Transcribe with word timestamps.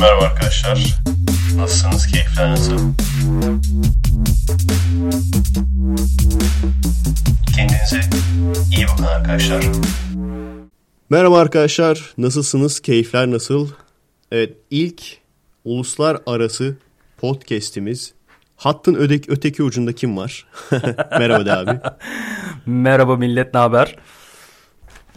Merhaba 0.00 0.24
arkadaşlar. 0.24 1.00
Nasılsınız? 1.56 2.06
Keyifler 2.06 2.50
nasıl? 2.50 2.78
Kendinize 7.56 8.00
iyi 8.76 8.86
bakın 8.92 9.04
arkadaşlar. 9.04 9.64
Merhaba 11.10 11.38
arkadaşlar. 11.38 12.14
Nasılsınız? 12.18 12.80
Keyifler 12.80 13.30
nasıl? 13.30 13.68
Evet 14.32 14.52
ilk 14.70 15.02
uluslararası 15.64 16.76
podcast'imiz. 17.18 18.14
Hattın 18.56 18.94
ödek, 18.94 19.24
öteki 19.28 19.62
ucunda 19.62 19.92
kim 19.92 20.16
var? 20.16 20.46
Merhaba 21.18 21.46
de 21.46 21.52
abi. 21.52 21.80
Merhaba 22.66 23.16
millet, 23.16 23.54
ne 23.54 23.60
haber? 23.60 23.96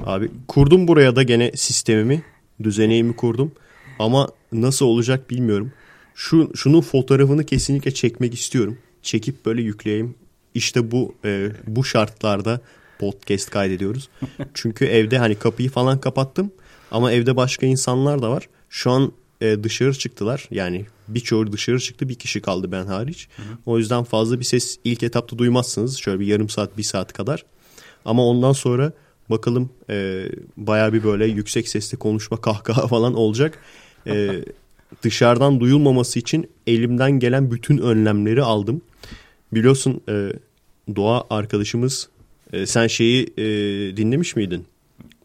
Abi 0.05 0.31
kurdum 0.47 0.87
buraya 0.87 1.15
da 1.15 1.23
gene 1.23 1.51
sistemimi, 1.51 2.23
düzeneğimi 2.63 3.15
kurdum. 3.15 3.51
Ama 3.99 4.27
nasıl 4.53 4.85
olacak 4.85 5.29
bilmiyorum. 5.29 5.71
Şu 6.15 6.51
şunun 6.55 6.81
fotoğrafını 6.81 7.45
kesinlikle 7.45 7.93
çekmek 7.93 8.33
istiyorum. 8.33 8.77
Çekip 9.01 9.45
böyle 9.45 9.61
yükleyeyim. 9.61 10.15
İşte 10.53 10.91
bu 10.91 11.15
e, 11.25 11.51
bu 11.67 11.83
şartlarda 11.83 12.61
podcast 12.99 13.49
kaydediyoruz. 13.49 14.09
Çünkü 14.53 14.85
evde 14.85 15.17
hani 15.17 15.35
kapıyı 15.35 15.69
falan 15.69 16.01
kapattım 16.01 16.51
ama 16.91 17.11
evde 17.11 17.35
başka 17.35 17.65
insanlar 17.65 18.21
da 18.21 18.31
var. 18.31 18.49
Şu 18.69 18.91
an 18.91 19.11
e, 19.41 19.63
dışarı 19.63 19.93
çıktılar. 19.93 20.47
Yani 20.51 20.85
birçoğu 21.07 21.51
dışarı 21.51 21.79
çıktı. 21.79 22.09
Bir 22.09 22.15
kişi 22.15 22.41
kaldı 22.41 22.71
ben 22.71 22.85
hariç. 22.85 23.27
O 23.65 23.77
yüzden 23.77 24.03
fazla 24.03 24.39
bir 24.39 24.45
ses 24.45 24.77
ilk 24.83 25.03
etapta 25.03 25.37
duymazsınız. 25.37 25.97
Şöyle 25.97 26.19
bir 26.19 26.27
yarım 26.27 26.49
saat, 26.49 26.77
bir 26.77 26.83
saat 26.83 27.13
kadar. 27.13 27.45
Ama 28.05 28.25
ondan 28.25 28.53
sonra 28.53 28.93
bakalım 29.29 29.69
e, 29.89 30.25
baya 30.57 30.93
bir 30.93 31.03
böyle 31.03 31.25
yüksek 31.25 31.69
sesle 31.69 31.97
konuşma, 31.97 32.41
kahkaha 32.41 32.87
falan 32.93 33.13
olacak. 33.13 33.59
E, 34.07 34.45
dışarıdan 35.03 35.59
duyulmaması 35.59 36.19
için 36.19 36.49
elimden 36.67 37.11
gelen 37.11 37.51
bütün 37.51 37.77
önlemleri 37.77 38.43
aldım. 38.43 38.81
Biliyorsun 39.53 40.01
e, 40.09 40.29
Doğa 40.95 41.23
arkadaşımız 41.29 42.09
e, 42.53 42.65
sen 42.65 42.87
şeyi 42.87 43.33
e, 43.37 43.43
dinlemiş 43.97 44.35
miydin? 44.35 44.65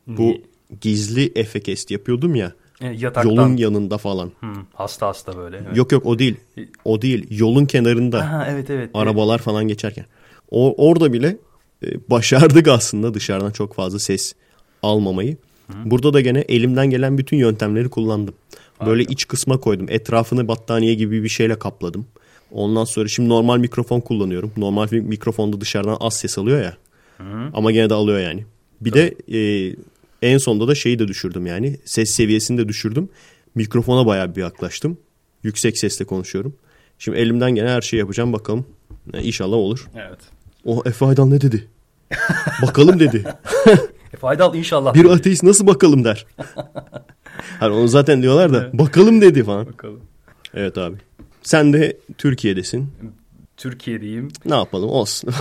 Bu 0.07 0.37
gizli 0.81 1.33
efekest 1.35 1.91
yapıyordum 1.91 2.35
ya. 2.35 2.53
E, 2.81 2.87
yataktan. 2.87 3.31
Yolun 3.31 3.57
yanında 3.57 3.99
falan. 3.99 4.33
Hı, 4.41 4.47
hasta 4.75 5.07
hasta 5.07 5.37
böyle. 5.37 5.57
Evet. 5.57 5.77
Yok 5.77 5.93
yok 5.93 6.07
o 6.07 6.19
değil. 6.19 6.37
O 6.85 7.03
değil. 7.03 7.27
Yolun 7.31 7.67
kenarında. 7.67 8.19
Aha, 8.19 8.47
evet 8.51 8.71
evet. 8.71 8.91
Arabalar 8.95 9.39
falan 9.39 9.69
geçerken. 9.69 10.05
O, 10.51 10.89
orada 10.89 11.13
bile 11.13 11.37
e, 11.87 11.87
başardık 12.11 12.69
aslında 12.69 13.15
dışarıdan 13.15 13.51
çok 13.51 13.75
fazla 13.75 13.99
ses 13.99 14.35
almamayı. 14.83 15.37
Burada 15.85 16.13
da 16.13 16.21
gene 16.21 16.41
elimden 16.41 16.91
gelen 16.91 17.19
bütün 17.19 17.37
yöntemleri 17.37 17.89
kullandım. 17.89 18.35
Böyle 18.87 19.03
iç 19.03 19.29
kısma 19.29 19.61
koydum. 19.61 19.87
Etrafını 19.89 20.49
battaniye 20.49 20.95
gibi 20.95 21.23
bir 21.23 21.29
şeyle 21.29 21.59
kapladım. 21.59 22.07
Ondan 22.53 22.85
sonra 22.85 23.09
şimdi 23.09 23.29
normal 23.29 23.59
mikrofon 23.59 24.01
kullanıyorum. 24.01 24.53
Normal 24.57 24.91
bir 24.91 25.01
mikrofonda 25.01 25.61
dışarıdan 25.61 25.97
az 26.01 26.15
ses 26.17 26.39
alıyor 26.39 26.63
ya. 26.63 26.77
Ama 27.55 27.73
gene 27.73 27.91
de 27.91 27.95
alıyor 27.95 28.19
yani. 28.19 28.45
Bir 28.81 28.93
de 28.93 29.15
e, 29.39 29.75
en 30.23 30.39
sonunda 30.39 30.69
da 30.69 30.75
şeyi 30.75 30.99
de 30.99 31.09
düşürdüm 31.09 31.47
yani. 31.47 31.77
Ses 31.85 32.11
seviyesini 32.11 32.59
de 32.59 32.69
düşürdüm. 32.69 33.09
Mikrofona 33.55 34.07
bayağı 34.07 34.37
bir 34.37 34.41
yaklaştım. 34.41 34.99
Yüksek 35.43 35.79
sesle 35.79 36.05
konuşuyorum. 36.05 36.55
Şimdi 36.99 37.19
elimden 37.19 37.55
gelen 37.55 37.69
her 37.69 37.81
şeyi 37.81 37.99
yapacağım 38.01 38.33
bakalım. 38.33 38.67
E, 39.15 39.23
İnşallah 39.23 39.57
olur. 39.57 39.89
Evet. 39.97 40.19
O 40.65 40.83
Efe 40.87 41.07
Aydan 41.07 41.31
ne 41.31 41.41
dedi? 41.41 41.69
bakalım 42.63 43.01
dedi. 43.01 43.25
E, 44.13 44.17
faydalı 44.17 44.57
inşallah. 44.57 44.95
Bir 44.95 45.05
ateist 45.05 45.43
nasıl 45.43 45.67
bakalım 45.67 46.05
der. 46.05 46.27
Hani 47.61 47.75
onu 47.75 47.89
zaten 47.89 48.23
diyorlar 48.23 48.53
da 48.53 48.71
bakalım 48.73 49.21
dedi 49.21 49.45
falan. 49.45 49.67
Bakalım. 49.67 50.01
Evet 50.55 50.79
abi. 50.79 50.97
Sen 51.43 51.73
de 51.73 51.97
Türkiye'desin. 52.19 52.93
Türkiye'deyim. 53.57 54.29
Ne 54.45 54.55
yapalım 54.55 54.91
olsun. 54.91 55.31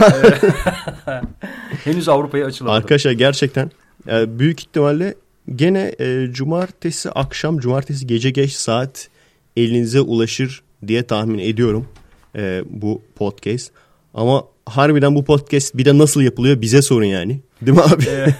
Henüz 1.83 2.09
Avrupa'ya 2.09 2.45
açılamadım. 2.45 2.77
Arkadaşlar 2.77 3.11
gerçekten 3.11 3.71
e, 4.07 4.39
büyük 4.39 4.59
ihtimalle 4.59 5.15
gene 5.55 5.95
e, 5.99 6.27
cumartesi 6.31 7.11
akşam 7.11 7.59
cumartesi 7.59 8.07
gece 8.07 8.29
geç 8.29 8.51
saat 8.51 9.09
elinize 9.57 10.01
ulaşır 10.01 10.63
diye 10.87 11.03
tahmin 11.03 11.39
ediyorum 11.39 11.87
e, 12.35 12.63
bu 12.69 13.01
podcast. 13.15 13.71
Ama 14.13 14.43
harbiden 14.65 15.15
bu 15.15 15.25
podcast 15.25 15.77
bir 15.77 15.85
de 15.85 15.97
nasıl 15.97 16.21
yapılıyor 16.21 16.61
bize 16.61 16.81
sorun 16.81 17.05
yani. 17.05 17.39
Değil 17.61 17.77
mi 17.77 17.83
abi? 17.83 18.05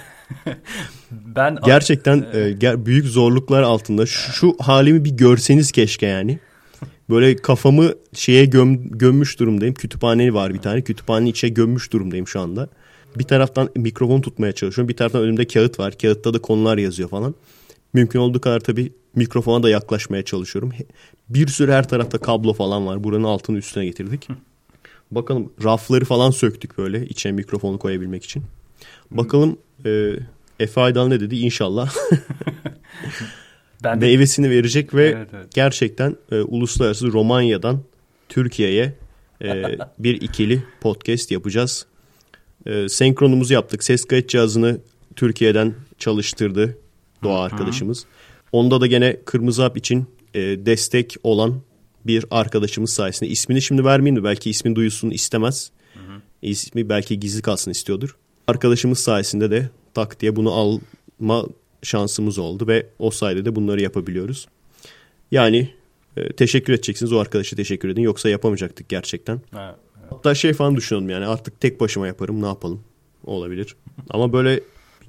Ben 1.36 1.58
Gerçekten 1.64 2.26
e, 2.32 2.38
ger- 2.38 2.86
büyük 2.86 3.06
zorluklar 3.06 3.62
altında. 3.62 4.06
Şu, 4.06 4.32
şu 4.32 4.56
halimi 4.60 5.04
bir 5.04 5.10
görseniz 5.10 5.72
keşke 5.72 6.06
yani. 6.06 6.38
Böyle 7.10 7.36
kafamı 7.36 7.92
şeye 8.12 8.44
göm, 8.44 8.88
gömmüş 8.88 9.40
durumdayım. 9.40 9.74
Kütüphane 9.74 10.34
var 10.34 10.54
bir 10.54 10.58
tane. 10.58 10.82
Kütüphanenin 10.82 11.30
içine 11.30 11.50
gömmüş 11.50 11.92
durumdayım 11.92 12.28
şu 12.28 12.40
anda. 12.40 12.68
Bir 13.18 13.24
taraftan 13.24 13.68
mikrofon 13.76 14.20
tutmaya 14.20 14.52
çalışıyorum. 14.52 14.88
Bir 14.88 14.96
taraftan 14.96 15.22
önümde 15.22 15.46
kağıt 15.46 15.78
var. 15.78 15.98
Kağıtta 15.98 16.34
da 16.34 16.38
konular 16.38 16.78
yazıyor 16.78 17.08
falan. 17.08 17.34
Mümkün 17.92 18.18
olduğu 18.18 18.40
kadar 18.40 18.60
tabii 18.60 18.92
mikrofona 19.14 19.62
da 19.62 19.70
yaklaşmaya 19.70 20.24
çalışıyorum. 20.24 20.72
Bir 21.28 21.46
sürü 21.46 21.72
her 21.72 21.88
tarafta 21.88 22.18
kablo 22.18 22.52
falan 22.52 22.86
var. 22.86 23.04
Buranın 23.04 23.24
altını 23.24 23.58
üstüne 23.58 23.84
getirdik. 23.84 24.28
Bakalım 25.10 25.52
rafları 25.64 26.04
falan 26.04 26.30
söktük 26.30 26.78
böyle 26.78 27.06
içine 27.06 27.32
mikrofonu 27.32 27.78
koyabilmek 27.78 28.24
için. 28.24 28.42
Bakalım 29.10 29.58
e, 29.86 30.12
Efe 30.58 30.80
Aydan 30.80 31.10
ne 31.10 31.20
dedi 31.20 31.36
inşallah 31.36 31.94
ben 33.84 34.00
de 34.00 34.06
meyvesini 34.06 34.50
verecek 34.50 34.94
ve 34.94 35.06
Evet, 35.06 35.28
evet. 35.34 35.54
gerçekten 35.54 36.16
e, 36.32 36.40
uluslararası 36.40 37.12
Romanya'dan 37.12 37.82
Türkiye'ye 38.28 38.94
e, 39.44 39.62
bir 39.98 40.20
ikili 40.20 40.62
podcast 40.80 41.30
yapacağız. 41.30 41.86
E, 42.66 42.88
senkronumuzu 42.88 43.54
yaptık. 43.54 43.84
Ses 43.84 44.04
kayıt 44.04 44.28
cihazını 44.28 44.80
Türkiye'den 45.16 45.74
çalıştırdı 45.98 46.78
Doğa 47.22 47.42
arkadaşımız. 47.42 48.06
Onda 48.52 48.80
da 48.80 48.86
gene 48.86 49.16
Kırmızı 49.24 49.62
Hap 49.62 49.76
için 49.76 50.06
e, 50.34 50.40
destek 50.40 51.16
olan 51.22 51.60
bir 52.06 52.24
arkadaşımız 52.30 52.92
sayesinde. 52.92 53.30
ismini 53.30 53.62
şimdi 53.62 53.84
vermeyeyim 53.84 54.16
de 54.16 54.24
belki 54.24 54.50
ismin 54.50 54.74
duyulsun 54.74 55.10
istemez. 55.10 55.70
İsmi 56.42 56.88
belki 56.88 57.20
gizli 57.20 57.42
kalsın 57.42 57.70
istiyordur. 57.70 58.16
Arkadaşımız 58.46 58.98
sayesinde 58.98 59.50
de 59.50 59.70
tak 59.98 60.20
diye 60.20 60.36
bunu 60.36 60.52
alma 60.52 61.44
şansımız 61.82 62.38
oldu 62.38 62.66
ve 62.66 62.86
o 62.98 63.10
sayede 63.10 63.44
de 63.44 63.56
bunları 63.56 63.82
yapabiliyoruz. 63.82 64.48
Yani 65.30 65.70
e, 66.16 66.32
teşekkür 66.32 66.72
edeceksiniz 66.72 67.12
o 67.12 67.18
arkadaşa 67.18 67.56
teşekkür 67.56 67.88
edin 67.88 68.02
yoksa 68.02 68.28
yapamayacaktık 68.28 68.88
gerçekten. 68.88 69.40
Ha, 69.52 69.76
Hatta 70.10 70.34
şey 70.34 70.52
falan 70.52 70.76
düşünüyorum 70.76 71.10
yani 71.10 71.26
artık 71.26 71.60
tek 71.60 71.80
başıma 71.80 72.06
yaparım 72.06 72.42
ne 72.42 72.46
yapalım 72.46 72.80
olabilir. 73.24 73.76
Ama 74.10 74.32
böyle 74.32 74.60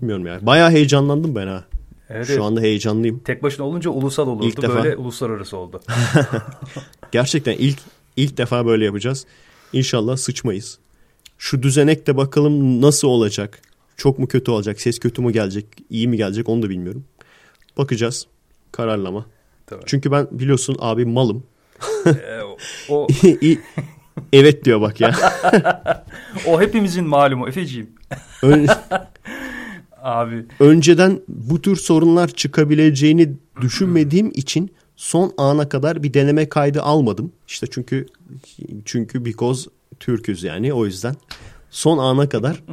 bilmiyorum 0.01 0.25
ya 0.25 0.39
bayağı 0.41 0.71
heyecanlandım 0.71 1.35
ben 1.35 1.47
ha. 1.47 1.63
Evet, 2.09 2.27
Şu 2.27 2.33
evet. 2.33 2.43
anda 2.43 2.61
heyecanlıyım. 2.61 3.19
Tek 3.19 3.43
başına 3.43 3.65
olunca 3.65 3.89
ulusal 3.89 4.27
olurdu. 4.27 4.47
İlk 4.47 4.61
defa. 4.61 4.83
Böyle 4.83 4.95
uluslararası 4.95 5.57
oldu. 5.57 5.81
Gerçekten 7.11 7.53
ilk 7.53 7.79
ilk 8.15 8.37
defa 8.37 8.65
böyle 8.65 8.85
yapacağız. 8.85 9.25
İnşallah 9.73 10.17
sıçmayız. 10.17 10.79
Şu 11.37 11.63
düzenek 11.63 12.07
de 12.07 12.17
bakalım 12.17 12.81
nasıl 12.81 13.07
olacak. 13.07 13.61
Çok 13.99 14.19
mu 14.19 14.27
kötü 14.27 14.51
olacak? 14.51 14.81
Ses 14.81 14.99
kötü 14.99 15.21
mü 15.21 15.31
gelecek? 15.33 15.65
iyi 15.89 16.07
mi 16.07 16.17
gelecek? 16.17 16.49
Onu 16.49 16.61
da 16.61 16.69
bilmiyorum. 16.69 17.03
Bakacağız. 17.77 18.27
Kararlama. 18.71 19.25
Tabii. 19.67 19.83
Çünkü 19.85 20.11
ben 20.11 20.27
biliyorsun 20.31 20.77
abi 20.79 21.05
malım. 21.05 21.43
E, 22.05 22.11
o, 22.89 23.07
evet 24.33 24.65
diyor 24.65 24.81
bak 24.81 25.01
ya. 25.01 25.15
o 26.47 26.61
hepimizin 26.61 27.05
malumu 27.05 27.47
Efeciğim. 27.47 27.89
Ön- 28.43 28.67
Abi 30.01 30.45
önceden 30.59 31.21
bu 31.27 31.61
tür 31.61 31.75
sorunlar 31.75 32.27
çıkabileceğini 32.27 33.33
düşünmediğim 33.61 34.31
için 34.33 34.71
son 34.95 35.33
ana 35.37 35.69
kadar 35.69 36.03
bir 36.03 36.13
deneme 36.13 36.49
kaydı 36.49 36.81
almadım. 36.81 37.31
İşte 37.47 37.67
çünkü 37.71 38.05
çünkü 38.85 39.25
because 39.25 39.69
Türküz 39.99 40.43
yani 40.43 40.73
o 40.73 40.85
yüzden 40.85 41.15
son 41.69 41.97
ana 41.97 42.29
kadar 42.29 42.63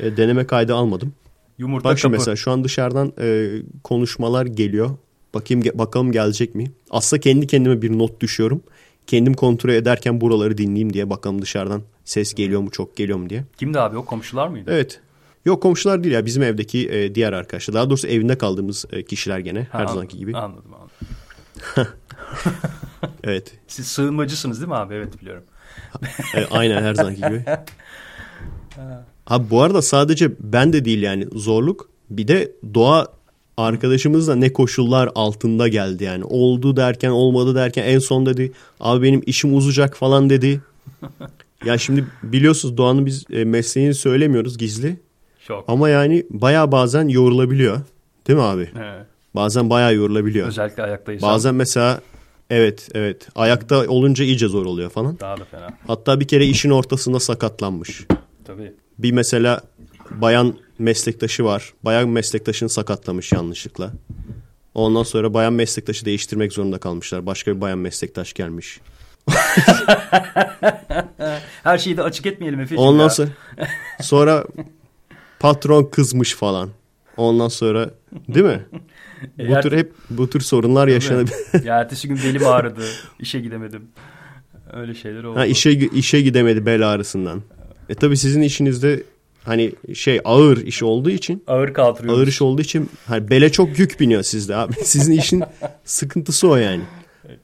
e, 0.00 0.16
deneme 0.16 0.46
kaydı 0.46 0.74
almadım. 0.74 1.12
yumurta 1.58 1.88
Bak 1.88 1.98
şimdi 1.98 2.12
kapı. 2.12 2.20
mesela 2.20 2.36
şu 2.36 2.50
an 2.50 2.64
dışarıdan 2.64 3.12
e, 3.20 3.50
konuşmalar 3.84 4.46
geliyor. 4.46 4.90
Bakayım 5.34 5.62
ge- 5.62 5.78
bakalım 5.78 6.12
gelecek 6.12 6.54
mi? 6.54 6.64
Aslında 6.90 7.20
kendi 7.20 7.46
kendime 7.46 7.82
bir 7.82 7.98
not 7.98 8.20
düşüyorum. 8.20 8.62
Kendim 9.06 9.34
kontrol 9.34 9.70
ederken 9.70 10.20
buraları 10.20 10.58
dinleyeyim 10.58 10.92
diye 10.92 11.10
bakalım 11.10 11.42
dışarıdan 11.42 11.82
ses 12.04 12.34
geliyor 12.34 12.60
mu 12.60 12.70
çok 12.70 12.96
geliyor 12.96 13.18
mu 13.18 13.30
diye. 13.30 13.44
Kimdi 13.56 13.80
abi 13.80 13.96
o 13.96 14.04
komşular 14.04 14.48
mıydı? 14.48 14.70
Evet. 14.74 15.00
Yok 15.44 15.62
komşular 15.62 16.04
değil 16.04 16.14
ya 16.14 16.26
bizim 16.26 16.42
evdeki 16.42 16.88
e, 16.90 17.14
diğer 17.14 17.32
arkadaşlar. 17.32 17.74
Daha 17.74 17.90
doğrusu 17.90 18.08
evinde 18.08 18.38
kaldığımız 18.38 18.84
e, 18.92 19.04
kişiler 19.04 19.38
gene 19.38 19.58
her 19.60 19.64
Ha, 19.64 19.78
anladım, 19.78 19.94
zamanki 19.94 20.18
gibi. 20.18 20.36
Anladım 20.36 20.70
anladım. 20.74 21.92
Evet. 23.24 23.52
Siz 23.68 23.86
sığınmacısınız 23.86 24.60
değil 24.60 24.68
mi 24.68 24.74
abi? 24.74 24.94
Evet 24.94 25.20
biliyorum. 25.20 25.42
E, 26.34 26.44
aynen 26.50 26.82
her 26.82 26.94
zamanki 26.94 27.20
gibi. 27.20 27.44
Ha 29.24 29.50
bu 29.50 29.62
arada 29.62 29.82
sadece 29.82 30.30
ben 30.40 30.72
de 30.72 30.84
değil 30.84 31.02
yani 31.02 31.26
zorluk. 31.34 31.88
Bir 32.10 32.28
de 32.28 32.52
doğa 32.74 33.06
arkadaşımız 33.56 34.28
da 34.28 34.34
ne 34.36 34.52
koşullar 34.52 35.10
altında 35.14 35.68
geldi 35.68 36.04
yani. 36.04 36.24
Oldu 36.24 36.76
derken 36.76 37.10
olmadı 37.10 37.54
derken 37.54 37.84
en 37.84 37.98
son 37.98 38.26
dedi 38.26 38.52
abi 38.80 39.02
benim 39.02 39.22
işim 39.26 39.56
uzayacak 39.56 39.96
falan 39.96 40.30
dedi. 40.30 40.60
ya 41.64 41.78
şimdi 41.78 42.06
biliyorsunuz 42.22 42.76
Doğan'ın 42.76 43.06
biz 43.06 43.24
e, 43.32 43.44
mesleğini 43.44 43.94
söylemiyoruz 43.94 44.58
gizli. 44.58 44.96
Şok. 45.40 45.64
Ama 45.68 45.88
yani 45.88 46.26
baya 46.30 46.72
bazen 46.72 47.08
yorulabiliyor. 47.08 47.80
Değil 48.28 48.38
mi 48.38 48.44
abi? 48.44 48.70
Evet. 48.78 49.06
Bazen 49.34 49.70
baya 49.70 49.90
yorulabiliyor. 49.90 50.48
Özellikle 50.48 50.82
ayaktaysan 50.82 51.30
Bazen 51.30 51.54
mesela 51.54 52.00
evet 52.50 52.88
evet 52.94 53.28
ayakta 53.34 53.86
olunca 53.88 54.24
iyice 54.24 54.48
zor 54.48 54.66
oluyor 54.66 54.90
falan. 54.90 55.20
daha 55.20 55.36
da 55.36 55.44
fena. 55.44 55.68
Hatta 55.86 56.20
bir 56.20 56.28
kere 56.28 56.46
işin 56.46 56.70
ortasında 56.70 57.20
sakatlanmış. 57.20 58.06
Tabii. 58.44 58.72
Bir 58.98 59.12
mesela 59.12 59.60
bayan 60.10 60.54
meslektaşı 60.78 61.44
var. 61.44 61.72
Bayan 61.84 62.08
meslektaşını 62.08 62.68
sakatlamış 62.68 63.32
yanlışlıkla. 63.32 63.92
Ondan 64.74 65.02
sonra 65.02 65.34
bayan 65.34 65.52
meslektaşı 65.52 66.04
değiştirmek 66.04 66.52
zorunda 66.52 66.78
kalmışlar. 66.78 67.26
Başka 67.26 67.56
bir 67.56 67.60
bayan 67.60 67.78
meslektaş 67.78 68.32
gelmiş. 68.32 68.80
Her 71.62 71.78
şeyi 71.78 71.96
de 71.96 72.02
açık 72.02 72.26
etmeyelim 72.26 72.60
Efe'cim 72.60 72.78
Ondan 72.78 73.08
sonra 73.08 73.28
sonra 74.00 74.44
patron 75.40 75.84
kızmış 75.84 76.34
falan. 76.34 76.70
Ondan 77.16 77.48
sonra 77.48 77.90
değil 78.28 78.46
mi? 78.46 78.66
Bu 79.38 79.42
Eğer- 79.42 79.62
tür 79.62 79.76
hep 79.76 79.92
bu 80.10 80.30
tür 80.30 80.40
sorunlar 80.40 80.88
yaşanabilir. 80.88 81.36
ya 81.64 81.80
ertesi 81.80 82.08
gün 82.08 82.16
belim 82.16 82.46
ağrıdı. 82.46 82.84
işe 83.18 83.40
gidemedim. 83.40 83.82
Öyle 84.72 84.94
şeyler 84.94 85.24
oldu. 85.24 85.38
Ha, 85.38 85.46
işe 85.46 85.70
işe 85.72 86.20
gidemedi 86.20 86.66
bel 86.66 86.88
ağrısından. 86.92 87.42
E 87.92 87.94
tabi 87.94 88.16
sizin 88.16 88.42
işinizde 88.42 89.02
hani 89.44 89.72
şey 89.94 90.20
ağır 90.24 90.56
iş 90.56 90.82
olduğu 90.82 91.10
için 91.10 91.44
Ağır 91.46 91.74
kaldırıyoruz. 91.74 92.18
ağır 92.18 92.26
iş 92.26 92.42
olduğu 92.42 92.62
için 92.62 92.90
hani 93.06 93.30
bele 93.30 93.52
çok 93.52 93.78
yük 93.78 94.00
biniyor 94.00 94.22
sizde 94.22 94.56
abi. 94.56 94.72
Sizin 94.84 95.12
işin 95.12 95.42
sıkıntısı 95.84 96.48
o 96.48 96.56
yani. 96.56 96.82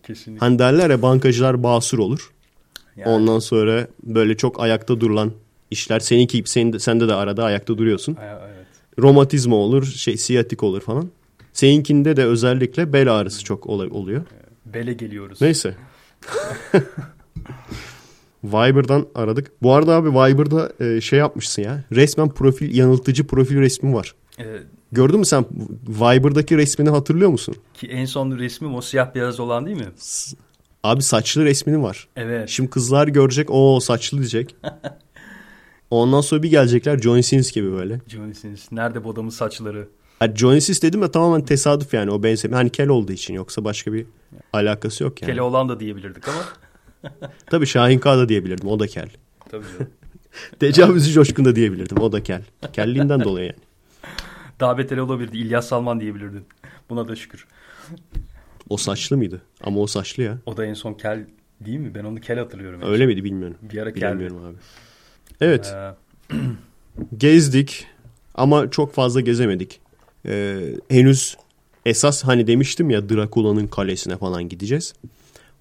Kesinlikle. 0.06 0.47
Hani 0.47 0.59
derler 0.59 0.91
ya 0.91 1.03
bankacılar 1.03 1.62
basur 1.62 1.99
olur. 1.99 2.31
Yani, 2.97 3.09
Ondan 3.09 3.39
sonra 3.39 3.87
böyle 4.03 4.37
çok 4.37 4.61
ayakta 4.61 5.00
durulan 5.00 5.33
işler 5.71 6.00
seninki 6.00 6.43
senin 6.47 6.73
de, 6.73 6.79
sende 6.79 7.09
de 7.09 7.15
arada 7.15 7.45
ayakta 7.45 7.79
duruyorsun. 7.79 8.17
Evet. 8.23 8.67
Romatizma 8.99 9.56
olur, 9.56 9.85
şey 9.87 10.17
siyatik 10.17 10.62
olur 10.62 10.81
falan. 10.81 11.09
Seninkinde 11.53 12.17
de 12.17 12.25
özellikle 12.25 12.93
bel 12.93 13.15
ağrısı 13.15 13.45
çok 13.45 13.67
oluyor. 13.67 14.23
Bele 14.67 14.93
geliyoruz. 14.93 15.41
Neyse. 15.41 15.75
Viber'dan 18.44 19.06
aradık. 19.14 19.52
Bu 19.62 19.73
arada 19.73 19.94
abi 19.94 20.11
Viber'da 20.11 20.73
e, 20.81 21.00
şey 21.00 21.19
yapmışsın 21.19 21.62
ya. 21.62 21.85
Resmen 21.93 22.29
profil 22.29 22.75
yanıltıcı 22.76 23.26
profil 23.26 23.56
resmi 23.61 23.94
var. 23.94 24.14
Ee, 24.40 24.44
Gördün 24.93 25.19
mü 25.19 25.26
sen 25.26 25.44
Viber'daki 25.88 26.56
resmini 26.56 26.90
hatırlıyor 26.90 27.31
musun? 27.31 27.55
ki 27.75 27.87
en 27.87 28.05
son 28.05 28.38
resmim 28.38 28.75
o 28.75 28.81
siyah 28.81 29.14
beyaz 29.14 29.40
olan 29.40 29.67
değil 29.67 29.76
mi? 29.76 29.87
Abi 30.82 31.02
saçlı 31.02 31.44
resmini 31.44 31.82
var. 31.82 32.08
Evet. 32.17 32.49
Şimdi 32.49 32.70
kızlar 32.70 33.08
görecek 33.08 33.50
o 33.50 33.81
saçlı 33.81 34.19
diyecek. 34.19 34.56
Ondan 35.90 36.20
sonra 36.20 36.43
bir 36.43 36.50
gelecekler 36.50 36.99
Johnny 36.99 37.23
Sins 37.23 37.52
gibi 37.52 37.73
böyle. 37.73 38.00
Johnny 38.08 38.35
Sins. 38.35 38.73
Nerede 38.73 39.05
bu 39.05 39.11
adamın 39.11 39.31
saçları? 39.31 39.88
Ha, 40.19 40.35
Johnny 40.35 40.61
Sins 40.61 40.82
dedim 40.82 41.02
de 41.02 41.11
tamamen 41.11 41.44
tesadüf 41.44 41.94
yani 41.94 42.11
o 42.11 42.23
benzeme. 42.23 42.56
Hani 42.56 42.70
kel 42.70 42.88
olduğu 42.88 43.12
için 43.12 43.35
yoksa 43.35 43.64
başka 43.64 43.93
bir 43.93 44.06
alakası 44.52 45.05
yok 45.05 45.23
yani. 45.23 45.31
Kele 45.31 45.43
olan 45.43 45.69
da 45.69 45.81
diyebilirdik 45.81 46.29
ama. 46.29 46.38
Tabii 47.47 47.67
Şahin 47.67 47.99
K 47.99 48.19
da 48.19 48.29
diyebilirdim 48.29 48.69
o 48.69 48.81
da 48.81 48.87
kel. 48.87 49.09
Tabii 49.49 49.65
canım. 49.79 49.91
Tecavüzcü 50.61 51.12
Coşkun 51.12 51.45
da 51.45 51.56
diyebilirdim 51.56 51.99
o 51.99 52.12
da 52.12 52.23
kel. 52.23 52.43
Kelliğinden 52.73 53.25
dolayı 53.25 53.47
yani. 53.47 53.59
Daha 54.61 54.79
beter 54.79 54.97
olabilirdi. 54.97 55.39
İlyas 55.39 55.69
Salman 55.69 56.00
diyebilirdin. 56.00 56.45
Buna 56.91 57.09
da 57.09 57.17
şükür. 57.17 57.47
O 58.69 58.77
saçlı 58.77 59.17
mıydı? 59.17 59.43
Ama 59.65 59.81
o 59.81 59.87
saçlı 59.87 60.23
ya. 60.23 60.39
O 60.47 60.56
da 60.56 60.65
en 60.67 60.75
son 60.75 60.95
kel 60.95 61.27
değil 61.61 61.79
mi? 61.79 61.95
Ben 61.95 62.05
onu 62.05 62.21
kel 62.21 62.39
hatırlıyorum. 62.39 62.81
Öyle 62.85 63.06
miydi 63.06 63.25
bilmiyorum. 63.25 63.56
Bir 63.62 63.79
ara. 63.79 63.95
Bilmiyorum 63.95 64.45
abi. 64.45 64.56
Evet 65.41 65.75
Ee, 66.31 66.35
gezdik 67.19 67.87
ama 68.35 68.71
çok 68.71 68.95
fazla 68.95 69.21
gezemedik. 69.21 69.81
Ee, 70.27 70.61
henüz 70.89 71.37
esas 71.87 72.25
hani 72.25 72.47
demiştim 72.47 72.91
ya 72.91 73.09
Drakula'nın 73.09 73.67
kalesine 73.67 74.17
falan 74.17 74.49
gideceğiz. 74.49 74.95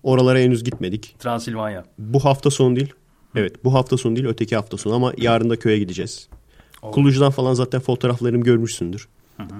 Oralara 0.07 0.39
henüz 0.39 0.63
gitmedik. 0.63 1.15
Transilvanya. 1.19 1.83
Bu 1.99 2.19
hafta 2.25 2.49
sonu 2.49 2.75
değil. 2.75 2.93
Evet 3.35 3.63
bu 3.63 3.73
hafta 3.73 3.97
sonu 3.97 4.15
değil 4.15 4.27
öteki 4.27 4.55
hafta 4.55 4.77
sonu 4.77 4.93
ama 4.95 5.13
yarın 5.17 5.49
da 5.49 5.55
köye 5.59 5.79
gideceğiz. 5.79 6.27
Olur. 6.81 6.93
Kulucu'dan 6.93 7.31
falan 7.31 7.53
zaten 7.53 7.81
fotoğraflarımı 7.81 8.43
görmüşsündür. 8.43 9.07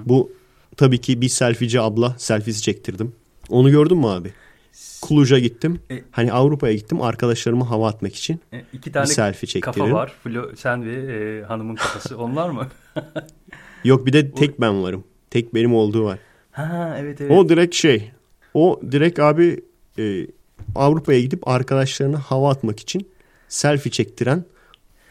Bu 0.04 0.32
tabii 0.76 0.98
ki 1.00 1.20
bir 1.20 1.28
selfieci 1.28 1.80
abla 1.80 2.14
selfiesi 2.18 2.62
çektirdim. 2.62 3.12
Onu 3.48 3.70
gördün 3.70 3.98
mü 3.98 4.06
abi? 4.06 4.32
Kuluca 5.02 5.38
gittim. 5.38 5.80
E- 5.90 6.02
Hani 6.10 6.32
Avrupa'ya 6.32 6.74
gittim 6.74 7.02
arkadaşlarıma 7.02 7.70
hava 7.70 7.88
atmak 7.88 8.14
için. 8.16 8.40
E, 8.52 8.64
iki 8.72 8.86
Bir 8.86 8.92
tane 8.92 9.06
selfie 9.06 9.60
kafa 9.60 9.72
çektiririm. 9.74 9.94
var. 9.96 10.12
Flo, 10.22 10.50
sen 10.56 10.84
ve 10.84 10.92
e, 10.94 11.42
hanımın 11.42 11.74
kafası. 11.74 12.18
Onlar 12.18 12.50
mı? 12.50 12.66
Yok 13.84 14.06
bir 14.06 14.12
de 14.12 14.30
tek 14.30 14.60
ben 14.60 14.82
varım. 14.82 15.04
Tek 15.30 15.54
benim 15.54 15.74
olduğu 15.74 16.04
var. 16.04 16.18
ha 16.50 16.96
evet 16.98 17.20
evet. 17.20 17.30
O 17.30 17.48
direkt 17.48 17.74
şey. 17.74 18.10
O 18.54 18.80
direkt 18.92 19.18
abi 19.18 19.60
e, 19.98 20.26
Avrupa'ya 20.74 21.20
gidip 21.20 21.48
arkadaşlarına 21.48 22.18
hava 22.18 22.50
atmak 22.50 22.80
için 22.80 23.08
selfie 23.48 23.92
çektiren 23.92 24.44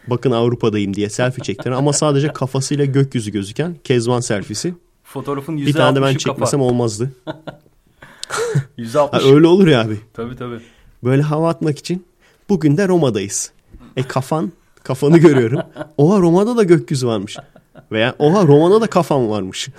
bakın 0.08 0.32
Avrupa'dayım 0.32 0.94
diye 0.94 1.10
selfie 1.10 1.44
çektiren 1.44 1.76
ama 1.76 1.94
sadece 1.94 2.34
kafasıyla 2.34 2.86
gökyüzü 2.86 3.32
gözüken 3.32 3.76
Kezban 3.84 4.20
selfisi. 4.20 4.74
Fotoğrafın 5.04 5.58
Bir 5.58 5.74
tane 5.74 5.96
de 5.96 6.02
ben 6.02 6.12
%60'ı 6.14 6.18
çekmesem 6.18 6.60
kafa. 6.60 6.72
olmazdı. 6.72 7.12
%60. 8.78 9.12
Ha, 9.12 9.22
öyle 9.36 9.48
olur 9.48 9.68
ya 9.68 9.82
abi. 9.82 9.98
Tabii 10.14 10.36
tabii. 10.36 10.60
Böyle 11.04 11.22
hava 11.22 11.50
atmak 11.50 11.80
için 11.80 12.06
bugün 12.50 12.78
de 12.78 12.88
Roma'dayız. 12.88 13.52
E 13.98 14.04
kafan, 14.04 14.52
kafanı 14.84 15.18
görüyorum. 15.18 15.60
Oha 15.98 16.20
Roma'da 16.20 16.58
da 16.58 16.64
gökyüzü 16.64 17.08
varmış. 17.08 17.38
Veya 17.92 18.16
oha 18.20 18.48
Roma'da 18.48 18.82
da 18.82 18.88
kafan 18.88 19.30
varmış. 19.30 19.70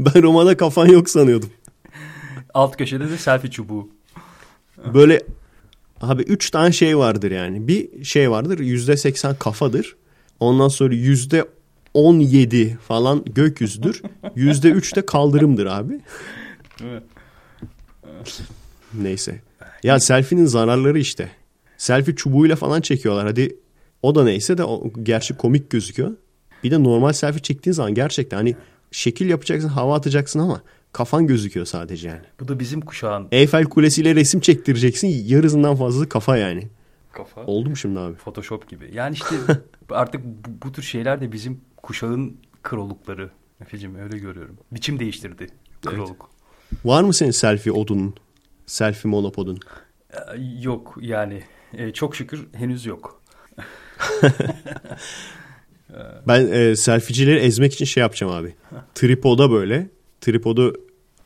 ben 0.00 0.22
Roma'da 0.22 0.56
kafan 0.56 0.86
yok 0.86 1.10
sanıyordum. 1.10 1.50
Alt 2.54 2.76
köşede 2.76 3.10
de 3.10 3.18
selfie 3.18 3.50
çubuğu. 3.50 3.88
Böyle 4.94 5.22
abi 6.00 6.22
üç 6.22 6.50
tane 6.50 6.72
şey 6.72 6.98
vardır 6.98 7.30
yani. 7.30 7.68
Bir 7.68 8.04
şey 8.04 8.30
vardır 8.30 8.58
yüzde 8.58 8.96
seksen 8.96 9.34
kafadır. 9.34 9.96
Ondan 10.40 10.68
sonra 10.68 10.94
yüzde 10.94 11.44
on 11.94 12.18
yedi 12.18 12.78
falan 12.88 13.24
gökyüzüdür. 13.24 14.02
Yüzde 14.36 14.70
üç 14.70 14.96
de 14.96 15.06
kaldırımdır 15.06 15.66
abi. 15.66 16.00
Neyse. 18.94 19.40
Ya 19.82 20.00
selfie'nin 20.00 20.46
zararları 20.46 20.98
işte. 20.98 21.30
Selfie 21.76 22.14
çubuğuyla 22.14 22.56
falan 22.56 22.80
çekiyorlar. 22.80 23.26
Hadi 23.26 23.56
o 24.02 24.14
da 24.14 24.24
neyse 24.24 24.58
de 24.58 24.64
o 24.64 24.92
gerçi 25.02 25.36
komik 25.36 25.70
gözüküyor. 25.70 26.10
Bir 26.64 26.70
de 26.70 26.82
normal 26.82 27.12
selfie 27.12 27.42
çektiğin 27.42 27.74
zaman 27.74 27.94
gerçekten 27.94 28.36
hani 28.36 28.56
şekil 28.90 29.28
yapacaksın, 29.28 29.68
hava 29.68 29.96
atacaksın 29.96 30.38
ama 30.38 30.62
kafan 30.92 31.26
gözüküyor 31.26 31.66
sadece 31.66 32.08
yani. 32.08 32.24
Bu 32.40 32.48
da 32.48 32.58
bizim 32.58 32.80
kuşağın 32.80 33.28
Eyfel 33.32 33.64
Kulesi'yle 33.64 34.14
resim 34.14 34.40
çektireceksin. 34.40 35.08
Yarısından 35.26 35.76
fazlası 35.76 36.08
kafa 36.08 36.36
yani. 36.36 36.68
kafa. 37.12 37.44
Oldu 37.44 37.68
mu 37.70 37.76
şimdi 37.76 38.00
abi? 38.00 38.16
Photoshop 38.16 38.68
gibi. 38.68 38.90
Yani 38.94 39.14
işte 39.14 39.34
artık 39.90 40.24
bu, 40.24 40.66
bu 40.66 40.72
tür 40.72 40.82
şeyler 40.82 41.20
de 41.20 41.32
bizim 41.32 41.60
kuşağın 41.82 42.36
krolukları. 42.62 43.30
Efe'cim 43.60 43.94
öyle 43.94 44.18
görüyorum. 44.18 44.56
Biçim 44.72 44.98
değiştirdi 44.98 45.46
kroluk. 45.86 46.30
Var 46.84 47.02
mı 47.02 47.14
senin 47.14 47.30
selfie 47.30 47.72
odunun? 47.72 48.14
Selfie 48.66 49.10
monopodun? 49.10 49.58
Ee, 50.12 50.16
Yok 50.60 50.96
yani. 51.00 51.42
Ee, 51.72 51.92
çok 51.92 52.16
şükür 52.16 52.46
henüz 52.52 52.86
yok. 52.86 53.22
Ben 56.28 56.46
e, 56.46 56.76
selfiecileri 56.76 57.38
ezmek 57.38 57.72
için 57.72 57.84
şey 57.84 58.00
yapacağım 58.00 58.32
abi. 58.32 58.54
Tripoda 58.94 59.50
böyle. 59.50 59.90
Tripodu 60.20 60.74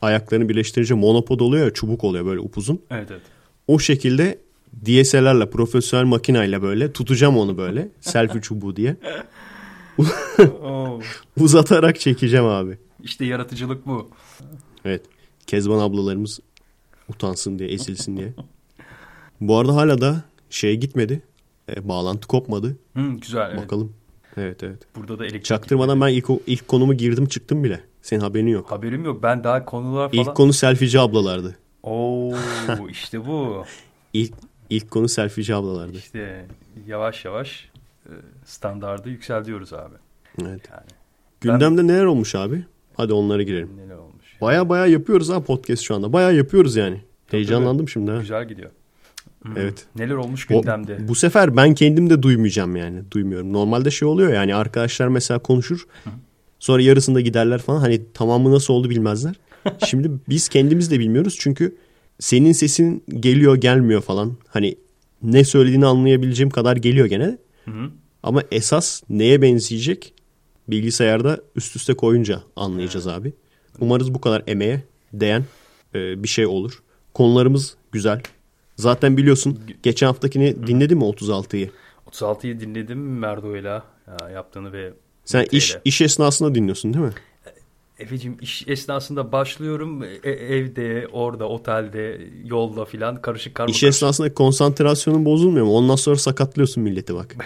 ayaklarını 0.01 0.49
birleştirince 0.49 0.93
monopod 0.93 1.39
oluyor 1.39 1.65
ya 1.65 1.73
çubuk 1.73 2.03
oluyor 2.03 2.25
böyle 2.25 2.39
upuzun. 2.39 2.81
Evet 2.91 3.07
evet. 3.11 3.21
O 3.67 3.79
şekilde 3.79 4.39
DSLR'la 4.85 5.49
profesyonel 5.49 6.05
makinayla 6.05 6.61
böyle 6.61 6.93
tutacağım 6.93 7.37
onu 7.37 7.57
böyle. 7.57 7.89
selfie 8.01 8.41
çubuğu 8.41 8.75
diye. 8.75 8.95
Uzatarak 11.39 11.99
çekeceğim 11.99 12.45
abi. 12.45 12.77
işte 13.03 13.25
yaratıcılık 13.25 13.85
bu. 13.85 14.09
Evet. 14.85 15.01
Kezban 15.47 15.79
ablalarımız 15.79 16.39
utansın 17.09 17.59
diye, 17.59 17.69
ezilsin 17.69 18.17
diye. 18.17 18.33
Bu 19.41 19.57
arada 19.57 19.75
hala 19.75 20.01
da 20.01 20.23
şey 20.49 20.75
gitmedi. 20.77 21.21
E, 21.69 21.87
bağlantı 21.87 22.27
kopmadı. 22.27 22.77
Hı, 22.95 23.01
güzel. 23.21 23.49
Evet. 23.51 23.63
Bakalım. 23.63 23.93
Evet 24.37 24.63
evet. 24.63 24.79
Burada 24.95 25.19
da 25.19 25.23
elektrik. 25.23 25.45
Çaktırmadan 25.45 26.01
ben 26.01 26.07
ilk, 26.07 26.25
ilk 26.47 26.67
konumu 26.67 26.93
girdim 26.93 27.25
çıktım 27.25 27.63
bile. 27.63 27.81
Senin 28.05 28.21
haberin 28.21 28.47
yok. 28.47 28.71
Haberim 28.71 29.05
yok. 29.05 29.23
Ben 29.23 29.43
daha 29.43 29.65
konular 29.65 30.11
falan. 30.11 30.23
İlk 30.23 30.35
konu 30.35 30.53
selfieci 30.53 30.99
ablalardı. 30.99 31.55
Oo 31.83 32.33
işte 32.89 33.25
bu. 33.27 33.65
İlk, 34.13 34.33
ilk 34.69 34.91
konu 34.91 35.09
selfieci 35.09 35.55
ablalardı. 35.55 35.97
İşte 35.97 36.45
yavaş 36.87 37.25
yavaş 37.25 37.69
e, 38.05 38.11
standardı 38.45 39.09
yükseltiyoruz 39.09 39.73
abi. 39.73 39.95
Evet. 40.41 40.61
Yani 40.71 40.83
Gündemde 41.41 41.87
neler 41.87 42.05
olmuş 42.05 42.35
abi? 42.35 42.63
Hadi 42.97 43.13
onlara 43.13 43.43
girelim. 43.43 43.69
neler 43.77 43.95
olmuş. 43.97 44.25
Baya 44.41 44.69
baya 44.69 44.85
yapıyoruz 44.85 45.29
ha 45.29 45.43
podcast 45.43 45.83
şu 45.83 45.95
anda. 45.95 46.13
Baya 46.13 46.31
yapıyoruz 46.31 46.75
yani. 46.75 47.01
Heyecanlandım 47.31 47.89
şimdi 47.89 48.11
ha. 48.11 48.17
Güzel 48.17 48.47
gidiyor. 48.47 48.69
Hmm. 49.41 49.57
Evet. 49.57 49.85
Neler 49.95 50.15
olmuş 50.15 50.51
O- 50.51 50.61
gündemde? 50.61 51.07
bu 51.07 51.15
sefer 51.15 51.57
ben 51.57 51.73
kendim 51.73 52.09
de 52.09 52.21
duymayacağım 52.21 52.75
yani. 52.75 53.11
Duymuyorum. 53.11 53.53
Normalde 53.53 53.91
şey 53.91 54.07
oluyor 54.07 54.33
yani 54.33 54.55
arkadaşlar 54.55 55.07
mesela 55.07 55.39
konuşur. 55.39 55.85
Sonra 56.65 56.81
yarısında 56.81 57.21
giderler 57.21 57.61
falan. 57.61 57.79
Hani 57.79 58.01
tamamı 58.13 58.51
nasıl 58.51 58.73
oldu 58.73 58.89
bilmezler. 58.89 59.35
Şimdi 59.85 60.11
biz 60.29 60.49
kendimiz 60.49 60.91
de 60.91 60.99
bilmiyoruz. 60.99 61.37
Çünkü 61.39 61.75
senin 62.19 62.51
sesin 62.51 63.03
geliyor 63.19 63.55
gelmiyor 63.55 64.01
falan. 64.01 64.33
Hani 64.47 64.75
ne 65.23 65.43
söylediğini 65.43 65.85
anlayabileceğim 65.85 66.49
kadar 66.49 66.77
geliyor 66.77 67.05
gene. 67.05 67.37
Hı 67.65 67.71
hı. 67.71 67.89
Ama 68.23 68.43
esas 68.51 69.03
neye 69.09 69.41
benzeyecek 69.41 70.13
bilgisayarda 70.67 71.41
üst 71.55 71.75
üste 71.75 71.93
koyunca 71.93 72.41
anlayacağız 72.55 73.07
abi. 73.07 73.33
Umarız 73.79 74.13
bu 74.13 74.21
kadar 74.21 74.43
emeğe 74.47 74.83
değen 75.13 75.43
e, 75.95 76.23
bir 76.23 76.27
şey 76.27 76.45
olur. 76.45 76.83
Konularımız 77.13 77.77
güzel. 77.91 78.21
Zaten 78.75 79.17
biliyorsun 79.17 79.59
geçen 79.83 80.07
haftakini 80.07 80.67
dinledin 80.67 80.97
mi 80.97 81.03
36'yı? 81.03 81.69
36'yı 82.11 82.59
dinledim 82.59 83.19
Merdo'yla 83.19 83.83
ya, 84.07 84.29
yaptığını 84.29 84.73
ve 84.73 84.93
Sen 85.25 85.45
iş 85.51 85.75
iş 85.85 86.01
esnasında 86.01 86.55
dinliyorsun 86.55 86.93
değil 86.93 87.05
mi? 87.05 87.13
Efeciğim 87.99 88.37
iş 88.41 88.67
esnasında 88.67 89.31
başlıyorum 89.31 90.03
E- 90.03 90.29
evde, 90.29 91.07
orada, 91.11 91.49
otelde, 91.49 92.21
yolda 92.45 92.85
filan 92.85 93.21
karışık 93.21 93.55
karma 93.55 93.71
İş 93.71 93.83
esnasında 93.83 94.33
konsantrasyonun 94.33 95.25
bozulmuyor 95.25 95.65
mu? 95.65 95.73
Ondan 95.73 95.95
sonra 95.95 96.15
sakatlıyorsun 96.15 96.83
milleti 96.83 97.15
bak. 97.15 97.35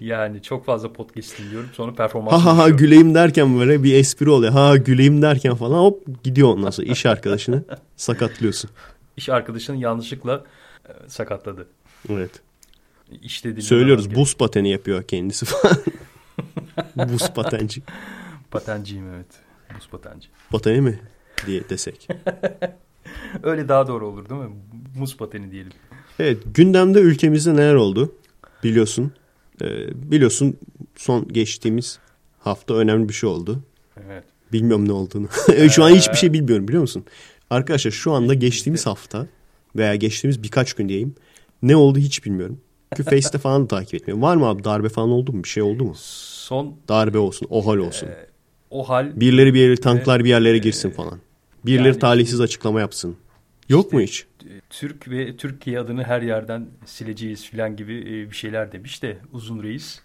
Yani 0.00 0.42
çok 0.42 0.64
fazla 0.64 0.92
podcast 0.92 1.38
dinliyorum 1.38 1.68
sonra 1.72 1.94
performans 1.94 2.32
Ha 2.32 2.44
ha 2.44 2.58
ha 2.58 2.68
güleyim 2.68 3.14
derken 3.14 3.58
böyle 3.58 3.82
bir 3.82 3.94
espri 3.94 4.30
oluyor. 4.30 4.52
Ha 4.52 4.68
ha, 4.68 4.76
güleyim 4.76 5.22
derken 5.22 5.54
falan 5.54 5.78
hop 5.78 6.24
gidiyor 6.24 6.48
ondan 6.48 6.70
sonra 6.70 6.86
iş 6.86 7.06
arkadaşını 7.06 7.64
sakatlıyorsun. 7.96 8.70
İş 9.16 9.28
arkadaşının 9.28 9.76
yanlışlıkla 9.76 10.44
e, 10.88 10.92
sakatladı. 11.08 11.66
Evet. 12.10 12.30
Dinlemem 13.10 13.62
Söylüyoruz 13.62 14.14
buz 14.14 14.36
pateni 14.36 14.70
yapıyor 14.70 15.02
kendisi 15.02 15.46
falan. 15.46 15.76
buz 17.12 17.32
patenci. 17.34 17.82
Patenciyim 18.50 19.08
evet. 19.14 19.26
Buz 19.76 19.88
patenci. 19.88 20.28
Pateni 20.50 20.80
mi 20.80 21.00
diye 21.46 21.68
desek. 21.68 22.08
Öyle 23.42 23.68
daha 23.68 23.88
doğru 23.88 24.06
olur 24.06 24.28
değil 24.28 24.40
mi? 24.40 24.50
Muz 24.98 25.16
pateni 25.16 25.50
diyelim. 25.50 25.72
Evet 26.18 26.42
gündemde 26.54 27.00
ülkemizde 27.00 27.56
neler 27.56 27.74
oldu 27.74 28.14
biliyorsun. 28.64 29.12
Ee, 29.62 30.10
biliyorsun 30.10 30.56
son 30.96 31.28
geçtiğimiz 31.28 31.98
hafta 32.38 32.74
önemli 32.74 33.08
bir 33.08 33.14
şey 33.14 33.28
oldu. 33.28 33.62
Evet. 34.06 34.24
Bilmiyorum 34.52 34.88
ne 34.88 34.92
olduğunu. 34.92 35.28
şu 35.70 35.84
an 35.84 35.90
hiçbir 35.90 36.16
şey 36.16 36.32
bilmiyorum 36.32 36.68
biliyor 36.68 36.80
musun? 36.80 37.04
Arkadaşlar 37.50 37.90
şu 37.90 38.12
anda 38.12 38.34
geçtiğimiz 38.34 38.86
hafta 38.86 39.26
veya 39.76 39.94
geçtiğimiz 39.94 40.42
birkaç 40.42 40.72
gün 40.72 40.88
diyeyim. 40.88 41.14
Ne 41.62 41.76
oldu 41.76 41.98
hiç 41.98 42.24
bilmiyorum. 42.24 42.60
Çünkü 42.96 43.10
Face'te 43.10 43.38
falan 43.38 43.62
da 43.62 43.68
takip 43.68 43.94
etmiyorum. 43.94 44.22
Var 44.22 44.36
mı 44.36 44.46
abi 44.48 44.64
darbe 44.64 44.88
falan 44.88 45.10
oldu 45.10 45.32
mu? 45.32 45.42
Bir 45.44 45.48
şey 45.48 45.62
oldu 45.62 45.84
mu? 45.84 45.92
Son 45.96 46.76
Darbe 46.88 47.18
olsun, 47.18 47.46
ohal 47.50 47.76
olsun. 47.76 48.08
o 48.70 48.88
hal 48.88 49.20
Birileri 49.20 49.54
bir 49.54 49.60
yere 49.60 49.76
tanklar 49.76 50.24
bir 50.24 50.28
yerlere 50.28 50.58
girsin 50.58 50.90
falan. 50.90 51.18
Birileri 51.66 51.86
yani- 51.88 51.98
talihsiz 51.98 52.40
açıklama 52.40 52.80
yapsın. 52.80 53.16
Yok 53.68 53.92
mu 53.92 54.00
hiç? 54.00 54.26
Türk 54.70 55.08
ve 55.10 55.36
Türkiye 55.36 55.80
adını 55.80 56.04
her 56.04 56.22
yerden 56.22 56.66
sileceğiz 56.86 57.44
filan 57.44 57.76
gibi 57.76 57.94
e, 57.98 58.30
bir 58.30 58.36
şeyler 58.36 58.72
demiş 58.72 59.02
de 59.02 59.16
uzun 59.32 59.62
reis. 59.62 60.00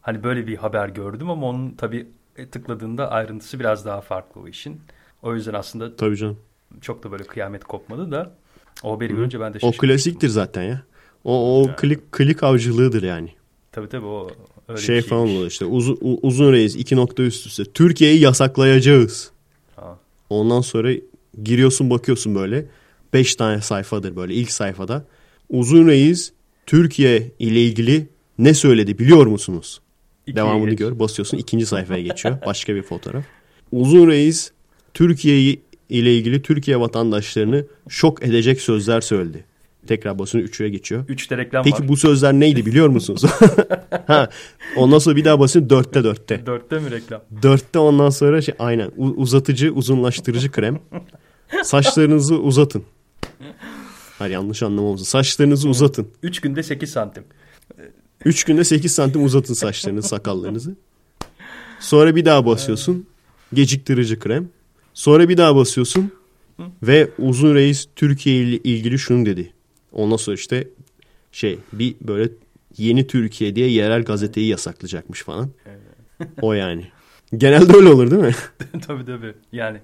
Hani 0.00 0.22
böyle 0.24 0.46
bir 0.46 0.56
haber 0.56 0.88
gördüm 0.88 1.30
ama 1.30 1.46
onun 1.46 1.70
tabii 1.70 2.06
e, 2.36 2.48
tıkladığında 2.48 3.10
ayrıntısı 3.10 3.60
biraz 3.60 3.86
daha 3.86 4.00
farklı 4.00 4.40
o 4.40 4.48
işin. 4.48 4.80
O 5.22 5.34
yüzden 5.34 5.54
aslında 5.54 5.96
Tabii 5.96 6.16
canım. 6.16 6.38
çok 6.80 7.04
da 7.04 7.12
böyle 7.12 7.24
kıyamet 7.24 7.64
kopmadı 7.64 8.10
da 8.12 8.34
o 8.82 8.92
haberi 8.96 9.12
görünce 9.14 9.40
ben 9.40 9.54
de 9.54 9.56
O 9.56 9.60
şaşırdım. 9.60 9.88
klasiktir 9.88 10.28
zaten 10.28 10.62
ya. 10.62 10.82
O, 11.24 11.62
o 11.62 11.70
klik, 11.76 12.12
klik 12.12 12.42
avcılığıdır 12.42 13.02
yani. 13.02 13.28
Tabii 13.72 13.88
tabii 13.88 14.06
o 14.06 14.30
öyle 14.68 14.80
şey 14.80 14.96
bir 14.96 15.02
falan 15.02 15.28
oluyor 15.28 15.46
işte 15.46 15.64
uzun, 15.64 15.98
uzun 16.22 16.52
reis 16.52 16.76
iki 16.76 16.96
nokta 16.96 17.22
üst 17.22 17.46
üste. 17.46 17.64
Türkiye'yi 17.64 18.20
yasaklayacağız. 18.20 19.30
Ha. 19.76 19.98
Ondan 20.30 20.60
sonra 20.60 20.92
giriyorsun 21.42 21.90
bakıyorsun 21.90 22.34
böyle. 22.34 22.66
Beş 23.12 23.36
tane 23.36 23.60
sayfadır 23.60 24.16
böyle 24.16 24.34
ilk 24.34 24.52
sayfada. 24.52 25.04
Uzun 25.50 25.86
reis 25.86 26.32
Türkiye 26.66 27.30
ile 27.38 27.62
ilgili 27.62 28.08
ne 28.38 28.54
söyledi 28.54 28.98
biliyor 28.98 29.26
musunuz? 29.26 29.80
İkiye 30.26 30.36
Devamını 30.36 30.70
geç. 30.70 30.78
gör. 30.78 30.98
Basıyorsun 30.98 31.38
ikinci 31.38 31.66
sayfaya 31.66 32.02
geçiyor. 32.08 32.38
Başka 32.46 32.74
bir 32.74 32.82
fotoğraf. 32.82 33.24
Uzun 33.72 34.08
reis 34.08 34.52
Türkiye 34.94 35.56
ile 35.88 36.16
ilgili 36.16 36.42
Türkiye 36.42 36.80
vatandaşlarını 36.80 37.66
şok 37.88 38.22
edecek 38.22 38.60
sözler 38.60 39.00
söyledi. 39.00 39.44
Tekrar 39.86 40.18
basıyorsun 40.18 40.48
üçüye 40.48 40.68
geçiyor. 40.68 41.04
Üçte 41.08 41.36
reklam 41.36 41.64
Peki 41.64 41.82
var. 41.82 41.88
bu 41.88 41.96
sözler 41.96 42.32
neydi 42.32 42.66
biliyor 42.66 42.88
musunuz? 42.88 43.24
ha, 44.06 44.28
ondan 44.76 44.98
sonra 44.98 45.16
bir 45.16 45.24
daha 45.24 45.40
basıyorsun 45.40 45.70
dörtte 45.70 46.04
dörtte. 46.04 46.46
Dörtte 46.46 46.78
mi 46.78 46.90
reklam? 46.90 47.22
Dörtte 47.42 47.78
ondan 47.78 48.10
sonra 48.10 48.42
şey, 48.42 48.54
aynen 48.58 48.90
uzatıcı 48.96 49.72
uzunlaştırıcı 49.72 50.50
krem. 50.50 50.80
Saçlarınızı 51.62 52.36
uzatın. 52.38 52.84
Hayır 54.18 54.32
yanlış 54.32 54.62
anlamamızı. 54.62 55.04
Saçlarınızı 55.04 55.68
uzatın. 55.68 56.08
Üç 56.22 56.40
günde 56.40 56.62
8 56.62 56.90
santim. 56.90 57.24
Üç 58.24 58.44
günde 58.44 58.64
8 58.64 58.94
santim 58.94 59.24
uzatın 59.24 59.54
saçlarınızı 59.54 60.08
sakallarınızı. 60.08 60.76
Sonra 61.80 62.16
bir 62.16 62.24
daha 62.24 62.46
basıyorsun. 62.46 63.06
Geciktirici 63.54 64.18
krem. 64.18 64.48
Sonra 64.94 65.28
bir 65.28 65.36
daha 65.36 65.56
basıyorsun. 65.56 66.12
Ve 66.82 67.10
uzun 67.18 67.54
reis 67.54 67.88
Türkiye 67.96 68.36
ile 68.36 68.56
ilgili 68.56 68.98
şunu 68.98 69.26
dedi. 69.26 69.52
Ondan 69.92 70.16
sonra 70.16 70.34
işte 70.34 70.68
şey 71.32 71.58
bir 71.72 71.94
böyle 72.00 72.30
yeni 72.78 73.06
Türkiye 73.06 73.56
diye 73.56 73.68
yerel 73.70 74.02
gazeteyi 74.02 74.48
yasaklayacakmış 74.48 75.22
falan. 75.22 75.50
O 76.42 76.52
yani. 76.52 76.86
Genelde 77.36 77.76
öyle 77.76 77.88
olur 77.88 78.10
değil 78.10 78.22
mi? 78.22 78.34
tabii 78.86 79.04
tabii. 79.04 79.34
Yani 79.52 79.78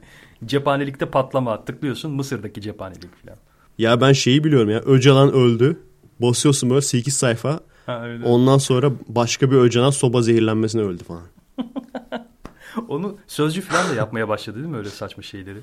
cephanelikte 0.44 1.06
patlama 1.06 1.64
tıklıyorsun 1.64 2.12
Mısır'daki 2.12 2.60
cephanelik 2.60 3.22
falan. 3.24 3.36
Ya 3.78 4.00
ben 4.00 4.12
şeyi 4.12 4.44
biliyorum 4.44 4.70
ya. 4.70 4.80
Öcalan 4.80 5.32
öldü. 5.32 5.80
Basıyorsun 6.20 6.70
böyle 6.70 6.80
8 6.80 7.16
sayfa. 7.16 7.60
Ha, 7.86 8.02
öyle. 8.06 8.24
Ondan 8.24 8.58
sonra 8.58 8.92
başka 9.08 9.50
bir 9.50 9.56
Öcalan 9.56 9.90
soba 9.90 10.22
zehirlenmesine 10.22 10.82
öldü 10.82 11.04
falan. 11.04 11.22
Onu 12.88 13.18
sözcü 13.26 13.60
falan 13.60 13.90
da 13.90 13.94
yapmaya 13.94 14.28
başladı 14.28 14.56
değil 14.56 14.68
mi 14.68 14.76
öyle 14.76 14.88
saçma 14.90 15.22
şeyleri? 15.22 15.58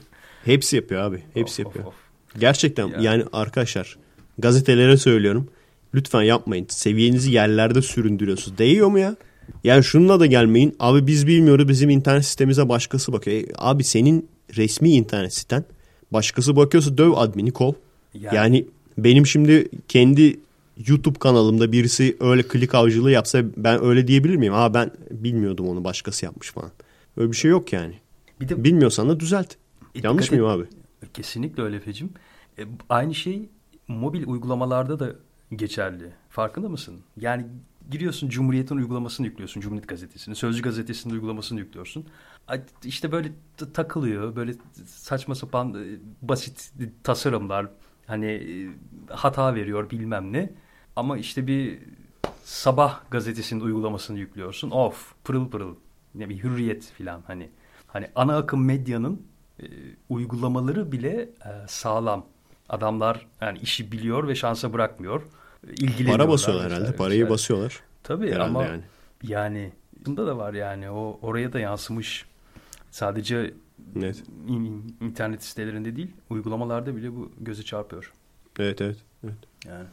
Hepsi 0.45 0.75
yapıyor 0.75 1.01
abi. 1.01 1.23
Hepsi 1.33 1.61
Of, 1.61 1.67
of, 1.67 1.75
yapıyor. 1.75 1.85
of. 1.87 1.93
Gerçekten 2.39 2.87
Ya. 2.87 2.97
yani 3.01 3.23
arkadaşlar 3.33 3.97
gazetelere 4.37 4.97
söylüyorum. 4.97 5.47
Lütfen 5.93 6.21
yapmayın. 6.21 6.65
Seviyenizi 6.69 7.31
yerlerde 7.31 7.81
süründürüyorsunuz. 7.81 8.57
Değiyor 8.57 8.87
mu 8.87 8.99
ya? 8.99 9.15
Yani 9.63 9.83
şununla 9.83 10.19
da 10.19 10.25
gelmeyin. 10.25 10.75
Abi 10.79 11.07
biz 11.07 11.27
bilmiyoruz 11.27 11.67
bizim 11.67 11.89
internet 11.89 12.25
sitemize 12.25 12.69
başkası 12.69 13.13
bakıyor. 13.13 13.37
E, 13.37 13.45
abi 13.57 13.83
senin 13.83 14.27
resmi 14.57 14.89
internet 14.91 15.33
siten 15.33 15.65
başkası 16.11 16.55
bakıyorsa 16.55 16.97
döv 16.97 17.11
admini 17.15 17.51
kov. 17.51 17.73
Yani- 18.13 18.35
Yani, 18.35 18.65
benim 18.97 19.25
şimdi 19.27 19.69
kendi 19.87 20.39
YouTube 20.87 21.19
kanalımda 21.19 21.71
birisi 21.71 22.17
öyle 22.19 22.43
klik 22.43 22.75
avcılığı 22.75 23.11
yapsa 23.11 23.41
ben 23.57 23.83
öyle 23.83 24.07
diyebilir 24.07 24.35
miyim? 24.35 24.53
Ha 24.53 24.73
ben 24.73 24.91
bilmiyordum 25.11 25.67
onu 25.67 25.83
başkası 25.83 26.25
yapmış 26.25 26.51
falan. 26.51 26.71
Öyle 27.17 27.31
bir 27.31 27.37
şey 27.37 27.51
yok 27.51 27.73
yani. 27.73 27.93
Bir 28.41 28.49
de 28.49 28.63
Bilmiyorsan 28.63 29.09
da 29.09 29.19
düzelt. 29.19 29.53
E, 29.95 29.99
Yanlış 30.03 30.31
mıyım 30.31 30.45
abi? 30.45 30.63
Kesinlikle 31.13 31.63
öyle 31.63 31.79
Fecim. 31.79 32.09
E, 32.59 32.63
aynı 32.89 33.15
şey 33.15 33.41
mobil 33.87 34.27
uygulamalarda 34.27 34.99
da 34.99 35.15
geçerli. 35.55 36.13
Farkında 36.29 36.69
mısın? 36.69 36.99
Yani 37.17 37.45
giriyorsun 37.91 38.29
Cumhuriyet'in 38.29 38.75
uygulamasını 38.77 39.27
yüklüyorsun. 39.27 39.61
Cumhuriyet 39.61 39.87
Gazetesi'ni. 39.87 40.35
Sözcü 40.35 40.61
Gazetesi'nin 40.61 41.13
uygulamasını 41.13 41.59
yüklüyorsun. 41.59 42.05
İşte 42.83 43.11
böyle 43.11 43.31
takılıyor. 43.73 44.35
Böyle 44.35 44.53
saçma 44.85 45.35
sapan 45.35 45.73
e, 45.73 45.99
basit 46.21 46.71
tasarımlar. 47.03 47.67
Hani 48.07 48.25
e, 48.25 48.69
hata 49.13 49.55
veriyor 49.55 49.89
bilmem 49.89 50.33
ne. 50.33 50.53
Ama 50.95 51.17
işte 51.17 51.47
bir 51.47 51.79
sabah 52.43 53.11
gazetesinin 53.11 53.61
uygulamasını 53.61 54.19
yüklüyorsun. 54.19 54.71
Of 54.71 55.13
pırıl 55.23 55.49
pırıl. 55.49 55.75
Ne 56.15 56.29
bir 56.29 56.43
hürriyet 56.43 56.83
filan 56.83 57.23
hani. 57.27 57.49
Hani 57.87 58.07
ana 58.15 58.37
akım 58.37 58.65
medyanın 58.65 59.27
e, 59.59 59.65
uygulamaları 60.09 60.91
bile 60.91 61.21
e, 61.21 61.29
sağlam. 61.67 62.25
Adamlar 62.69 63.27
yani 63.41 63.59
işi 63.59 63.91
biliyor 63.91 64.27
ve 64.27 64.35
şansa 64.35 64.73
bırakmıyor. 64.73 65.21
İlgileniyorlar. 65.67 66.17
Para 66.17 66.29
basıyorlar 66.29 66.71
herhalde. 66.71 66.95
Parayı 66.95 67.19
vesaire. 67.19 67.29
basıyorlar. 67.33 67.79
Tabii 68.03 68.27
herhalde 68.31 68.43
ama 68.43 68.63
yani. 68.63 68.81
yani. 69.23 69.71
bunda 70.05 70.27
da 70.27 70.37
var 70.37 70.53
yani 70.53 70.89
o 70.89 71.19
oraya 71.21 71.53
da 71.53 71.59
yansımış. 71.59 72.25
Sadece 72.91 73.53
Evet. 73.97 74.23
in- 74.47 74.95
internet 75.01 75.43
sitelerinde 75.43 75.95
değil, 75.95 76.11
uygulamalarda 76.29 76.95
bile 76.95 77.15
bu 77.15 77.31
göze 77.39 77.63
çarpıyor. 77.63 78.13
Evet 78.59 78.81
evet. 78.81 78.97
evet. 79.23 79.35
Yani 79.67 79.85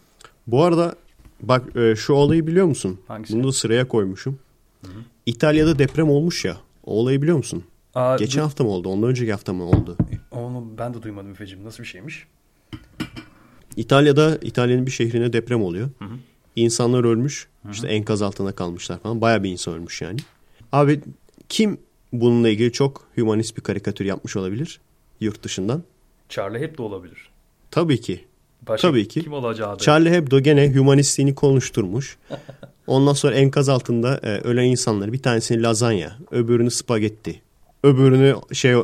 Bu 0.47 0.64
arada 0.64 0.95
bak 1.41 1.76
e, 1.76 1.97
şu 1.97 2.12
olayı 2.12 2.47
biliyor 2.47 2.67
musun? 2.67 3.00
Hangisi? 3.09 3.35
Bunu 3.35 3.45
da 3.49 3.52
sıraya 3.52 3.88
koymuşum. 3.88 4.38
İtalya'da 5.26 5.79
deprem 5.79 6.11
olmuş 6.11 6.45
ya. 6.45 6.57
O 6.85 7.00
olayı 7.00 7.23
biliyor 7.23 7.37
musun? 7.37 7.64
Aa, 7.95 8.17
Geçen 8.17 8.41
du- 8.41 8.43
hafta 8.45 8.64
mı 8.64 8.71
oldu? 8.71 8.88
Ondan 8.88 9.09
önceki 9.11 9.33
hafta 9.33 9.52
mı 9.52 9.64
oldu? 9.64 9.97
Onu 10.31 10.64
ben 10.79 10.95
de 10.95 11.02
duymadım 11.02 11.31
Efe'cim. 11.31 11.64
Nasıl 11.64 11.83
bir 11.83 11.88
şeymiş? 11.88 12.26
İtalya'da 13.76 14.38
İtalya'nın 14.43 14.87
bir 14.87 14.91
şehrine 14.91 15.33
deprem 15.33 15.62
oluyor. 15.62 15.88
Hı 15.99 16.05
hı. 16.05 16.14
İnsanlar 16.57 17.05
ölmüş. 17.05 17.49
İşte 17.73 17.88
enkaz 17.88 18.23
altında 18.23 18.52
kalmışlar 18.52 18.99
falan. 18.99 19.21
Bayağı 19.21 19.43
bir 19.43 19.50
insan 19.50 19.75
ölmüş 19.75 20.02
yani. 20.02 20.19
Abi 20.73 21.00
kim 21.49 21.79
bununla 22.12 22.49
ilgili 22.49 22.73
çok 22.73 23.07
hümanist 23.17 23.57
bir 23.57 23.62
karikatür 23.62 24.05
yapmış 24.05 24.37
olabilir 24.37 24.81
yurt 25.23 25.43
dışından? 25.43 25.83
Charlie 26.29 26.61
Hebdo 26.61 26.83
olabilir. 26.83 27.31
Tabii 27.71 28.00
ki. 28.00 28.25
Başka 28.69 28.88
Tabii 28.88 29.09
ki. 29.09 29.23
Kim 29.23 29.33
olacağı 29.33 29.75
da. 29.75 29.79
Charlie 29.79 30.11
Hebdo 30.11 30.41
gene 30.41 30.75
hümanistliğini 30.75 31.35
konuşturmuş. 31.35 32.19
Ondan 32.87 33.12
sonra 33.12 33.35
enkaz 33.35 33.69
altında 33.69 34.21
e, 34.23 34.29
ölen 34.29 34.64
insanlar 34.64 35.12
bir 35.12 35.19
tanesini 35.19 35.62
lazanya, 35.62 36.19
öbürünü 36.31 36.71
spagetti, 36.71 37.43
öbürünü 37.83 38.37
şey 38.52 38.75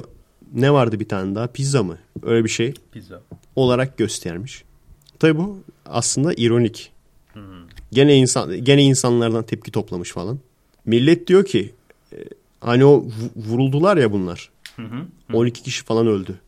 ne 0.54 0.72
vardı 0.72 1.00
bir 1.00 1.08
tane 1.08 1.34
daha 1.34 1.46
pizza 1.46 1.82
mı? 1.82 1.98
Öyle 2.22 2.44
bir 2.44 2.48
şey 2.48 2.74
Pizza. 2.92 3.20
olarak 3.56 3.98
göstermiş. 3.98 4.64
Tabii 5.18 5.38
bu 5.38 5.58
aslında 5.86 6.32
ironik. 6.36 6.92
Gene 7.92 8.16
insan 8.16 8.64
gene 8.64 8.82
insanlardan 8.82 9.42
tepki 9.46 9.70
toplamış 9.72 10.12
falan. 10.12 10.38
Millet 10.86 11.26
diyor 11.26 11.44
ki 11.44 11.72
e, 12.12 12.16
hani 12.60 12.84
o 12.84 12.90
vu- 13.04 13.32
vuruldular 13.36 13.96
ya 13.96 14.12
bunlar. 14.12 14.50
Hı 14.76 14.82
hı. 14.82 15.06
12 15.32 15.62
kişi 15.62 15.84
falan 15.84 16.06
öldü. 16.06 16.38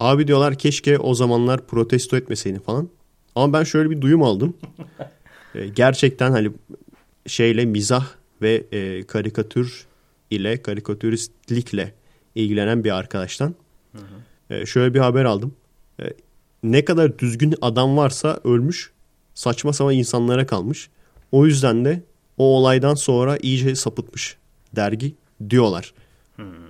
Abi 0.00 0.26
diyorlar 0.26 0.58
keşke 0.58 0.98
o 0.98 1.14
zamanlar 1.14 1.66
protesto 1.66 2.16
etmeseydin 2.16 2.58
falan. 2.58 2.88
Ama 3.34 3.52
ben 3.52 3.64
şöyle 3.64 3.90
bir 3.90 4.00
duyum 4.00 4.22
aldım. 4.22 4.54
E, 5.54 5.68
gerçekten 5.68 6.30
hani 6.30 6.50
şeyle 7.26 7.64
mizah 7.64 8.06
ve 8.42 8.64
e, 8.72 9.02
karikatür 9.06 9.86
ile 10.30 10.62
karikatüristlikle 10.62 11.94
ilgilenen 12.34 12.84
bir 12.84 12.90
arkadaştan 12.96 13.54
e, 14.50 14.66
şöyle 14.66 14.94
bir 14.94 14.98
haber 14.98 15.24
aldım. 15.24 15.54
E, 16.00 16.04
ne 16.62 16.84
kadar 16.84 17.18
düzgün 17.18 17.54
adam 17.62 17.96
varsa 17.96 18.40
ölmüş, 18.44 18.90
saçma 19.34 19.72
sapan 19.72 19.94
insanlara 19.94 20.46
kalmış. 20.46 20.90
O 21.32 21.46
yüzden 21.46 21.84
de 21.84 22.02
o 22.38 22.44
olaydan 22.44 22.94
sonra 22.94 23.38
iyice 23.42 23.74
sapıtmış 23.74 24.36
dergi 24.76 25.14
diyorlar. 25.50 25.94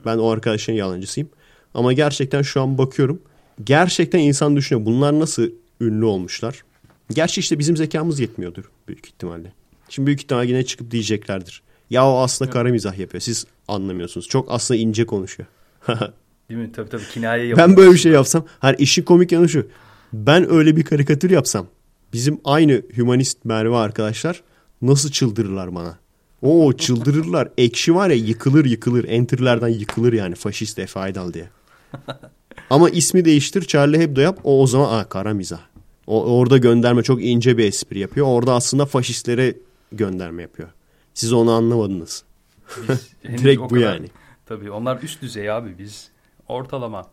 Ben 0.04 0.18
o 0.18 0.28
arkadaşın 0.28 0.72
yalancısıyım. 0.72 1.28
Ama 1.74 1.92
gerçekten 1.92 2.42
şu 2.42 2.62
an 2.62 2.78
bakıyorum. 2.78 3.22
Gerçekten 3.64 4.18
insan 4.18 4.56
düşünüyor. 4.56 4.86
Bunlar 4.86 5.18
nasıl 5.18 5.50
ünlü 5.80 6.04
olmuşlar? 6.04 6.62
Gerçi 7.10 7.40
işte 7.40 7.58
bizim 7.58 7.76
zekamız 7.76 8.20
yetmiyordur 8.20 8.64
büyük 8.88 9.06
ihtimalle. 9.06 9.52
Şimdi 9.88 10.06
büyük 10.06 10.22
ihtimalle 10.22 10.48
yine 10.48 10.64
çıkıp 10.64 10.90
diyeceklerdir. 10.90 11.62
Ya 11.90 12.08
o 12.08 12.18
aslında 12.18 12.50
kara 12.50 12.68
mizah 12.68 12.98
yapıyor. 12.98 13.20
Siz 13.20 13.46
anlamıyorsunuz. 13.68 14.28
Çok 14.28 14.50
aslında 14.50 14.80
ince 14.80 15.06
konuşuyor. 15.06 15.48
Değil 16.50 16.60
mi? 16.60 16.72
Tabii 16.72 16.88
tabii 16.88 17.02
kinaye 17.12 17.46
yapıyor. 17.46 17.68
ben 17.68 17.76
böyle 17.76 17.92
bir 17.92 17.98
şey 17.98 18.12
yapsam. 18.12 18.44
Hani 18.58 18.76
işin 18.76 19.02
komik 19.02 19.32
yanı 19.32 19.48
şu. 19.48 19.66
Ben 20.12 20.52
öyle 20.52 20.76
bir 20.76 20.82
karikatür 20.82 21.30
yapsam. 21.30 21.66
Bizim 22.12 22.40
aynı 22.44 22.82
hümanist 22.96 23.44
Merve 23.44 23.76
arkadaşlar 23.76 24.42
nasıl 24.82 25.10
çıldırırlar 25.10 25.74
bana. 25.74 25.98
Oo 26.42 26.72
çıldırırlar. 26.72 27.48
Ekşi 27.58 27.94
var 27.94 28.08
ya 28.10 28.16
yıkılır 28.16 28.64
yıkılır. 28.64 29.04
Enter'lerden 29.08 29.68
yıkılır 29.68 30.12
yani 30.12 30.34
faşist 30.34 30.78
Efe 30.78 31.00
Aydal 31.00 31.32
diye. 31.32 31.48
Ama 32.70 32.90
ismi 32.90 33.24
değiştir 33.24 33.62
Charlie 33.62 33.98
Hebdo 33.98 34.20
yap. 34.20 34.38
O 34.44 34.62
o 34.62 34.66
zaman 34.66 34.98
aa, 34.98 35.08
kara 35.08 35.34
mizah. 35.34 35.60
O, 36.06 36.38
orada 36.38 36.58
gönderme 36.58 37.02
çok 37.02 37.24
ince 37.24 37.58
bir 37.58 37.64
espri 37.64 37.98
yapıyor. 37.98 38.26
Orada 38.26 38.54
aslında 38.54 38.86
faşistlere 38.86 39.54
gönderme 39.92 40.42
yapıyor. 40.42 40.68
Siz 41.14 41.32
onu 41.32 41.52
anlamadınız. 41.52 42.24
Direkt 43.24 43.60
bu 43.60 43.68
kadar- 43.68 43.80
yani. 43.80 44.06
Tabii 44.46 44.70
onlar 44.70 45.02
üst 45.02 45.22
düzey 45.22 45.50
abi 45.50 45.78
biz. 45.78 46.09
Ortalama. 46.50 47.06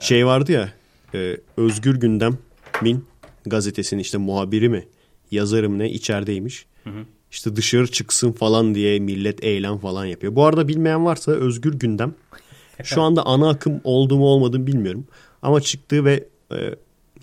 Şey 0.00 0.26
vardı 0.26 0.52
ya 0.52 0.72
e, 1.14 1.36
Özgür 1.56 1.94
Gündem'in 1.94 3.04
gazetesinin 3.46 4.00
işte 4.00 4.18
muhabiri 4.18 4.68
mi 4.68 4.88
yazarı 5.30 5.70
mı 5.70 5.78
ne 5.78 5.90
içerideymiş. 5.90 6.66
İşte 7.30 7.56
dışarı 7.56 7.86
çıksın 7.90 8.32
falan 8.32 8.74
diye 8.74 8.98
millet 8.98 9.44
eylem 9.44 9.78
falan 9.78 10.04
yapıyor. 10.04 10.34
Bu 10.34 10.44
arada 10.44 10.68
bilmeyen 10.68 11.04
varsa 11.04 11.32
Özgür 11.32 11.74
Gündem 11.74 12.14
şu 12.84 13.02
anda 13.02 13.26
ana 13.26 13.48
akım 13.48 13.80
oldu 13.84 14.16
mu 14.16 14.24
olmadı 14.24 14.58
mı 14.58 14.66
bilmiyorum. 14.66 15.06
Ama 15.42 15.60
çıktığı 15.60 16.04
ve 16.04 16.24
e, 16.52 16.56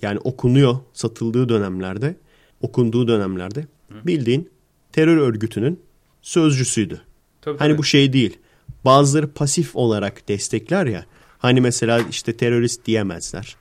yani 0.02 0.20
okunuyor 0.20 0.78
satıldığı 0.94 1.50
dönemlerde 1.50 2.16
okunduğu 2.62 3.08
dönemlerde 3.08 3.68
bildiğin 3.92 4.50
terör 4.92 5.18
örgütünün 5.18 5.80
sözcüsüydü. 6.22 7.02
Tabii, 7.42 7.58
Hani 7.58 7.70
tabii. 7.70 7.78
bu 7.78 7.84
şey 7.84 8.14
değil. 8.14 8.38
Bazıları 8.86 9.28
pasif 9.34 9.76
olarak 9.76 10.28
destekler 10.28 10.86
ya. 10.86 11.06
Hani 11.44 11.62
mesela 11.62 12.00
işte 12.10 12.38
terörist 12.38 12.86
diyemezler. 12.86 13.56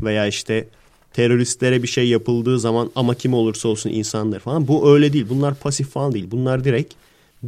Veya 0.00 0.26
işte 0.26 0.68
teröristlere 1.12 1.82
bir 1.82 1.88
şey 1.88 2.08
yapıldığı 2.08 2.58
zaman 2.60 2.90
ama 2.94 3.14
kim 3.14 3.34
olursa 3.34 3.68
olsun 3.68 3.90
insanlar 3.90 4.38
falan. 4.38 4.68
Bu 4.68 4.94
öyle 4.94 5.12
değil. 5.12 5.26
Bunlar 5.28 5.54
pasif 5.54 5.90
falan 5.90 6.12
değil. 6.12 6.30
Bunlar 6.30 6.64
direkt 6.64 6.94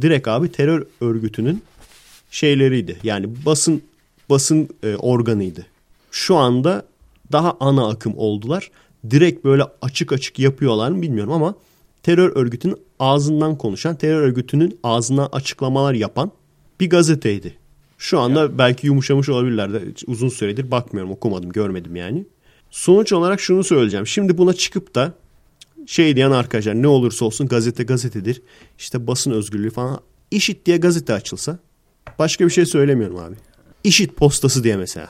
direkt 0.01 0.27
abi 0.27 0.51
terör 0.51 0.85
örgütünün 1.01 1.63
şeyleriydi. 2.31 2.97
Yani 3.03 3.45
basın 3.45 3.81
basın 4.29 4.69
e, 4.83 4.95
organıydı. 4.95 5.65
Şu 6.11 6.35
anda 6.35 6.85
daha 7.31 7.57
ana 7.59 7.87
akım 7.87 8.17
oldular. 8.17 8.71
Direkt 9.09 9.45
böyle 9.45 9.63
açık 9.81 10.13
açık 10.13 10.39
yapıyorlar 10.39 10.91
mı 10.91 11.01
bilmiyorum 11.01 11.33
ama 11.33 11.55
terör 12.03 12.35
örgütünün 12.35 12.77
ağzından 12.99 13.57
konuşan, 13.57 13.95
terör 13.95 14.21
örgütünün 14.21 14.79
ağzından 14.83 15.29
açıklamalar 15.31 15.93
yapan 15.93 16.31
bir 16.79 16.89
gazeteydi. 16.89 17.60
Şu 18.01 18.19
anda 18.19 18.57
belki 18.57 18.87
yumuşamış 18.87 19.29
olabilirler 19.29 19.73
de 19.73 19.81
uzun 20.07 20.29
süredir 20.29 20.71
bakmıyorum, 20.71 21.11
okumadım, 21.11 21.51
görmedim 21.51 21.95
yani. 21.95 22.25
Sonuç 22.71 23.13
olarak 23.13 23.41
şunu 23.41 23.63
söyleyeceğim. 23.63 24.07
Şimdi 24.07 24.37
buna 24.37 24.53
çıkıp 24.53 24.95
da 24.95 25.13
şey 25.85 26.15
diyen 26.15 26.31
arkadaşlar 26.31 26.81
ne 26.81 26.87
olursa 26.87 27.25
olsun 27.25 27.47
gazete 27.47 27.83
gazetedir. 27.83 28.41
İşte 28.79 29.07
basın 29.07 29.31
özgürlüğü 29.31 29.69
falan. 29.69 29.99
İşit 30.31 30.65
diye 30.65 30.77
gazete 30.77 31.13
açılsa 31.13 31.59
başka 32.19 32.45
bir 32.45 32.49
şey 32.49 32.65
söylemiyorum 32.65 33.17
abi. 33.17 33.35
İşit 33.83 34.15
postası 34.15 34.63
diye 34.63 34.77
mesela. 34.77 35.09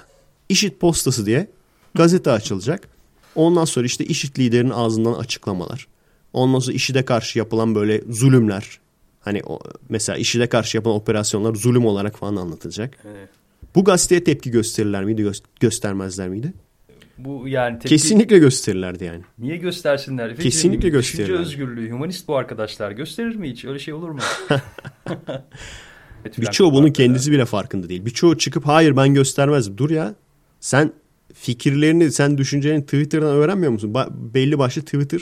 İşit 0.50 0.80
postası 0.80 1.26
diye 1.26 1.48
gazete 1.94 2.32
açılacak. 2.32 2.88
Ondan 3.36 3.66
sonra 3.66 3.86
işte 3.86 4.06
işit 4.06 4.40
liderinin 4.40 4.70
ağzından 4.70 5.14
açıklamalar. 5.14 5.88
Ondan 6.34 6.60
sonra 6.60 6.76
işide 6.76 7.06
karşı 7.06 7.40
yapılan 7.40 7.76
böyle 7.76 8.02
zulümler. 8.10 8.80
Hani 9.22 9.42
o, 9.46 9.60
mesela 9.90 10.18
işide 10.18 10.48
karşı 10.48 10.78
yapılan 10.78 10.96
operasyonlar 10.96 11.56
zulüm 11.56 11.86
olarak 11.86 12.18
falan 12.18 12.36
anlatılacak. 12.36 12.98
Evet. 13.06 13.30
Bu 13.76 13.84
gazeteye 13.84 14.24
tepki 14.24 14.52
gösterirler 14.52 15.04
miydi, 15.04 15.22
gö- 15.22 15.44
göstermezler 15.60 16.30
miydi? 16.30 16.54
Bu 17.18 17.48
yani 17.48 17.74
tepki... 17.74 17.90
Kesinlikle 17.90 18.38
gösterirlerdi 18.38 19.04
yani. 19.04 19.22
Niye 19.40 19.58
göstersinler? 19.58 20.26
Efendim, 20.26 20.44
Kesinlikle 20.44 20.82
Düşünce 20.82 20.98
gösterirler. 20.98 21.40
özgürlüğü, 21.40 21.92
humanist 21.92 22.28
bu 22.28 22.36
arkadaşlar. 22.36 22.92
Gösterir 22.92 23.36
mi 23.36 23.52
hiç? 23.52 23.66
Öyle 23.66 23.80
şey 23.80 23.94
olur 23.94 24.10
mu? 24.10 24.20
Birçoğu 26.38 26.74
bunun 26.74 26.92
kendisi 26.92 27.32
bile 27.32 27.46
farkında 27.46 27.90
değil. 27.90 28.06
Birçoğu 28.06 28.38
çıkıp 28.38 28.68
hayır 28.68 28.98
ben 28.98 29.14
göstermezdim. 29.14 29.78
Dur 29.78 29.90
ya. 29.90 30.16
Sen 30.60 30.94
fikirlerini, 31.34 32.12
sen 32.12 32.38
düşüncelerini 32.38 32.84
Twitter'dan 32.86 33.36
öğrenmiyor 33.36 33.72
musun? 33.72 33.94
Ba- 33.94 34.34
belli 34.34 34.60
başlı 34.60 34.82
Twitter 34.82 35.22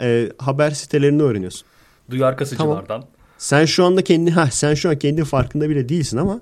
e, 0.00 0.28
haber 0.38 0.70
sitelerini 0.70 1.22
öğreniyorsun. 1.22 1.66
Duyar 2.10 2.36
kasıcılardan. 2.36 3.04
Sen 3.38 3.64
şu 3.64 3.84
anda 3.84 4.04
kendi 4.04 4.30
ha 4.30 4.50
sen 4.50 4.74
şu 4.74 4.88
an 4.90 4.98
kendi 4.98 5.24
farkında 5.24 5.70
bile 5.70 5.88
değilsin 5.88 6.16
ama 6.16 6.40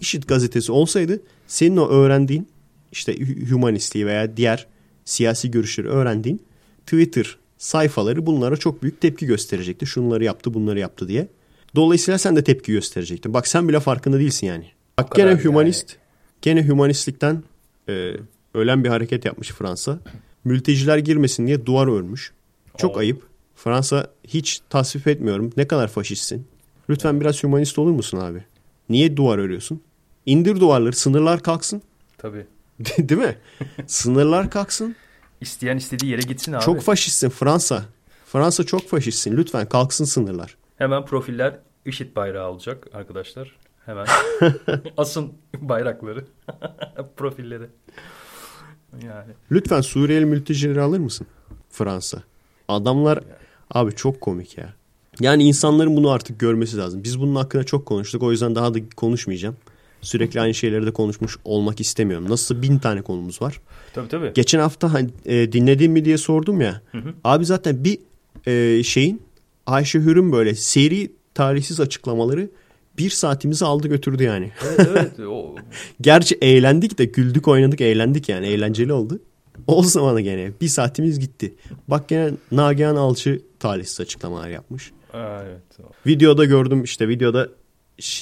İşit 0.00 0.28
gazetesi 0.28 0.72
olsaydı 0.72 1.22
senin 1.46 1.76
o 1.76 1.88
öğrendiğin 1.88 2.48
işte 2.92 3.16
humanistliği 3.50 4.06
veya 4.06 4.36
diğer 4.36 4.66
siyasi 5.04 5.50
görüşleri 5.50 5.88
öğrendiğin 5.88 6.42
Twitter 6.86 7.36
sayfaları 7.58 8.26
bunlara 8.26 8.56
çok 8.56 8.82
büyük 8.82 9.00
tepki 9.00 9.26
gösterecekti. 9.26 9.86
Şunları 9.86 10.24
yaptı, 10.24 10.54
bunları 10.54 10.78
yaptı 10.78 11.08
diye. 11.08 11.28
Dolayısıyla 11.74 12.18
sen 12.18 12.36
de 12.36 12.44
tepki 12.44 12.72
gösterecektin. 12.72 13.34
Bak 13.34 13.48
sen 13.48 13.68
bile 13.68 13.80
farkında 13.80 14.18
değilsin 14.18 14.46
yani. 14.46 14.66
Bak 14.98 15.14
gene 15.14 15.30
yani. 15.30 15.44
humanist, 15.44 15.96
gene 16.42 16.68
humanistlikten 16.68 17.42
e, 17.88 18.12
ölen 18.54 18.84
bir 18.84 18.88
hareket 18.88 19.24
yapmış 19.24 19.48
Fransa. 19.48 19.98
Mülteciler 20.44 20.98
girmesin 20.98 21.46
diye 21.46 21.66
duvar 21.66 21.86
örmüş. 21.86 22.32
Çok 22.76 22.96
Oo. 22.96 22.98
ayıp. 22.98 23.22
Fransa 23.56 24.06
hiç 24.24 24.60
tasvip 24.70 25.06
etmiyorum. 25.08 25.52
Ne 25.56 25.68
kadar 25.68 25.88
faşistsin. 25.88 26.46
Lütfen 26.90 27.20
biraz 27.20 27.44
humanist 27.44 27.78
olur 27.78 27.90
musun 27.90 28.18
abi? 28.18 28.44
Niye 28.88 29.16
duvar 29.16 29.38
örüyorsun? 29.38 29.82
İndir 30.26 30.60
duvarları, 30.60 30.92
sınırlar 30.96 31.42
kalksın. 31.42 31.82
Tabii. 32.18 32.46
Değil 32.98 33.20
mi? 33.20 33.36
sınırlar 33.86 34.50
kalksın. 34.50 34.96
İsteyen 35.40 35.76
istediği 35.76 36.10
yere 36.10 36.22
gitsin 36.22 36.52
abi. 36.52 36.64
Çok 36.64 36.80
faşistsin 36.82 37.28
Fransa. 37.28 37.84
Fransa 38.26 38.64
çok 38.64 38.88
faşistsin. 38.88 39.36
Lütfen 39.36 39.68
kalksın 39.68 40.04
sınırlar. 40.04 40.56
Hemen 40.76 41.04
profiller 41.04 41.58
IŞİD 41.86 42.16
bayrağı 42.16 42.50
olacak 42.50 42.86
arkadaşlar. 42.92 43.56
Hemen 43.86 44.06
asın 44.96 45.32
bayrakları 45.58 46.24
profilleri. 47.16 47.66
Yani 49.02 49.32
Lütfen 49.52 49.80
Suriyeli 49.80 50.24
mültecileri 50.24 50.80
alır 50.80 50.98
mısın? 50.98 51.26
Fransa. 51.70 52.22
Adamlar 52.68 53.20
abi 53.70 53.94
çok 53.94 54.20
komik 54.20 54.58
ya. 54.58 54.74
Yani 55.20 55.42
insanların 55.42 55.96
bunu 55.96 56.10
artık 56.10 56.38
görmesi 56.40 56.76
lazım. 56.76 57.04
Biz 57.04 57.20
bunun 57.20 57.34
hakkında 57.34 57.64
çok 57.64 57.86
konuştuk. 57.86 58.22
O 58.22 58.32
yüzden 58.32 58.54
daha 58.54 58.74
da 58.74 58.78
konuşmayacağım. 58.96 59.56
Sürekli 60.00 60.40
aynı 60.40 60.54
şeyleri 60.54 60.86
de 60.86 60.90
konuşmuş 60.90 61.36
olmak 61.44 61.80
istemiyorum. 61.80 62.30
Nasıl 62.30 62.62
bin 62.62 62.78
tane 62.78 63.02
konumuz 63.02 63.42
var. 63.42 63.60
Tabii 63.94 64.08
tabii. 64.08 64.32
Geçen 64.34 64.58
hafta 64.58 64.92
hani, 64.92 65.10
e, 65.24 65.52
dinledin 65.52 65.92
mi 65.92 66.04
diye 66.04 66.18
sordum 66.18 66.60
ya. 66.60 66.82
Abi 67.24 67.44
zaten 67.46 67.84
bir 67.84 67.98
e, 68.46 68.82
şeyin 68.82 69.22
Ayşe 69.66 69.98
Hür'ün 69.98 70.32
böyle 70.32 70.54
seri 70.54 71.12
tarihsiz 71.34 71.80
açıklamaları 71.80 72.50
bir 72.98 73.10
saatimizi 73.10 73.64
aldı 73.64 73.88
götürdü 73.88 74.22
yani. 74.22 74.50
evet 74.76 74.80
evet. 74.90 75.12
Gerçi 76.00 76.38
eğlendik 76.42 76.98
de 76.98 77.04
güldük 77.04 77.48
oynadık 77.48 77.80
eğlendik 77.80 78.28
yani 78.28 78.46
eğlenceli 78.46 78.92
oldu. 78.92 79.20
O 79.66 79.82
zaman 79.82 80.22
gene 80.22 80.52
bir 80.60 80.68
saatimiz 80.68 81.20
gitti. 81.20 81.54
Bak 81.88 82.08
gene 82.08 82.30
Nagihan 82.52 82.96
Alçı 82.96 83.42
talihsiz 83.58 84.00
açıklamalar 84.00 84.48
yapmış. 84.48 84.92
Aa, 85.12 85.42
evet. 85.42 85.62
Videoda 86.06 86.44
gördüm 86.44 86.84
işte 86.84 87.08
videoda 87.08 87.48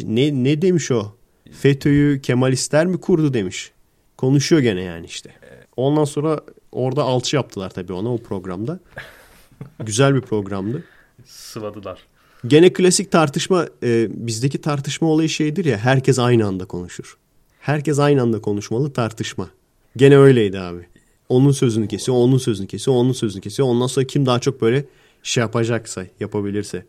ne 0.01 0.45
ne 0.45 0.63
demiş 0.63 0.91
o? 0.91 1.13
FETÖ'yü 1.53 2.21
Kemalistler 2.21 2.87
mi 2.87 3.01
kurdu 3.01 3.35
demiş. 3.35 3.71
Konuşuyor 4.17 4.63
gene 4.63 4.83
yani 4.83 5.07
işte. 5.07 5.31
Ondan 5.77 6.05
sonra 6.05 6.41
orada 6.73 7.03
alçı 7.03 7.37
yaptılar 7.37 7.71
tabii 7.71 7.93
ona 7.93 8.15
o 8.15 8.19
programda. 8.19 8.81
Güzel 9.79 10.15
bir 10.15 10.21
programdı. 10.21 10.85
Sıvadılar. 11.27 11.99
Gene 12.47 12.73
klasik 12.73 13.13
tartışma 13.13 13.67
e, 13.83 14.09
bizdeki 14.27 14.61
tartışma 14.61 15.09
olayı 15.09 15.29
şeydir 15.29 15.65
ya 15.65 15.79
herkes 15.79 16.19
aynı 16.19 16.47
anda 16.47 16.65
konuşur. 16.65 17.17
Herkes 17.61 17.99
aynı 17.99 18.23
anda 18.23 18.41
konuşmalı 18.41 18.93
tartışma. 18.93 19.51
Gene 19.97 20.19
öyleydi 20.19 20.61
abi. 20.61 20.87
Onun 21.35 21.51
sözünü 21.53 21.89
kesiyor, 21.89 22.19
onun 22.19 22.39
sözünü 22.39 22.67
kesiyor, 22.67 22.97
onun 22.97 23.13
sözünü 23.13 23.43
kesiyor. 23.43 23.69
Ondan 23.69 23.87
sonra 23.87 24.07
kim 24.07 24.27
daha 24.27 24.39
çok 24.39 24.61
böyle 24.61 24.85
şey 25.23 25.41
yapacaksa, 25.41 26.07
yapabilirse. 26.21 26.87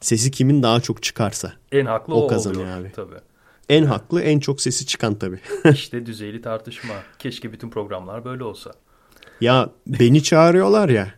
Sesi 0.00 0.30
kimin 0.30 0.62
daha 0.62 0.80
çok 0.80 1.02
çıkarsa. 1.02 1.52
En 1.72 1.86
haklı 1.86 2.14
O 2.14 2.22
o, 2.24 2.26
kazanıyor 2.26 2.62
oluyor. 2.64 2.80
abi. 2.80 2.92
Tabii. 2.96 3.14
En 3.68 3.84
haklı, 3.84 4.22
en 4.22 4.40
çok 4.40 4.60
sesi 4.60 4.86
çıkan 4.86 5.14
tabii. 5.18 5.38
İşte 5.72 6.06
düzeyli 6.06 6.42
tartışma. 6.42 6.94
Keşke 7.18 7.52
bütün 7.52 7.70
programlar 7.70 8.24
böyle 8.24 8.44
olsa. 8.44 8.72
ya 9.40 9.70
beni 9.86 10.22
çağırıyorlar 10.22 10.88
ya. 10.88 11.14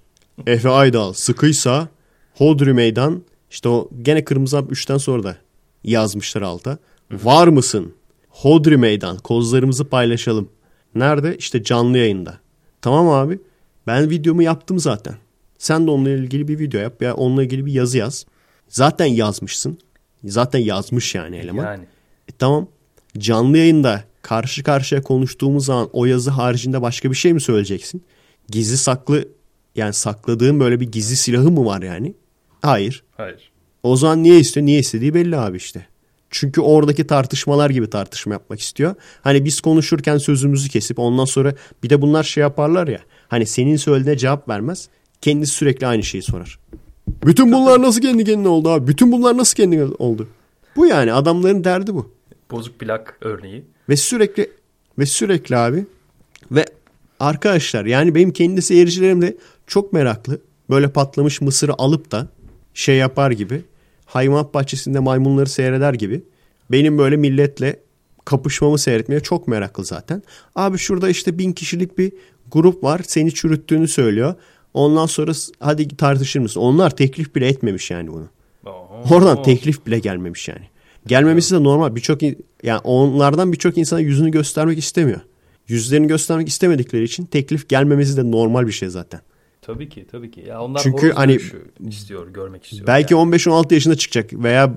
Efe 0.46 0.68
Aydal 0.68 1.12
sıkıysa 1.12 1.88
Hodri 2.34 2.72
Meydan 2.72 3.22
işte 3.50 3.68
o 3.68 3.88
gene 4.02 4.24
Kırmızı 4.24 4.56
Hap 4.56 4.72
3'ten 4.72 4.96
sonra 4.98 5.22
da 5.22 5.36
yazmışlar 5.84 6.42
alta. 6.42 6.78
Var 7.12 7.48
mısın? 7.48 7.94
Hodri 8.28 8.76
Meydan 8.76 9.18
kozlarımızı 9.18 9.84
paylaşalım. 9.84 10.48
Nerede? 10.94 11.36
İşte 11.36 11.62
canlı 11.62 11.98
yayında. 11.98 12.38
Tamam 12.86 13.08
abi 13.08 13.38
ben 13.86 14.10
videomu 14.10 14.42
yaptım 14.42 14.78
zaten. 14.78 15.14
Sen 15.58 15.86
de 15.86 15.90
onunla 15.90 16.10
ilgili 16.10 16.48
bir 16.48 16.58
video 16.58 16.80
yap 16.80 17.02
ya 17.02 17.14
onunla 17.14 17.42
ilgili 17.42 17.66
bir 17.66 17.72
yazı 17.72 17.98
yaz. 17.98 18.26
Zaten 18.68 19.06
yazmışsın. 19.06 19.78
Zaten 20.24 20.58
yazmış 20.58 21.14
yani 21.14 21.36
eleman. 21.36 21.64
Yani. 21.64 21.84
E 22.28 22.32
tamam. 22.38 22.68
Canlı 23.18 23.58
yayında 23.58 24.04
karşı 24.22 24.62
karşıya 24.62 25.02
konuştuğumuz 25.02 25.64
zaman 25.64 25.88
o 25.92 26.04
yazı 26.04 26.30
haricinde 26.30 26.82
başka 26.82 27.10
bir 27.10 27.16
şey 27.16 27.32
mi 27.32 27.40
söyleyeceksin? 27.40 28.04
Gizli 28.48 28.76
saklı 28.76 29.28
yani 29.76 29.92
sakladığın 29.92 30.60
böyle 30.60 30.80
bir 30.80 30.92
gizli 30.92 31.16
silahı 31.16 31.50
mı 31.50 31.66
var 31.66 31.82
yani? 31.82 32.14
Hayır. 32.62 33.04
Hayır. 33.16 33.50
O 33.82 33.96
zaman 33.96 34.22
niye 34.22 34.40
istiyor? 34.40 34.66
Niye 34.66 34.78
istediği 34.78 35.14
belli 35.14 35.36
abi 35.36 35.56
işte. 35.56 35.86
Çünkü 36.30 36.60
oradaki 36.60 37.06
tartışmalar 37.06 37.70
gibi 37.70 37.90
tartışma 37.90 38.32
yapmak 38.32 38.60
istiyor. 38.60 38.94
Hani 39.22 39.44
biz 39.44 39.60
konuşurken 39.60 40.18
sözümüzü 40.18 40.68
kesip 40.68 40.98
ondan 40.98 41.24
sonra 41.24 41.54
bir 41.82 41.90
de 41.90 42.02
bunlar 42.02 42.22
şey 42.24 42.40
yaparlar 42.40 42.88
ya. 42.88 43.00
Hani 43.28 43.46
senin 43.46 43.76
söylediğine 43.76 44.18
cevap 44.18 44.48
vermez. 44.48 44.88
Kendisi 45.20 45.52
sürekli 45.52 45.86
aynı 45.86 46.02
şeyi 46.02 46.22
sorar. 46.22 46.58
Bütün 47.26 47.52
bunlar 47.52 47.82
nasıl 47.82 48.00
kendi 48.00 48.24
kendine 48.24 48.48
oldu 48.48 48.68
abi? 48.68 48.86
Bütün 48.86 49.12
bunlar 49.12 49.36
nasıl 49.36 49.56
kendi 49.56 49.76
kendine 49.76 49.94
oldu? 49.98 50.28
Bu 50.76 50.86
yani 50.86 51.12
adamların 51.12 51.64
derdi 51.64 51.94
bu. 51.94 52.12
Bozuk 52.50 52.78
plak 52.78 53.18
örneği. 53.20 53.64
Ve 53.88 53.96
sürekli 53.96 54.50
ve 54.98 55.06
sürekli 55.06 55.56
abi 55.56 55.86
ve 56.50 56.64
arkadaşlar 57.20 57.84
yani 57.84 58.14
benim 58.14 58.30
kendi 58.30 58.62
seyircilerim 58.62 59.22
de 59.22 59.36
çok 59.66 59.92
meraklı. 59.92 60.40
Böyle 60.70 60.88
patlamış 60.88 61.40
mısırı 61.40 61.72
alıp 61.78 62.10
da 62.10 62.28
şey 62.74 62.96
yapar 62.96 63.30
gibi 63.30 63.62
hayvanat 64.06 64.54
bahçesinde 64.54 64.98
maymunları 64.98 65.48
seyreder 65.48 65.94
gibi 65.94 66.22
benim 66.70 66.98
böyle 66.98 67.16
milletle 67.16 67.80
kapışmamı 68.24 68.78
seyretmeye 68.78 69.20
çok 69.20 69.48
meraklı 69.48 69.84
zaten. 69.84 70.22
Abi 70.54 70.78
şurada 70.78 71.08
işte 71.08 71.38
bin 71.38 71.52
kişilik 71.52 71.98
bir 71.98 72.12
grup 72.52 72.84
var 72.84 73.00
seni 73.06 73.34
çürüttüğünü 73.34 73.88
söylüyor. 73.88 74.34
Ondan 74.74 75.06
sonra 75.06 75.32
hadi 75.60 75.96
tartışır 75.96 76.40
mısın? 76.40 76.60
Onlar 76.60 76.96
teklif 76.96 77.34
bile 77.34 77.48
etmemiş 77.48 77.90
yani 77.90 78.12
bunu. 78.12 78.28
Oo. 78.66 79.14
Oradan 79.14 79.42
teklif 79.42 79.86
bile 79.86 79.98
gelmemiş 79.98 80.48
yani. 80.48 80.68
Gelmemesi 81.06 81.54
de 81.54 81.62
normal. 81.62 81.96
Birçok 81.96 82.22
yani 82.62 82.80
onlardan 82.84 83.52
birçok 83.52 83.78
insana 83.78 84.00
yüzünü 84.00 84.30
göstermek 84.30 84.78
istemiyor. 84.78 85.20
Yüzlerini 85.68 86.06
göstermek 86.06 86.48
istemedikleri 86.48 87.04
için 87.04 87.24
teklif 87.24 87.68
gelmemesi 87.68 88.16
de 88.16 88.30
normal 88.30 88.66
bir 88.66 88.72
şey 88.72 88.88
zaten. 88.88 89.20
Tabii 89.66 89.88
ki 89.88 90.06
tabii 90.10 90.30
ki. 90.30 90.44
Ya 90.48 90.62
onlar 90.62 90.82
Çünkü 90.82 91.12
hani- 91.12 91.38
istiyor, 91.88 92.28
görmek 92.28 92.64
istiyor. 92.64 92.86
Belki 92.86 93.14
yani. 93.14 93.20
15-16 93.22 93.74
yaşında 93.74 93.96
çıkacak 93.96 94.32
veya 94.32 94.74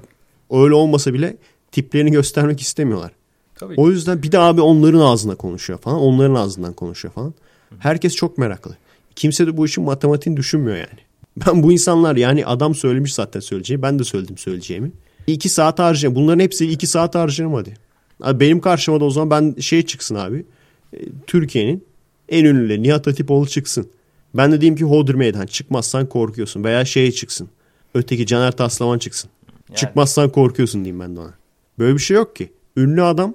öyle 0.52 0.74
olmasa 0.74 1.14
bile 1.14 1.38
tiplerini 1.72 2.12
göstermek 2.12 2.62
istemiyorlar. 2.62 3.12
Tabii 3.56 3.76
ki. 3.76 3.82
O 3.82 3.90
yüzden 3.90 4.24
bir 4.24 4.32
de 4.32 4.40
abi 4.40 4.62
onların 4.62 5.00
ağzına 5.00 5.36
konuşuyor 5.36 5.80
falan. 5.80 6.00
Onların 6.00 6.36
ağzından 6.36 6.74
konuşuyor 6.74 7.14
falan. 7.14 7.34
Herkes 7.80 8.16
çok 8.16 8.38
meraklı. 8.38 8.78
Kimse 9.16 9.48
de 9.48 9.58
bu 9.58 9.66
işin 9.66 9.84
matematiğini 9.84 10.38
düşünmüyor 10.38 10.78
yani. 10.78 11.00
Ben 11.48 11.64
bu 11.64 11.72
insanlar 11.72 12.16
yani 12.16 12.46
adam 12.46 12.76
söylemiş 12.76 13.14
zaten 13.14 13.40
söyleyeceği. 13.40 13.82
Ben 13.82 14.00
de 14.00 14.04
söyledim 14.04 14.38
söyleyeceğimi. 14.38 14.92
İki 15.28 15.50
saat 15.50 15.80
harcayacağım. 15.80 16.16
Bunların 16.16 16.40
hepsi 16.40 16.70
iki 16.72 16.88
saat 16.88 17.16
harcayacağım 17.16 17.54
hadi. 17.54 17.74
Abi 18.22 18.40
benim 18.40 18.62
karşıma 18.62 19.00
da 19.00 19.06
o 19.06 19.10
zaman 19.10 19.30
ben 19.30 19.62
şey 19.62 19.82
çıksın 19.82 20.16
abi. 20.16 20.46
E, 20.94 20.98
Türkiye'nin 21.28 21.84
en 22.30 22.46
ünlüleri 22.46 22.84
Nihat 22.84 23.08
Hatipoğlu 23.08 23.48
çıksın. 23.48 23.90
Ben 24.34 24.52
de 24.52 24.62
diyeyim 24.62 24.76
ki 24.76 24.84
Hodri 24.84 25.18
Meydan 25.18 25.46
çıkmazsan 25.46 26.10
korkuyorsun. 26.10 26.64
Veya 26.64 26.86
şey 26.86 27.12
çıksın. 27.12 27.50
Öteki 27.94 28.26
Caner 28.26 28.52
Taslaman 28.52 28.98
çıksın. 28.98 29.30
Yani. 29.70 29.78
Çıkmazsan 29.78 30.30
korkuyorsun 30.30 30.86
diyeyim 30.86 31.00
ben 31.00 31.16
de 31.16 31.20
ona. 31.20 31.34
Böyle 31.80 31.94
bir 31.94 32.00
şey 32.00 32.18
yok 32.18 32.36
ki. 32.36 32.54
Ünlü 32.78 33.04
adam 33.04 33.34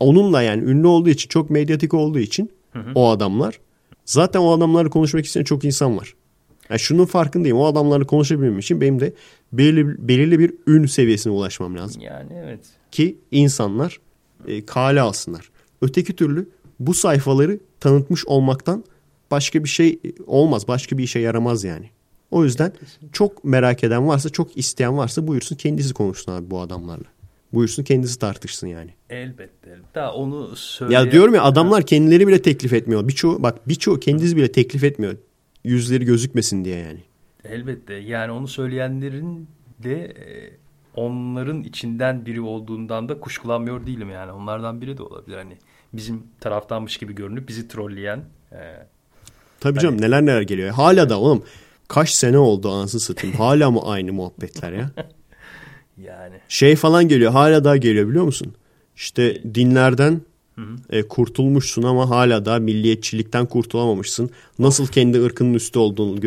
onunla 0.00 0.42
yani 0.42 0.62
ünlü 0.62 0.86
olduğu 0.86 1.08
için 1.08 1.28
çok 1.28 1.50
medyatik 1.50 1.94
olduğu 1.94 2.18
için 2.18 2.50
o 2.94 3.10
adamlar 3.10 3.60
zaten 4.04 4.40
o 4.40 4.52
adamlarla 4.56 4.90
konuşmak 4.90 5.24
isteyen 5.24 5.44
çok 5.44 5.64
insan 5.64 5.96
var. 5.96 6.14
Yani 6.70 6.80
şunun 6.80 7.04
farkındayım. 7.04 7.58
O 7.58 7.66
adamlarla 7.66 8.06
konuşabilmem 8.06 8.58
için 8.58 8.80
benim 8.80 9.00
de 9.00 9.12
belirli, 9.52 10.08
belirli 10.08 10.38
bir 10.38 10.54
ün 10.66 10.86
seviyesine 10.86 11.32
ulaşmam 11.32 11.76
lazım. 11.76 12.02
Yani 12.02 12.32
evet. 12.44 12.60
Ki 12.90 13.18
insanlar 13.30 14.00
e, 14.46 14.66
kale 14.66 15.00
alsınlar. 15.00 15.50
Öteki 15.82 16.16
türlü 16.16 16.48
bu 16.80 16.94
sayfaları 16.94 17.60
tanıtmış 17.80 18.26
olmaktan 18.26 18.84
başka 19.30 19.64
bir 19.64 19.68
şey 19.68 20.00
olmaz. 20.26 20.68
Başka 20.68 20.98
bir 20.98 21.02
işe 21.02 21.18
yaramaz 21.18 21.64
yani. 21.64 21.90
O 22.30 22.44
yüzden 22.44 22.72
çok 23.12 23.44
merak 23.44 23.84
eden 23.84 24.08
varsa, 24.08 24.28
çok 24.28 24.56
isteyen 24.56 24.96
varsa 24.96 25.26
buyursun 25.26 25.56
kendisi 25.56 25.94
konuşsun 25.94 26.32
abi 26.32 26.50
bu 26.50 26.60
adamlarla. 26.60 27.04
Buyursun 27.52 27.84
kendisi 27.84 28.18
tartışsın 28.18 28.66
yani. 28.66 28.90
Elbette. 29.10 29.70
elbette. 29.70 29.82
Daha 29.94 30.14
onu 30.14 30.56
söyle. 30.56 30.94
Ya 30.94 31.12
diyorum 31.12 31.34
ya 31.34 31.42
adamlar 31.42 31.86
kendileri 31.86 32.28
bile 32.28 32.42
teklif 32.42 32.72
etmiyor. 32.72 33.08
Birçoğu 33.08 33.42
bak 33.42 33.68
birçoğu 33.68 34.00
kendisi 34.00 34.36
bile 34.36 34.52
teklif 34.52 34.84
etmiyor. 34.84 35.16
Yüzleri 35.64 36.04
gözükmesin 36.04 36.64
diye 36.64 36.78
yani. 36.78 37.00
Elbette. 37.44 37.94
Yani 37.94 38.32
onu 38.32 38.48
söyleyenlerin 38.48 39.48
de 39.78 40.04
e, 40.04 40.50
onların 40.94 41.62
içinden 41.62 42.26
biri 42.26 42.40
olduğundan 42.40 43.08
da 43.08 43.20
kuşkulanmıyor 43.20 43.86
değilim 43.86 44.10
yani. 44.10 44.32
Onlardan 44.32 44.80
biri 44.80 44.98
de 44.98 45.02
olabilir. 45.02 45.36
Hani 45.36 45.56
bizim 45.92 46.22
taraftanmış 46.40 46.96
gibi 46.96 47.14
görünüp 47.14 47.48
bizi 47.48 47.68
trolleyen 47.68 48.24
e, 48.52 48.86
Tabii 49.60 49.78
canım 49.78 50.00
neler 50.00 50.22
neler 50.22 50.42
geliyor. 50.42 50.70
Hala 50.70 51.08
da 51.08 51.20
oğlum 51.20 51.44
kaç 51.88 52.10
sene 52.10 52.38
oldu 52.38 52.70
anasını 52.70 53.00
satayım. 53.00 53.36
Hala 53.36 53.70
mı 53.70 53.80
aynı 53.84 54.12
muhabbetler 54.12 54.72
ya? 54.72 54.90
yani. 55.98 56.34
Şey 56.48 56.76
falan 56.76 57.08
geliyor 57.08 57.32
hala 57.32 57.64
daha 57.64 57.76
geliyor 57.76 58.08
biliyor 58.08 58.24
musun? 58.24 58.54
İşte 58.96 59.54
dinlerden 59.54 60.20
e, 60.90 61.02
kurtulmuşsun 61.02 61.82
ama 61.82 62.10
hala 62.10 62.44
da 62.44 62.58
milliyetçilikten 62.58 63.46
kurtulamamışsın. 63.46 64.30
Nasıl 64.58 64.86
kendi 64.86 65.22
ırkının 65.22 65.54
üstü 65.54 65.78
olduğunu 65.78 66.20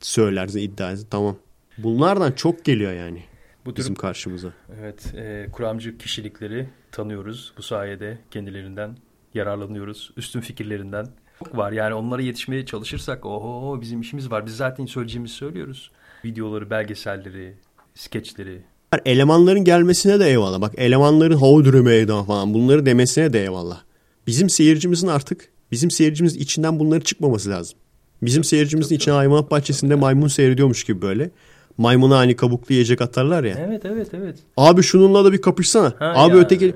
söylersin 0.00 0.58
iddia 0.58 0.88
edersin. 0.88 1.06
Tamam. 1.10 1.36
Bunlardan 1.78 2.32
çok 2.32 2.64
geliyor 2.64 2.92
yani 2.92 3.22
Bu 3.66 3.74
tür 3.74 3.82
bizim 3.82 3.94
karşımıza. 3.94 4.52
evet, 4.80 5.14
e, 5.14 5.46
kuramcı 5.52 5.98
kişilikleri 5.98 6.68
tanıyoruz. 6.92 7.52
Bu 7.58 7.62
sayede 7.62 8.18
kendilerinden 8.30 8.96
yararlanıyoruz. 9.34 10.10
Üstün 10.16 10.40
fikirlerinden 10.40 11.06
çok 11.44 11.56
var. 11.56 11.72
Yani 11.72 11.94
onlara 11.94 12.22
yetişmeye 12.22 12.66
çalışırsak 12.66 13.26
oho 13.26 13.80
bizim 13.80 14.00
işimiz 14.00 14.30
var. 14.30 14.46
Biz 14.46 14.56
zaten 14.56 14.86
söyleyeceğimizi 14.86 15.34
söylüyoruz. 15.34 15.90
Videoları, 16.24 16.70
belgeselleri, 16.70 17.54
skeçleri. 17.94 18.62
Elemanların 19.04 19.64
gelmesine 19.64 20.20
de 20.20 20.28
eyvallah. 20.28 20.60
Bak 20.60 20.72
elemanların 20.76 21.36
Hodri 21.36 21.82
meydan 21.82 22.24
falan 22.24 22.54
bunları 22.54 22.86
demesine 22.86 23.32
de 23.32 23.42
eyvallah. 23.42 23.80
Bizim 24.26 24.50
seyircimizin 24.50 25.08
artık 25.08 25.48
bizim 25.72 25.90
seyircimizin 25.90 26.40
içinden 26.40 26.78
bunları 26.78 27.04
çıkmaması 27.04 27.50
lazım. 27.50 27.78
Bizim 28.22 28.44
seyircimizin 28.44 28.96
içine 28.96 29.14
hayvanat 29.14 29.50
bahçesinde 29.50 29.94
maymun 29.94 30.28
seyrediyormuş 30.28 30.84
gibi 30.84 31.02
böyle. 31.02 31.30
Maymuna 31.78 32.16
hani 32.16 32.36
kabuklu 32.36 32.72
yiyecek 32.72 33.00
atarlar 33.00 33.44
ya. 33.44 33.56
Evet 33.68 33.84
evet 33.84 34.08
evet. 34.14 34.38
Abi 34.56 34.82
şununla 34.82 35.24
da 35.24 35.32
bir 35.32 35.42
kapışsana. 35.42 35.92
Ha 35.98 36.12
Abi 36.16 36.36
ya. 36.36 36.42
öteki 36.42 36.74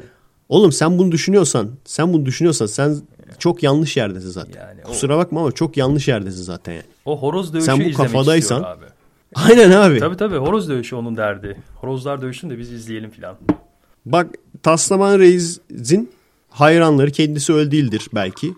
Oğlum 0.48 0.72
sen 0.72 0.98
bunu 0.98 1.12
düşünüyorsan, 1.12 1.70
sen 1.85 2.12
bunu 2.12 2.26
düşünüyorsan 2.26 2.66
sen 2.66 2.96
çok 3.38 3.62
yanlış 3.62 3.97
yerdesin 3.97 4.31
zaten. 4.31 4.61
Yani 4.67 4.81
o- 4.85 4.88
Kusura 4.88 5.19
bakma 5.19 5.41
ama 5.41 5.53
çok 5.53 5.77
yanlış 5.77 6.09
yerdesin 6.09 6.43
zaten 6.43 6.73
yani. 6.73 6.85
O 7.05 7.21
horoz 7.23 7.53
dövüşü 7.53 7.67
Sen 7.67 7.85
bu 7.85 7.93
kafadaysan- 7.93 8.62
abi. 8.64 8.85
Aynen 9.35 9.71
abi. 9.71 9.99
Tabii 9.99 10.17
tabii 10.17 10.37
horoz 10.37 10.69
dövüşü 10.69 10.97
onun 10.97 11.17
derdi. 11.17 11.57
Horozlar 11.77 12.23
dövüşsün 12.23 12.51
de 12.51 12.59
biz 12.59 12.73
izleyelim 12.73 13.11
filan. 13.11 13.37
Bak 14.07 14.27
Taslaman 14.62 15.19
Reis'in 15.19 16.11
hayranları 16.49 17.11
kendisi 17.11 17.53
öyle 17.53 17.71
değildir 17.71 18.09
belki. 18.14 18.55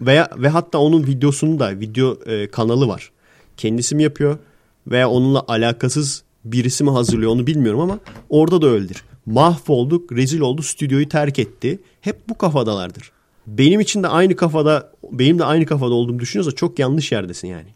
Veya 0.00 0.28
ve 0.36 0.48
hatta 0.48 0.78
onun 0.78 1.06
videosunu 1.06 1.58
da 1.58 1.80
video 1.80 2.18
e, 2.26 2.50
kanalı 2.50 2.88
var. 2.88 3.10
Kendisi 3.56 3.94
mi 3.94 4.02
yapıyor 4.02 4.38
veya 4.86 5.10
onunla 5.10 5.44
alakasız 5.48 6.22
birisi 6.44 6.84
mi 6.84 6.90
hazırlıyor 6.90 7.32
onu 7.32 7.46
bilmiyorum 7.46 7.80
ama 7.80 7.98
orada 8.28 8.62
da 8.62 8.66
öyledir. 8.66 9.04
Mahvolduk, 9.26 10.12
rezil 10.12 10.40
oldu, 10.40 10.62
stüdyoyu 10.62 11.08
terk 11.08 11.38
etti. 11.38 11.78
Hep 12.00 12.28
bu 12.28 12.38
kafadalardır. 12.38 13.12
Benim 13.48 13.80
için 13.80 14.02
de 14.02 14.08
aynı 14.08 14.36
kafada, 14.36 14.92
benim 15.12 15.38
de 15.38 15.44
aynı 15.44 15.66
kafada 15.66 15.94
olduğumu 15.94 16.18
düşünüyorsa 16.18 16.52
çok 16.52 16.78
yanlış 16.78 17.12
yerdesin 17.12 17.48
yani. 17.48 17.68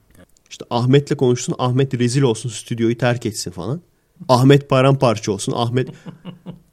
İşte 0.51 0.65
Ahmet'le 0.71 1.17
konuşsun, 1.17 1.55
Ahmet 1.59 1.95
rezil 1.95 2.23
olsun, 2.23 2.49
stüdyoyu 2.49 2.99
terk 2.99 3.27
etsin 3.27 3.51
falan. 3.51 3.81
Ahmet 4.29 4.69
paramparça 4.69 5.33
olsun, 5.33 5.53
Ahmet 5.57 5.89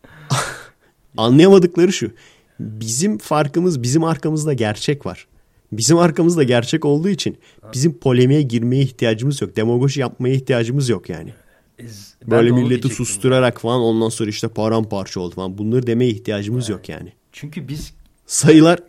anlayamadıkları 1.18 1.94
şu. 1.94 2.12
Bizim 2.60 3.18
farkımız 3.18 3.84
bizim 3.84 4.04
arkamızda 4.04 4.54
gerçek 4.54 5.06
var. 5.06 5.28
Bizim 5.72 5.98
arkamızda 5.98 6.44
gerçek 6.44 6.86
olduğu 6.86 7.10
için 7.10 7.38
bizim 7.74 7.94
polemiğe 8.00 8.42
girmeye 8.42 8.84
ihtiyacımız 8.84 9.42
yok. 9.42 9.56
Demagoji 9.56 10.02
yapmaya 10.02 10.36
ihtiyacımız 10.36 10.90
yok 10.90 11.10
yani. 11.10 11.34
Ben 11.80 12.32
Böyle 12.32 12.52
milleti 12.52 12.90
susturarak 12.90 13.62
falan 13.62 13.82
ondan 13.82 14.10
sonra 14.10 14.30
işte 14.30 14.48
paramparça 14.48 15.20
oldu 15.20 15.36
falan. 15.36 15.58
Bunları 15.58 15.88
demeye 15.88 16.12
ihtiyacımız 16.12 16.70
yok 16.70 16.90
yani. 16.90 17.14
Çünkü 17.32 17.68
biz 17.68 17.94
Sayılar 18.30 18.80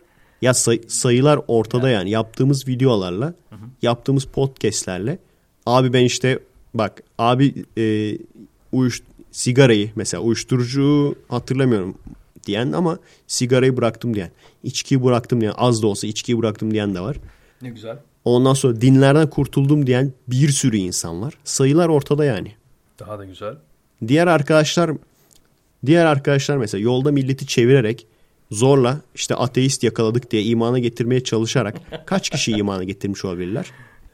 ya 0.41 0.53
say- 0.53 0.81
sayılar 0.87 1.39
ortada 1.47 1.89
yani. 1.89 2.09
Yaptığımız 2.09 2.67
videolarla, 2.67 3.33
yaptığımız 3.81 4.23
podcastlerle 4.25 5.19
abi 5.65 5.93
ben 5.93 6.03
işte 6.03 6.39
bak 6.73 7.03
abi 7.17 7.65
e, 7.77 8.17
uyuş 8.71 9.01
sigarayı 9.31 9.91
mesela 9.95 10.23
uyuşturucu 10.23 11.15
hatırlamıyorum 11.27 11.97
diyen 12.45 12.71
ama 12.71 12.99
sigarayı 13.27 13.77
bıraktım 13.77 14.13
diyen, 14.13 14.31
içkiyi 14.63 15.03
bıraktım 15.03 15.41
diyen, 15.41 15.53
az 15.57 15.81
da 15.81 15.87
olsa 15.87 16.07
içkiyi 16.07 16.37
bıraktım 16.39 16.71
diyen 16.71 16.95
de 16.95 16.99
var. 16.99 17.17
ne 17.61 17.69
güzel. 17.69 17.97
Ondan 18.25 18.53
sonra 18.53 18.81
dinlerden 18.81 19.29
kurtuldum 19.29 19.87
diyen 19.87 20.11
bir 20.27 20.49
sürü 20.49 20.77
insan 20.77 21.21
var. 21.21 21.33
Sayılar 21.43 21.89
ortada 21.89 22.25
yani. 22.25 22.51
Daha 22.99 23.19
da 23.19 23.25
güzel. 23.25 23.55
Diğer 24.07 24.27
arkadaşlar 24.27 24.91
diğer 25.85 26.05
arkadaşlar 26.05 26.57
mesela 26.57 26.81
yolda 26.81 27.11
milleti 27.11 27.47
çevirerek 27.47 28.07
zorla 28.51 29.01
işte 29.15 29.35
ateist 29.35 29.83
yakaladık 29.83 30.31
diye 30.31 30.43
imana 30.43 30.79
getirmeye 30.79 31.23
çalışarak 31.23 31.75
kaç 32.05 32.29
kişi 32.29 32.51
imana 32.51 32.83
getirmiş 32.83 33.25
olabilirler? 33.25 33.65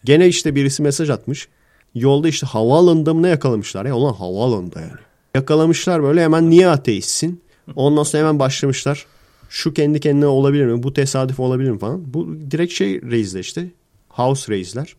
Gene 0.03 0.27
işte 0.27 0.55
birisi 0.55 0.83
mesaj 0.83 1.09
atmış. 1.09 1.47
Yolda 1.95 2.27
işte 2.27 2.47
havaalanında 2.47 3.13
mı 3.13 3.23
ne 3.23 3.29
yakalamışlar 3.29 3.85
ya? 3.85 3.95
Ulan 3.95 4.13
havaalanında 4.13 4.81
yani. 4.81 4.91
Yakalamışlar 5.35 6.03
böyle 6.03 6.23
hemen 6.23 6.49
niye 6.49 6.67
ateistsin? 6.67 7.41
Ondan 7.75 8.03
sonra 8.03 8.23
hemen 8.23 8.39
başlamışlar. 8.39 9.05
Şu 9.49 9.73
kendi 9.73 9.99
kendine 9.99 10.25
olabilir 10.25 10.65
mi? 10.65 10.83
Bu 10.83 10.93
tesadüf 10.93 11.39
olabilir 11.39 11.71
mi 11.71 11.79
falan. 11.79 12.13
Bu 12.13 12.27
direkt 12.51 12.73
şey 12.73 13.01
reisler 13.01 13.39
işte. 13.39 13.67
House 14.09 14.53
reisler. 14.53 14.95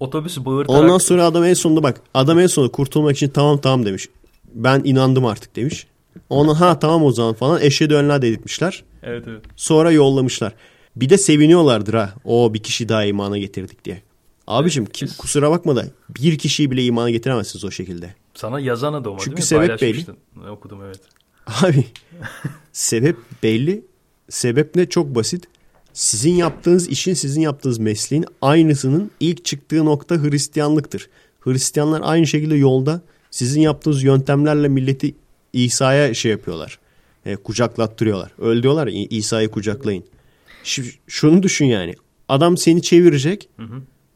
Otobüsü 0.00 0.44
bağırtarak 0.44 0.82
Ondan 0.82 0.98
sonra 0.98 1.24
adam 1.24 1.44
en 1.44 1.54
sonunda 1.54 1.82
bak 1.82 2.00
adam 2.14 2.38
en 2.38 2.46
sonunda 2.46 2.72
kurtulmak 2.72 3.16
için 3.16 3.28
tamam 3.28 3.58
tamam 3.60 3.86
demiş. 3.86 4.08
Ben 4.54 4.80
inandım 4.84 5.26
artık 5.26 5.56
demiş. 5.56 5.86
Ona 6.32 6.60
ha 6.60 6.78
tamam 6.78 7.04
o 7.04 7.12
zaman 7.12 7.34
falan 7.34 7.60
eşhedü 7.60 7.94
en 7.94 8.08
la 8.08 8.22
dedirtmişler. 8.22 8.84
Evet 9.02 9.24
evet. 9.28 9.42
Sonra 9.56 9.90
yollamışlar. 9.90 10.54
Bir 10.96 11.08
de 11.08 11.18
seviniyorlardır 11.18 11.94
ha. 11.94 12.14
O 12.24 12.54
bir 12.54 12.58
kişi 12.58 12.88
daha 12.88 13.04
imana 13.04 13.38
getirdik 13.38 13.84
diye. 13.84 14.02
Abicim 14.46 14.86
kim, 14.86 15.08
kusura 15.18 15.50
bakma 15.50 15.76
da 15.76 15.84
bir 16.18 16.38
kişiyi 16.38 16.70
bile 16.70 16.84
imana 16.84 17.10
getiremezsiniz 17.10 17.64
o 17.64 17.70
şekilde. 17.70 18.14
Sana 18.34 18.60
yazan 18.60 18.92
adam 18.92 19.16
Çünkü 19.16 19.50
değil 19.50 19.62
mi? 19.62 19.78
sebep. 19.78 20.08
Ne 20.36 20.50
Okudum 20.50 20.78
evet. 20.84 21.00
Abi 21.46 21.84
sebep 22.72 23.16
belli. 23.42 23.84
Sebep 24.28 24.74
ne? 24.74 24.88
Çok 24.88 25.14
basit. 25.14 25.44
Sizin 25.92 26.34
yaptığınız 26.34 26.88
işin, 26.88 27.14
sizin 27.14 27.40
yaptığınız 27.40 27.78
mesleğin 27.78 28.26
aynısının 28.42 29.10
ilk 29.20 29.44
çıktığı 29.44 29.84
nokta 29.84 30.14
Hristiyanlıktır. 30.14 31.08
Hristiyanlar 31.40 32.00
aynı 32.04 32.26
şekilde 32.26 32.54
yolda 32.54 33.02
sizin 33.30 33.60
yaptığınız 33.60 34.02
yöntemlerle 34.02 34.68
milleti 34.68 35.14
İsa'ya 35.52 36.14
şey 36.14 36.30
yapıyorlar. 36.32 36.78
E, 37.26 37.36
kucaklattırıyorlar. 37.36 38.32
Öyle 38.40 38.62
diyorlar 38.62 38.86
İsa'yı 39.10 39.48
kucaklayın. 39.48 40.04
Ş- 40.64 40.82
şunu 41.06 41.42
düşün 41.42 41.66
yani. 41.66 41.94
Adam 42.28 42.56
seni 42.56 42.82
çevirecek. 42.82 43.48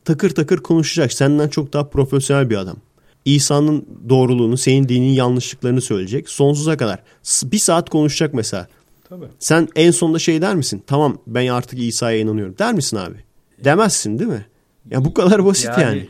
Takır 0.04 0.30
takır 0.30 0.58
konuşacak. 0.58 1.12
Senden 1.12 1.48
çok 1.48 1.72
daha 1.72 1.88
profesyonel 1.88 2.50
bir 2.50 2.56
adam. 2.56 2.76
İsa'nın 3.24 3.86
doğruluğunu, 4.08 4.56
senin 4.56 4.88
dinin 4.88 5.12
yanlışlıklarını 5.12 5.80
söyleyecek. 5.80 6.28
Sonsuza 6.28 6.76
kadar. 6.76 7.02
Bir 7.44 7.58
saat 7.58 7.90
konuşacak 7.90 8.34
mesela. 8.34 8.68
Tabii. 9.08 9.24
Sen 9.38 9.68
en 9.76 9.90
sonunda 9.90 10.18
şey 10.18 10.42
der 10.42 10.54
misin? 10.56 10.82
Tamam 10.86 11.18
ben 11.26 11.46
artık 11.46 11.78
İsa'ya 11.78 12.18
inanıyorum. 12.18 12.54
Der 12.58 12.74
misin 12.74 12.96
abi? 12.96 13.16
Demezsin 13.64 14.18
değil 14.18 14.30
mi? 14.30 14.46
Ya 14.90 15.04
bu 15.04 15.14
kadar 15.14 15.44
basit 15.44 15.70
yani. 15.78 16.08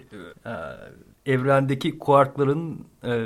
e, 1.27 1.33
evrendeki 1.33 1.99
kuarkların 1.99 2.81
e, 3.05 3.25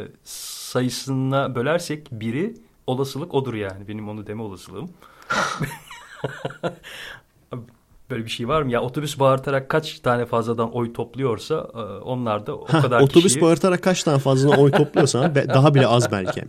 sayısına 0.71 1.55
bölersek 1.55 2.13
biri 2.13 2.55
olasılık 2.87 3.35
odur 3.35 3.55
yani. 3.55 3.89
Benim 3.89 4.09
onu 4.09 4.27
deme 4.27 4.43
olasılığım. 4.43 4.91
Böyle 8.11 8.25
bir 8.25 8.31
şey 8.31 8.49
var 8.49 8.63
mı? 8.63 8.73
Ya 8.73 8.83
otobüs 8.83 9.19
bağırtarak 9.19 9.69
kaç 9.69 10.01
tane 10.01 10.27
fazladan 10.27 10.73
oy 10.73 10.93
topluyorsa 10.93 11.69
e, 11.75 11.79
onlar 11.81 12.47
da 12.47 12.57
o 12.57 12.67
Hah, 12.69 12.83
kadar 12.83 13.01
otobüs 13.01 13.25
kişiyi 13.25 13.41
bağırtarak 13.41 13.83
kaç 13.83 14.05
tane 14.05 14.19
fazla 14.19 14.57
oy 14.57 14.71
topluyorsan 14.71 15.35
daha 15.35 15.75
bile 15.75 15.87
az 15.87 16.13
belki. 16.13 16.45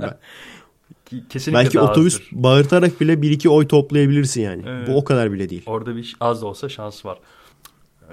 Kesinlikle 1.30 1.64
Belki 1.64 1.80
otobüs 1.80 2.16
azdır. 2.16 2.30
bağırtarak 2.32 3.02
bile 3.02 3.22
bir 3.22 3.32
iki 3.32 3.50
oy 3.50 3.68
toplayabilirsin 3.68 4.42
yani. 4.42 4.64
Evet. 4.68 4.88
Bu 4.88 4.98
o 4.98 5.04
kadar 5.04 5.32
bile 5.32 5.50
değil. 5.50 5.64
Orada 5.66 5.96
bir 5.96 6.16
az 6.20 6.42
da 6.42 6.46
olsa 6.46 6.70
şans 6.70 7.06
var. 7.06 7.20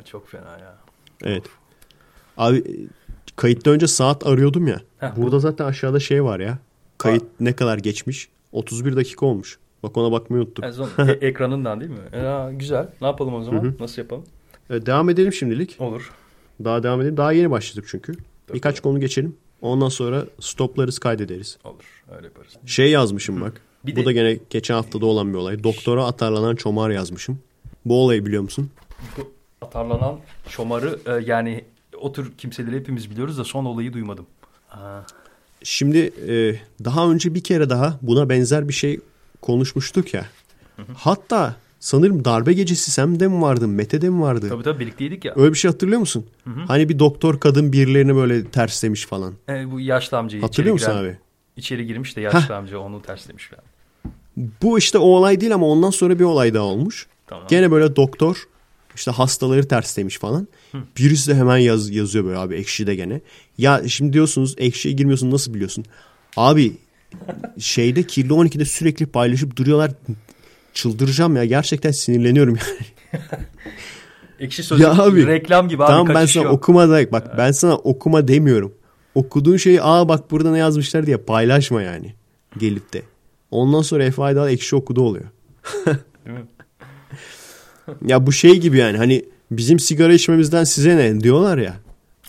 Çok 0.04 0.28
fena 0.28 0.58
ya. 0.58 0.78
Evet. 1.24 1.44
Abi 2.36 2.88
kayıttan 3.38 3.74
önce 3.74 3.86
saat 3.86 4.26
arıyordum 4.26 4.66
ya. 4.66 4.80
Heh, 4.98 5.08
Burada 5.16 5.38
zaten 5.38 5.64
aşağıda 5.64 6.00
şey 6.00 6.24
var 6.24 6.40
ya. 6.40 6.58
Kayıt 6.98 7.24
ne 7.40 7.52
kadar 7.52 7.78
geçmiş? 7.78 8.28
31 8.52 8.96
dakika 8.96 9.26
olmuş. 9.26 9.58
Bak 9.82 9.96
ona 9.96 10.12
bakmayı 10.12 10.42
unuttum. 10.42 10.64
E- 11.08 11.26
ekranından 11.26 11.80
değil 11.80 11.90
mi? 11.90 11.98
E, 12.12 12.54
güzel. 12.54 12.88
Ne 13.00 13.06
yapalım 13.06 13.34
o 13.34 13.42
zaman? 13.42 13.74
Nasıl 13.80 14.02
yapalım? 14.02 14.24
Evet, 14.70 14.86
devam 14.86 15.08
edelim 15.10 15.32
şimdilik. 15.32 15.76
Olur. 15.78 16.12
Daha 16.64 16.82
devam 16.82 17.00
edelim. 17.00 17.16
Daha 17.16 17.32
yeni 17.32 17.50
başladık 17.50 17.84
çünkü. 17.90 18.12
Birkaç 18.54 18.80
konu 18.80 19.00
geçelim. 19.00 19.36
Ondan 19.62 19.88
sonra 19.88 20.24
stoplarız 20.40 20.98
kaydederiz. 20.98 21.58
Olur. 21.64 22.02
Öyle 22.16 22.26
yaparız. 22.26 22.52
Şey 22.66 22.90
yazmışım 22.90 23.40
bak. 23.40 23.60
Bir 23.86 23.96
Bu 23.96 24.00
de- 24.00 24.04
da 24.04 24.12
gene 24.12 24.38
geçen 24.50 24.74
haftada 24.74 25.06
olan 25.06 25.32
bir 25.32 25.38
olay. 25.38 25.64
Doktora 25.64 26.06
atarlanan 26.06 26.56
çomar 26.56 26.90
yazmışım. 26.90 27.38
Bu 27.84 28.04
olayı 28.04 28.26
biliyor 28.26 28.42
musun? 28.42 28.70
Bu 29.18 29.32
atarlanan 29.62 30.18
şomarı 30.48 30.98
e, 31.06 31.12
yani 31.30 31.64
o 32.00 32.12
tür 32.12 32.32
kimseleri 32.38 32.76
hepimiz 32.76 33.10
biliyoruz 33.10 33.38
da 33.38 33.44
son 33.44 33.64
olayı 33.64 33.92
duymadım. 33.92 34.26
Ha, 34.68 35.06
Şimdi 35.62 35.98
e, 36.28 36.34
daha 36.84 37.10
önce 37.10 37.34
bir 37.34 37.42
kere 37.44 37.70
daha 37.70 37.98
buna 38.02 38.28
benzer 38.28 38.68
bir 38.68 38.72
şey 38.72 39.00
konuşmuştuk 39.42 40.14
ya. 40.14 40.24
Hatta 40.96 41.56
sanırım 41.80 42.24
darbe 42.24 42.52
gecesi 42.52 42.90
Sem'de 42.90 43.28
mi 43.28 43.42
vardı, 43.42 43.68
Mete'de 43.68 44.10
mi 44.10 44.20
vardı? 44.22 44.48
tabii 44.48 44.62
tabii 44.62 44.80
birlikteydik 44.80 45.24
ya. 45.24 45.32
Öyle 45.36 45.52
bir 45.52 45.58
şey 45.58 45.70
hatırlıyor 45.70 46.00
musun? 46.00 46.26
Hani 46.66 46.88
bir 46.88 46.98
doktor 46.98 47.40
kadın 47.40 47.72
birilerini 47.72 48.14
böyle 48.16 48.44
terslemiş 48.44 49.06
falan. 49.06 49.34
E, 49.48 49.70
bu 49.70 49.80
yaşlı 49.80 50.18
amcayı 50.18 50.42
Hatırlıyor 50.42 50.72
musun 50.72 50.92
giren- 50.92 51.02
abi? 51.04 51.18
İçeri 51.56 51.86
girmiş 51.86 52.16
de 52.16 52.20
yaşlı 52.20 52.56
amca 52.56 52.78
onu 52.78 53.02
terslemiş 53.02 53.48
falan. 53.48 53.64
Bu 54.62 54.78
işte 54.78 54.98
o 54.98 55.06
olay 55.06 55.40
değil 55.40 55.54
ama 55.54 55.66
ondan 55.66 55.90
sonra 55.90 56.18
bir 56.18 56.24
olay 56.24 56.54
daha 56.54 56.64
olmuş. 56.64 57.06
Tamam. 57.26 57.44
Gene 57.48 57.70
böyle 57.70 57.96
doktor 57.96 58.48
işte 58.98 59.10
hastaları 59.10 59.68
terslemiş 59.68 60.18
falan. 60.18 60.48
Birisi 60.98 61.30
de 61.30 61.34
hemen 61.34 61.56
yaz, 61.58 61.90
yazıyor 61.90 62.24
böyle 62.24 62.38
abi 62.38 62.54
ekşide 62.54 62.94
gene. 62.94 63.20
Ya 63.58 63.82
şimdi 63.88 64.12
diyorsunuz 64.12 64.54
ekşiye 64.58 64.94
girmiyorsun 64.94 65.30
nasıl 65.30 65.54
biliyorsun? 65.54 65.84
Abi 66.36 66.72
şeyde 67.58 68.02
kirli 68.02 68.32
12'de 68.32 68.64
sürekli 68.64 69.06
paylaşıp 69.06 69.56
duruyorlar. 69.56 69.90
Çıldıracağım 70.74 71.36
ya 71.36 71.44
gerçekten 71.44 71.90
sinirleniyorum 71.90 72.56
yani. 72.56 73.22
Ekşi 74.40 74.62
sözlük 74.62 74.86
Ya 74.86 74.92
abi, 74.92 75.26
reklam 75.26 75.68
gibi 75.68 75.84
abi 75.84 75.90
tamam 75.90 76.08
ben 76.14 76.26
sana 76.26 76.44
yok. 76.44 76.52
okuma 76.52 76.88
da 76.88 77.12
bak 77.12 77.38
ben 77.38 77.52
sana 77.52 77.76
okuma 77.76 78.28
demiyorum. 78.28 78.74
Okuduğun 79.14 79.56
şeyi 79.56 79.82
aa 79.82 80.08
bak 80.08 80.30
burada 80.30 80.50
ne 80.50 80.58
yazmışlar 80.58 81.06
diye 81.06 81.16
paylaşma 81.16 81.82
yani 81.82 82.14
gelip 82.58 82.92
de. 82.92 83.02
Ondan 83.50 83.82
sonra 83.82 84.04
Efe 84.04 84.22
Aydal 84.22 84.50
ekşi 84.50 84.76
okudu 84.76 85.02
oluyor. 85.02 85.24
Değil 85.86 86.38
mi? 86.38 86.44
Ya 88.06 88.26
bu 88.26 88.32
şey 88.32 88.56
gibi 88.56 88.78
yani 88.78 88.96
hani 88.98 89.24
bizim 89.50 89.78
sigara 89.78 90.12
içmemizden 90.12 90.64
size 90.64 90.96
ne 90.96 91.20
diyorlar 91.20 91.58
ya. 91.58 91.76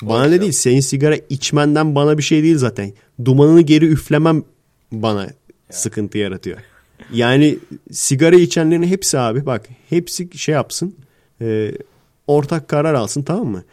Bana 0.01 0.25
ne 0.25 0.41
değil 0.41 0.51
senin 0.51 0.79
sigara 0.79 1.15
içmenden 1.29 1.95
bana 1.95 2.17
bir 2.17 2.23
şey 2.23 2.43
değil 2.43 2.57
zaten. 2.57 2.93
Dumanını 3.25 3.61
geri 3.61 3.85
üflemem 3.85 4.43
bana 4.91 5.29
sıkıntı 5.69 6.17
yaratıyor. 6.17 6.57
Yani 7.13 7.59
sigara 7.91 8.35
içenlerin 8.35 8.83
hepsi 8.83 9.19
abi 9.19 9.45
bak 9.45 9.69
hepsi 9.89 10.37
şey 10.37 10.55
yapsın. 10.55 10.95
e, 11.41 11.71
ortak 12.27 12.67
karar 12.67 12.93
alsın 12.93 13.23
tamam 13.23 13.47
mı? 13.47 13.63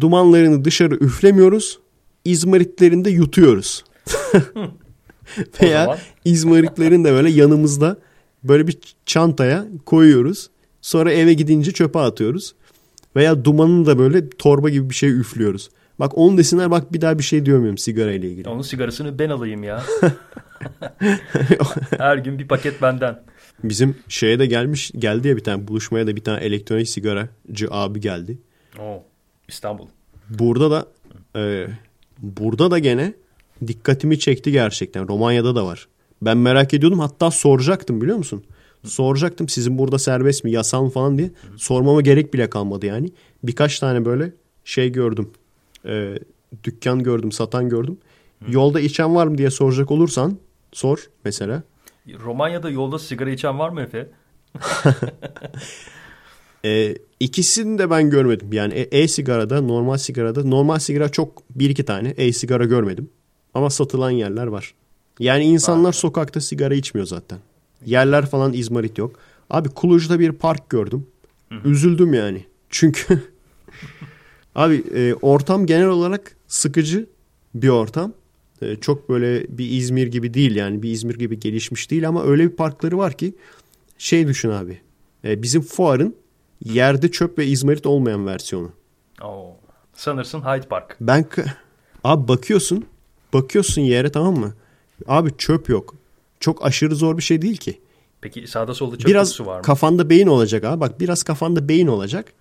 Dumanlarını 0.00 0.64
dışarı 0.64 0.94
üflemiyoruz. 0.94 1.78
İzmaritlerini 2.24 3.04
de 3.04 3.10
yutuyoruz. 3.10 3.84
Veya 5.62 5.98
izmaritlerini 6.24 7.04
de 7.04 7.12
böyle 7.12 7.30
yanımızda 7.30 7.96
böyle 8.44 8.66
bir 8.66 8.78
çantaya 9.06 9.66
koyuyoruz. 9.86 10.50
Sonra 10.82 11.12
eve 11.12 11.32
gidince 11.32 11.72
çöpe 11.72 11.98
atıyoruz. 11.98 12.54
Veya 13.16 13.44
dumanını 13.44 13.86
da 13.86 13.98
böyle 13.98 14.30
torba 14.30 14.68
gibi 14.68 14.90
bir 14.90 14.94
şey 14.94 15.10
üflüyoruz. 15.10 15.70
Bak 15.98 16.18
onu 16.18 16.38
desinler 16.38 16.70
bak 16.70 16.92
bir 16.92 17.00
daha 17.00 17.18
bir 17.18 17.22
şey 17.22 17.46
diyemiyorum 17.46 17.78
sigara 17.78 18.12
ile 18.12 18.30
ilgili. 18.30 18.48
Onun 18.48 18.62
sigarasını 18.62 19.18
ben 19.18 19.30
alayım 19.30 19.62
ya. 19.62 19.82
Her 21.98 22.16
gün 22.16 22.38
bir 22.38 22.48
paket 22.48 22.82
benden. 22.82 23.22
Bizim 23.64 23.96
şeye 24.08 24.38
de 24.38 24.46
gelmiş 24.46 24.90
geldi 24.98 25.28
ya 25.28 25.36
bir 25.36 25.44
tane 25.44 25.68
buluşmaya 25.68 26.06
da 26.06 26.16
bir 26.16 26.24
tane 26.24 26.44
elektronik 26.44 26.88
sigaracı 26.88 27.68
abi 27.70 28.00
geldi. 28.00 28.38
Oo, 28.78 29.02
İstanbul. 29.48 29.86
Burada 30.30 30.70
da 30.70 30.86
e, 31.36 31.66
burada 32.18 32.70
da 32.70 32.78
gene 32.78 33.14
dikkatimi 33.66 34.18
çekti 34.18 34.52
gerçekten. 34.52 35.08
Romanya'da 35.08 35.56
da 35.56 35.66
var. 35.66 35.88
Ben 36.22 36.38
merak 36.38 36.74
ediyordum 36.74 37.00
hatta 37.00 37.30
soracaktım 37.30 38.00
biliyor 38.00 38.16
musun? 38.16 38.44
Soracaktım 38.84 39.48
sizin 39.48 39.78
burada 39.78 39.98
serbest 39.98 40.44
mi 40.44 40.50
yasal 40.50 40.82
mı 40.84 40.90
falan 40.90 41.18
diye. 41.18 41.30
Sormama 41.56 42.00
gerek 42.00 42.34
bile 42.34 42.50
kalmadı 42.50 42.86
yani. 42.86 43.10
Birkaç 43.42 43.78
tane 43.78 44.04
böyle 44.04 44.32
şey 44.64 44.92
gördüm. 44.92 45.30
E, 45.86 46.18
dükkan 46.64 47.02
gördüm 47.02 47.32
satan 47.32 47.68
gördüm. 47.68 47.98
Yolda 48.48 48.80
içen 48.80 49.14
var 49.14 49.26
mı 49.26 49.38
diye 49.38 49.50
soracak 49.50 49.90
olursan 49.90 50.38
sor 50.72 51.10
mesela. 51.24 51.62
Romanya'da 52.24 52.70
yolda 52.70 52.98
sigara 52.98 53.30
içen 53.30 53.58
var 53.58 53.68
mı 53.68 53.80
Efe? 53.82 54.10
E, 56.64 56.94
ikisini 57.20 57.78
de 57.78 57.90
ben 57.90 58.10
görmedim. 58.10 58.52
Yani 58.52 58.74
e- 58.74 58.98
e-sigarada, 59.02 59.60
normal 59.60 59.96
sigarada. 59.96 60.44
Normal 60.44 60.78
sigara 60.78 61.08
çok 61.08 61.42
bir 61.50 61.70
iki 61.70 61.84
tane. 61.84 62.08
E-sigara 62.08 62.64
görmedim. 62.64 63.10
Ama 63.54 63.70
satılan 63.70 64.10
yerler 64.10 64.46
var. 64.46 64.74
Yani 65.18 65.44
insanlar 65.44 65.92
sokakta 65.92 66.40
sigara 66.40 66.74
içmiyor 66.74 67.06
zaten. 67.06 67.38
Yerler 67.86 68.26
falan 68.26 68.52
izmarit 68.52 68.98
yok. 68.98 69.16
Abi 69.50 69.68
Kuluj'da 69.68 70.20
bir 70.20 70.32
park 70.32 70.70
gördüm. 70.70 71.06
Üzüldüm 71.64 72.14
yani. 72.14 72.44
Çünkü 72.70 73.22
abi 74.54 74.84
e, 74.94 75.14
ortam 75.14 75.66
genel 75.66 75.88
olarak 75.88 76.36
sıkıcı 76.48 77.06
bir 77.54 77.68
ortam. 77.68 78.12
E, 78.62 78.76
çok 78.76 79.08
böyle 79.08 79.58
bir 79.58 79.70
İzmir 79.70 80.06
gibi 80.06 80.34
değil 80.34 80.56
yani. 80.56 80.82
Bir 80.82 80.90
İzmir 80.90 81.14
gibi 81.14 81.40
gelişmiş 81.40 81.90
değil 81.90 82.08
ama 82.08 82.24
öyle 82.24 82.50
bir 82.50 82.56
parkları 82.56 82.98
var 82.98 83.12
ki 83.12 83.34
şey 83.98 84.28
düşün 84.28 84.50
abi. 84.50 84.80
E, 85.24 85.42
bizim 85.42 85.62
fuarın 85.62 86.16
yerde 86.64 87.10
çöp 87.10 87.38
ve 87.38 87.46
izmarit 87.46 87.86
olmayan 87.86 88.26
versiyonu. 88.26 88.70
Oo. 89.22 89.56
Sanırsın 89.94 90.40
Hyde 90.40 90.68
Park. 90.68 90.96
Ben 91.00 91.26
abi 92.04 92.28
bakıyorsun, 92.28 92.84
bakıyorsun 93.32 93.82
yere 93.82 94.12
tamam 94.12 94.36
mı? 94.36 94.54
Abi 95.06 95.30
çöp 95.38 95.68
yok. 95.68 95.94
Çok 96.42 96.64
aşırı 96.66 96.94
zor 96.96 97.16
bir 97.18 97.22
şey 97.22 97.42
değil 97.42 97.56
ki. 97.56 97.80
Peki 98.20 98.46
sağda 98.46 98.74
solda 98.74 98.98
çöp 98.98 99.08
biraz 99.08 99.40
var 99.40 99.56
mı? 99.56 99.62
kafanda 99.62 100.10
beyin 100.10 100.26
olacak 100.26 100.64
abi. 100.64 100.80
Bak 100.80 101.00
biraz 101.00 101.22
kafanda 101.22 101.68
beyin 101.68 101.86
olacak. 101.86 102.32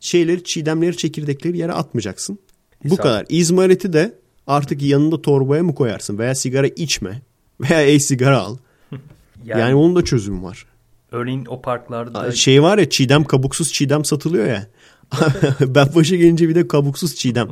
Şeyleri, 0.00 0.44
çiğdemleri, 0.44 0.96
çekirdekleri 0.96 1.58
yere 1.58 1.72
atmayacaksın. 1.72 2.38
Bu 2.84 2.86
İsabet. 2.88 3.02
kadar. 3.02 3.26
İzmariti 3.28 3.92
de 3.92 4.18
artık 4.46 4.82
yanında 4.82 5.22
torbaya 5.22 5.62
mı 5.62 5.74
koyarsın? 5.74 6.18
Veya 6.18 6.34
sigara 6.34 6.66
içme. 6.66 7.22
Veya 7.60 7.82
e-sigara 7.82 8.38
al. 8.40 8.56
yani, 9.44 9.60
Yani, 9.60 9.74
onun 9.74 9.96
da 9.96 10.04
çözümü 10.04 10.42
var. 10.42 10.66
örneğin 11.12 11.44
o 11.46 11.62
parklarda 11.62 12.32
Şey 12.32 12.62
var 12.62 12.78
ya 12.78 12.90
çiğdem 12.90 13.24
kabuksuz 13.24 13.72
çiğdem 13.72 14.04
satılıyor 14.04 14.46
ya. 14.46 14.66
ben 15.60 15.88
başa 15.94 16.16
gelince 16.16 16.48
bir 16.48 16.54
de 16.54 16.68
kabuksuz 16.68 17.14
çiğdem. 17.14 17.48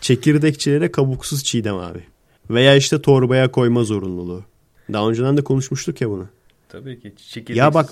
Çekirdekçilere 0.00 0.92
kabuksuz 0.92 1.44
çiğdem 1.44 1.76
abi. 1.76 2.04
Veya 2.50 2.76
işte 2.76 3.02
torbaya 3.02 3.50
koyma 3.50 3.84
zorunluluğu. 3.84 4.44
Daha 4.92 5.08
önceden 5.08 5.36
de 5.36 5.44
konuşmuştuk 5.44 6.00
ya 6.00 6.10
bunu. 6.10 6.28
tabii 6.68 7.00
ki 7.00 7.14
çekirdeksiz. 7.16 7.56
Ya 7.56 7.74
bak 7.74 7.90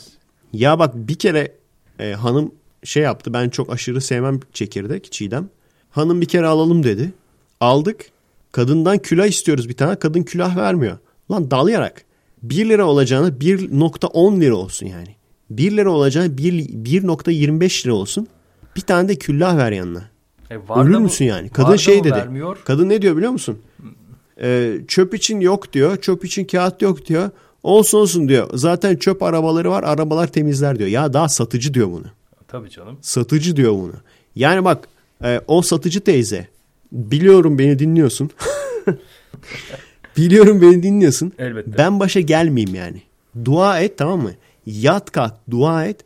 ya 0.52 0.78
bak 0.78 0.94
bir 0.94 1.14
kere 1.14 1.52
e, 1.98 2.12
hanım 2.12 2.52
şey 2.84 3.02
yaptı. 3.02 3.32
Ben 3.32 3.48
çok 3.48 3.72
aşırı 3.72 4.00
sevmem 4.00 4.40
çekirdek 4.52 5.12
çiğdem. 5.12 5.48
Hanım 5.90 6.20
bir 6.20 6.26
kere 6.26 6.46
alalım 6.46 6.82
dedi. 6.82 7.12
Aldık. 7.60 8.10
Kadından 8.52 8.98
külah 8.98 9.26
istiyoruz 9.26 9.68
bir 9.68 9.74
tane. 9.74 9.96
Kadın 9.96 10.22
külah 10.22 10.56
vermiyor. 10.56 10.98
Lan 11.30 11.50
dalayarak. 11.50 12.04
1 12.42 12.68
lira 12.68 12.86
olacağına 12.86 13.28
1.10 13.28 14.40
lira 14.40 14.54
olsun 14.56 14.86
yani. 14.86 15.16
1 15.50 15.76
lira 15.76 15.90
olacağına 15.90 16.38
1 16.38 16.52
1.25 16.52 17.86
lira 17.86 17.94
olsun. 17.94 18.28
Bir 18.76 18.80
tane 18.80 19.08
de 19.08 19.16
küllah 19.16 19.56
ver 19.56 19.72
yanına. 19.72 20.10
E, 20.50 20.68
var 20.68 20.84
Ölür 20.84 20.98
müsün 20.98 21.24
yani? 21.24 21.48
Kadın 21.48 21.76
şey 21.76 22.04
dedi. 22.04 22.12
Vermiyor. 22.12 22.58
Kadın 22.64 22.88
ne 22.88 23.02
diyor 23.02 23.16
biliyor 23.16 23.32
musun? 23.32 23.58
Ee, 24.42 24.78
çöp 24.88 25.14
için 25.14 25.40
yok 25.40 25.72
diyor. 25.72 25.96
Çöp 25.96 26.24
için 26.24 26.44
kağıt 26.44 26.82
yok 26.82 27.06
diyor. 27.06 27.30
Olsun 27.62 27.98
olsun 27.98 28.28
diyor. 28.28 28.50
Zaten 28.54 28.96
çöp 28.96 29.22
arabaları 29.22 29.70
var. 29.70 29.82
Arabalar 29.82 30.26
temizler 30.26 30.78
diyor. 30.78 30.88
Ya 30.88 31.12
daha 31.12 31.28
satıcı 31.28 31.74
diyor 31.74 31.88
bunu. 31.88 32.06
Tabii 32.48 32.70
canım. 32.70 32.98
Satıcı 33.00 33.56
diyor 33.56 33.72
bunu. 33.72 33.94
Yani 34.34 34.64
bak 34.64 34.88
e, 35.24 35.40
o 35.46 35.62
satıcı 35.62 36.00
teyze. 36.00 36.48
Biliyorum 36.92 37.58
beni 37.58 37.78
dinliyorsun. 37.78 38.30
Biliyorum 40.16 40.62
beni 40.62 40.82
dinliyorsun. 40.82 41.32
Elbette. 41.38 41.78
Ben 41.78 42.00
başa 42.00 42.20
gelmeyeyim 42.20 42.74
yani. 42.74 43.02
Dua 43.44 43.80
et 43.80 43.98
tamam 43.98 44.22
mı? 44.22 44.32
Yat 44.66 45.12
kalk 45.12 45.34
dua 45.50 45.84
et. 45.84 46.00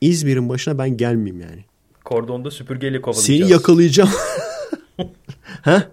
İzmir'in 0.00 0.48
başına 0.48 0.78
ben 0.78 0.96
gelmeyeyim 0.96 1.40
yani. 1.40 1.64
Kordonda 2.04 2.50
süpürgeyle 2.50 3.00
kovalayacağız. 3.00 3.40
Seni 3.40 3.50
yakalayacağım. 3.50 4.10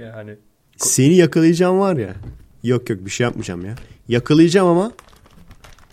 Yani 0.00 0.36
Seni 0.76 1.14
yakalayacağım 1.14 1.78
var 1.78 1.96
ya. 1.96 2.14
Yok 2.62 2.90
yok 2.90 3.04
bir 3.04 3.10
şey 3.10 3.24
yapmayacağım 3.24 3.64
ya. 3.66 3.74
Yakalayacağım 4.08 4.68
ama 4.68 4.92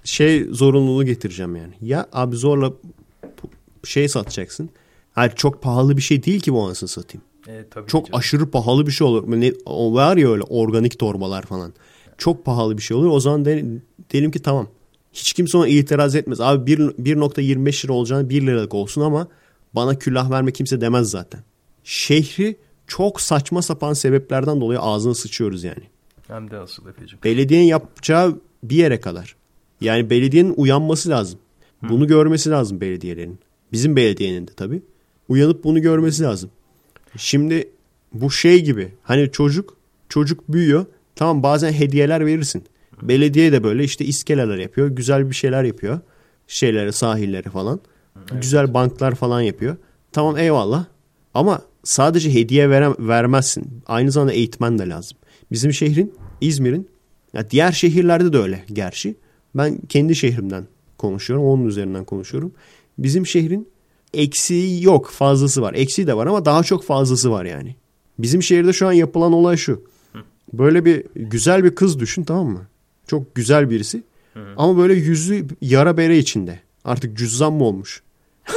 şey 0.04 0.44
zorunluluğu 0.52 1.04
getireceğim 1.06 1.56
yani. 1.56 1.74
Ya 1.82 2.08
abi 2.14 2.36
zorla 2.36 2.74
şey 3.84 4.08
satacaksın. 4.10 4.70
Hayır 5.14 5.32
çok 5.36 5.62
pahalı 5.62 5.98
bir 5.98 6.02
şey 6.02 6.24
değil 6.24 6.40
ki 6.40 6.54
bu 6.54 6.64
anasını 6.66 6.90
satayım. 6.90 7.24
e, 7.48 7.66
tabii 7.72 7.88
Çok 7.88 8.06
canım. 8.08 8.20
aşırı 8.20 8.52
pahalı 8.52 8.88
bir 8.88 8.92
şey 8.92 9.08
olur. 9.08 9.24
Ne, 9.42 9.54
o 9.66 9.94
var 9.94 10.18
ya 10.18 10.32
öyle 10.32 10.44
organik 10.44 11.00
torbalar 11.00 11.42
falan. 11.44 11.74
Çok 12.18 12.46
pahalı 12.46 12.78
bir 12.78 12.82
şey 12.82 12.98
olur. 12.98 13.08
O 13.12 13.20
zaman 13.20 13.46
de, 13.46 13.66
derim 14.14 14.32
ki 14.32 14.40
tamam. 14.42 14.68
Hiç 15.14 15.34
kimse 15.34 15.58
ona 15.58 15.68
itiraz 15.68 16.16
etmez. 16.16 16.42
Abi 16.42 16.66
bir- 16.68 16.80
1.25 16.80 17.86
lira 17.86 17.94
olacağını 17.94 18.30
1 18.30 18.42
liralık 18.48 18.74
olsun 18.74 19.02
ama 19.02 19.28
bana 19.76 20.00
külah 20.00 20.32
verme 20.32 20.52
kimse 20.52 20.82
demez 20.82 21.10
zaten. 21.10 21.44
Şehri 21.84 22.56
çok 22.92 23.22
saçma 23.22 23.62
sapan 23.62 23.94
sebeplerden 23.94 24.62
dolayı 24.62 24.80
ağzına 24.80 25.14
sıçıyoruz 25.14 25.64
yani. 25.64 25.84
Hem 26.28 26.52
de 26.52 26.58
asıl 26.58 26.88
Efe'cim. 26.88 27.20
Belediyenin 27.24 27.66
yapacağı 27.66 28.40
bir 28.64 28.76
yere 28.76 29.00
kadar. 29.00 29.36
Yani 29.82 30.10
belediyenin 30.10 30.54
uyanması 30.58 31.10
lazım. 31.10 31.40
Bunu 31.82 32.08
görmesi 32.08 32.50
lazım 32.50 32.82
belediyelerin. 32.82 33.40
Bizim 33.72 33.96
belediyenin 33.96 34.48
de 34.48 34.52
tabii. 34.54 34.82
Uyanıp 35.30 35.64
bunu 35.64 35.82
görmesi 35.82 36.24
lazım. 36.24 36.50
Şimdi 37.18 37.70
bu 38.14 38.32
şey 38.32 38.64
gibi 38.64 38.94
hani 39.04 39.32
çocuk 39.32 39.78
çocuk 40.10 40.52
büyüyor. 40.54 40.86
Tamam 41.16 41.44
bazen 41.44 41.72
hediyeler 41.72 42.26
verirsin. 42.26 42.64
Belediye 43.02 43.52
de 43.52 43.64
böyle 43.64 43.84
işte 43.84 44.06
iskeleler 44.06 44.58
yapıyor. 44.58 44.88
Güzel 44.88 45.30
bir 45.30 45.36
şeyler 45.36 45.64
yapıyor. 45.64 46.00
Şeyleri 46.48 46.94
sahilleri 46.94 47.50
falan. 47.50 47.80
Güzel 48.32 48.74
banklar 48.74 49.16
falan 49.16 49.42
yapıyor. 49.42 49.78
Tamam 50.12 50.38
eyvallah. 50.38 50.86
Ama 51.34 51.62
sadece 51.84 52.34
hediye 52.34 52.70
verem, 52.70 52.96
vermezsin. 53.00 53.82
Aynı 53.88 54.12
zamanda 54.12 54.34
eğitmen 54.34 54.80
de 54.80 54.90
lazım. 54.90 55.18
Bizim 55.52 55.74
şehrin 55.74 56.14
İzmir'in 56.42 56.90
ya 57.34 57.50
diğer 57.50 57.72
şehirlerde 57.72 58.34
de 58.34 58.38
öyle 58.38 58.64
gerçi. 58.74 59.16
Ben 59.56 59.78
kendi 59.90 60.16
şehrimden 60.16 60.68
konuşuyorum. 60.98 61.46
Onun 61.46 61.66
üzerinden 61.66 62.06
konuşuyorum. 62.06 62.54
Bizim 62.98 63.28
şehrin 63.28 63.68
eksiği 64.14 64.84
yok 64.84 65.10
fazlası 65.10 65.62
var. 65.62 65.74
Eksiği 65.74 66.08
de 66.08 66.18
var 66.18 66.28
ama 66.28 66.46
daha 66.46 66.64
çok 66.64 66.84
fazlası 66.84 67.32
var 67.32 67.46
yani. 67.46 67.76
Bizim 68.20 68.44
şehirde 68.44 68.74
şu 68.74 68.88
an 68.88 68.92
yapılan 68.92 69.34
olay 69.34 69.58
şu. 69.58 69.84
Böyle 70.54 70.86
bir 70.86 71.04
güzel 71.16 71.64
bir 71.64 71.76
kız 71.76 72.00
düşün 72.00 72.24
tamam 72.24 72.48
mı? 72.48 72.68
Çok 73.08 73.36
güzel 73.36 73.70
birisi. 73.70 74.04
Ama 74.58 74.78
böyle 74.78 74.94
yüzü 74.94 75.48
yara 75.62 75.98
bere 75.98 76.18
içinde. 76.18 76.60
Artık 76.86 77.18
cüzzam 77.18 77.54
mı 77.54 77.64
olmuş? 77.64 78.04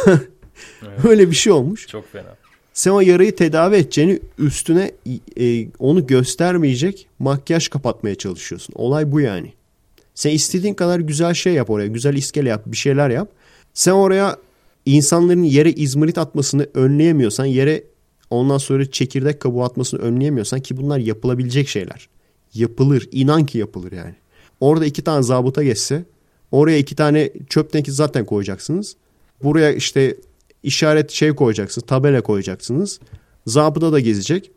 Öyle 1.05 1.31
bir 1.31 1.35
şey 1.35 1.53
olmuş. 1.53 1.89
Çok 1.89 2.13
fena. 2.13 2.37
Sen 2.75 2.91
o 2.91 3.01
yarayı 3.01 3.37
tedavi 3.37 3.77
edeceğini 3.77 4.21
üstüne 4.39 4.93
e, 5.41 5.67
onu 5.79 6.07
göstermeyecek 6.07 7.07
makyaj 7.19 7.69
kapatmaya 7.69 8.15
çalışıyorsun. 8.15 8.75
Olay 8.77 9.13
bu 9.13 9.21
yani. 9.21 9.53
Sen 10.15 10.31
istediğin 10.31 10.75
kadar 10.75 11.01
güzel 11.01 11.35
şey 11.35 11.55
yap 11.55 11.71
oraya. 11.71 11.87
Güzel 11.87 12.15
iskele 12.15 12.49
yap. 12.49 12.63
Bir 12.67 12.77
şeyler 12.77 13.11
yap. 13.11 13.29
Sen 13.75 13.93
oraya 13.93 14.37
insanların 14.87 15.43
yere 15.43 15.73
izmarit 15.73 16.19
atmasını 16.19 16.67
önleyemiyorsan 16.75 17.45
yere 17.45 17.85
ondan 18.31 18.59
sonra 18.59 18.91
çekirdek 18.91 19.41
kabuğu 19.41 19.65
atmasını 19.65 20.01
önleyemiyorsan 20.01 20.61
ki 20.61 20.77
bunlar 20.77 20.99
yapılabilecek 20.99 21.69
şeyler. 21.69 22.09
Yapılır. 22.55 23.09
İnan 23.13 23.47
ki 23.47 23.59
yapılır 23.59 23.93
yani. 23.93 24.15
Orada 24.61 24.87
iki 24.87 25.03
tane 25.03 25.23
zabıta 25.23 25.63
geçse 25.63 26.05
oraya 26.53 26.79
iki 26.79 26.97
tane 26.97 27.31
çöp 27.49 27.73
tenki 27.73 27.93
zaten 27.93 28.27
koyacaksınız. 28.27 28.97
Buraya 29.43 29.73
işte 29.73 30.17
işaret 30.65 31.11
şey 31.11 31.35
koyacaksınız. 31.35 31.87
Tabela 31.87 32.21
koyacaksınız. 32.21 33.01
Zabıta 33.47 33.93
da 33.93 34.01
gezecek. 34.01 34.51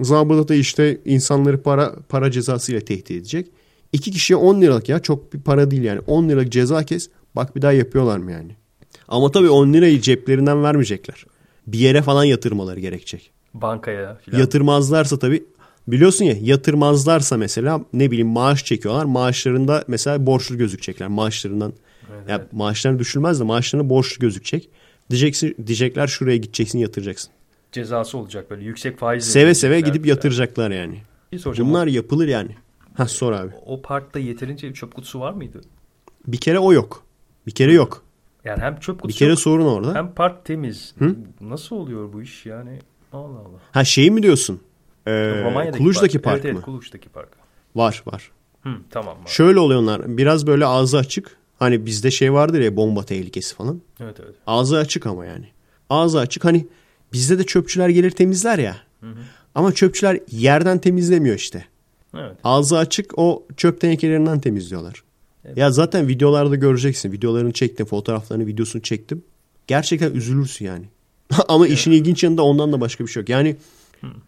Zabıta 0.00 0.48
da 0.48 0.54
işte 0.54 1.00
insanları 1.04 1.62
para 1.62 1.94
para 2.08 2.30
cezası 2.30 2.72
ile 2.72 2.80
tehdit 2.80 3.10
edecek. 3.10 3.48
İki 3.92 4.10
kişiye 4.10 4.36
10 4.36 4.60
liralık 4.60 4.88
ya 4.88 4.98
çok 4.98 5.32
bir 5.32 5.40
para 5.40 5.70
değil 5.70 5.82
yani. 5.82 6.00
10 6.00 6.28
liralık 6.28 6.52
ceza 6.52 6.84
kes 6.84 7.08
bak 7.36 7.56
bir 7.56 7.62
daha 7.62 7.72
yapıyorlar 7.72 8.18
mı 8.18 8.32
yani. 8.32 8.56
Ama 9.08 9.30
tabii 9.30 9.48
10 9.48 9.72
lirayı 9.72 10.00
ceplerinden 10.00 10.62
vermeyecekler. 10.62 11.26
Bir 11.66 11.78
yere 11.78 12.02
falan 12.02 12.24
yatırmaları 12.24 12.80
gerekecek. 12.80 13.30
Bankaya 13.54 14.14
filan. 14.14 14.38
Yatırmazlarsa 14.38 15.18
tabii 15.18 15.44
biliyorsun 15.88 16.24
ya 16.24 16.36
yatırmazlarsa 16.40 17.36
mesela 17.36 17.80
ne 17.92 18.10
bileyim 18.10 18.28
maaş 18.28 18.64
çekiyorlar. 18.64 19.04
Maaşlarında 19.04 19.84
mesela 19.88 20.26
borçlu 20.26 20.58
gözükecekler. 20.58 21.08
Maaşlarından 21.08 21.72
Evet, 22.12 22.28
ya 22.28 22.36
evet. 22.36 22.52
maaşlarını 22.52 22.98
düşülmez 22.98 23.40
de 23.40 23.44
maaşlarına 23.44 23.90
borçlu 23.90 24.20
gözükecek. 24.20 24.70
Diyeceksin, 25.10 25.54
diyecekler 25.66 26.06
şuraya 26.06 26.36
gideceksin 26.36 26.78
yatıracaksın. 26.78 27.32
Cezası 27.72 28.18
olacak 28.18 28.50
böyle 28.50 28.64
yüksek 28.64 28.98
faizle. 28.98 29.30
Seve 29.30 29.54
seve 29.54 29.80
gidip 29.80 30.06
yatıracaklar 30.06 30.70
yani. 30.70 31.02
Bir 31.32 31.38
soracağım. 31.38 31.70
Bunlar 31.70 31.86
yapılır 31.86 32.28
yani. 32.28 32.56
Ha 32.94 33.06
sor 33.08 33.32
abi. 33.32 33.52
O, 33.66 33.82
parkta 33.82 34.18
yeterince 34.18 34.74
çöp 34.74 34.94
kutusu 34.94 35.20
var 35.20 35.32
mıydı? 35.32 35.60
Bir 36.26 36.38
kere 36.38 36.58
o 36.58 36.72
yok. 36.72 37.04
Bir 37.46 37.52
kere 37.52 37.72
yok. 37.72 38.02
Yani 38.44 38.60
hem 38.60 38.80
çöp 38.80 38.96
Bir 38.96 39.02
kutusu 39.02 39.18
kere 39.18 39.30
yok, 39.30 39.40
sorun 39.40 39.66
orada. 39.66 39.94
hem 39.94 40.12
park 40.14 40.44
temiz. 40.44 40.94
Hı? 40.98 41.16
Nasıl 41.40 41.76
oluyor 41.76 42.12
bu 42.12 42.22
iş 42.22 42.46
yani? 42.46 42.78
Allah 43.12 43.38
Allah. 43.38 43.58
Ha 43.72 43.84
şey 43.84 44.10
mi 44.10 44.22
diyorsun? 44.22 44.60
Ee, 45.06 45.44
Romanya'daki 45.44 45.78
Kuluş'taki 45.78 46.18
park, 46.18 46.34
evet, 46.34 46.44
mı? 46.44 46.50
Evet 46.58 46.64
Kuluş'taki 46.64 47.08
park. 47.08 47.28
Var 47.76 48.02
var. 48.06 48.30
Hı, 48.62 48.70
tamam 48.90 49.16
var. 49.18 49.26
Şöyle 49.26 49.58
oluyor 49.58 49.80
onlar. 49.80 50.16
Biraz 50.16 50.46
böyle 50.46 50.66
ağzı 50.66 50.98
açık. 50.98 51.36
Hani 51.58 51.86
bizde 51.86 52.10
şey 52.10 52.32
vardır 52.32 52.60
ya 52.60 52.76
bomba 52.76 53.02
tehlikesi 53.02 53.54
falan. 53.54 53.80
Evet 54.00 54.16
evet. 54.24 54.34
Ağzı 54.46 54.76
açık 54.76 55.06
ama 55.06 55.26
yani. 55.26 55.48
Ağzı 55.90 56.18
açık 56.20 56.44
hani 56.44 56.66
bizde 57.12 57.38
de 57.38 57.44
çöpçüler 57.44 57.88
gelir 57.88 58.10
temizler 58.10 58.58
ya. 58.58 58.76
Ama 59.54 59.72
çöpçüler 59.72 60.20
yerden 60.30 60.78
temizlemiyor 60.78 61.36
işte. 61.36 61.64
Evet. 62.14 62.36
Ağzı 62.44 62.78
açık 62.78 63.18
o 63.18 63.46
çöp 63.56 63.80
tenekelerinden 63.80 64.40
temizliyorlar. 64.40 65.02
Evet. 65.44 65.58
Ya 65.58 65.70
zaten 65.70 66.08
videolarda 66.08 66.54
göreceksin. 66.56 67.12
Videolarını 67.12 67.52
çektim, 67.52 67.86
fotoğraflarını, 67.86 68.46
videosunu 68.46 68.82
çektim. 68.82 69.22
Gerçekten 69.66 70.10
üzülürsün 70.14 70.64
yani. 70.66 70.84
Ama 71.48 71.66
işin 71.66 71.92
ilginç 71.92 72.24
yanında 72.24 72.42
ondan 72.42 72.72
da 72.72 72.80
başka 72.80 73.04
bir 73.04 73.10
şey 73.10 73.20
yok. 73.20 73.28
Yani 73.28 73.56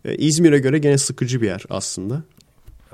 e, 0.04 0.16
İzmir'e 0.16 0.58
göre 0.58 0.78
gene 0.78 0.98
sıkıcı 0.98 1.42
bir 1.42 1.46
yer 1.46 1.64
aslında. 1.70 2.22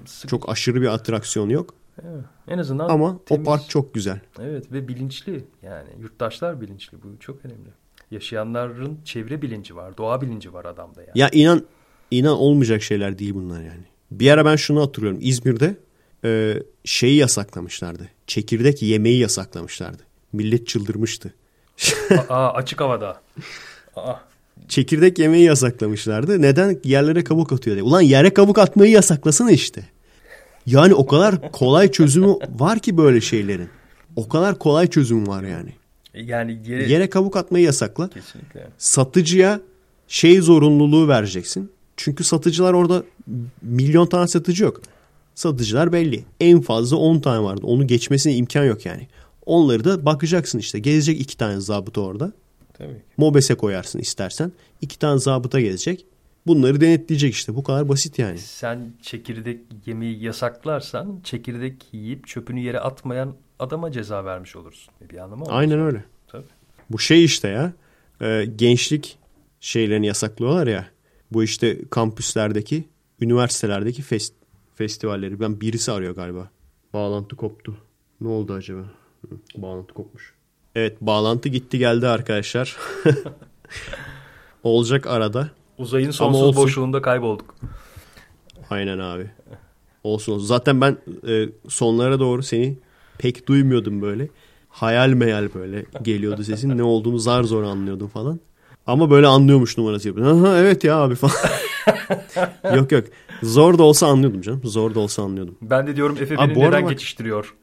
Sık- 0.06 0.30
Çok 0.30 0.48
aşırı 0.48 0.80
bir 0.82 0.86
atraksiyon 0.86 1.48
yok. 1.48 1.74
Evet. 2.02 2.24
En 2.48 2.58
azından 2.58 2.88
Ama 2.88 3.18
temiz. 3.26 3.40
o 3.48 3.50
park 3.50 3.68
çok 3.68 3.94
güzel. 3.94 4.20
Evet 4.40 4.72
ve 4.72 4.88
bilinçli 4.88 5.44
yani 5.62 5.88
yurttaşlar 6.00 6.60
bilinçli 6.60 6.98
bu 7.02 7.20
çok 7.20 7.44
önemli. 7.44 7.68
Yaşayanların 8.10 8.98
çevre 9.04 9.42
bilinci 9.42 9.76
var, 9.76 9.96
doğa 9.96 10.20
bilinci 10.20 10.52
var 10.52 10.64
adamda 10.64 11.00
yani. 11.00 11.10
Ya 11.14 11.28
inan 11.32 11.66
inan 12.10 12.36
olmayacak 12.38 12.82
şeyler 12.82 13.18
değil 13.18 13.34
bunlar 13.34 13.60
yani. 13.62 13.84
Bir 14.10 14.30
ara 14.30 14.44
ben 14.44 14.56
şunu 14.56 14.82
hatırlıyorum. 14.82 15.18
İzmir'de 15.22 15.76
e, 16.24 16.62
şeyi 16.84 17.16
yasaklamışlardı. 17.16 18.08
Çekirdek 18.26 18.82
yemeği 18.82 19.18
yasaklamışlardı. 19.18 20.02
Millet 20.32 20.66
çıldırmıştı. 20.66 21.34
Aa, 22.28 22.48
açık 22.52 22.80
havada. 22.80 23.20
Aa, 23.96 24.14
Çekirdek 24.68 25.18
yemeği 25.18 25.44
yasaklamışlardı. 25.44 26.42
Neden? 26.42 26.80
Yerlere 26.84 27.24
kabuk 27.24 27.52
atıyor 27.52 27.76
diye. 27.76 27.84
Ulan 27.84 28.00
yere 28.00 28.34
kabuk 28.34 28.58
atmayı 28.58 28.90
yasaklasana 28.92 29.50
işte. 29.50 29.88
Yani 30.66 30.94
o 30.94 31.06
kadar 31.06 31.52
kolay 31.52 31.90
çözümü 31.90 32.34
var 32.58 32.78
ki 32.78 32.96
böyle 32.96 33.20
şeylerin. 33.20 33.68
O 34.16 34.28
kadar 34.28 34.58
kolay 34.58 34.86
çözüm 34.90 35.26
var 35.26 35.42
yani. 35.42 35.72
yani 36.14 36.60
yere, 36.66 36.92
Yere 36.92 37.10
kabuk 37.10 37.36
atmayı 37.36 37.64
yasakla. 37.64 38.08
kesinlikle. 38.08 38.66
Satıcıya 38.78 39.60
şey 40.08 40.40
zorunluluğu 40.40 41.08
vereceksin. 41.08 41.70
Çünkü 41.96 42.24
satıcılar 42.24 42.72
orada 42.72 43.02
milyon 43.62 44.06
tane 44.06 44.28
satıcı 44.28 44.64
yok. 44.64 44.80
Satıcılar 45.34 45.92
belli. 45.92 46.24
En 46.40 46.60
fazla 46.60 46.96
10 46.96 47.20
tane 47.20 47.42
vardı. 47.44 47.60
Onu 47.64 47.86
geçmesine 47.86 48.34
imkan 48.34 48.64
yok 48.64 48.86
yani. 48.86 49.08
Onları 49.46 49.84
da 49.84 50.04
bakacaksın 50.06 50.58
işte. 50.58 50.78
Gezecek 50.78 51.20
iki 51.20 51.36
tane 51.36 51.60
zabıta 51.60 52.00
orada. 52.00 52.32
Tabii. 52.78 53.02
Mobese 53.16 53.54
koyarsın 53.54 53.98
istersen. 53.98 54.52
İki 54.80 54.98
tane 54.98 55.18
zabıta 55.18 55.60
gezecek. 55.60 56.06
Bunları 56.46 56.80
denetleyecek 56.80 57.34
işte. 57.34 57.54
Bu 57.56 57.62
kadar 57.62 57.88
basit 57.88 58.18
yani. 58.18 58.38
Sen 58.38 58.92
çekirdek 59.02 59.60
yemeği 59.86 60.22
yasaklarsan 60.24 61.20
çekirdek 61.24 61.86
yiyip 61.92 62.26
çöpünü 62.26 62.60
yere 62.60 62.80
atmayan 62.80 63.34
adama 63.58 63.92
ceza 63.92 64.24
vermiş 64.24 64.56
olursun. 64.56 64.94
Bir 65.10 65.18
anlamı 65.18 65.44
olmaz. 65.44 65.58
Aynen 65.58 65.80
öyle. 65.80 66.04
Tabii. 66.28 66.44
Bu 66.90 66.98
şey 66.98 67.24
işte 67.24 67.48
ya. 67.48 67.72
e, 68.20 68.44
gençlik 68.56 69.18
şeylerini 69.60 70.06
yasaklıyorlar 70.06 70.66
ya. 70.66 70.86
Bu 71.32 71.44
işte 71.44 71.78
kampüslerdeki, 71.90 72.84
üniversitelerdeki 73.20 74.02
fest, 74.02 74.34
festivalleri. 74.74 75.40
Ben 75.40 75.60
birisi 75.60 75.92
arıyor 75.92 76.14
galiba. 76.14 76.50
Bağlantı 76.92 77.36
koptu. 77.36 77.76
Ne 78.20 78.28
oldu 78.28 78.52
acaba? 78.52 78.84
Bağlantı 79.56 79.94
kopmuş. 79.94 80.34
Evet 80.74 81.00
bağlantı 81.00 81.48
gitti 81.48 81.78
geldi 81.78 82.08
arkadaşlar. 82.08 82.76
Olacak 84.62 85.06
arada. 85.06 85.50
Uzayın 85.78 86.10
sonsuz 86.10 86.56
boşluğunda 86.56 87.02
kaybolduk. 87.02 87.54
Aynen 88.70 88.98
abi. 88.98 89.30
Olsun 90.04 90.32
olsun. 90.32 90.46
Zaten 90.46 90.80
ben 90.80 90.98
e, 91.28 91.48
sonlara 91.68 92.20
doğru 92.20 92.42
seni 92.42 92.76
pek 93.18 93.48
duymuyordum 93.48 94.02
böyle. 94.02 94.28
Hayal 94.68 95.08
meyal 95.08 95.48
böyle 95.54 95.84
geliyordu 96.02 96.44
sesin. 96.44 96.78
Ne 96.78 96.82
olduğunu 96.82 97.18
zar 97.18 97.42
zor 97.42 97.62
anlıyordum 97.62 98.08
falan. 98.08 98.40
Ama 98.86 99.10
böyle 99.10 99.26
anlıyormuş 99.26 99.78
numarası 99.78 100.08
yapıyordum. 100.08 100.44
Aha 100.44 100.58
evet 100.58 100.84
ya 100.84 100.96
abi 100.96 101.14
falan. 101.14 101.34
yok 102.76 102.92
yok. 102.92 103.04
Zor 103.42 103.78
da 103.78 103.82
olsa 103.82 104.06
anlıyordum 104.06 104.40
canım. 104.40 104.60
Zor 104.64 104.94
da 104.94 105.00
olsa 105.00 105.22
anlıyordum. 105.22 105.56
Ben 105.62 105.86
de 105.86 105.96
diyorum 105.96 106.16
Efe 106.20 106.38
beni 106.38 106.58
neden 106.58 106.82
bak- 106.82 106.90
geçiştiriyor? 106.90 107.54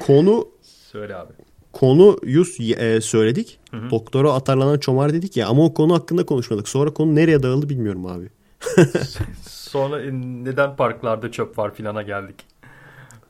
Konu 0.00 0.48
Söyle 0.62 1.16
abi. 1.16 1.32
Konuyu 1.80 2.44
e, 2.76 3.00
söyledik. 3.00 3.58
Doktora 3.90 4.32
atarlanan 4.32 4.78
çomar 4.78 5.12
dedik 5.12 5.36
ya 5.36 5.48
ama 5.48 5.64
o 5.64 5.74
konu 5.74 5.94
hakkında 5.94 6.26
konuşmadık. 6.26 6.68
Sonra 6.68 6.90
konu 6.90 7.14
nereye 7.14 7.42
dağıldı 7.42 7.68
bilmiyorum 7.68 8.06
abi. 8.06 8.28
Sonra 9.48 10.02
e, 10.02 10.12
neden 10.12 10.76
parklarda 10.76 11.32
çöp 11.32 11.58
var 11.58 11.74
filana 11.74 12.02
geldik. 12.02 12.36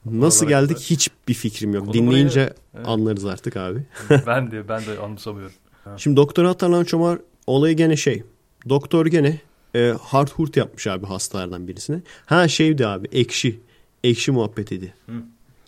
Nasıl 0.06 0.46
olarak 0.46 0.60
geldik 0.60 0.76
da- 0.76 0.80
hiç 0.80 1.10
bir 1.28 1.34
fikrim 1.34 1.74
yok. 1.74 1.84
Konu 1.84 1.94
Dinleyince 1.94 2.40
buraya- 2.40 2.54
evet. 2.76 2.88
anlarız 2.88 3.24
artık 3.24 3.56
abi. 3.56 3.82
ben 4.26 4.50
de 4.50 4.68
ben 4.68 4.80
de 4.80 4.98
anımsamıyorum. 5.04 5.54
Şimdi 5.96 6.16
doktora 6.16 6.50
atarlanan 6.50 6.84
çomar 6.84 7.18
olayı 7.46 7.76
gene 7.76 7.96
şey. 7.96 8.22
Doktor 8.68 9.06
gene 9.06 9.40
e, 9.76 9.94
hard 10.00 10.28
hurt 10.28 10.56
yapmış 10.56 10.86
abi 10.86 11.06
hastalardan 11.06 11.68
birisine. 11.68 12.00
Ha 12.26 12.48
şeydi 12.48 12.86
abi 12.86 13.08
ekşi. 13.12 13.60
Ekşi 14.04 14.32
muhabbetiydi. 14.32 14.94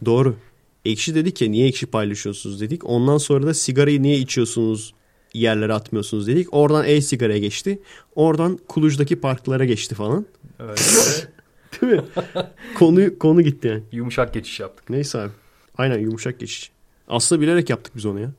Doğru. 0.05 0.37
Ekşi 0.85 1.15
dedik 1.15 1.43
ya 1.43 1.49
niye 1.49 1.67
ekşi 1.67 1.87
paylaşıyorsunuz 1.87 2.61
dedik. 2.61 2.85
Ondan 2.85 3.19
sonra 3.19 3.47
da 3.47 3.55
sigarayı 3.55 4.03
niye 4.03 4.19
içiyorsunuz 4.19 4.95
yerlere 5.35 5.73
atmıyorsunuz 5.73 6.27
dedik. 6.27 6.55
Oradan 6.55 6.85
e-sigaraya 6.87 7.39
geçti. 7.39 7.79
Oradan 8.15 8.59
Kuluj'daki 8.69 9.21
parklara 9.21 9.65
geçti 9.65 9.95
falan. 9.95 10.27
Evet. 10.61 11.29
Değil 11.83 11.93
mi? 11.93 12.03
konu, 12.75 13.19
konu 13.19 13.43
gitti 13.43 13.69
yani. 13.69 13.83
Yumuşak 13.93 14.35
geçiş 14.35 14.61
yaptık. 14.61 14.91
Neyse 14.91 15.19
abi. 15.19 15.31
Aynen 15.79 15.99
yumuşak 15.99 16.41
geçiş. 16.41 16.71
Aslında 17.09 17.41
bilerek 17.41 17.71
yaptık 17.71 17.97
biz 17.97 18.07
onu 18.07 18.21
ya. 18.21 18.33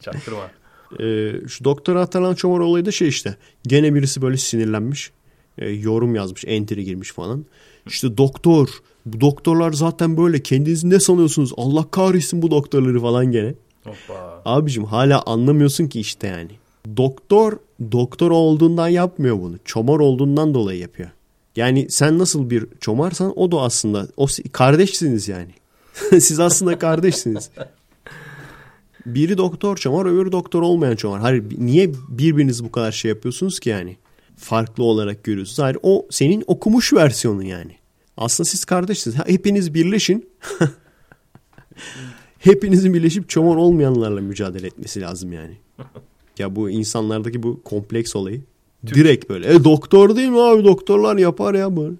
Çaktırma. 0.00 0.50
Ee, 1.00 1.32
şu 1.48 1.64
doktora 1.64 2.00
atılan 2.00 2.34
çomar 2.34 2.58
olayı 2.58 2.86
da 2.86 2.90
şey 2.90 3.08
işte. 3.08 3.36
Gene 3.66 3.94
birisi 3.94 4.22
böyle 4.22 4.36
sinirlenmiş. 4.36 5.10
Ee, 5.58 5.68
yorum 5.68 6.14
yazmış. 6.14 6.44
Entry 6.46 6.84
girmiş 6.84 7.12
falan. 7.12 7.44
İşte 7.86 8.16
doktor. 8.16 8.68
Bu 9.12 9.20
doktorlar 9.20 9.72
zaten 9.72 10.16
böyle. 10.16 10.42
Kendinizi 10.42 10.90
ne 10.90 11.00
sanıyorsunuz? 11.00 11.52
Allah 11.56 11.90
kahretsin 11.90 12.42
bu 12.42 12.50
doktorları 12.50 13.00
falan 13.00 13.32
gene. 13.32 13.54
Hoppa. 13.84 14.42
Abicim 14.44 14.84
hala 14.84 15.22
anlamıyorsun 15.26 15.86
ki 15.86 16.00
işte 16.00 16.26
yani. 16.26 16.50
Doktor 16.96 17.58
doktor 17.92 18.30
olduğundan 18.30 18.88
yapmıyor 18.88 19.40
bunu. 19.40 19.56
Çomar 19.64 19.98
olduğundan 19.98 20.54
dolayı 20.54 20.80
yapıyor. 20.80 21.08
Yani 21.56 21.90
sen 21.90 22.18
nasıl 22.18 22.50
bir 22.50 22.66
çomarsan 22.80 23.38
o 23.38 23.52
da 23.52 23.60
aslında 23.60 24.08
o 24.16 24.26
kardeşsiniz 24.52 25.28
yani. 25.28 25.50
Siz 26.10 26.40
aslında 26.40 26.78
kardeşsiniz. 26.78 27.50
Biri 29.06 29.38
doktor 29.38 29.76
çomar 29.76 30.06
öbürü 30.06 30.32
doktor 30.32 30.62
olmayan 30.62 30.96
çomar. 30.96 31.20
Hayır 31.20 31.44
niye 31.58 31.92
birbirinizi 32.08 32.64
bu 32.64 32.72
kadar 32.72 32.92
şey 32.92 33.08
yapıyorsunuz 33.08 33.60
ki 33.60 33.70
yani? 33.70 33.96
Farklı 34.36 34.84
olarak 34.84 35.24
görüyorsunuz. 35.24 35.58
Hayır 35.58 35.78
o 35.82 36.06
senin 36.10 36.44
okumuş 36.46 36.92
versiyonu 36.92 37.44
yani. 37.44 37.76
Aslında 38.18 38.48
siz 38.48 38.64
kardeşsiniz. 38.64 39.16
Hepiniz 39.26 39.74
birleşin. 39.74 40.28
Hepinizin 42.38 42.94
birleşip 42.94 43.28
çomar 43.28 43.56
olmayanlarla 43.56 44.20
mücadele 44.20 44.66
etmesi 44.66 45.00
lazım 45.00 45.32
yani. 45.32 45.56
Ya 46.38 46.56
bu 46.56 46.70
insanlardaki 46.70 47.42
bu 47.42 47.62
kompleks 47.62 48.16
olayı 48.16 48.42
Direkt 48.86 49.30
böyle. 49.30 49.54
E 49.54 49.64
doktor 49.64 50.16
değil 50.16 50.28
mi 50.28 50.40
abi? 50.40 50.64
Doktorlar 50.64 51.16
yapar 51.16 51.54
ya 51.54 51.76
böyle. 51.76 51.94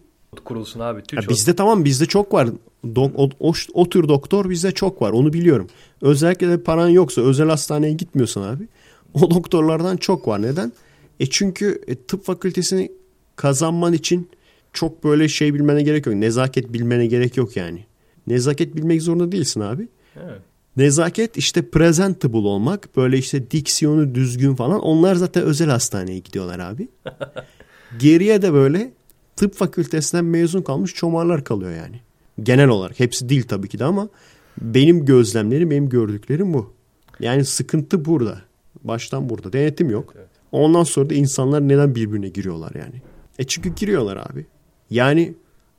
kurulsun 0.44 0.80
abi. 0.80 1.02
Ya 1.12 1.22
bizde 1.28 1.56
tamam 1.56 1.84
bizde 1.84 2.06
çok 2.06 2.34
var. 2.34 2.48
Do- 2.84 3.12
o, 3.16 3.30
o, 3.40 3.52
o 3.74 3.88
tür 3.88 4.08
doktor 4.08 4.50
bizde 4.50 4.72
çok 4.72 5.02
var. 5.02 5.12
Onu 5.12 5.32
biliyorum. 5.32 5.66
Özellikle 6.02 6.48
de 6.48 6.62
paran 6.62 6.88
yoksa 6.88 7.22
özel 7.22 7.48
hastaneye 7.48 7.92
gitmiyorsan 7.92 8.42
abi. 8.42 8.68
O 9.14 9.30
doktorlardan 9.30 9.96
çok 9.96 10.28
var. 10.28 10.42
Neden? 10.42 10.72
E 11.20 11.26
çünkü 11.26 11.82
e, 11.86 11.94
tıp 11.94 12.24
fakültesini 12.24 12.92
kazanman 13.36 13.92
için 13.92 14.28
çok 14.72 15.04
böyle 15.04 15.28
şey 15.28 15.54
bilmene 15.54 15.82
gerek 15.82 16.06
yok. 16.06 16.14
Nezaket 16.14 16.72
bilmene 16.72 17.06
gerek 17.06 17.36
yok 17.36 17.56
yani. 17.56 17.84
Nezaket 18.26 18.76
bilmek 18.76 19.02
zorunda 19.02 19.32
değilsin 19.32 19.60
abi. 19.60 19.88
Evet. 20.16 20.40
Nezaket 20.76 21.36
işte 21.36 21.70
presentable 21.70 22.38
olmak. 22.38 22.96
Böyle 22.96 23.18
işte 23.18 23.50
diksiyonu 23.50 24.14
düzgün 24.14 24.54
falan. 24.54 24.80
Onlar 24.80 25.14
zaten 25.14 25.42
özel 25.42 25.68
hastaneye 25.68 26.18
gidiyorlar 26.18 26.58
abi. 26.58 26.88
Geriye 27.98 28.42
de 28.42 28.52
böyle 28.52 28.92
tıp 29.36 29.54
fakültesinden 29.54 30.24
mezun 30.24 30.62
kalmış 30.62 30.94
çomarlar 30.94 31.44
kalıyor 31.44 31.72
yani. 31.72 32.00
Genel 32.42 32.68
olarak. 32.68 33.00
Hepsi 33.00 33.28
değil 33.28 33.42
tabii 33.42 33.68
ki 33.68 33.78
de 33.78 33.84
ama 33.84 34.08
benim 34.60 35.04
gözlemlerim, 35.04 35.70
benim 35.70 35.88
gördüklerim 35.88 36.54
bu. 36.54 36.72
Yani 37.20 37.44
sıkıntı 37.44 38.04
burada. 38.04 38.42
Baştan 38.84 39.28
burada. 39.28 39.52
Denetim 39.52 39.90
yok. 39.90 40.14
Ondan 40.52 40.84
sonra 40.84 41.10
da 41.10 41.14
insanlar 41.14 41.68
neden 41.68 41.94
birbirine 41.94 42.28
giriyorlar 42.28 42.72
yani. 42.74 43.02
E 43.38 43.44
çünkü 43.44 43.74
giriyorlar 43.74 44.16
abi. 44.16 44.46
Yani 44.90 45.34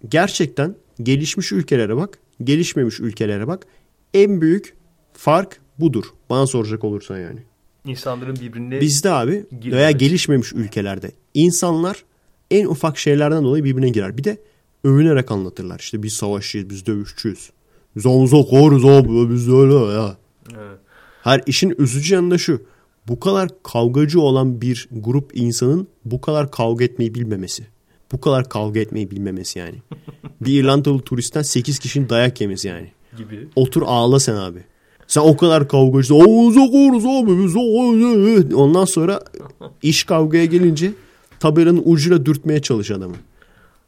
gerçekten 0.10 0.76
gelişmiş 1.04 1.52
ülkelere 1.52 1.96
bak, 1.96 2.20
gelişmemiş 2.44 3.00
ülkelere 3.00 3.48
bak. 3.48 3.66
En 4.14 4.42
büyük 4.42 4.74
fark 5.14 5.60
budur. 5.80 6.06
Bana 6.30 6.48
soracak 6.48 6.84
olursan 6.84 7.20
yani. 7.20 7.40
İnsanların 7.86 8.36
birbirine 8.36 8.82
Bizde 8.82 9.12
abi 9.12 9.32
Girmemesi. 9.32 9.72
veya 9.72 9.92
gelişmemiş 9.92 10.54
ülkelerde 10.54 11.12
insanlar 11.34 12.04
en 12.52 12.66
ufak 12.66 12.98
şeylerden 12.98 13.44
dolayı 13.44 13.64
birbirine 13.64 13.90
girer. 13.90 14.18
Bir 14.18 14.24
de 14.24 14.38
övünerek 14.84 15.32
anlatırlar. 15.32 15.80
İşte 15.80 16.04
biz 16.04 16.14
savaşçıyız, 16.14 16.70
biz 16.70 16.86
dövüşçüyüz. 16.86 17.50
Biz 17.96 18.06
omuza 18.06 18.44
koyarız 18.44 18.86
abi, 18.86 19.34
biz 19.34 19.50
öyle 19.50 19.74
ya. 19.74 20.18
Evet. 20.58 20.78
Her 21.24 21.44
işin 21.46 21.76
üzücü 21.78 22.14
yanı 22.16 22.32
da 22.32 22.38
şu. 22.38 22.62
Bu 23.08 23.20
kadar 23.20 23.50
kavgacı 23.64 24.22
olan 24.22 24.62
bir 24.62 24.88
grup 24.92 25.32
insanın 25.34 25.88
bu 26.06 26.22
kadar 26.22 26.52
kavga 26.52 26.86
etmeyi 26.86 27.16
bilmemesi. 27.16 27.68
Bu 28.12 28.22
kadar 28.22 28.50
kavga 28.50 28.80
etmeyi 28.80 29.12
bilmemesi 29.12 29.60
yani. 29.60 29.76
bir 30.42 30.64
İrlandalı 30.64 31.00
turistten 31.00 31.42
8 31.42 31.80
kişinin 31.80 32.10
dayak 32.10 32.42
yemesi 32.42 32.68
yani. 32.68 32.92
gibi. 33.18 33.48
Otur 33.56 33.82
ağla 33.86 34.20
sen 34.20 34.36
abi. 34.36 34.60
Sen 35.08 35.22
o 35.22 35.38
kadar 35.38 35.68
kavgacı. 35.68 36.16
Oğuza 36.16 36.60
koyarız 36.72 37.06
abi. 37.06 37.44
Biz 37.46 37.56
o- 37.56 38.58
Ondan 38.64 38.86
sonra 38.86 39.22
iş 39.82 40.04
kavgaya 40.04 40.46
gelince 40.46 40.92
tabelanın 41.40 41.82
ucuyla 41.86 42.26
dürtmeye 42.26 42.62
çalış 42.62 42.92
adamı. 42.92 43.16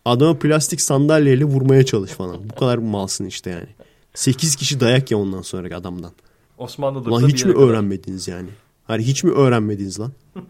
Adama 0.05 0.39
plastik 0.39 0.81
sandalyeyle 0.81 1.45
vurmaya 1.45 1.85
çalış 1.85 2.11
falan. 2.11 2.37
Bu 2.49 2.55
kadar 2.55 2.77
malsın 2.77 3.25
işte 3.25 3.49
yani. 3.49 3.67
8 4.13 4.55
kişi 4.55 4.79
dayak 4.79 5.11
ya 5.11 5.17
ondan 5.17 5.41
sonraki 5.41 5.75
adamdan. 5.75 6.11
Osmanlı'da 6.57 7.11
Lan 7.11 7.27
hiç 7.27 7.45
mi 7.45 7.53
kadar. 7.53 7.65
öğrenmediniz 7.65 8.27
yani? 8.27 8.49
Hani 8.87 9.03
hiç 9.03 9.23
mi 9.23 9.31
öğrenmediniz 9.31 9.99
lan? 9.99 10.11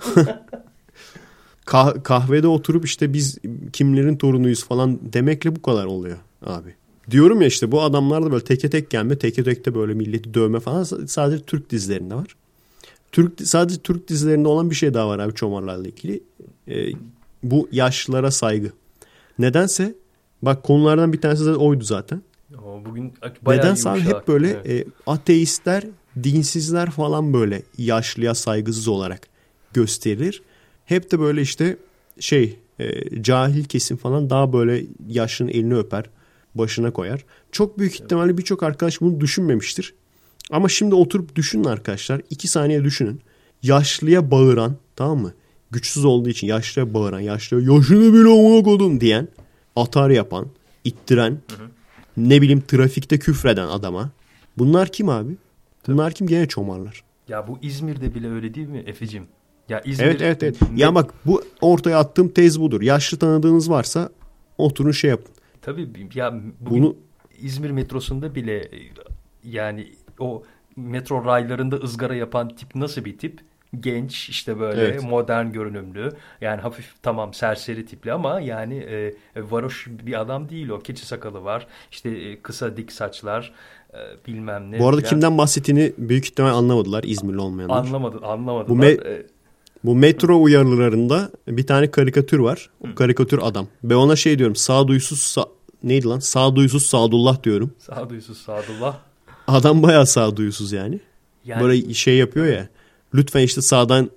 Kah- 1.66 2.03
kahvede 2.03 2.47
oturup 2.47 2.86
işte 2.86 3.14
biz 3.14 3.38
kimlerin 3.74 4.16
torunuyuz 4.18 4.64
falan 4.64 4.99
demekle 5.14 5.55
bu 5.55 5.62
kadar 5.62 5.86
oluyor 5.86 6.18
abi. 6.45 6.76
Diyorum 7.12 7.41
ya 7.41 7.47
işte 7.47 7.72
bu 7.72 7.82
adamlar 7.82 8.26
da 8.26 8.32
böyle 8.32 8.43
teke 8.43 8.70
tek 8.70 8.89
gelme, 8.89 9.18
teke 9.18 9.43
tekte 9.43 9.76
böyle 9.76 9.93
milleti 9.93 10.34
dövme 10.34 10.59
falan 10.59 10.84
sadece 10.84 11.43
Türk 11.43 11.70
dizilerinde 11.70 12.16
var. 12.16 12.36
Türk 13.12 13.41
sadece 13.41 13.80
Türk 13.80 14.07
dizilerinde 14.07 14.47
olan 14.47 14.70
bir 14.70 14.76
şey 14.76 14.93
daha 14.93 15.07
var 15.07 15.20
abi 15.20 15.34
çomarlarla 15.34 15.88
ilgili. 15.88 16.24
Ee, 16.68 16.91
bu 17.43 17.70
yaşlılara 17.72 18.32
saygı. 18.32 18.72
Nedense 19.39 19.95
bak 20.41 20.64
konulardan 20.64 21.14
bir 21.14 21.22
tanesi 21.22 21.45
de 21.45 21.55
oydu 21.55 21.84
zaten. 21.84 22.22
O 22.66 22.86
bugün 22.86 23.14
Nedense 23.47 23.89
abi 23.89 24.01
hep 24.01 24.28
böyle 24.28 24.49
Evet. 24.49 24.88
e, 24.88 24.89
ateistler, 25.07 25.84
dinsizler 26.24 26.91
falan 26.91 27.34
böyle 27.34 27.64
yaşlıya 27.78 28.36
saygısız 28.36 28.88
olarak 28.88 29.28
gösterilir. 29.74 30.41
Hep 30.91 31.11
de 31.11 31.19
böyle 31.19 31.41
işte 31.41 31.77
şey 32.19 32.59
e, 32.79 33.21
cahil 33.23 33.63
kesim 33.63 33.97
falan 33.97 34.29
daha 34.29 34.53
böyle 34.53 34.85
yaşlının 35.07 35.51
elini 35.51 35.75
öper, 35.75 36.05
başına 36.55 36.91
koyar. 36.91 37.25
Çok 37.51 37.79
büyük 37.79 37.93
ihtimalle 37.93 38.37
birçok 38.37 38.63
arkadaş 38.63 39.01
bunu 39.01 39.21
düşünmemiştir. 39.21 39.93
Ama 40.49 40.69
şimdi 40.69 40.95
oturup 40.95 41.35
düşünün 41.35 41.63
arkadaşlar. 41.63 42.21
iki 42.29 42.47
saniye 42.47 42.83
düşünün. 42.83 43.21
Yaşlıya 43.63 44.31
bağıran 44.31 44.75
tamam 44.95 45.17
mı? 45.19 45.33
Güçsüz 45.71 46.05
olduğu 46.05 46.29
için 46.29 46.47
yaşlıya 46.47 46.93
bağıran, 46.93 47.19
yaşlıya 47.19 47.73
yaşını 47.75 48.13
bile 48.13 48.29
amına 48.29 48.63
kodum 48.63 49.01
diyen, 49.01 49.27
atar 49.75 50.09
yapan, 50.09 50.47
ittiren, 50.83 51.37
ne 52.17 52.41
bileyim 52.41 52.63
trafikte 52.67 53.19
küfreden 53.19 53.67
adama. 53.67 54.11
Bunlar 54.57 54.91
kim 54.91 55.09
abi? 55.09 55.35
Bunlar 55.87 56.13
kim? 56.13 56.27
Gene 56.27 56.47
çomarlar. 56.47 57.03
Ya 57.27 57.47
bu 57.47 57.59
İzmir'de 57.61 58.15
bile 58.15 58.31
öyle 58.31 58.53
değil 58.53 58.67
mi 58.67 58.83
Efe'cim? 58.85 59.27
Ya 59.70 59.82
İzmir 59.82 60.05
Evet 60.05 60.22
evet 60.22 60.43
evet. 60.43 60.57
Ne- 60.62 60.82
Ya 60.82 60.95
bak 60.95 61.14
bu 61.26 61.43
ortaya 61.62 61.99
attığım 61.99 62.30
tez 62.30 62.59
budur. 62.62 62.82
Yaşlı 62.82 63.18
tanıdığınız 63.20 63.70
varsa 63.70 64.09
oturun 64.57 64.91
şey 64.91 65.09
yapın. 65.09 65.32
Tabii 65.62 65.89
ya 66.14 66.34
Bunu 66.59 66.95
İzmir 67.41 67.72
metrosunda 67.72 68.36
bile 68.36 68.57
e, 68.57 68.70
yani 69.43 69.88
o 70.20 70.43
metro 70.76 71.26
raylarında 71.26 71.76
ızgara 71.76 72.16
yapan 72.16 72.49
tip 72.49 72.76
nasıl 72.76 73.05
bir 73.05 73.18
tip? 73.18 73.39
Genç 73.80 74.30
işte 74.30 74.59
böyle 74.59 74.82
Evet. 74.82 75.03
modern 75.03 75.51
görünümlü 75.51 76.12
yani 76.41 76.62
hafif 76.62 76.93
tamam 77.03 77.34
serseri 77.34 77.86
tipli 77.86 78.12
ama 78.14 78.39
yani 78.41 78.78
e, 78.78 79.14
varoş 79.38 79.88
bir 79.89 80.22
adam 80.22 80.49
değil 80.49 80.70
o 80.70 80.80
keçi 80.80 81.05
sakalı 81.05 81.43
var 81.43 81.68
işte 81.91 82.09
e, 82.09 82.41
kısa 82.41 82.78
dik 82.78 82.91
saçlar 82.91 83.53
e, 83.93 83.97
bilmem 84.28 84.72
ne. 84.72 84.80
bu 84.80 84.88
arada 84.88 85.01
falan. 85.01 85.09
kimden 85.09 85.38
bahsettiğini 85.38 85.93
büyük 85.97 86.26
ihtimal 86.26 86.49
anlamadılar 86.49 87.03
İzmirli 87.03 87.39
olmayanlar. 87.39 87.78
Anlamadı, 87.78 88.26
anlamadılar. 88.26 88.70
Bu 88.70 88.84
me- 88.86 89.07
E, 89.07 89.26
Bu 89.84 89.95
metro 89.95 90.41
uyarılarında 90.41 91.32
bir 91.47 91.67
tane 91.67 91.91
karikatür 91.91 92.39
var. 92.39 92.69
O 92.91 92.95
karikatür 92.95 93.39
adam. 93.41 93.67
Ben 93.84 93.95
ona 93.95 94.15
şey 94.15 94.38
diyorum. 94.39 94.55
Sağduysuz 94.55 95.19
sa- 95.19 95.49
neydi 95.84 96.07
lan? 96.07 96.19
Sağduysuz 96.19 96.86
Sadullah 96.86 97.43
diyorum. 97.43 97.73
Sağduysuz 97.79 98.38
Sadullah. 98.38 98.97
Adam 99.47 99.84
bayağı 99.84 100.07
sağduysuz 100.07 100.71
yani. 100.71 100.99
Yani 101.45 101.63
Böyle 101.63 101.93
şey 101.93 102.17
yapıyor 102.17 102.45
ya. 102.45 102.69
Lütfen 103.13 103.41
işte 103.43 103.61
sağdan 103.61 104.09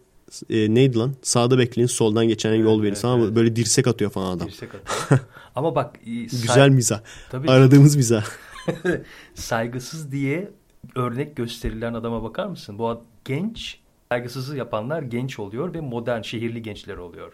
e, 0.50 0.74
neydi 0.74 0.98
lan? 0.98 1.14
Sağda 1.22 1.58
bekleyin 1.58 1.86
soldan 1.86 2.28
geçene 2.28 2.56
yol 2.56 2.78
verin. 2.78 2.88
evet, 2.88 2.98
Sana 2.98 3.22
evet. 3.24 3.34
böyle 3.36 3.56
dirsek 3.56 3.86
atıyor 3.86 4.10
falan 4.10 4.36
adam. 4.36 4.48
dirsek 4.48 4.70
atıyor. 4.74 5.20
Ama 5.54 5.74
bak 5.74 5.96
e, 6.06 6.10
Güzel 6.22 6.68
mizah. 6.68 7.00
Tabii 7.30 7.50
Aradığımız 7.50 7.96
mizah. 7.96 8.24
saygısız 9.34 10.12
diye 10.12 10.50
örnek 10.96 11.36
gösterilen 11.36 11.94
adama 11.94 12.22
bakar 12.22 12.46
mısın? 12.46 12.78
Bu 12.78 12.88
ad- 12.88 13.02
genç 13.24 13.78
saygısızı 14.12 14.56
yapanlar 14.56 15.02
genç 15.02 15.38
oluyor 15.38 15.74
ve 15.74 15.80
modern 15.80 16.22
şehirli 16.22 16.62
gençler 16.62 16.96
oluyor. 16.96 17.32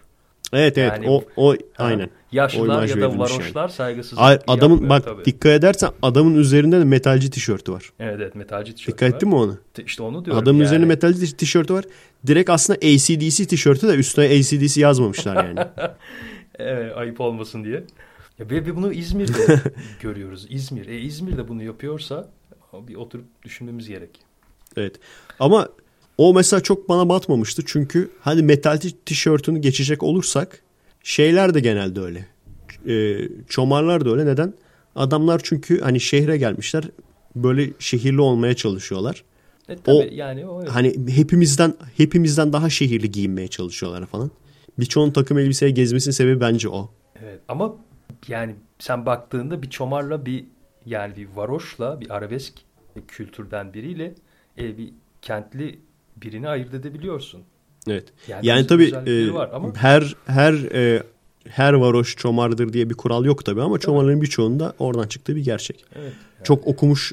Evet 0.52 0.78
evet 0.78 0.92
Yani- 0.92 1.08
o 1.10 1.24
o 1.36 1.54
aynen. 1.78 2.06
O 2.06 2.10
Yaşlılar 2.32 2.74
imaj 2.76 2.90
ya 2.90 3.00
da 3.00 3.18
varoşlar 3.18 3.68
saygısızlık 3.68 4.20
Hayır, 4.20 4.40
adamın 4.46 4.74
yapmıyor 4.74 4.90
bak 4.90 5.04
tabii. 5.04 5.24
dikkat 5.24 5.52
edersen 5.52 5.90
adamın 6.02 6.34
üzerinde 6.34 6.80
de 6.80 6.84
metalci 6.84 7.30
tişörtü 7.30 7.72
var. 7.72 7.92
Evet 8.00 8.16
evet 8.22 8.34
metalci 8.34 8.74
tişörtü 8.74 8.92
Dikkat 8.92 9.10
var. 9.10 9.16
ettin 9.16 9.28
mi 9.28 9.34
onu? 9.34 9.58
İşte 9.86 10.02
onu 10.02 10.24
diyorum. 10.24 10.42
Adamın 10.42 10.58
yani. 10.58 10.66
üzerinde 10.66 10.86
metalci 10.86 11.20
tiş- 11.20 11.32
tişörtü 11.36 11.74
var. 11.74 11.84
Direkt 12.26 12.50
aslında 12.50 12.78
ACDC 12.78 13.46
tişörtü 13.46 13.88
de 13.88 13.94
üstüne 13.94 14.24
ACDC 14.24 14.80
yazmamışlar 14.80 15.44
yani. 15.44 15.60
Evet, 16.58 16.96
ayıp 16.96 17.20
olmasın 17.20 17.64
diye. 17.64 17.84
Ya 18.38 18.50
ve, 18.50 18.76
bunu 18.76 18.92
İzmir'de 18.92 19.60
görüyoruz. 20.00 20.46
İzmir. 20.50 20.86
E 20.88 20.98
İzmir 20.98 21.36
de 21.36 21.48
bunu 21.48 21.62
yapıyorsa 21.62 22.28
bir 22.72 22.94
oturup 22.94 23.24
düşünmemiz 23.42 23.88
gerek. 23.88 24.10
Evet. 24.76 24.94
Ama 25.38 25.68
o 26.20 26.34
mesela 26.34 26.60
çok 26.60 26.88
bana 26.88 27.08
batmamıştı. 27.08 27.62
Çünkü 27.66 28.10
hani 28.20 28.42
metalci 28.42 29.04
tişörtünü 29.04 29.58
geçecek 29.58 30.02
olursak 30.02 30.62
şeyler 31.02 31.54
de 31.54 31.60
genelde 31.60 32.00
öyle. 32.00 32.26
Ee, 32.88 33.28
çomarlar 33.48 34.04
da 34.04 34.10
öyle. 34.10 34.26
Neden? 34.26 34.54
Adamlar 34.96 35.40
çünkü 35.44 35.80
hani 35.80 36.00
şehre 36.00 36.36
gelmişler. 36.36 36.84
Böyle 37.36 37.70
şehirli 37.78 38.20
olmaya 38.20 38.54
çalışıyorlar. 38.56 39.24
E, 39.68 39.76
tabii 39.76 39.96
O- 39.96 40.08
yani 40.12 40.46
o 40.46 40.66
Hani 40.66 40.94
hepimizden 41.08 41.74
hepimizden 41.96 42.52
daha 42.52 42.70
şehirli 42.70 43.10
giyinmeye 43.10 43.48
çalışıyorlar 43.48 44.06
falan. 44.06 44.30
Birçoğunun 44.78 45.12
takım 45.12 45.38
elbiseye 45.38 45.70
gezmesinin 45.70 46.12
sebebi 46.12 46.40
bence 46.40 46.68
o. 46.68 46.90
Evet 47.22 47.40
ama 47.48 47.74
yani 48.28 48.54
sen 48.78 49.06
baktığında 49.06 49.62
bir 49.62 49.70
çomarla 49.70 50.26
bir 50.26 50.44
yani 50.86 51.16
bir 51.16 51.28
varoşla 51.34 52.00
bir 52.00 52.16
arabesk 52.16 52.54
kültürden 53.08 53.74
biriyle 53.74 54.14
e, 54.58 54.78
bir 54.78 54.92
kentli 55.22 55.78
birini 56.22 56.48
ayırt 56.48 56.74
edebiliyorsun. 56.74 57.40
Evet. 57.88 58.04
Yani 58.28 58.46
Yani, 58.46 58.66
tabii 58.66 58.94
e, 59.06 59.32
var 59.34 59.50
ama- 59.52 59.74
her 59.76 60.14
her 60.26 60.52
e, 60.54 61.02
her 61.48 61.72
varoş 61.72 62.16
çomardır 62.16 62.72
diye 62.72 62.90
bir 62.90 62.94
kural 62.94 63.24
yok 63.24 63.44
tabii 63.44 63.62
ama 63.62 63.78
çomarların 63.78 64.22
birçoğunda 64.22 64.74
oradan 64.78 65.08
çıktığı 65.08 65.36
bir 65.36 65.44
gerçek. 65.44 65.84
Evet. 65.96 66.12
Çok 66.44 66.66
okumuş, 66.66 67.12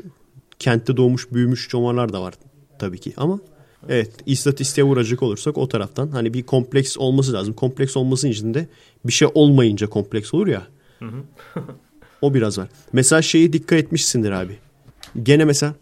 kentte 0.59 0.97
doğmuş, 0.97 1.31
büyümüş 1.31 1.69
çomarlar 1.69 2.13
da 2.13 2.21
var 2.21 2.33
tabii 2.79 2.99
ki 2.99 3.13
ama 3.17 3.39
Evet 3.89 4.11
istatistiğe 4.25 4.85
vuracak 4.87 5.23
olursak 5.23 5.57
o 5.57 5.67
taraftan 5.67 6.07
hani 6.07 6.33
bir 6.33 6.43
kompleks 6.43 6.97
olması 6.97 7.33
lazım. 7.33 7.53
Kompleks 7.53 7.97
olması 7.97 8.27
için 8.27 8.53
de 8.53 8.67
bir 9.05 9.11
şey 9.13 9.27
olmayınca 9.33 9.87
kompleks 9.89 10.33
olur 10.33 10.47
ya. 10.47 10.67
o 12.21 12.33
biraz 12.33 12.57
var. 12.57 12.67
Mesela 12.93 13.21
şeyi 13.21 13.53
dikkat 13.53 13.79
etmişsindir 13.79 14.31
abi. 14.31 14.57
Gene 15.23 15.45
mesela 15.45 15.75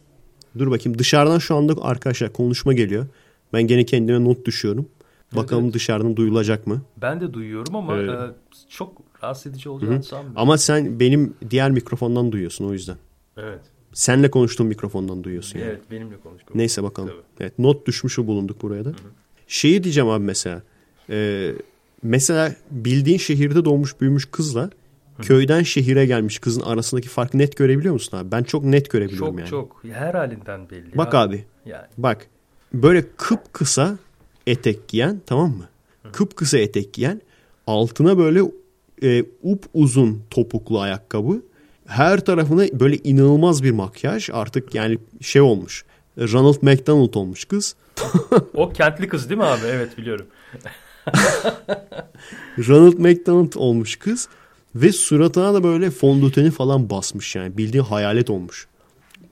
dur 0.57 0.71
bakayım 0.71 0.99
dışarıdan 0.99 1.39
şu 1.39 1.55
anda 1.55 1.73
arkadaşlar 1.81 2.33
konuşma 2.33 2.73
geliyor. 2.73 3.05
Ben 3.53 3.63
gene 3.67 3.85
kendime 3.85 4.23
not 4.23 4.45
düşüyorum. 4.45 4.89
Bakalım 5.35 5.63
evet. 5.63 5.73
dışarıdan 5.73 6.15
duyulacak 6.15 6.67
mı? 6.67 6.81
Ben 7.01 7.21
de 7.21 7.33
duyuyorum 7.33 7.75
ama 7.75 7.97
Evet. 7.97 8.09
e, 8.09 8.33
çok 8.69 9.01
rahatsız 9.23 9.51
edici 9.51 9.69
olacağını 9.69 10.03
sanmıyorum. 10.03 10.41
Ama 10.41 10.57
sen 10.57 10.99
benim 10.99 11.33
diğer 11.49 11.71
mikrofondan 11.71 12.31
duyuyorsun 12.31 12.65
o 12.65 12.73
yüzden. 12.73 12.97
Evet. 13.37 13.59
Senle 13.93 14.31
konuştuğum 14.31 14.67
mikrofondan 14.67 15.23
duyuyorsun 15.23 15.59
yani. 15.59 15.69
Evet 15.69 15.91
benimle 15.91 16.17
konuştum. 16.17 16.57
Neyse 16.57 16.83
bakalım. 16.83 17.09
Tabii. 17.09 17.21
Evet 17.39 17.59
not 17.59 17.87
düşmüşü 17.87 18.27
bulunduk 18.27 18.61
buraya 18.61 18.85
da. 18.85 18.93
Şeyi 19.47 19.83
diyeceğim 19.83 20.09
abi 20.09 20.23
mesela. 20.23 20.61
Ee, 21.09 21.51
mesela 22.03 22.55
bildiğin 22.71 23.17
şehirde 23.17 23.65
doğmuş 23.65 24.01
büyümüş 24.01 24.25
kızla 24.25 24.69
köyden 25.21 25.63
şehire 25.63 26.05
gelmiş 26.05 26.39
kızın 26.39 26.61
arasındaki 26.61 27.09
farkı 27.09 27.37
net 27.37 27.57
görebiliyor 27.57 27.93
musun 27.93 28.17
abi? 28.17 28.31
Ben 28.31 28.43
çok 28.43 28.63
net 28.63 28.89
görebiliyorum 28.89 29.29
Çok 29.29 29.39
yani. 29.39 29.49
çok 29.49 29.83
her 29.93 30.13
halinden 30.13 30.69
belli. 30.69 30.97
Bak 30.97 31.13
ya. 31.13 31.19
abi 31.19 31.45
Yani 31.65 31.85
bak 31.97 32.27
böyle 32.73 33.05
kıpkısa 33.17 33.97
etek 34.47 34.87
giyen 34.87 35.21
tamam 35.25 35.49
mı? 35.49 35.65
Kıpkısa 36.11 36.57
etek 36.57 36.93
giyen 36.93 37.21
altına 37.67 38.17
böyle 38.17 38.41
e, 39.03 39.23
up 39.43 39.65
uzun 39.73 40.23
topuklu 40.29 40.79
ayakkabı 40.79 41.41
her 41.87 42.19
tarafına 42.19 42.79
böyle 42.79 42.97
inanılmaz 42.97 43.63
bir 43.63 43.71
makyaj 43.71 44.29
artık 44.33 44.75
yani 44.75 44.97
şey 45.21 45.41
olmuş. 45.41 45.85
Ronald 46.17 46.55
McDonald 46.61 47.13
olmuş 47.13 47.45
kız. 47.45 47.75
o 48.53 48.69
kentli 48.69 49.07
kız 49.07 49.29
değil 49.29 49.37
mi 49.37 49.45
abi? 49.45 49.65
Evet 49.65 49.97
biliyorum. 49.97 50.25
Ronald 52.67 52.97
McDonald 52.99 53.53
olmuş 53.55 53.95
kız 53.95 54.29
ve 54.75 54.91
suratına 54.91 55.53
da 55.53 55.63
böyle 55.63 55.91
fondöteni 55.91 56.51
falan 56.51 56.89
basmış 56.89 57.35
yani 57.35 57.57
bildiğin 57.57 57.83
hayalet 57.83 58.29
olmuş. 58.29 58.67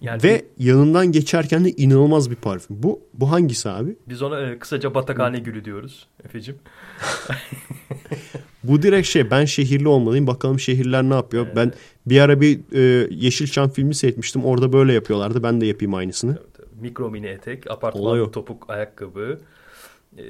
Yani 0.02 0.24
Ve 0.24 0.46
yanından 0.58 1.12
geçerken 1.12 1.66
de 1.66 1.72
inanılmaz 1.72 2.32
bir 2.32 2.36
parfüm. 2.36 2.84
Bu 2.84 3.02
bu 3.14 3.32
hangisi 3.32 3.70
abi? 3.70 3.96
biz 4.10 4.22
ona 4.22 4.42
e, 4.42 4.60
kısaca 4.60 4.94
batakhane 4.94 5.40
gülü 5.40 5.66
diyoruz 5.66 6.08
Efe'cim. 6.26 6.56
Bu 8.64 8.82
direkt 8.82 9.08
şey 9.08 9.32
ben 9.32 9.46
şehirli 9.46 9.88
olmalıyım 9.88 10.28
bakalım 10.28 10.60
şehirler 10.60 11.04
ne 11.04 11.14
yapıyor. 11.14 11.48
Ben 11.56 11.74
bir 12.06 12.20
ara 12.20 12.42
bir 12.42 12.60
e, 12.74 13.08
Yeşilçam 13.12 13.70
filmi 13.70 13.96
seyretmiştim 13.96 14.46
orada 14.46 14.74
böyle 14.74 14.94
yapıyorlardı 14.94 15.44
ben 15.44 15.62
de 15.62 15.66
yapayım 15.66 15.94
aynısını. 15.94 16.38
Mikro 16.82 17.10
mini 17.10 17.28
etek, 17.28 17.72
apartman 17.72 18.32
topuk 18.32 18.70
ayakkabı, 18.70 19.40
e, 20.18 20.24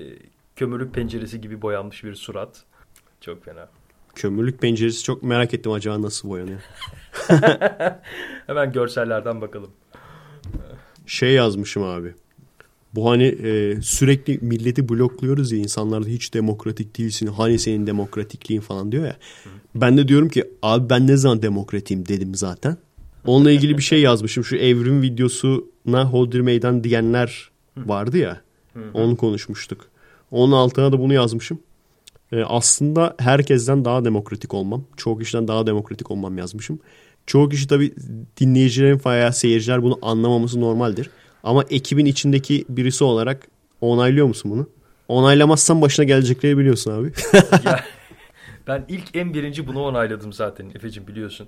kömürlük 0.56 0.94
penceresi 0.94 1.42
gibi 1.42 1.62
boyanmış 1.62 2.04
bir 2.04 2.16
surat. 2.16 2.64
Çok 3.22 3.46
fena. 3.46 3.70
Kömürlük 4.16 4.62
penceresi 4.62 5.04
çok 5.04 5.24
merak 5.24 5.54
ettim 5.54 5.72
acaba 5.72 6.02
nasıl 6.02 6.30
boyanıyor. 6.30 6.60
Hemen 8.48 8.72
görsellerden 8.72 9.42
bakalım. 9.42 9.72
Şey 11.06 11.32
yazmışım 11.34 11.84
abi. 11.84 12.14
Bu 12.96 13.10
hani 13.10 13.24
e, 13.24 13.82
sürekli 13.82 14.40
milleti 14.42 14.90
blokluyoruz 14.90 15.52
ya 15.52 15.60
insanlar 15.60 16.06
da 16.06 16.08
hiç 16.08 16.34
demokratik 16.34 16.98
değilsin. 16.98 17.28
Hani 17.28 17.60
senin 17.60 17.88
demokratikliğin 17.88 18.62
falan 18.62 18.92
diyor 18.92 19.06
ya. 19.06 19.18
Ben 19.76 19.98
de 19.98 20.08
diyorum 20.08 20.30
ki 20.30 20.44
abi 20.62 20.90
ben 20.90 21.08
ne 21.08 21.18
zaman 21.18 21.42
demokratiyim 21.42 22.08
dedim 22.08 22.36
zaten. 22.36 22.78
Onunla 23.26 23.52
ilgili 23.52 23.78
bir 23.78 23.84
şey 23.84 24.02
yazmışım. 24.10 24.44
Şu 24.44 24.56
evrim 24.56 25.02
videosuna 25.02 26.06
Hodri 26.12 26.42
Meydan 26.42 26.84
diyenler 26.84 27.52
vardı 27.78 28.18
ya. 28.18 28.42
Onu 28.94 29.18
konuşmuştuk. 29.18 29.86
Onun 30.32 30.52
altına 30.52 30.92
da 30.92 31.00
bunu 31.00 31.14
yazmışım. 31.14 31.60
E, 32.34 32.44
aslında 32.44 33.16
herkesten 33.20 33.86
daha 33.86 34.06
demokratik 34.06 34.54
olmam. 34.54 34.84
Çoğu 34.98 35.20
kişiden 35.20 35.48
daha 35.48 35.68
demokratik 35.68 36.12
olmam 36.12 36.38
yazmışım. 36.38 36.80
Çoğu 37.26 37.50
kişi 37.50 37.68
tabii 37.68 37.94
dinleyicilerin 38.40 39.02
veya 39.06 39.32
seyirciler 39.32 39.84
bunu 39.84 40.00
anlamaması 40.02 40.62
normaldir. 40.62 41.10
Ama 41.44 41.64
ekibin 41.70 42.06
içindeki 42.06 42.66
birisi 42.70 43.04
olarak 43.04 43.48
onaylıyor 43.82 44.28
musun 44.28 44.52
bunu? 44.52 44.68
Onaylamazsan 45.08 45.82
başına 45.82 46.06
gelecekleri 46.06 46.58
biliyorsun 46.58 46.92
abi. 46.92 47.12
Ya, 47.66 47.84
ben 48.68 48.86
ilk 48.88 49.16
en 49.16 49.34
birinci 49.34 49.68
bunu 49.68 49.82
onayladım 49.84 50.34
zaten 50.34 50.72
Efe'cim 50.76 51.08
biliyorsun. 51.08 51.48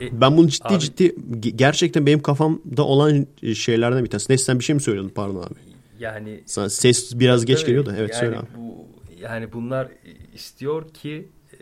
Ee, 0.00 0.08
ben 0.12 0.36
bunu 0.36 0.48
ciddi 0.48 0.74
Abi- 0.74 0.78
ciddi 0.78 1.04
ge- 1.30 1.56
gerçekten 1.56 2.06
benim 2.06 2.22
kafamda 2.22 2.82
olan 2.82 3.26
şeylerden 3.54 4.04
bir 4.04 4.10
tanesi. 4.10 4.32
Neyse 4.32 4.44
sen 4.44 4.58
bir 4.58 4.64
şey 4.64 4.74
mi 4.74 4.80
söylüyordun 4.82 5.12
pardon 5.14 5.42
abi. 5.42 5.67
Yani 5.98 6.42
Sana 6.46 6.70
ses 6.70 7.18
biraz 7.18 7.44
geç 7.44 7.66
geliyor 7.66 7.86
da 7.86 7.96
evet 7.96 8.10
yani 8.10 8.20
söyle 8.20 8.36
abi. 8.38 8.46
Bu, 8.56 8.86
yani 9.20 9.52
bunlar 9.52 9.88
istiyor 10.34 10.88
ki 10.94 11.28
e, 11.52 11.56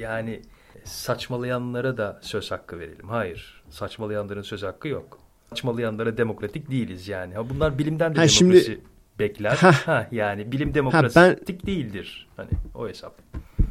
yani 0.00 0.40
saçmalayanlara 0.84 1.96
da 1.96 2.20
söz 2.22 2.50
hakkı 2.50 2.78
verelim. 2.78 3.08
Hayır. 3.08 3.62
Saçmalayanların 3.70 4.42
söz 4.42 4.62
hakkı 4.62 4.88
yok. 4.88 5.18
Saçmalayanlara 5.50 6.16
demokratik 6.16 6.70
değiliz 6.70 7.08
yani. 7.08 7.34
Ha, 7.34 7.50
bunlar 7.50 7.78
bilimden 7.78 8.14
de 8.14 8.18
Ha, 8.20 8.26
demokrasi 8.28 8.64
şimdi- 8.64 8.80
bekler. 9.18 9.56
Hah. 9.56 9.74
Ha, 9.74 10.08
yani 10.12 10.52
bilim 10.52 10.74
demokratik 10.74 11.16
ben- 11.16 11.36
değildir. 11.66 12.28
Hani 12.36 12.48
o 12.74 12.88
hesap. 12.88 13.18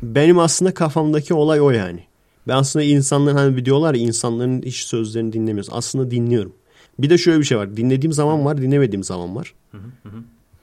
Benim 0.01 0.39
aslında 0.39 0.73
kafamdaki 0.73 1.33
olay 1.33 1.61
o 1.61 1.69
yani. 1.69 2.03
Ben 2.47 2.53
aslında 2.55 2.85
insanların 2.85 3.37
hani 3.37 3.65
diyorlar 3.65 3.93
ya 3.93 4.01
insanların 4.01 4.61
hiç 4.61 4.75
sözlerini 4.75 5.33
dinlemiyoruz. 5.33 5.69
Aslında 5.73 6.11
dinliyorum. 6.11 6.53
Bir 7.01 7.09
de 7.09 7.17
şöyle 7.17 7.39
bir 7.39 7.43
şey 7.45 7.57
var. 7.57 7.77
Dinlediğim 7.77 8.13
zaman 8.13 8.45
var, 8.45 8.57
dinlemediğim 8.61 9.03
zaman 9.03 9.35
var. 9.35 9.53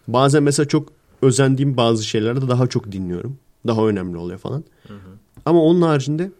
Bazen 0.09 0.43
mesela 0.43 0.69
çok 0.69 0.89
özendiğim 1.23 1.77
bazı 1.77 2.05
şeylerde 2.05 2.49
daha 2.49 2.67
çok 2.67 2.93
dinliyorum. 2.93 3.39
Daha 3.67 3.87
önemli 3.87 4.17
oluyor 4.17 4.39
falan. 4.39 4.65
Ama 5.47 5.63
onun 5.63 5.83
haricinde 5.83 6.31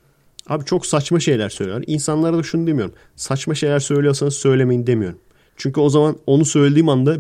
abi 0.49 0.65
çok 0.65 0.87
saçma 0.87 1.21
şeyler 1.21 1.49
söylüyorlar. 1.49 1.85
İnsanlara 1.87 2.39
da 2.39 2.43
şunu 2.43 2.67
demiyorum. 2.67 2.95
Saçma 3.17 3.55
şeyler 3.55 3.81
söylüyorsanız 3.81 4.35
söylemeyin 4.35 4.87
demiyorum. 4.87 5.19
Çünkü 5.57 5.81
o 5.81 5.89
zaman 5.91 6.17
onu 6.27 6.45
söylediğim 6.45 6.89
anda 6.89 7.17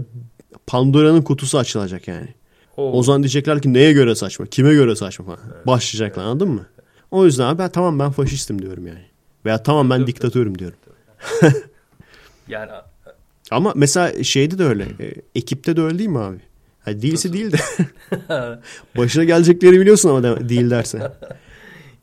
Pandora'nın 0.66 1.22
kutusu 1.22 1.59
açılacak 1.59 2.09
yani. 2.09 2.29
O, 2.76 2.93
O 2.93 3.03
zaman 3.03 3.22
diyecekler 3.22 3.62
ki 3.62 3.72
neye 3.72 3.93
göre 3.93 4.14
saçma, 4.14 4.47
kime 4.47 4.74
göre 4.74 4.97
saçma 4.97 5.24
falan. 5.24 5.39
Başlayacaklar 5.66 6.24
anladın 6.24 6.49
mı? 6.49 6.66
O 7.11 7.24
yüzden 7.24 7.45
abi 7.47 7.59
ben 7.59 7.70
tamam 7.70 7.99
ben 7.99 8.11
faşistim 8.11 8.62
diyorum 8.62 8.87
yani. 8.87 9.05
Veya 9.45 9.62
tamam 9.62 9.91
ben 9.91 10.07
diktatörüm 10.07 10.59
diyorum. 10.59 10.79
Yani 12.49 12.71
Ama 13.51 13.73
mesela 13.77 14.25
şeyde 14.25 14.59
de 14.59 14.65
öyle. 14.65 14.83
e, 14.83 15.15
ekipte 15.35 15.77
de 15.77 15.81
öyle 15.83 15.99
değil 15.99 16.09
mi 16.11 16.19
abi? 16.19 16.39
Ha, 16.85 17.03
değilse 17.03 17.33
değil 17.33 17.53
de. 17.53 17.57
Başına 18.97 19.25
gelecekleri 19.25 19.81
biliyorsun 19.81 20.09
ama 20.09 20.23
de- 20.23 20.49
değil 20.49 20.71
derse. 20.71 20.99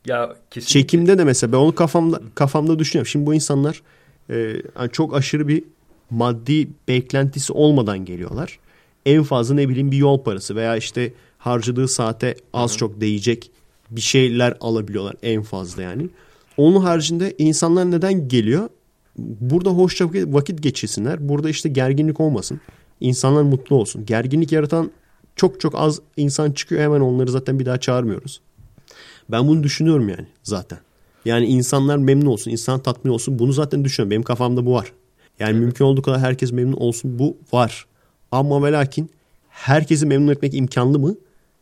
ya 0.06 0.36
kesinlikle 0.50 0.72
Çekimde 0.80 1.18
de 1.18 1.24
mesela 1.24 1.52
ben 1.52 1.56
onu 1.58 1.74
kafamda 1.74 2.20
kafamda 2.34 2.78
düşünüyorum. 2.78 3.06
Şimdi 3.08 3.26
bu 3.26 3.34
insanlar 3.34 3.82
e, 4.30 4.52
hani 4.74 4.90
çok 4.90 5.14
aşırı 5.16 5.48
bir 5.48 5.64
maddi 6.10 6.68
beklentisi 6.88 7.52
olmadan 7.52 8.04
geliyorlar. 8.04 8.58
En 9.06 9.22
fazla 9.22 9.54
ne 9.54 9.68
bileyim 9.68 9.90
bir 9.90 9.96
yol 9.96 10.22
parası 10.24 10.56
veya 10.56 10.76
işte 10.76 11.12
harcadığı 11.38 11.88
saate 11.88 12.34
az 12.52 12.76
çok 12.76 13.00
değecek 13.00 13.50
bir 13.90 14.00
şeyler 14.00 14.56
alabiliyorlar 14.60 15.14
en 15.22 15.42
fazla 15.42 15.82
yani. 15.82 16.08
Onun 16.56 16.80
haricinde 16.80 17.34
insanlar 17.38 17.90
neden 17.90 18.28
geliyor? 18.28 18.68
Burada 19.18 19.70
hoşça 19.70 20.08
vakit 20.12 20.62
geçirsinler. 20.62 21.28
Burada 21.28 21.50
işte 21.50 21.68
gerginlik 21.68 22.20
olmasın. 22.20 22.60
İnsanlar 23.00 23.42
mutlu 23.42 23.76
olsun. 23.76 24.06
Gerginlik 24.06 24.52
yaratan 24.52 24.90
çok 25.36 25.60
çok 25.60 25.74
az 25.74 26.00
insan 26.16 26.52
çıkıyor. 26.52 26.82
Hemen 26.82 27.00
onları 27.00 27.30
zaten 27.30 27.58
bir 27.58 27.66
daha 27.66 27.80
çağırmıyoruz. 27.80 28.40
Ben 29.28 29.48
bunu 29.48 29.62
düşünüyorum 29.62 30.08
yani 30.08 30.26
zaten. 30.42 30.78
Yani 31.24 31.46
insanlar 31.46 31.96
memnun 31.96 32.26
olsun, 32.26 32.50
insan 32.50 32.80
tatmin 32.80 33.12
olsun. 33.12 33.38
Bunu 33.38 33.52
zaten 33.52 33.84
düşünüyorum. 33.84 34.10
Benim 34.10 34.22
kafamda 34.22 34.66
bu 34.66 34.72
var. 34.72 34.92
Yani 35.38 35.58
mümkün 35.58 35.84
olduğu 35.84 36.02
kadar 36.02 36.20
herkes 36.20 36.52
memnun 36.52 36.76
olsun. 36.76 37.18
Bu 37.18 37.36
var. 37.52 37.86
Ama 38.32 38.64
ve 38.64 38.72
lakin 38.72 39.10
herkesi 39.48 40.06
memnun 40.06 40.32
etmek 40.32 40.54
imkanlı 40.54 40.98
mı? 40.98 41.14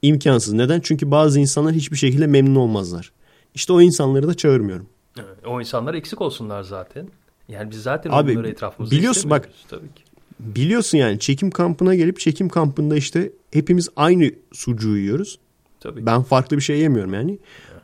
İmkansız. 0.02 0.52
Neden? 0.52 0.80
Çünkü 0.80 1.10
bazı 1.10 1.40
insanlar 1.40 1.72
hiçbir 1.72 1.96
şekilde 1.96 2.26
memnun 2.26 2.54
olmazlar. 2.54 3.12
İşte 3.54 3.72
o 3.72 3.80
insanları 3.80 4.28
da 4.28 4.34
çağırmıyorum. 4.34 4.86
Evet, 5.18 5.46
o 5.46 5.60
insanlar 5.60 5.94
eksik 5.94 6.20
olsunlar 6.20 6.62
zaten. 6.62 7.08
Yani 7.48 7.70
biz 7.70 7.82
zaten 7.82 8.10
Abi, 8.10 8.32
onları 8.32 8.48
etrafımızda 8.48 8.96
biliyorsun 8.96 9.30
bak-. 9.30 9.48
Tabii 9.68 9.94
ki. 9.94 10.04
Biliyorsun 10.40 10.98
yani 10.98 11.18
çekim 11.18 11.50
kampına 11.50 11.94
gelip 11.94 12.18
çekim 12.20 12.48
kampında 12.48 12.96
işte 12.96 13.32
hepimiz 13.52 13.88
aynı 13.96 14.30
sucuğu 14.52 14.96
yiyoruz. 14.96 15.38
Tabii. 15.80 16.06
Ben 16.06 16.22
farklı 16.22 16.56
bir 16.56 16.62
şey 16.62 16.78
yemiyorum 16.78 17.14
yani. 17.14 17.38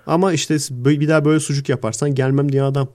Ama 0.07 0.33
işte 0.33 0.57
bir 0.71 1.09
daha 1.09 1.25
böyle 1.25 1.41
sucuk 1.41 1.69
yaparsan 1.69 2.15
gelmem 2.15 2.53
diye 2.53 2.63
adam 2.63 2.89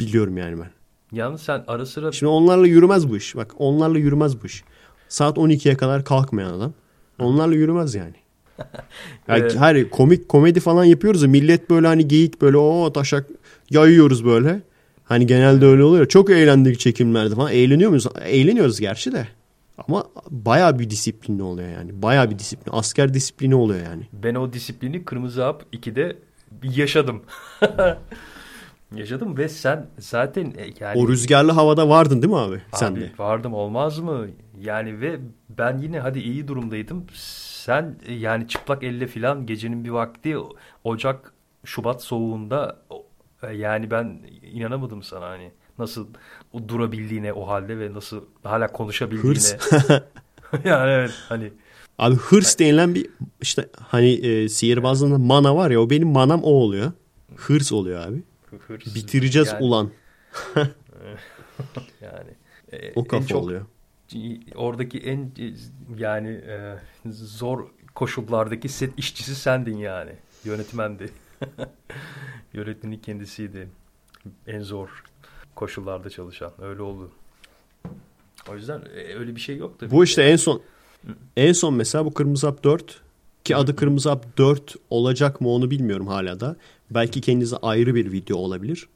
biliyorum 0.00 0.36
yani 0.36 0.58
ben. 0.60 0.70
Yalnız 1.12 1.42
sen 1.42 1.64
ara 1.66 1.86
sıra 1.86 2.12
Şimdi 2.12 2.30
onlarla 2.30 2.66
yürümez 2.66 3.08
bu 3.08 3.16
iş. 3.16 3.36
Bak 3.36 3.54
onlarla 3.58 3.98
yürümez 3.98 4.42
bu 4.42 4.46
iş. 4.46 4.64
Saat 5.08 5.36
12'ye 5.36 5.76
kadar 5.76 6.04
kalkmayan 6.04 6.52
adam. 6.52 6.72
Onlarla 7.18 7.54
yürümez 7.54 7.94
yani. 7.94 8.14
yani 9.28 9.40
Evet. 9.40 9.56
hayır 9.56 9.90
komik 9.90 10.28
komedi 10.28 10.60
falan 10.60 10.84
yapıyoruz 10.84 11.22
ya 11.22 11.28
millet 11.28 11.70
böyle 11.70 11.86
hani 11.86 12.08
geyik 12.08 12.42
böyle 12.42 12.56
o 12.56 12.92
taşak 12.92 13.26
yayıyoruz 13.70 14.24
böyle. 14.24 14.62
Hani 15.12 15.26
genelde 15.26 15.66
öyle 15.66 15.84
oluyor. 15.84 16.06
Çok 16.08 16.30
eğlendik 16.30 16.80
çekimlerde 16.80 17.34
falan. 17.34 17.52
Eğleniyor 17.52 17.90
muyuz? 17.90 18.06
Eğleniyoruz 18.24 18.80
gerçi 18.80 19.12
de. 19.12 19.28
Ama 19.88 20.04
baya 20.30 20.78
bir 20.78 20.90
disiplinli 20.90 21.42
oluyor 21.42 21.68
yani. 21.68 22.02
Baya 22.02 22.30
bir 22.30 22.38
disiplin. 22.38 22.72
Asker 22.72 23.14
disiplini 23.14 23.54
oluyor 23.54 23.80
yani. 23.84 24.08
Ben 24.12 24.34
o 24.34 24.52
disiplini 24.52 25.04
Kırmızı 25.04 25.42
Hap 25.42 25.62
2'de 25.72 26.16
yaşadım. 26.62 27.22
yaşadım 28.94 29.36
ve 29.36 29.48
sen 29.48 29.86
zaten 29.98 30.44
e, 30.44 30.66
yani... 30.80 30.98
O 30.98 31.08
rüzgarlı 31.08 31.52
havada 31.52 31.88
vardın 31.88 32.22
değil 32.22 32.32
mi 32.32 32.38
abi? 32.38 32.62
Sen 32.74 32.92
Abi, 32.92 33.00
de. 33.00 33.10
Vardım 33.18 33.54
olmaz 33.54 33.98
mı? 33.98 34.26
Yani 34.60 35.00
ve 35.00 35.18
ben 35.50 35.78
yine 35.78 36.00
hadi 36.00 36.18
iyi 36.18 36.48
durumdaydım. 36.48 37.06
Sen 37.64 37.96
e, 38.06 38.14
yani 38.14 38.48
çıplak 38.48 38.84
elle 38.84 39.06
filan 39.06 39.46
gecenin 39.46 39.84
bir 39.84 39.90
vakti 39.90 40.36
Ocak 40.84 41.32
Şubat 41.64 42.02
soğuğunda 42.02 42.76
yani 43.50 43.90
ben 43.90 44.20
inanamadım 44.42 45.02
sana 45.02 45.28
hani 45.28 45.50
nasıl 45.78 46.06
o 46.52 46.68
durabildiğine 46.68 47.32
o 47.32 47.48
halde 47.48 47.78
ve 47.78 47.94
nasıl 47.94 48.24
hala 48.42 48.66
konuşabildiğine. 48.66 49.28
Hırs. 49.28 49.54
yani 50.64 50.90
evet 50.90 51.10
hani 51.28 51.52
Abi 51.98 52.16
hırs 52.16 52.58
denilen 52.58 52.94
bir 52.94 53.06
işte 53.40 53.68
hani 53.78 54.10
e, 54.12 54.48
sihirbazlığında 54.48 55.18
mana 55.18 55.56
var 55.56 55.70
ya 55.70 55.80
o 55.80 55.90
benim 55.90 56.08
manam 56.08 56.42
o 56.44 56.50
oluyor. 56.50 56.92
Hırs 57.36 57.72
oluyor 57.72 58.06
abi. 58.06 58.22
hırs. 58.66 58.94
Bitireceğiz 58.94 59.48
yani, 59.48 59.64
ulan. 59.64 59.90
Yani 62.00 62.30
e, 62.72 62.92
O 62.94 63.04
kafa 63.04 63.26
çok 63.26 63.42
oluyor. 63.42 63.66
oradaki 64.54 64.98
en 64.98 65.18
e, 65.18 65.52
yani 65.98 66.28
e, 66.28 66.76
zor 67.10 67.66
koşullardaki 67.94 68.68
set 68.68 68.98
işçisi 68.98 69.34
sendin 69.34 69.76
yani. 69.76 70.12
Yönetmendi. 70.44 71.10
Yönetmenin 72.52 72.98
kendisiydi. 72.98 73.68
En 74.46 74.60
zor 74.60 75.04
koşullarda 75.54 76.10
çalışan. 76.10 76.52
Öyle 76.62 76.82
oldu. 76.82 77.10
O 78.48 78.54
yüzden 78.54 78.82
e, 78.96 79.14
öyle 79.14 79.36
bir 79.36 79.40
şey 79.40 79.56
yok 79.56 79.78
tabii. 79.80 79.90
Bu 79.90 80.04
işte 80.04 80.22
en 80.22 80.36
son 80.36 80.62
en 81.36 81.52
son 81.52 81.74
mesela 81.74 82.04
bu 82.04 82.14
Kırmızı 82.14 82.46
Hap 82.46 82.64
4 82.64 83.00
ki 83.44 83.56
adı 83.56 83.76
Kırmızı 83.76 84.08
Hap 84.08 84.38
4 84.38 84.76
olacak 84.90 85.40
mı 85.40 85.48
onu 85.48 85.70
bilmiyorum 85.70 86.06
hala 86.06 86.40
da. 86.40 86.56
Belki 86.90 87.20
kendinize 87.20 87.56
ayrı 87.56 87.94
bir 87.94 88.12
video 88.12 88.36
olabilir. 88.36 88.88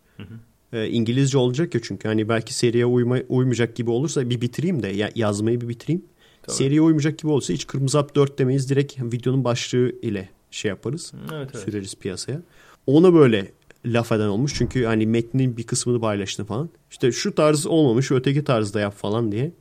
Ee, 0.73 0.89
İngilizce 0.89 1.39
olacak 1.39 1.75
ya 1.75 1.81
çünkü 1.85 2.09
hani 2.09 2.29
belki 2.29 2.55
seriye 2.55 2.87
uyma, 2.87 3.19
uymayacak 3.29 3.77
gibi 3.77 3.91
olursa 3.91 4.31
bir 4.31 4.41
bitireyim 4.41 4.83
de 4.83 4.89
ya, 4.89 5.11
yazmayı 5.15 5.61
bir 5.61 5.69
bitireyim. 5.69 6.05
Tabii. 6.43 6.57
Seriye 6.57 6.81
uymayacak 6.81 7.19
gibi 7.19 7.31
olursa 7.31 7.53
hiç 7.53 7.67
Kırmızı 7.67 7.99
Hap 7.99 8.15
4 8.15 8.39
demeyiz 8.39 8.71
direkt 8.71 9.03
videonun 9.03 9.45
başlığı 9.45 9.93
ile 10.03 10.29
şey 10.51 10.69
yaparız. 10.69 11.13
Evet, 11.33 11.51
evet. 11.55 11.65
Süreriz 11.65 11.95
piyasaya. 11.95 12.41
Ona 12.87 13.15
böyle 13.15 13.53
laf 13.87 14.13
eden 14.13 14.27
olmuş. 14.29 14.55
Çünkü 14.55 14.85
hani 14.85 15.07
metnin 15.07 15.57
bir 15.57 15.63
kısmını 15.63 16.01
paylaştı 16.01 16.45
falan. 16.45 16.71
İşte 16.91 17.13
şu 17.13 17.35
tarz 17.35 17.67
olmamış 17.67 18.11
öteki 18.11 18.45
tarzda 18.45 18.81
yap 18.81 18.95
falan 18.95 19.33
diye. 19.33 19.53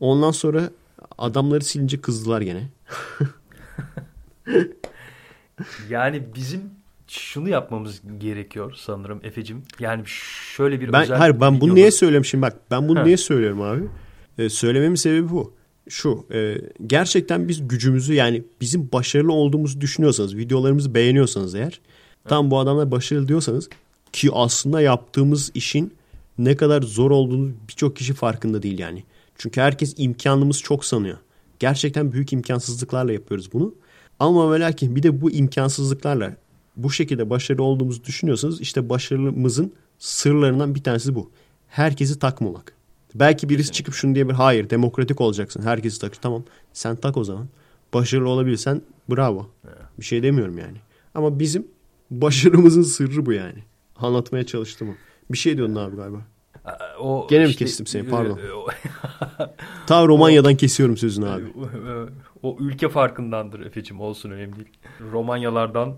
Ondan 0.00 0.30
sonra 0.30 0.70
adamları 1.18 1.64
silince 1.64 2.00
kızdılar 2.00 2.40
gene. 2.40 2.68
Yani 5.88 6.22
bizim 6.34 6.60
şunu 7.08 7.48
yapmamız 7.48 8.02
gerekiyor 8.18 8.74
sanırım 8.76 9.20
Efe'cim. 9.22 9.62
Yani 9.80 10.02
şöyle 10.56 10.80
bir 10.80 10.92
Ben 10.92 11.02
özel 11.02 11.16
hayır 11.18 11.40
ben 11.40 11.60
bunu 11.60 11.70
videoda- 11.72 11.74
niye 11.74 11.90
şimdi 12.24 12.42
bak. 12.42 12.56
Ben 12.70 12.88
bunu 12.88 13.04
niye 13.04 13.16
söylüyorum 13.16 13.62
abi? 13.62 13.82
Ee, 14.38 14.48
söylememin 14.48 14.94
sebebi 14.94 15.30
bu. 15.30 15.54
Şu 15.88 16.26
e, 16.32 16.58
gerçekten 16.86 17.48
biz 17.48 17.68
gücümüzü 17.68 18.14
yani 18.14 18.42
bizim 18.60 18.92
başarılı 18.92 19.32
olduğumuzu 19.32 19.80
düşünüyorsanız 19.80 20.36
videolarımızı 20.36 20.94
beğeniyorsanız 20.94 21.54
eğer 21.54 21.80
tam 22.24 22.50
bu 22.50 22.58
adamlar 22.58 22.90
başarılı 22.90 23.28
diyorsanız 23.28 23.68
ki 24.12 24.30
aslında 24.32 24.80
yaptığımız 24.80 25.50
işin 25.54 25.94
ne 26.38 26.56
kadar 26.56 26.82
zor 26.82 27.10
olduğunu 27.10 27.52
birçok 27.68 27.96
kişi 27.96 28.14
farkında 28.14 28.62
değil 28.62 28.78
yani. 28.78 29.04
Çünkü 29.38 29.60
herkes 29.60 29.94
imkanımız 29.96 30.60
çok 30.60 30.84
sanıyor. 30.84 31.18
Gerçekten 31.58 32.12
büyük 32.12 32.32
imkansızlıklarla 32.32 33.12
yapıyoruz 33.12 33.52
bunu. 33.52 33.74
Ama 34.18 34.52
ve 34.52 34.60
lakin 34.60 34.96
bir 34.96 35.02
de 35.02 35.20
bu 35.20 35.30
imkansızlıklarla 35.30 36.36
bu 36.76 36.90
şekilde 36.90 37.30
başarılı 37.30 37.62
olduğumuzu 37.62 38.04
düşünüyorsanız 38.04 38.60
işte 38.60 38.88
başarımızın 38.88 39.72
sırlarından 39.98 40.74
bir 40.74 40.82
tanesi 40.82 41.14
bu. 41.14 41.30
Herkesi 41.68 42.18
takmamak. 42.18 42.74
Belki 43.14 43.48
birisi 43.48 43.72
çıkıp 43.72 43.94
şunu 43.94 44.14
diyebilir. 44.14 44.34
Hayır 44.34 44.70
demokratik 44.70 45.20
olacaksın. 45.20 45.62
Herkesi 45.62 46.00
tak. 46.00 46.22
Tamam 46.22 46.44
sen 46.72 46.96
tak 46.96 47.16
o 47.16 47.24
zaman. 47.24 47.48
Başarılı 47.94 48.28
olabilirsen 48.28 48.82
bravo. 49.10 49.50
Bir 49.98 50.04
şey 50.04 50.22
demiyorum 50.22 50.58
yani. 50.58 50.76
Ama 51.14 51.38
bizim 51.38 51.66
başarımızın 52.10 52.82
sırrı 52.82 53.26
bu 53.26 53.32
yani. 53.32 53.58
Anlatmaya 53.96 54.46
çalıştım 54.46 54.88
o. 54.88 54.92
Bir 55.32 55.38
şey 55.38 55.56
diyordun 55.56 55.74
abi 55.76 55.96
galiba. 55.96 56.16
O 57.00 57.26
Gene 57.30 57.46
mi 57.46 57.54
kestim 57.54 57.86
seni? 57.86 58.08
Pardon. 58.08 58.38
e, 58.48 58.52
o- 58.52 58.66
Ta 59.86 60.06
Romanya'dan 60.06 60.54
kesiyorum 60.56 60.96
sözünü 60.96 61.28
abi. 61.28 61.44
o 62.42 62.56
ülke 62.60 62.88
farkındandır 62.88 63.60
Efe'cim 63.60 64.00
olsun 64.00 64.30
önemli 64.30 64.56
değil. 64.56 64.68
Romanyalardan 65.12 65.96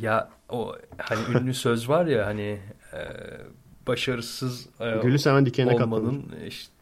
ya 0.00 0.30
o 0.48 0.74
hani 0.98 1.20
ünlü 1.38 1.54
söz 1.54 1.88
var 1.88 2.06
ya 2.06 2.26
hani 2.26 2.60
e, 2.92 2.98
başarısız 3.86 4.66
e, 4.80 4.90
Gülü 5.02 5.18
seven 5.18 5.46
dikene 5.46 5.70
olmanın 5.74 6.22
işte, 6.48 6.72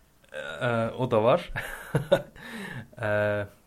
e, 0.60 0.66
o 0.98 1.10
da 1.10 1.24
var. 1.24 1.50
E, 3.02 3.06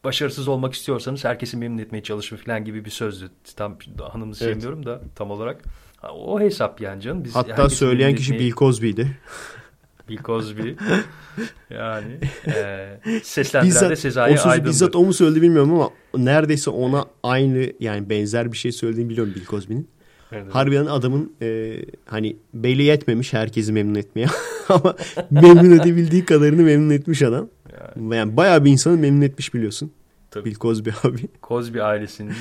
başarısız 0.03 0.47
olmak 0.47 0.73
istiyorsanız 0.73 1.25
herkesi 1.25 1.57
memnun 1.57 1.77
etmeye 1.77 2.03
çalışın 2.03 2.37
falan 2.37 2.65
gibi 2.65 2.85
bir 2.85 2.89
sözdü. 2.89 3.29
Tam 3.55 3.77
hanımı 4.11 4.25
Evet. 4.31 4.37
sevmiyorum 4.37 4.85
da 4.85 5.01
tam 5.15 5.31
olarak. 5.31 5.61
O 6.13 6.39
hesap 6.39 6.81
yani 6.81 7.01
canım. 7.01 7.23
Biz 7.23 7.35
Hatta 7.35 7.69
söyleyen 7.69 8.15
kişi 8.15 8.33
etmeye- 8.33 8.39
Bill 8.47 8.51
Cosby'di. 8.51 9.17
Bill 10.09 10.17
Cosby. 10.23 10.69
yani 11.69 12.19
e, 12.47 12.89
seslendiren 13.23 13.75
de 13.75 13.81
Bizzat, 13.83 13.99
Sezai 13.99 14.33
o 14.33 14.37
sözü 14.37 14.49
Aydın'dır. 14.49 14.69
bizzat 14.69 14.95
o 14.95 15.03
mu 15.03 15.13
söyledi 15.13 15.41
bilmiyorum 15.41 15.73
ama 15.73 15.89
neredeyse 16.17 16.69
ona 16.69 17.05
aynı 17.23 17.71
yani 17.79 18.09
benzer 18.09 18.51
bir 18.51 18.57
şey 18.57 18.71
söylediğini 18.71 19.09
biliyorum 19.09 19.33
Bill 19.35 19.45
Cosby'nin. 19.45 19.89
Evet. 20.31 20.55
Harbiden 20.55 20.85
adamın 20.85 21.33
e, 21.41 21.77
hani 22.05 22.37
belli 22.53 22.83
yetmemiş 22.83 23.33
herkesi 23.33 23.71
memnun 23.73 23.95
etmeye 23.95 24.27
ama 24.69 24.95
memnun 25.31 25.79
edebildiği 25.79 26.25
kadarını 26.25 26.61
memnun 26.61 26.89
etmiş 26.89 27.21
adam. 27.21 27.47
Yani, 28.11 28.37
bayağı 28.37 28.65
bir 28.65 28.71
insanı 28.71 28.97
memnun 28.97 29.21
etmiş 29.21 29.53
biliyorsun. 29.53 29.91
Tabii. 30.31 30.45
Bill 30.45 30.55
Cosby 30.55 30.89
abi. 31.03 31.19
Cosby 31.43 31.81
ailesinin 31.81 32.33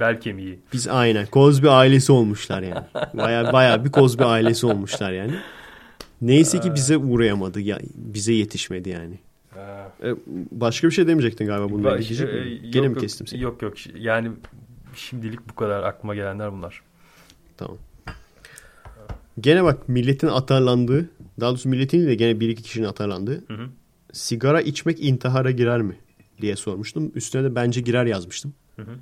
bel 0.00 0.20
kemiği. 0.20 0.58
Biz 0.72 0.88
aynen 0.88 1.26
Cosby 1.32 1.68
ailesi 1.68 2.12
olmuşlar 2.12 2.62
yani. 2.62 2.84
Bayağı 3.14 3.52
bayağı 3.52 3.84
bir 3.84 3.90
Cosby 3.90 4.24
ailesi 4.24 4.66
olmuşlar 4.66 5.12
yani. 5.12 5.34
Neyse 6.20 6.60
ki 6.60 6.74
bize 6.74 6.96
uğrayamadı 6.96 7.60
ya 7.60 7.78
bize 7.94 8.32
yetişmedi 8.32 8.88
yani. 8.88 9.18
E, 10.04 10.08
başka 10.50 10.86
bir 10.88 10.92
şey 10.92 11.06
demeyecektin 11.06 11.46
galiba 11.46 11.70
bununla 11.70 11.98
ilgili. 11.98 12.64
e, 12.66 12.68
Gene 12.70 12.88
mi 12.88 12.98
kestim 12.98 13.26
seni? 13.26 13.40
Yok 13.40 13.62
yok 13.62 13.74
yani 13.98 14.30
şimdilik 14.94 15.48
bu 15.50 15.54
kadar 15.54 15.82
aklıma 15.82 16.14
gelenler 16.14 16.52
bunlar. 16.52 16.82
Tamam. 17.56 17.76
Gene 19.40 19.64
bak 19.64 19.88
milletin 19.88 20.26
atarlandığı, 20.26 21.10
daha 21.40 21.50
doğrusu 21.50 21.68
milletin 21.68 21.98
değil 21.98 22.08
de 22.08 22.14
gene 22.14 22.40
bir 22.40 22.48
iki 22.48 22.62
kişinin 22.62 22.86
atarlandığı. 22.86 23.42
Hı 23.48 23.54
hı. 23.54 23.68
Sigara 24.12 24.60
içmek 24.60 25.04
intihara 25.04 25.50
girer 25.50 25.82
mi? 25.82 25.96
diye 26.40 26.56
sormuştum. 26.56 27.12
Üstüne 27.14 27.44
de 27.44 27.54
bence 27.54 27.80
girer 27.80 28.06
yazmıştım. 28.06 28.54
Hı 28.76 28.82
hı. 28.82 28.96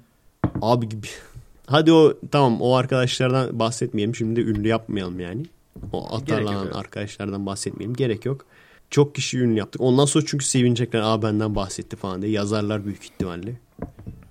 Abi 0.62 0.88
gibi. 0.88 1.06
Hadi 1.66 1.92
o 1.92 2.14
tamam 2.30 2.60
o 2.60 2.74
arkadaşlardan 2.74 3.58
bahsetmeyelim. 3.58 4.14
Şimdi 4.14 4.36
de 4.36 4.50
ünlü 4.50 4.68
yapmayalım 4.68 5.20
yani. 5.20 5.46
O 5.92 6.16
atarlanan 6.16 6.70
arkadaşlardan 6.70 7.46
bahsetmeyelim. 7.46 7.96
Gerek 7.96 8.24
yok. 8.24 8.46
Çok 8.90 9.14
kişi 9.14 9.38
ünlü 9.38 9.58
yaptık. 9.58 9.80
Ondan 9.80 10.04
sonra 10.04 10.24
çünkü 10.26 10.44
sevinecekler. 10.44 11.00
Aa 11.00 11.22
benden 11.22 11.54
bahsetti 11.54 11.96
falan 11.96 12.22
diye. 12.22 12.32
Yazarlar 12.32 12.84
büyük 12.84 13.04
ihtimalle. 13.04 13.60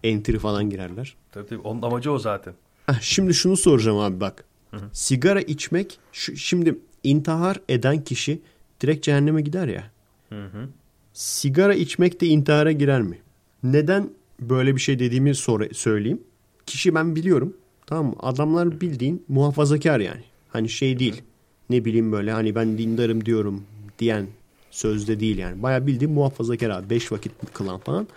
Entry 0.03 0.37
falan 0.37 0.69
girerler. 0.69 1.15
Tabii, 1.31 1.47
tabii. 1.47 1.61
Onun 1.61 1.81
amacı 1.81 2.11
o 2.11 2.19
zaten. 2.19 2.53
Şimdi 3.01 3.33
şunu 3.33 3.57
soracağım 3.57 3.97
abi 3.97 4.19
bak. 4.19 4.45
Sigara 4.91 5.41
içmek 5.41 5.99
şu, 6.11 6.37
şimdi 6.37 6.77
intihar 7.03 7.59
eden 7.69 8.03
kişi 8.03 8.41
direkt 8.81 9.05
cehenneme 9.05 9.41
gider 9.41 9.67
ya. 9.67 9.91
Hı 10.29 10.45
hı. 10.45 10.69
Sigara 11.13 11.73
içmek 11.73 12.21
de 12.21 12.27
intihara 12.27 12.71
girer 12.71 13.01
mi? 13.01 13.17
Neden 13.63 14.09
böyle 14.39 14.75
bir 14.75 14.81
şey 14.81 14.99
dediğimi 14.99 15.35
sor 15.35 15.71
söyleyeyim. 15.73 16.21
Kişi 16.65 16.95
ben 16.95 17.15
biliyorum. 17.15 17.53
Tamam 17.85 18.05
mı? 18.05 18.15
Adamlar 18.19 18.81
bildiğin 18.81 19.25
muhafazakar 19.27 19.99
yani. 19.99 20.23
Hani 20.49 20.69
şey 20.69 20.99
değil. 20.99 21.21
Ne 21.69 21.85
bileyim 21.85 22.11
böyle 22.11 22.31
hani 22.31 22.55
ben 22.55 22.77
dindarım 22.77 23.25
diyorum 23.25 23.63
diyen 23.99 24.27
sözde 24.71 25.19
değil 25.19 25.37
yani. 25.37 25.63
Baya 25.63 25.87
bildiğin 25.87 26.13
muhafazakar 26.13 26.69
abi. 26.69 26.89
Beş 26.89 27.11
vakit 27.11 27.31
kılan 27.53 27.79
falan. 27.79 28.07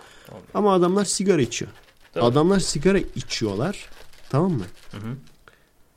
Ama 0.53 0.73
adamlar 0.73 1.05
sigara 1.05 1.41
içiyor. 1.41 1.71
Tabii. 2.13 2.25
Adamlar 2.25 2.59
sigara 2.59 2.99
içiyorlar. 3.15 3.89
Tamam 4.29 4.51
mı? 4.51 4.65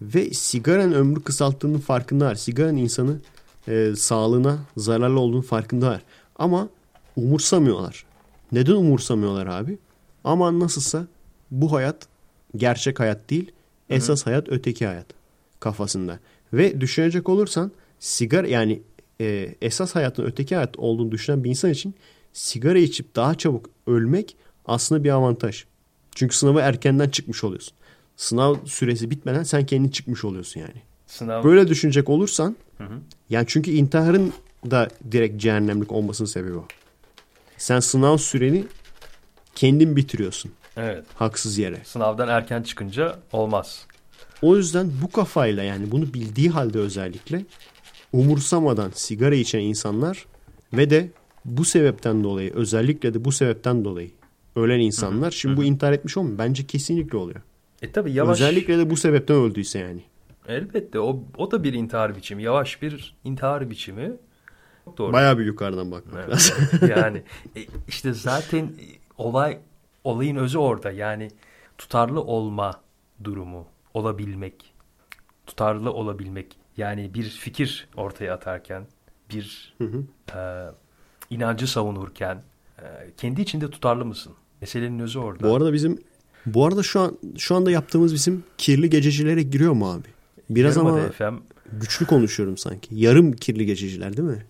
Ve 0.03 0.31
sigaranın 0.31 0.93
ömrü 0.93 1.23
kısalttığının 1.23 1.79
farkındalar. 1.79 2.35
Sigaranın 2.35 2.77
insanı 2.77 3.19
e, 3.69 3.93
sağlığına 3.97 4.59
zararlı 4.77 5.21
olduğunu 5.21 5.43
farkındalar. 5.43 6.03
Ama 6.37 6.69
umursamıyorlar. 7.17 8.05
Neden 8.53 8.73
umursamıyorlar 8.73 9.47
abi? 9.47 9.79
Ama 10.25 10.59
nasılsa 10.59 11.07
bu 11.51 11.73
hayat 11.73 12.07
gerçek 12.57 13.01
hayat 13.01 13.31
değil. 13.31 13.53
Esas 13.91 14.27
hayat 14.27 14.49
öteki 14.49 14.87
hayat 14.87 15.07
kafasında. 15.61 16.19
Ve 16.53 16.81
düşünecek 16.81 17.29
olursan 17.29 17.73
sigara 17.99 18.47
yani 18.47 18.83
e, 19.21 19.55
esas 19.63 19.95
hayatın 19.95 20.25
öteki 20.25 20.55
hayat 20.55 20.79
olduğunu 20.79 21.13
düşünen 21.13 21.45
bir 21.45 21.51
insan 21.51 21.71
için 21.71 21.95
sigara 22.33 22.79
içip 22.79 23.17
daha 23.17 23.35
çabuk 23.35 23.71
ölmek 23.87 24.37
aslında 24.67 25.05
bir 25.05 25.11
avantaj. 25.11 25.65
Çünkü 26.15 26.37
sınavı 26.37 26.61
erkenden 26.61 27.09
çıkmış 27.09 27.45
oluyorsun. 27.45 27.75
Sınav 28.21 28.57
süresi 28.65 29.11
bitmeden 29.11 29.43
sen 29.43 29.67
kendin 29.67 29.89
çıkmış 29.89 30.25
oluyorsun 30.25 30.61
yani. 30.61 30.83
Sınav 31.07 31.45
Böyle 31.45 31.69
düşünecek 31.69 32.09
olursan 32.09 32.57
Hı 32.79 32.85
hı. 32.85 32.99
yani 33.31 33.45
çünkü 33.49 33.71
intiharın 33.71 34.33
da 34.71 34.89
direkt 35.13 35.41
cehennemlik 35.41 35.93
olmasının 35.93 36.27
sebebi 36.27 36.57
o. 36.57 36.65
Sen 37.57 37.81
sınav 37.81 38.17
süreni 38.17 38.65
kendin 39.55 39.97
bitiriyorsun 39.97 40.53
Evet. 40.77 41.05
haksız 41.15 41.59
yere. 41.59 41.81
Sınavdan 41.85 42.29
erken 42.29 42.63
çıkınca 42.63 43.19
olmaz. 43.33 43.87
O 44.43 44.57
yüzden 44.57 44.93
bu 45.03 45.11
kafayla 45.11 45.63
yani 45.63 45.91
bunu 45.91 46.15
bildiği 46.15 46.51
halde 46.51 46.79
özellikle 46.79 47.45
umursamadan 48.13 48.91
sigara 48.95 49.35
içen 49.35 49.61
insanlar 49.61 50.27
ve 50.73 50.91
de 50.91 51.11
bu 51.45 51.65
sebepten 51.65 52.25
dolayı 52.25 52.55
özellikle 52.55 53.15
de 53.15 53.25
bu 53.25 53.33
sebepten 53.33 53.85
dolayı 53.85 54.11
ölen 54.57 54.81
insanlar 54.81 55.31
şimdi 55.31 55.57
bu 55.57 55.65
intihar 55.65 55.93
etmiş 55.93 56.17
olmuyor. 56.17 56.39
Bence 56.39 56.67
kesinlikle 56.67 57.19
oluyor. 57.19 57.41
E 57.83 57.93
tabi 57.93 58.13
yavaş. 58.13 58.41
Özellikle 58.41 58.79
de 58.79 58.91
bu 58.91 58.97
sebepten 58.97 59.37
öldüyse 59.37 59.79
yani. 59.79 60.03
Elbette 60.49 61.01
o, 61.01 61.25
o 61.37 61.51
da 61.51 61.65
bir 61.65 61.73
intihar 61.73 62.17
biçimi. 62.17 62.43
Yavaş 62.43 62.83
bir 62.83 63.17
intihar 63.25 63.71
biçimi. 63.71 64.13
Çok 64.85 64.99
Doğru. 64.99 65.13
Bayağı 65.13 65.39
bir 65.39 65.45
yukarıdan 65.45 65.91
bakmak 65.91 66.15
Evet. 66.19 66.31
lazım. 66.31 66.57
yani 66.89 67.23
e, 67.57 67.61
işte 67.89 68.13
zaten 68.13 68.65
e, 68.65 68.85
olay 69.19 69.59
olayın 70.05 70.37
özü 70.37 70.59
orada. 70.59 70.91
Yani 70.91 71.31
tutarlı 71.79 72.21
olma 72.21 72.81
durumu, 73.25 73.67
olabilmek, 73.95 74.75
tutarlı 75.47 75.93
olabilmek. 75.93 76.57
Yani 76.77 77.15
bir 77.15 77.25
fikir 77.25 77.89
ortaya 77.97 78.35
atarken, 78.35 78.87
bir 79.31 79.75
Hı 79.79 79.85
hı. 79.85 80.05
e, 80.39 80.41
inancı 81.35 81.67
savunurken 81.67 82.43
e, 82.79 82.85
kendi 83.17 83.41
içinde 83.41 83.71
tutarlı 83.71 84.05
mısın? 84.05 84.33
Meselenin 84.61 84.99
özü 84.99 85.19
orada. 85.19 85.49
Bu 85.49 85.55
arada 85.55 85.73
bizim 85.73 85.99
bu 86.47 86.67
arada 86.67 86.83
şu 86.83 87.01
an 87.01 87.19
şu 87.39 87.55
anda 87.55 87.71
yaptığımız 87.71 88.15
bizim 88.15 88.45
kirli 88.59 88.91
gececilere 88.91 89.43
giriyor 89.43 89.73
mu 89.73 89.91
abi? 89.91 90.09
Biraz 90.51 90.77
Yarımada 90.77 91.01
ama 91.01 91.09
FM 91.11 91.37
güçlü 91.73 92.07
konuşuyorum 92.07 92.57
sanki. 92.57 92.95
Yarım 92.95 93.33
kirli 93.33 93.67
gececiler 93.67 94.17
değil 94.17 94.29
mi? 94.29 94.47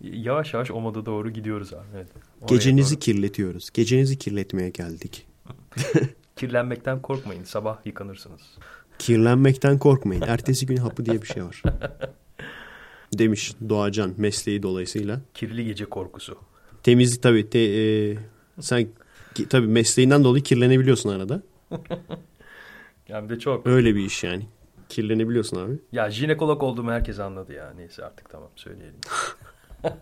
yavaş 0.00 0.54
yavaş 0.54 0.70
o 0.70 0.80
moda 0.80 1.06
doğru 1.06 1.30
gidiyoruz 1.30 1.74
abi. 1.74 1.86
Evet. 1.96 2.08
Oraya 2.40 2.54
Gecenizi 2.54 2.94
doğru. 2.94 3.00
kirletiyoruz. 3.00 3.70
Gecenizi 3.70 4.18
kirletmeye 4.18 4.70
geldik. 4.70 5.26
kirlenmekten 6.36 7.02
korkmayın. 7.02 7.44
Sabah 7.44 7.86
yıkanırsınız. 7.86 8.40
Kirlenmekten 8.98 9.78
korkmayın. 9.78 10.22
Ertesi 10.22 10.66
gün 10.66 10.76
hapı 10.76 11.06
diye 11.06 11.22
bir 11.22 11.26
şey 11.26 11.44
var. 11.44 11.62
Demiş 13.18 13.52
Doğacan 13.68 14.14
mesleği 14.16 14.62
dolayısıyla. 14.62 15.20
Kirli 15.34 15.64
gece 15.64 15.84
korkusu. 15.84 16.36
Temizlik 16.82 17.22
tabii. 17.22 17.50
Te, 17.50 17.58
e, 17.58 18.16
sen 18.60 18.88
ki- 19.34 19.48
tabii 19.48 19.66
mesleğinden 19.66 20.24
dolayı 20.24 20.42
kirlenebiliyorsun 20.42 21.08
arada. 21.10 21.42
Yani 23.08 23.28
de 23.28 23.38
çok. 23.38 23.66
Öyle 23.66 23.94
bir 23.94 24.00
iş 24.04 24.24
yani. 24.24 24.46
Kirlenebiliyorsun 24.88 25.56
abi. 25.56 25.78
Ya 25.92 26.10
jinekolog 26.10 26.62
olduğumu 26.62 26.90
herkes 26.90 27.18
anladı 27.20 27.52
ya. 27.52 27.72
Neyse 27.76 28.04
artık 28.04 28.30
tamam 28.30 28.48
söyleyelim. 28.56 29.00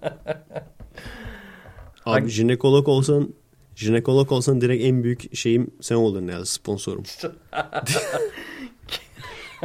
Abi 2.06 2.20
Hangi- 2.20 2.28
jinekolog 2.28 2.88
olsan 2.88 3.34
jinekolog 3.76 4.32
olsan 4.32 4.60
direkt 4.60 4.84
en 4.84 5.04
büyük 5.04 5.36
şeyim 5.36 5.70
sen 5.80 5.96
olurdun 5.96 6.28
ya 6.28 6.44
sponsorum. 6.44 7.02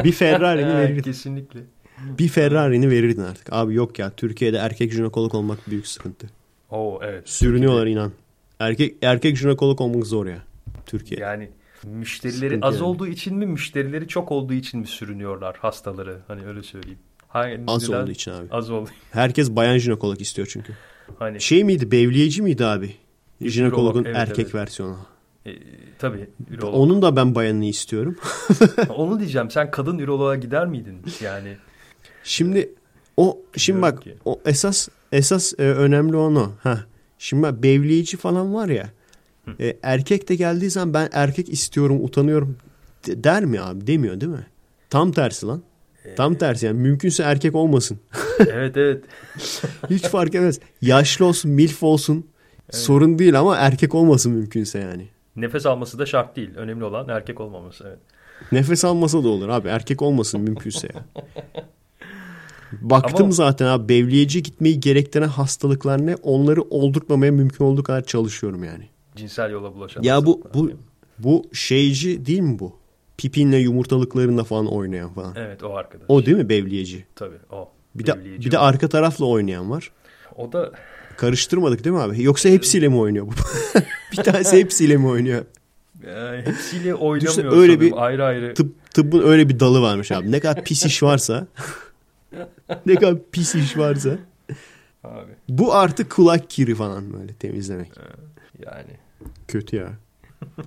bir 0.03 0.11
Ferrari'ni 0.11 0.77
verirdin. 0.77 1.01
Kesinlikle. 1.01 1.59
Bir 2.19 2.27
Ferrari'ni 2.27 2.89
verirdin 2.89 3.21
artık. 3.21 3.53
Abi 3.53 3.73
yok 3.73 3.99
ya 3.99 4.09
Türkiye'de 4.09 4.57
erkek 4.57 4.91
jinekolog 4.91 5.35
olmak 5.35 5.69
büyük 5.69 5.87
sıkıntı. 5.87 6.27
Oo 6.69 6.99
evet. 7.03 7.29
Sürünüyorlar 7.29 7.87
inan. 7.87 8.11
Erkek 8.59 8.95
erkek 9.01 9.37
jinekolog 9.37 9.81
olmak 9.81 10.05
zor 10.05 10.25
ya. 10.25 10.43
Türkiye. 10.85 11.21
Yani 11.21 11.49
müşterileri 11.83 12.49
Sıkıntı 12.49 12.67
az 12.67 12.75
yani. 12.75 12.83
olduğu 12.83 13.07
için 13.07 13.37
mi 13.37 13.45
müşterileri 13.45 14.07
çok 14.07 14.31
olduğu 14.31 14.53
için 14.53 14.79
mi 14.79 14.87
sürünüyorlar 14.87 15.55
hastaları? 15.55 16.19
Hani 16.27 16.45
öyle 16.45 16.63
söyleyeyim. 16.63 16.99
Hangi, 17.27 17.63
Az 17.67 17.89
olduğu 17.89 18.11
için 18.11 18.31
abi. 18.31 18.47
Az 18.51 18.69
oldu. 18.69 18.89
Herkes 19.11 19.51
bayan 19.51 19.77
jinekolog 19.77 20.21
istiyor 20.21 20.47
çünkü. 20.51 20.73
Hani 21.19 21.41
Şey 21.41 21.63
miydi? 21.63 21.91
Bevliyeci 21.91 22.41
miydi 22.41 22.65
abi? 22.65 22.95
Jinekologun 23.41 24.03
evet, 24.03 24.15
erkek 24.17 24.39
evet. 24.39 24.55
versiyonu. 24.55 24.97
e, 25.45 25.51
tabii 25.99 26.29
ürolog. 26.49 26.75
Onun 26.75 27.01
da 27.01 27.15
ben 27.15 27.35
bayanını 27.35 27.65
istiyorum. 27.65 28.15
Onu 28.89 29.19
diyeceğim. 29.19 29.51
Sen 29.51 29.71
kadın 29.71 29.97
üroloğa 29.99 30.35
gider 30.35 30.67
miydin? 30.67 31.01
Yani 31.21 31.57
Şimdi 32.23 32.73
o 33.17 33.37
şimdi 33.57 33.77
Bilmiyorum 33.77 33.97
bak 33.97 34.03
ki. 34.03 34.15
o 34.25 34.41
esas 34.45 34.87
esas 35.11 35.53
e, 35.59 35.63
önemli 35.63 36.17
onu. 36.17 36.51
Ha. 36.63 36.85
Şimdi 37.19 37.43
bak 37.43 37.63
bevleyici 37.63 38.17
falan 38.17 38.53
var 38.53 38.67
ya. 38.69 38.89
E, 39.59 39.77
erkek 39.83 40.29
de 40.29 40.35
geldiği 40.35 40.69
zaman 40.69 40.93
ben 40.93 41.09
erkek 41.13 41.49
istiyorum, 41.49 42.03
utanıyorum 42.03 42.57
de- 43.07 43.23
der 43.23 43.45
mi 43.45 43.61
abi? 43.61 43.87
Demiyor 43.87 44.21
değil 44.21 44.31
mi? 44.31 44.47
Tam 44.89 45.11
tersi 45.11 45.45
lan. 45.45 45.61
Ee, 46.05 46.15
Tam 46.15 46.35
tersi 46.35 46.65
yani 46.65 46.79
mümkünse 46.79 47.23
erkek 47.23 47.55
olmasın. 47.55 47.99
evet 48.39 48.77
evet. 48.77 49.03
Hiç 49.89 50.03
fark 50.03 50.35
etmez. 50.35 50.59
Yaşlı 50.81 51.25
olsun, 51.25 51.51
milf 51.51 51.83
olsun 51.83 52.25
sorun 52.71 53.19
değil 53.19 53.39
ama 53.39 53.55
erkek 53.57 53.95
olmasın 53.95 54.31
mümkünse 54.31 54.79
yani. 54.79 55.07
Nefes 55.35 55.65
alması 55.65 55.99
da 55.99 56.05
şart 56.05 56.35
değil. 56.35 56.49
Önemli 56.55 56.83
olan 56.83 57.09
erkek 57.09 57.39
olmaması. 57.41 57.83
Evet. 57.87 57.99
Nefes 58.51 58.85
almasa 58.85 59.23
da 59.23 59.27
olur 59.27 59.49
abi. 59.49 59.67
Erkek 59.67 60.01
olmasın 60.01 60.41
mümkünse 60.41 60.87
ya. 60.93 61.05
Baktım 62.81 63.23
Ama- 63.25 63.31
zaten 63.31 63.65
abi 63.65 63.89
bevliyeci 63.89 64.43
gitmeyi 64.43 64.79
gerektiren 64.79 65.27
hastalıklar 65.27 66.05
ne? 66.05 66.15
Onları 66.15 66.61
oldurtmamaya 66.61 67.31
mümkün 67.31 67.65
olduğu 67.65 67.83
kadar 67.83 68.03
çalışıyorum 68.03 68.63
yani. 68.63 68.89
Cinsel 69.15 69.51
yola 69.51 69.75
bulaşan. 69.75 70.03
Ya 70.03 70.25
bu 70.25 70.41
bu 70.53 70.71
bu 71.19 71.43
şeyci 71.53 72.25
değil 72.25 72.39
mi 72.39 72.59
bu? 72.59 72.75
Pipinle 73.17 73.57
yumurtalıklarında 73.57 74.43
falan 74.43 74.67
oynayan 74.67 75.13
falan. 75.13 75.33
Evet 75.35 75.63
o 75.63 75.75
arkadaş. 75.75 76.05
O 76.07 76.25
değil 76.25 76.37
mi 76.37 76.49
bevliyeci? 76.49 77.05
Tabii 77.15 77.37
o. 77.51 77.69
Bir 77.95 78.05
de 78.05 78.25
bir 78.25 78.51
de 78.51 78.57
arka 78.57 78.89
tarafla 78.89 79.25
oynayan 79.25 79.71
var. 79.71 79.91
O 80.35 80.51
da 80.51 80.71
Karıştırmadık 81.17 81.83
değil 81.83 81.95
mi 81.95 82.01
abi? 82.01 82.23
Yoksa 82.23 82.49
hepsiyle 82.49 82.87
mi 82.87 82.97
oynuyor 82.97 83.27
bu? 83.27 83.31
bir 84.11 84.23
tanesi 84.23 84.57
hepsiyle 84.59 84.97
mi 84.97 85.07
oynuyor? 85.07 85.45
hepsiyle 86.45 86.95
oynamıyor 86.95 87.57
öyle 87.57 87.81
bir 87.81 88.05
ayrı 88.05 88.25
ayrı. 88.25 88.53
Tıp, 88.53 88.91
tıbbın 88.93 89.27
öyle 89.27 89.49
bir 89.49 89.59
dalı 89.59 89.81
varmış 89.81 90.11
abi. 90.11 90.31
Ne 90.31 90.39
kadar 90.39 90.63
pis 90.63 90.85
iş 90.85 91.03
varsa 91.03 91.47
ne 92.85 92.95
kadar 92.95 93.17
pis 93.31 93.55
iş 93.55 93.77
varsa 93.77 94.17
Abi 95.03 95.31
bu 95.49 95.73
artık 95.75 96.11
kulak 96.11 96.49
kiri 96.49 96.75
falan 96.75 97.13
böyle 97.13 97.33
temizlemek. 97.33 97.91
yani. 98.65 98.91
Kötü 99.47 99.75
ya. 99.75 99.93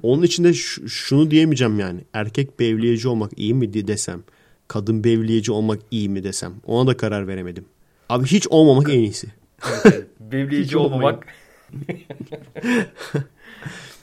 Onun 0.02 0.22
için 0.22 0.44
de 0.44 0.52
şu- 0.54 0.88
şunu 0.88 1.30
diyemeyeceğim 1.30 1.78
yani. 1.78 2.00
Erkek 2.12 2.60
bevliyeci 2.60 3.08
olmak 3.08 3.30
iyi 3.36 3.54
mi 3.54 3.72
diye 3.72 3.86
desem. 3.88 4.22
Kadın 4.68 5.04
bevliyeci 5.04 5.52
olmak 5.52 5.78
iyi 5.90 6.08
mi 6.08 6.24
desem. 6.24 6.52
Ona 6.66 6.86
da 6.90 6.96
karar 6.96 7.28
veremedim. 7.28 7.64
Abi 8.08 8.26
hiç 8.26 8.48
olmamak 8.48 8.88
en 8.88 8.98
iyisi. 8.98 9.26
Evet, 9.84 10.06
evet. 10.32 10.74
Olmayın. 10.76 10.92
olmamak. 10.92 11.26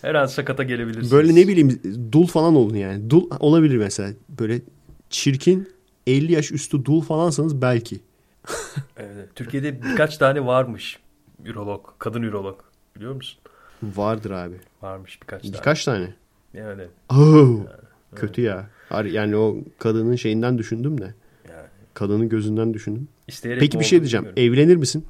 Her 0.02 0.16
an 0.16 0.26
sakata 0.26 0.64
gelebilirsiniz. 0.64 1.12
Böyle 1.12 1.36
ne 1.36 1.48
bileyim 1.48 1.82
dul 2.12 2.28
falan 2.28 2.56
olun 2.56 2.76
yani. 2.76 3.10
Dul 3.10 3.30
olabilir 3.39 3.78
mesela. 3.78 4.14
Böyle 4.30 4.62
çirkin 5.10 5.70
50 6.08 6.32
yaş 6.32 6.51
üstü 6.51 6.86
dul 6.86 7.01
falansanız 7.01 7.62
belki. 7.62 7.99
Evet, 8.97 9.30
Türkiye'de 9.36 9.84
birkaç 9.84 10.18
tane 10.18 10.45
varmış. 10.45 10.99
Ürolog, 11.45 11.86
kadın 11.99 12.22
ürolog. 12.22 12.60
Biliyor 12.95 13.16
musun? 13.16 13.39
Vardır 13.84 14.32
abi. 14.32 14.56
Varmış 14.82 15.22
birkaç 15.22 15.41
tane. 15.41 15.53
Birkaç 15.53 15.86
tane. 15.86 16.14
Evet. 16.56 16.89
Oh, 17.10 17.60
kötü 18.16 18.41
ya. 18.41 18.70
Yani 19.06 19.36
o 19.36 19.58
kadının 19.80 20.16
şeyinden 20.16 20.58
düşündüm 20.58 21.01
de. 21.01 21.14
Yani 21.49 21.68
Kadının 21.93 22.30
gözünden 22.30 22.74
düşündüm. 22.74 23.08
isteyerek 23.28 23.60
Peki 23.62 23.80
bir 23.80 23.86
şey 23.86 23.99
diyeceğim. 23.99 24.26
bilmiyorum. 24.26 24.53
Evlenir 24.53 24.76
misin? 24.76 25.06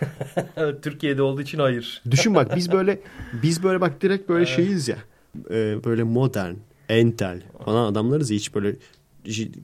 Türkiye'de 0.82 1.22
olduğu 1.22 1.40
için 1.40 1.58
hayır. 1.58 2.02
Düşün 2.10 2.34
bak 2.34 2.56
biz 2.56 2.72
böyle 2.72 3.00
biz 3.42 3.62
böyle 3.62 3.80
bak 3.80 4.00
direkt 4.02 4.28
böyle 4.28 4.46
şeyiz 4.46 4.88
ya. 4.88 4.96
Ee, 5.50 5.78
böyle 5.84 6.02
modern, 6.02 6.54
entel 6.88 7.42
falan 7.64 7.92
adamlarız 7.92 8.30
ya 8.30 8.36
hiç 8.36 8.54
böyle 8.54 8.76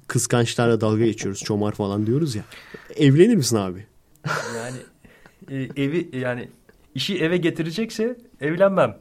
kıskançlarla 0.06 0.80
dalga 0.80 1.04
geçiyoruz. 1.04 1.40
Çomar 1.40 1.72
falan 1.72 2.06
diyoruz 2.06 2.34
ya. 2.34 2.44
Evlenir 2.96 3.36
misin 3.36 3.56
abi? 3.56 3.86
Yani 4.56 4.76
e, 5.50 5.82
evi 5.82 6.08
yani 6.12 6.48
işi 6.94 7.18
eve 7.18 7.36
getirecekse 7.36 8.16
evlenmem. 8.40 8.98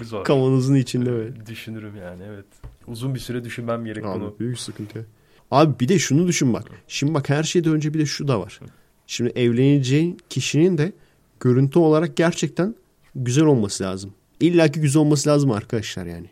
Zor. 0.02 0.24
Kavanozun 0.24 0.74
içinde 0.74 1.12
böyle. 1.12 1.46
Düşünürüm 1.46 1.96
yani 1.96 2.22
evet. 2.28 2.46
Uzun 2.86 3.14
bir 3.14 3.20
süre 3.20 3.44
düşünmem 3.44 3.84
gerek 3.84 4.04
bunu. 4.04 4.24
Abi 4.24 4.38
büyük 4.38 4.60
sıkıntı. 4.60 5.06
Abi 5.50 5.80
bir 5.80 5.88
de 5.88 5.98
şunu 5.98 6.26
düşün 6.26 6.52
bak. 6.52 6.64
Şimdi 6.88 7.14
bak 7.14 7.28
her 7.28 7.42
şeyden 7.42 7.72
önce 7.72 7.94
bir 7.94 7.98
de 7.98 8.06
şu 8.06 8.28
da 8.28 8.40
var. 8.40 8.60
Şimdi 9.06 9.30
evleneceğin 9.30 10.18
kişinin 10.30 10.78
de 10.78 10.92
görüntü 11.40 11.78
olarak 11.78 12.16
gerçekten 12.16 12.74
güzel 13.14 13.44
olması 13.44 13.84
lazım. 13.84 14.14
İlla 14.40 14.68
ki 14.68 14.80
güzel 14.80 15.00
olması 15.00 15.28
lazım 15.28 15.50
arkadaşlar 15.50 16.06
yani. 16.06 16.30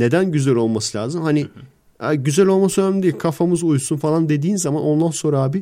Neden 0.00 0.32
güzel 0.32 0.54
olması 0.54 0.98
lazım? 0.98 1.22
Hani 1.22 1.46
"Ha, 1.98 2.14
güzel 2.14 2.46
olması 2.46 2.82
önemli 2.82 3.02
değil 3.02 3.18
kafamız 3.18 3.62
uysun 3.62 3.96
falan 3.96 4.28
dediğin 4.28 4.56
zaman 4.56 4.82
ondan 4.82 5.10
sonra 5.10 5.38
abi 5.38 5.58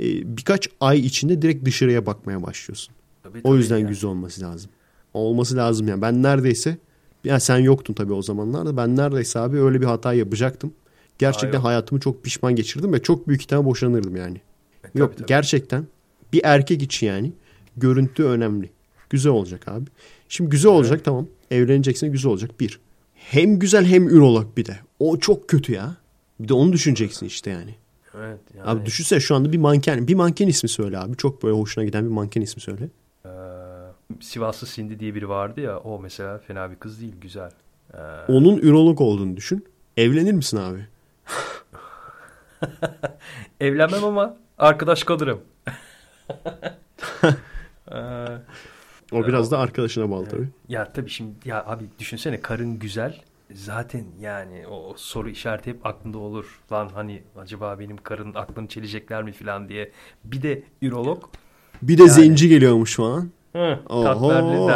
e, 0.00 0.36
birkaç 0.36 0.68
ay 0.80 0.98
içinde 1.00 1.42
direkt 1.42 1.64
dışarıya 1.64 2.06
bakmaya 2.06 2.42
başlıyorsun. 2.42 2.94
Tabii, 3.22 3.38
O 3.44 3.48
tabii 3.48 3.56
yüzden 3.58 3.78
yani. 3.78 3.88
güzel 3.88 4.10
olması 4.10 4.40
lazım. 4.42 4.70
Olması 5.14 5.56
lazım 5.56 5.88
yani. 5.88 6.02
Ben 6.02 6.22
neredeyse 6.22 6.76
ya 7.24 7.40
sen 7.40 7.58
yoktun 7.58 7.94
tabii 7.94 8.12
o 8.12 8.22
zamanlarda. 8.22 8.76
Ben 8.76 8.96
neredeyse 8.96 9.38
abi 9.38 9.60
öyle 9.60 9.80
bir 9.80 9.86
hata 9.86 10.12
yapacaktım. 10.14 10.72
Gerçekten 11.18 11.58
yok. 11.58 11.64
hayatımı 11.66 12.00
çok 12.00 12.24
pişman 12.24 12.56
geçirdim 12.56 12.92
ve 12.92 13.02
çok 13.02 13.28
büyük 13.28 13.42
ihtimal 13.42 13.64
boşanırdım 13.64 14.16
yani. 14.16 14.36
E, 14.84 14.88
tabii, 14.88 14.98
Yok 15.00 15.16
tabii. 15.16 15.26
gerçekten 15.26 15.86
bir 16.32 16.40
erkek 16.44 16.82
için 16.82 17.06
yani 17.06 17.32
görüntü 17.76 18.24
önemli. 18.24 18.70
Güzel 19.10 19.32
olacak 19.32 19.68
abi. 19.68 19.86
Şimdi 20.28 20.50
güzel 20.50 20.72
olacak 20.72 21.04
tamam. 21.04 21.26
Evleneceksin 21.50 22.12
güzel 22.12 22.30
olacak 22.30 22.60
bir. 22.60 22.80
Hem 23.30 23.58
güzel 23.58 23.86
hem 23.86 24.08
ürolog 24.08 24.56
bir 24.56 24.66
de. 24.66 24.78
O 24.98 25.18
çok 25.18 25.48
kötü 25.48 25.72
ya. 25.72 25.96
Bir 26.40 26.48
de 26.48 26.54
onu 26.54 26.72
düşüneceksin 26.72 27.26
işte 27.26 27.50
yani. 27.50 27.74
Evet, 28.14 28.40
yani, 28.56 28.68
Abi 28.68 28.86
düşünsene 28.86 29.20
şu 29.20 29.34
anda 29.34 29.52
bir 29.52 29.58
manken. 29.58 30.08
Bir 30.08 30.14
manken 30.14 30.46
ismi 30.46 30.68
söyle 30.68 30.98
abi. 30.98 31.16
Çok 31.16 31.42
böyle 31.42 31.54
hoşuna 31.54 31.84
giden 31.84 32.04
bir 32.04 32.10
manken 32.10 32.40
ismi 32.42 32.62
söyle. 32.62 32.88
Ee, 33.26 33.28
Sivaslı 34.20 34.66
Cindy 34.66 34.98
diye 34.98 35.14
biri 35.14 35.28
vardı 35.28 35.60
ya 35.60 35.78
o 35.78 36.00
mesela 36.00 36.38
fena 36.38 36.70
bir 36.70 36.76
kız 36.76 37.00
değil 37.00 37.14
güzel. 37.20 37.50
Ee, 37.94 37.98
Onun 38.28 38.56
ürolog 38.58 39.00
olduğunu 39.00 39.36
düşün. 39.36 39.64
Evlenir 39.96 40.32
misin 40.32 40.56
abi? 40.56 40.86
evlenmem 43.60 44.04
ama 44.04 44.36
arkadaş 44.58 45.04
kalırım. 45.04 45.40
Ee, 47.92 48.26
O 49.12 49.26
biraz 49.26 49.50
da 49.50 49.58
arkadaşına 49.58 50.10
bağlı 50.10 50.26
tabii. 50.28 50.48
ya 50.68 50.92
tabii 50.92 51.10
şimdi 51.10 51.32
ya 51.44 51.64
abi 51.66 51.84
düşünsene 51.98 52.40
karın 52.40 52.78
güzel 52.78 53.20
zaten 53.54 54.04
yani 54.20 54.66
o 54.66 54.94
soru 54.96 55.30
işareti 55.30 55.70
hep 55.70 55.86
aklında 55.86 56.18
olur. 56.18 56.60
Lan 56.72 56.90
hani 56.94 57.22
acaba 57.38 57.78
benim 57.78 57.96
karın 57.96 58.34
aklını 58.34 58.68
çelecekler 58.68 59.22
mi 59.22 59.32
falan 59.32 59.68
diye. 59.68 59.90
Bir 60.24 60.42
de 60.42 60.62
ürolog. 60.82 61.22
Bir 61.82 61.98
de 61.98 62.02
Yani. 62.02 62.12
zenci 62.12 62.48
geliyormuş 62.48 62.96
falan. 62.96 63.30
Hı, 63.52 63.78
Oho, 63.88 64.28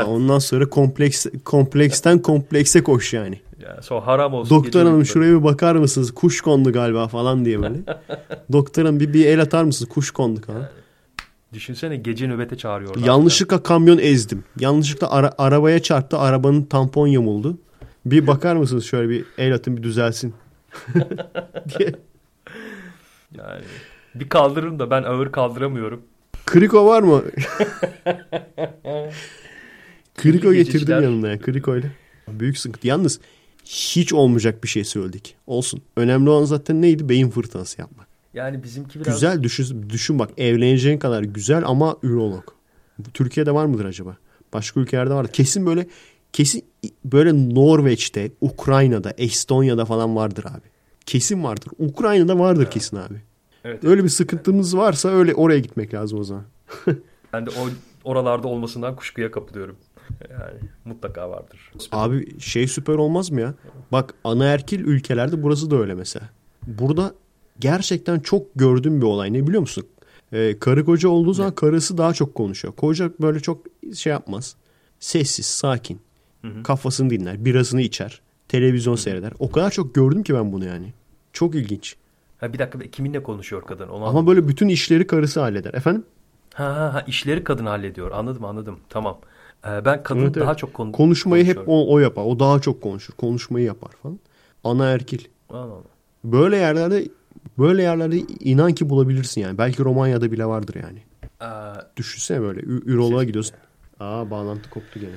ondan 0.07 0.39
sonra 0.39 0.69
kompleks 0.71 1.27
kompleksten 1.45 2.19
komplekse 2.19 2.83
koş 2.83 3.13
yani. 3.13 3.41
Ya, 3.63 3.83
sonra 3.83 4.07
haram 4.07 4.35
olsun. 4.35 4.57
Doktor 4.57 4.85
hanım 4.87 5.05
şuraya 5.05 5.39
bir 5.39 5.45
bakar 5.45 5.75
mısınız? 5.77 6.15
Kuş 6.15 6.41
kondu 6.41 6.73
galiba 6.73 7.09
falan 7.09 7.45
diye 7.45 7.63
böyle. 7.63 7.79
Doktor 8.53 8.85
hanım 8.85 9.01
bir, 9.01 9.13
bir 9.13 9.27
el 9.27 9.43
atar 9.43 9.65
mısınız? 9.65 9.91
Kuş 9.91 10.11
kondu 10.11 10.41
falan. 10.41 10.69
Düşünsene 11.53 11.97
gece 11.97 12.29
nöbete 12.29 12.57
çağırıyorlar. 12.57 13.07
Yanlışlıkla 13.07 13.63
kamyon 13.63 13.99
ezdim. 13.99 14.45
Yanlışlıkla 14.59 15.11
ara- 15.11 15.35
arabaya 15.39 15.83
çarptı. 15.83 16.19
Arabanın 16.19 16.63
tampon 16.63 17.07
yamuldu. 17.07 17.59
Bir 18.07 18.27
bakar 18.27 18.57
mısınız 18.57 18.85
şöyle 18.85 19.09
bir 19.09 19.25
el 19.39 19.55
atın 19.55 19.77
bir 19.77 19.83
düzelsin. 19.83 20.35
diye. 21.79 21.95
Yani 23.39 23.63
bir 24.15 24.29
kaldırırım 24.29 24.79
da 24.79 24.91
ben 24.91 25.03
ağır 25.03 25.33
kaldıramıyorum. 25.33 26.03
Kriko 26.47 26.87
var 26.87 27.03
mı? 27.03 27.23
Kriko 30.15 30.53
getirdim 30.53 31.03
yanına 31.03 31.29
ya. 31.29 31.39
Kriko 31.41 31.77
ile. 31.77 31.93
Büyük 32.29 32.59
sıkıntı. 32.59 32.87
Yalnız 32.87 33.21
hiç 33.65 34.13
olmayacak 34.13 34.65
bir 34.65 34.69
şey 34.69 34.85
söyledik. 34.85 35.37
Olsun. 35.47 35.83
Önemli 35.97 36.31
olan 36.31 36.45
zaten 36.45 36.83
neydi? 36.83 37.09
Beyin 37.09 37.31
fırtınası 37.31 37.81
yapmak. 37.81 38.12
Yani 38.35 38.63
bizimki 38.63 39.01
biraz 39.01 39.15
Güzel 39.15 39.43
düşün, 39.43 39.91
düşün 39.91 40.19
bak 40.19 40.31
evleneceğin 40.37 40.99
kadar 40.99 41.23
güzel 41.23 41.63
ama 41.67 41.97
ürolog. 42.03 42.45
Türkiye'de 43.15 43.55
var 43.55 43.67
mıdır 43.67 43.85
acaba? 43.85 44.17
Başka 44.53 44.81
ülkelerde 44.81 45.15
var. 45.15 45.27
Kesin 45.33 45.67
böyle 45.67 45.87
kesin 46.33 46.65
böyle 47.05 47.55
Norveç'te, 47.55 48.31
Ukrayna'da, 48.41 49.11
Estonya'da 49.11 49.85
falan 49.85 50.17
vardır 50.17 50.45
abi. 50.45 50.69
Kesin 51.07 51.45
vardır. 51.45 51.69
Ukrayna'da 51.79 52.39
vardır 52.39 52.71
kesin 52.71 52.97
abi. 52.97 53.23
Evet. 53.65 53.85
Öyle 53.85 54.05
bir 54.05 54.09
sıkıntımız 54.09 54.77
varsa 54.77 55.09
öyle 55.09 55.35
oraya 55.35 55.59
gitmek 55.59 55.95
lazım 55.95 56.19
o 56.19 56.25
zaman. 56.25 56.45
Ben 57.33 57.47
de 57.47 57.51
o 57.51 57.69
oralarda 58.05 58.49
olmasından 58.49 58.97
kuşkuya 58.97 59.31
kapılıyorum. 59.31 59.77
Yani 60.31 60.59
mutlaka 60.85 61.31
vardır. 61.31 61.73
Abi 61.93 62.41
şey 62.41 62.69
süper 62.69 62.95
olmaz 62.95 63.31
mı 63.31 63.41
ya? 63.41 63.55
Bak 63.93 64.15
anaerkil 64.25 64.81
ülkelerde 64.81 65.43
burası 65.43 65.71
da 65.71 65.77
öyle 65.77 65.95
mesela. 65.95 66.29
Burada 66.67 67.15
gerçekten 67.59 68.21
çok 68.21 68.47
gördüğüm 68.55 69.01
bir 69.01 69.07
olay 69.07 69.33
ne 69.33 69.47
biliyor 69.47 69.61
musun? 69.61 69.87
Ee, 70.33 70.59
karı 70.59 70.85
koca 70.85 71.09
olduğu 71.09 71.33
zaman 71.33 71.55
karısı 71.55 71.99
daha 71.99 72.13
çok 72.15 72.35
konuşuyor. 72.35 72.75
Koca 72.75 73.11
böyle 73.21 73.41
çok 73.41 73.67
şey 73.95 74.13
yapmaz. 74.13 74.57
Sessiz, 75.01 75.47
sakin. 75.47 76.01
Kafasını 76.65 77.11
dinler, 77.11 77.45
birasını 77.45 77.83
içer, 77.83 78.21
televizyon 78.49 78.97
seyreder. 78.97 79.33
O 79.39 79.51
kadar 79.51 79.71
çok 79.71 79.95
gördüm 79.95 80.23
ki 80.23 80.35
ben 80.35 80.53
bunu 80.53 80.65
yani. 80.65 80.93
Çok 81.33 81.55
ilginç. 81.55 81.97
Ha 82.39 82.53
bir 82.53 82.59
dakika 82.59 82.79
kiminle 82.79 83.23
konuşuyor 83.23 83.63
kadın? 83.63 83.89
Onu 83.89 83.95
Ama 83.97 84.07
anladım. 84.07 84.27
böyle 84.27 84.49
bütün 84.49 84.69
işleri 84.69 85.07
karısı 85.07 85.41
halleder. 85.41 85.75
Efendim? 85.75 86.05
Ha, 86.55 86.65
ha, 86.65 86.95
ha 86.95 87.05
işleri 87.07 87.45
kadın 87.45 87.67
hallediyor. 87.67 88.11
Anladım 88.11 88.45
anladım. 88.45 88.79
Tamam. 88.89 89.19
Ee, 89.67 89.85
ben 89.85 90.03
kadın 90.03 90.21
Evet, 90.21 90.37
evet. 90.37 90.47
daha 90.47 90.55
çok 90.55 90.75
konu 90.75 90.93
Konuşmayı 90.93 91.45
hep 91.45 91.59
o, 91.67 91.93
o 91.93 91.99
yapar. 91.99 92.25
O 92.25 92.39
daha 92.41 92.61
çok 92.61 92.83
konuşur. 92.83 93.15
Konuşmayı 93.15 93.67
yapar 93.67 93.91
falan. 94.03 94.19
Anaerkil. 94.65 95.25
Allah 95.51 95.59
Allah. 95.61 95.83
Böyle 96.25 96.57
yerlerde 96.57 97.09
böyle 97.59 97.83
yerlerde 97.83 98.19
inan 98.41 98.73
ki 98.73 98.89
bulabilirsin 98.91 99.41
yani. 99.41 99.59
Belki 99.59 99.85
Romanya'da 99.85 100.33
bile 100.33 100.47
vardır 100.47 100.75
yani. 100.83 101.03
Ee, 101.43 101.47
Düşünsene 101.97 102.41
böyle 102.41 102.61
ü- 102.61 102.83
üroloğa 102.93 103.25
gidiyorsun. 103.25 103.57
Aa 104.01 104.31
bağlantı 104.31 104.71
koptu 104.71 105.01
gene. 105.01 105.11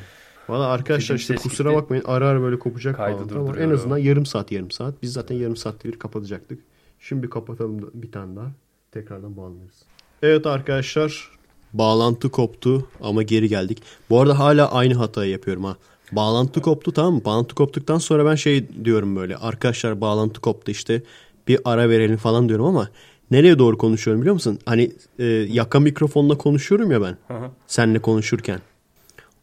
Valla 0.50 0.66
arkadaşlar 0.68 1.16
işte 1.16 1.36
kusura 1.36 1.70
gitti. 1.70 1.82
bakmayın 1.82 2.04
ara 2.08 2.28
ara 2.28 2.42
böyle 2.42 2.60
kopacak 2.60 3.00
bağlantı 3.00 3.40
ama 3.40 3.58
en 3.58 3.70
azından 3.70 3.98
yarım 3.98 4.26
saat 4.26 4.52
yarım 4.52 4.72
saat. 4.72 5.02
Biz 5.02 5.14
zaten 5.14 5.36
yarım 5.36 5.56
saatte 5.56 5.90
bir 5.90 6.00
kapatacaktık. 6.00 6.60
Şimdi 7.00 7.30
kapatalım 7.30 7.90
bir 7.94 8.12
tane 8.12 8.36
daha. 8.36 8.52
Tekrardan 8.92 9.38
bağlanırız. 9.38 9.84
Evet 10.24 10.46
arkadaşlar 10.48 11.32
bağlantı 11.74 12.30
koptu 12.30 12.88
ama 13.02 13.24
geri 13.24 13.50
geldik. 13.50 13.82
Bu 14.10 14.22
arada 14.22 14.40
hala 14.40 14.72
aynı 14.72 14.94
hatayı 14.94 15.32
yapıyorum 15.32 15.64
ha. 15.64 15.78
Bağlantı 16.12 16.62
koptu 16.62 16.92
tamam 16.92 17.14
mı? 17.14 17.22
Bağlantı 17.26 17.56
koptuktan 17.56 17.98
sonra 17.98 18.26
ben 18.26 18.36
şey 18.36 18.86
diyorum 18.86 19.16
böyle. 19.16 19.38
Arkadaşlar 19.38 20.02
bağlantı 20.02 20.42
koptu 20.42 20.72
işte 20.72 21.04
bir 21.48 21.60
ara 21.66 21.90
verelim 21.90 22.18
falan 22.18 22.50
diyorum 22.50 22.66
ama 22.66 22.90
nereye 23.32 23.60
doğru 23.60 23.78
konuşuyorum 23.78 24.22
biliyor 24.22 24.34
musun? 24.34 24.60
Hani 24.66 24.92
e, 25.20 25.26
yaka 25.26 25.80
mikrofonla 25.80 26.38
konuşuyorum 26.38 26.92
ya 26.92 27.02
ben. 27.02 27.18
hı. 27.28 27.50
Seninle 27.68 28.00
konuşurken. 28.00 28.60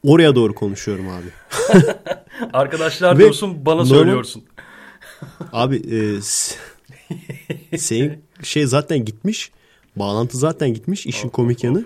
Oraya 0.06 0.34
doğru 0.34 0.54
konuşuyorum 0.54 1.06
abi. 1.08 1.26
Arkadaşlar 2.52 3.14
Ve 3.14 3.18
diyorsun 3.18 3.66
bana 3.66 3.74
normal- 3.82 3.88
söylüyorsun. 3.88 4.42
Abi 5.52 5.76
e, 5.76 6.20
senin 7.78 8.24
şey 8.42 8.66
zaten 8.66 9.04
gitmiş. 9.04 9.50
Bağlantı 9.96 10.38
zaten 10.38 10.74
gitmiş. 10.74 11.06
işin 11.06 11.28
komik 11.28 11.64
yanı. 11.64 11.84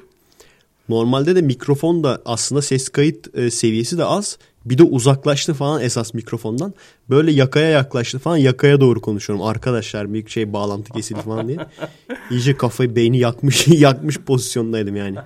Normalde 0.89 1.37
de 1.37 1.43
mikrofon 1.43 2.05
da 2.05 2.23
aslında 2.25 2.63
ses 2.63 2.89
kayıt 2.89 3.39
e, 3.39 3.51
seviyesi 3.51 3.99
de 3.99 4.05
az. 4.05 4.39
Bir 4.67 4.79
de 4.79 4.83
uzaklaştı 4.83 5.55
falan 5.55 5.83
esas 5.83 6.15
mikrofondan. 6.15 6.75
Böyle 7.11 7.33
yakaya 7.33 7.69
yaklaştı 7.69 8.19
falan. 8.19 8.37
Yakaya 8.37 8.81
doğru 8.81 9.01
konuşuyorum. 9.01 9.45
Arkadaşlar 9.45 10.15
bir 10.15 10.29
şey 10.29 10.53
bağlantı 10.53 10.93
kesildi 10.93 11.21
falan 11.21 11.49
diye. 11.49 11.59
İyice 12.31 12.57
kafayı 12.57 12.97
beyni 12.97 13.19
yakmış 13.19 13.69
yakmış 13.69 14.19
pozisyondaydım 14.19 14.97
yani. 14.97 15.17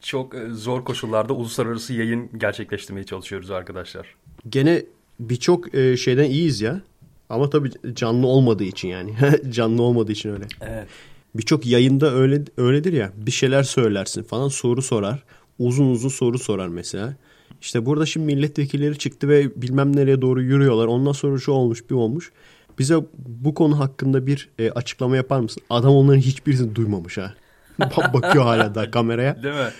Çok 0.00 0.34
e, 0.34 0.48
zor 0.50 0.84
koşullarda 0.84 1.32
uluslararası 1.32 1.92
yayın 1.92 2.30
gerçekleştirmeye 2.38 3.04
çalışıyoruz 3.04 3.50
arkadaşlar. 3.50 4.14
Gene 4.48 4.84
birçok 5.20 5.74
e, 5.74 5.96
şeyden 5.96 6.24
iyiyiz 6.24 6.60
ya. 6.60 6.80
Ama 7.28 7.50
tabii 7.50 7.70
canlı 7.94 8.26
olmadığı 8.26 8.64
için 8.64 8.88
yani. 8.88 9.14
canlı 9.50 9.82
olmadığı 9.82 10.12
için 10.12 10.30
öyle. 10.30 10.46
Evet. 10.60 10.88
Birçok 11.34 11.66
yayında 11.66 12.14
öyle 12.14 12.44
öyledir 12.56 12.92
ya. 12.92 13.12
Bir 13.16 13.30
şeyler 13.30 13.62
söylersin 13.62 14.22
falan 14.22 14.48
soru 14.48 14.82
sorar. 14.82 15.24
Uzun 15.58 15.90
uzun 15.90 16.08
soru 16.08 16.38
sorar 16.38 16.68
mesela. 16.68 17.16
İşte 17.62 17.86
burada 17.86 18.06
şimdi 18.06 18.26
milletvekilleri 18.26 18.98
çıktı 18.98 19.28
ve 19.28 19.62
bilmem 19.62 19.96
nereye 19.96 20.22
doğru 20.22 20.42
yürüyorlar. 20.42 20.86
Ondan 20.86 21.12
sonra 21.12 21.38
şu 21.38 21.52
olmuş 21.52 21.90
bir 21.90 21.94
olmuş. 21.94 22.32
Bize 22.78 22.96
bu 23.18 23.54
konu 23.54 23.78
hakkında 23.78 24.26
bir 24.26 24.48
e, 24.58 24.70
açıklama 24.70 25.16
yapar 25.16 25.40
mısın? 25.40 25.62
Adam 25.70 25.94
onların 25.94 26.20
hiçbirisini 26.20 26.74
duymamış 26.74 27.18
ha. 27.18 27.34
Bak- 27.80 28.14
Bakıyor 28.14 28.44
hala 28.44 28.74
da 28.74 28.90
kameraya. 28.90 29.42
Değil 29.42 29.54
mi? 29.54 29.70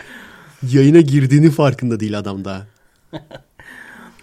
Yayına 0.72 1.00
girdiğini 1.00 1.50
farkında 1.50 2.00
değil 2.00 2.18
adam 2.18 2.44
daha. 2.44 2.66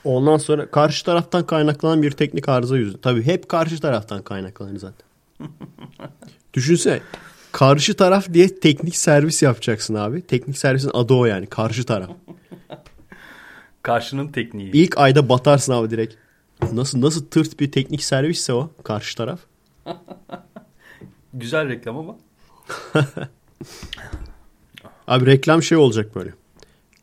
Ondan 0.04 0.38
sonra 0.38 0.72
karşı 0.72 1.06
taraftan 1.06 1.46
kaynaklanan 1.46 2.02
bir 2.02 2.12
teknik 2.12 2.50
arıza 2.50 2.78
yüzü. 2.78 3.02
Tabii 3.02 3.24
hep 3.26 3.50
karşı 3.50 3.80
taraftan 3.80 4.22
kaynaklanır 4.22 4.80
zaten. 4.80 5.08
Düşünsene. 6.54 7.00
Karşı 7.52 7.94
taraf 7.94 8.34
diye 8.34 8.60
teknik 8.60 8.96
servis 8.96 9.44
yapacaksın 9.44 9.94
abi. 9.96 10.22
Teknik 10.22 10.58
servisin 10.58 10.92
adı 10.94 11.14
o 11.14 11.26
yani. 11.26 11.46
Karşı 11.48 11.84
taraf. 11.84 12.10
Karşının 13.84 14.28
tekniği. 14.28 14.72
İlk 14.72 14.98
ayda 14.98 15.30
batarsın 15.30 15.74
abi 15.74 15.90
direkt. 15.90 16.16
Nasıl 16.72 17.02
nasıl 17.02 17.26
tırt 17.26 17.60
bir 17.60 17.72
teknik 17.72 18.04
servisse 18.04 18.54
o 18.54 18.72
karşı 18.84 19.18
taraf. 19.18 19.40
Güzel 21.34 21.70
reklam 21.70 21.98
ama. 21.98 22.16
Abi 25.08 25.26
reklam 25.26 25.64
şey 25.64 25.78
olacak 25.78 26.16
böyle. 26.16 26.34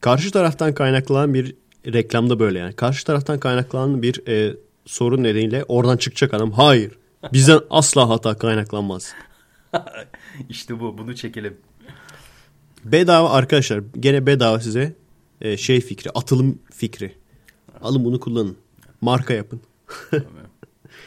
Karşı 0.00 0.30
taraftan 0.30 0.74
kaynaklanan 0.74 1.34
bir 1.34 1.54
reklamda 1.86 2.38
böyle 2.38 2.58
yani. 2.58 2.72
Karşı 2.72 3.04
taraftan 3.04 3.40
kaynaklanan 3.40 4.02
bir 4.02 4.26
e, 4.28 4.56
sorun 4.86 5.22
nedeniyle 5.22 5.64
oradan 5.68 5.96
çıkacak 5.96 6.34
adam. 6.34 6.52
Hayır 6.52 6.92
Bizden 7.32 7.60
asla 7.70 8.08
hata 8.08 8.38
kaynaklanmaz. 8.38 9.14
işte 10.48 10.80
bu. 10.80 10.98
Bunu 10.98 11.14
çekelim. 11.16 11.56
Bedava 12.84 13.30
arkadaşlar. 13.30 13.82
Gene 14.00 14.26
bedava 14.26 14.60
size 14.60 14.94
e, 15.40 15.56
şey 15.56 15.80
fikri. 15.80 16.10
Atılım 16.10 16.58
fikri. 16.72 17.12
Alın 17.80 18.04
bunu 18.04 18.20
kullanın. 18.20 18.56
Marka 19.00 19.34
yapın. 19.34 19.60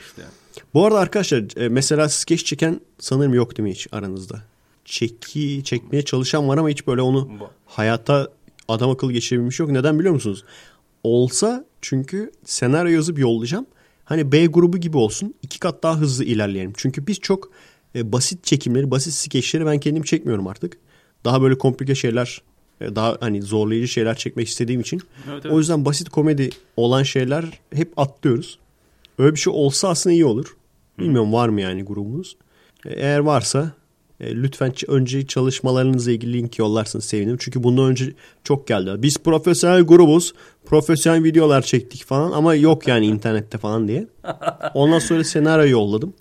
İşte. 0.06 0.22
Bu 0.74 0.86
arada 0.86 1.00
arkadaşlar 1.00 1.62
e, 1.62 1.70
mesela 1.70 2.10
skeç 2.10 2.46
çeken 2.46 2.82
sanırım 3.00 3.34
yok 3.34 3.58
değil 3.58 3.70
mi 3.70 3.72
hiç 3.76 3.88
aranızda? 3.92 4.44
Çeki 4.86 5.62
çekmeye 5.64 6.06
çalışan 6.06 6.48
var 6.48 6.58
ama 6.58 6.70
hiç 6.70 6.88
böyle 6.88 7.02
onu 7.02 7.30
hayata 7.66 8.32
adam 8.68 8.90
akıllı 8.90 9.14
geçirebilmiş 9.14 9.60
yok. 9.60 9.70
Neden 9.70 10.00
biliyor 10.00 10.14
musunuz? 10.14 10.44
Olsa 11.04 11.66
çünkü 11.82 12.32
senaryo 12.46 12.92
yazıp 12.92 13.20
yollayacağım. 13.20 13.66
Hani 14.06 14.32
B 14.32 14.46
grubu 14.46 14.78
gibi 14.78 14.98
olsun. 14.98 15.34
iki 15.42 15.60
kat 15.60 15.84
daha 15.84 15.98
hızlı 15.98 16.24
ilerleyelim. 16.24 16.74
Çünkü 16.78 17.08
biz 17.08 17.20
çok 17.20 17.52
e, 17.96 18.12
basit 18.12 18.44
çekimleri, 18.44 18.92
basit 18.92 19.14
skeçleri 19.14 19.66
ben 19.66 19.80
kendim 19.80 20.04
çekmiyorum 20.04 20.48
artık. 20.48 20.78
Daha 21.26 21.42
böyle 21.42 21.58
komplike 21.58 21.96
şeyler, 21.96 22.42
daha 22.82 23.18
hani 23.20 23.42
zorlayıcı 23.42 23.88
şeyler 23.88 24.16
çekmek 24.16 24.48
istediğim 24.48 24.82
için. 24.82 25.02
Evet, 25.32 25.46
O 25.46 25.58
yüzden 25.60 25.86
basit 25.86 26.10
komedi 26.10 26.50
olan 26.78 27.04
şeyler 27.04 27.46
hep 27.74 28.00
atlıyoruz. 28.00 28.60
Öyle 29.18 29.36
bir 29.36 29.40
şey 29.40 29.54
olsa 29.56 29.90
aslında 29.90 30.14
iyi 30.14 30.26
olur. 30.26 30.56
Bilmiyorum 31.00 31.34
var 31.34 31.50
mı 31.50 31.62
yani 31.62 31.84
grubunuz. 31.84 32.38
E, 32.86 32.94
Eğer 32.94 33.20
varsa 33.20 33.72
e, 34.20 34.36
lütfen 34.36 34.74
önce 34.88 35.28
çalışmalarınızla 35.28 36.12
ilgili 36.12 36.34
link 36.34 36.60
yollarsınız 36.60 37.06
sevinirim. 37.06 37.38
Çünkü 37.40 37.64
bundan 37.64 37.86
önce 37.86 38.14
çok 38.44 38.68
geldi. 38.68 38.92
Biz 38.98 39.18
profesyonel 39.18 39.82
grubuz. 39.82 40.34
Profesyonel 40.66 41.24
videolar 41.24 41.62
çektik 41.62 42.04
falan 42.06 42.32
ama 42.32 42.56
yok 42.56 42.88
yani 42.88 43.06
internette 43.06 43.58
falan 43.58 43.88
diye. 43.88 44.08
Ondan 44.74 45.00
sonra 45.00 45.24
senaryo 45.24 45.68
yolladım. 45.70 46.14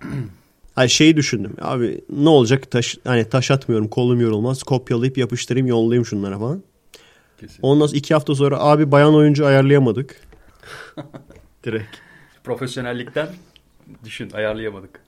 Hayır 0.78 0.90
şeyi 0.90 1.16
düşündüm. 1.16 1.56
Abi 1.60 2.04
ne 2.10 2.28
olacak 2.28 2.70
taş, 2.70 2.98
hani 3.04 3.28
taş 3.28 3.50
atmıyorum 3.50 3.88
kolum 3.88 4.20
yorulmaz. 4.20 4.62
Kopyalayıp 4.62 5.18
yapıştırayım 5.18 5.66
yollayayım 5.66 6.06
şunlara 6.06 6.38
falan. 6.38 6.62
Kesin. 7.40 7.58
Ondan 7.62 7.86
sonra 7.86 7.98
iki 7.98 8.14
hafta 8.14 8.34
sonra 8.34 8.58
abi 8.60 8.92
bayan 8.92 9.14
oyuncu 9.14 9.46
ayarlayamadık. 9.46 10.20
Direkt. 11.64 11.96
Profesyonellikten 12.44 13.28
düşün 14.04 14.30
ayarlayamadık. 14.30 15.00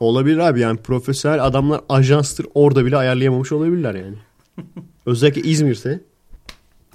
Olabilir 0.00 0.38
abi 0.38 0.60
yani 0.60 0.78
profesyonel 0.78 1.44
adamlar 1.44 1.80
ajanstır 1.88 2.46
orada 2.54 2.84
bile 2.84 2.96
ayarlayamamış 2.96 3.52
olabilirler 3.52 3.94
yani. 3.94 4.16
Özellikle 5.06 5.40
İzmir'se. 5.40 6.00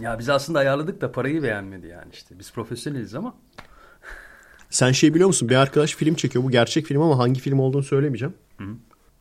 Ya 0.01 0.19
biz 0.19 0.30
aslında 0.30 0.59
ayarladık 0.59 1.01
da 1.01 1.11
parayı 1.11 1.43
beğenmedi 1.43 1.88
yani 1.88 2.09
işte. 2.13 2.39
Biz 2.39 2.51
profesyoneliz 2.51 3.15
ama. 3.15 3.36
Sen 4.72 4.91
şey 4.91 5.13
biliyor 5.13 5.28
musun 5.28 5.49
bir 5.49 5.55
arkadaş 5.55 5.95
film 5.95 6.15
çekiyor 6.15 6.43
bu 6.43 6.51
gerçek 6.51 6.86
film 6.86 7.01
ama 7.01 7.17
hangi 7.17 7.39
film 7.39 7.59
olduğunu 7.59 7.84
söylemeyeceğim. 7.84 8.34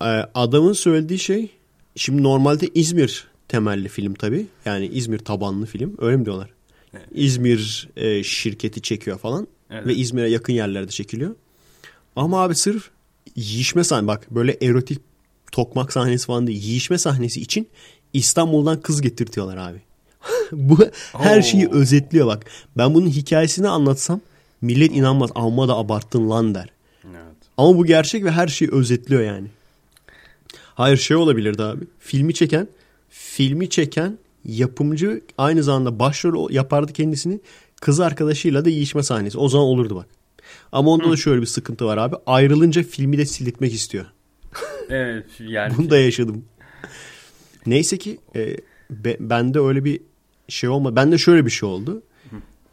Ee, 0.03 0.05
adamın 0.34 0.72
söylediği 0.72 1.18
şey 1.18 1.51
şimdi 1.96 2.22
normalde 2.22 2.68
İzmir 2.74 3.28
temelli 3.48 3.88
film 3.88 4.14
tabii. 4.14 4.46
Yani 4.64 4.86
İzmir 4.86 5.18
tabanlı 5.18 5.66
film 5.66 5.94
öyle 5.98 6.16
mi 6.16 6.24
diyorlar? 6.24 6.51
Evet. 6.94 7.07
İzmir 7.14 7.88
e, 7.96 8.22
şirketi 8.22 8.82
çekiyor 8.82 9.18
falan 9.18 9.46
Evet. 9.70 9.86
ve 9.86 9.94
İzmir'e 9.94 10.28
yakın 10.28 10.53
yerlerde 10.53 10.90
çekiliyor. 10.90 11.34
Ama 12.16 12.42
abi 12.42 12.55
sırf 12.55 12.90
yiyişme 13.36 13.84
sahnesi 13.84 14.07
bak 14.09 14.26
böyle 14.30 14.57
erotik 14.62 14.98
tokmak 15.53 15.92
sahnesi 15.92 16.26
falan 16.26 16.46
değil. 16.46 16.62
Yiyişme 16.62 16.98
sahnesi 16.98 17.40
için 17.40 17.68
İstanbul'dan 18.12 18.80
kız 18.80 19.01
getirtiyorlar 19.03 19.57
abi. 19.57 19.78
Bu 20.53 20.78
her 21.12 21.38
Oo. 21.38 21.42
şeyi 21.42 21.68
özetliyor 21.70 22.26
bak. 22.26 22.46
Ben 22.76 22.94
bunun 22.94 23.07
hikayesini 23.09 23.68
anlatsam 23.68 24.20
millet 24.61 24.92
inanmaz. 24.92 25.30
Amma 25.34 25.68
da 25.68 25.76
abarttın 25.76 26.30
lan 26.30 26.54
der. 26.54 26.68
Evet. 27.04 27.36
Ama 27.56 27.78
bu 27.78 27.86
gerçek 27.86 28.24
ve 28.24 28.30
her 28.30 28.48
şeyi 28.48 28.70
özetliyor 28.70 29.22
yani. 29.22 29.48
Hayır 30.74 30.96
şey 30.96 31.16
olabilirdi 31.16 31.62
abi. 31.62 31.84
Filmi 31.98 32.34
çeken, 32.34 32.68
filmi 33.08 33.70
çeken 33.70 34.18
yapımcı 34.44 35.22
aynı 35.38 35.62
zamanda 35.62 35.98
başrol 35.98 36.50
yapardı 36.50 36.92
kendisini. 36.92 37.40
Kız 37.80 38.00
arkadaşıyla 38.00 38.64
da 38.64 38.68
yiyişme 38.68 39.02
sahnesi. 39.02 39.38
O 39.38 39.48
zaman 39.48 39.66
olurdu 39.66 39.96
bak. 39.96 40.06
Ama 40.72 40.90
onda 40.90 41.11
da 41.11 41.16
şöyle 41.16 41.40
bir 41.40 41.46
sıkıntı 41.46 41.84
var 41.84 41.96
abi. 41.96 42.16
Ayrılınca 42.26 42.82
filmi 42.82 43.18
de 43.18 43.26
silitmek 43.26 43.74
istiyor. 43.74 44.04
Evet 44.90 45.26
yani 45.40 45.74
Bunu 45.78 45.90
da 45.90 45.98
yaşadım. 45.98 46.44
Neyse 47.66 47.98
ki 47.98 48.18
e, 48.36 48.56
be, 48.90 49.16
bende 49.20 49.61
öyle 49.61 49.84
bir 49.84 50.00
şey 50.48 50.70
olmadı. 50.70 50.96
Bende 50.96 51.18
şöyle 51.18 51.46
bir 51.46 51.50
şey 51.50 51.68
oldu. 51.68 52.02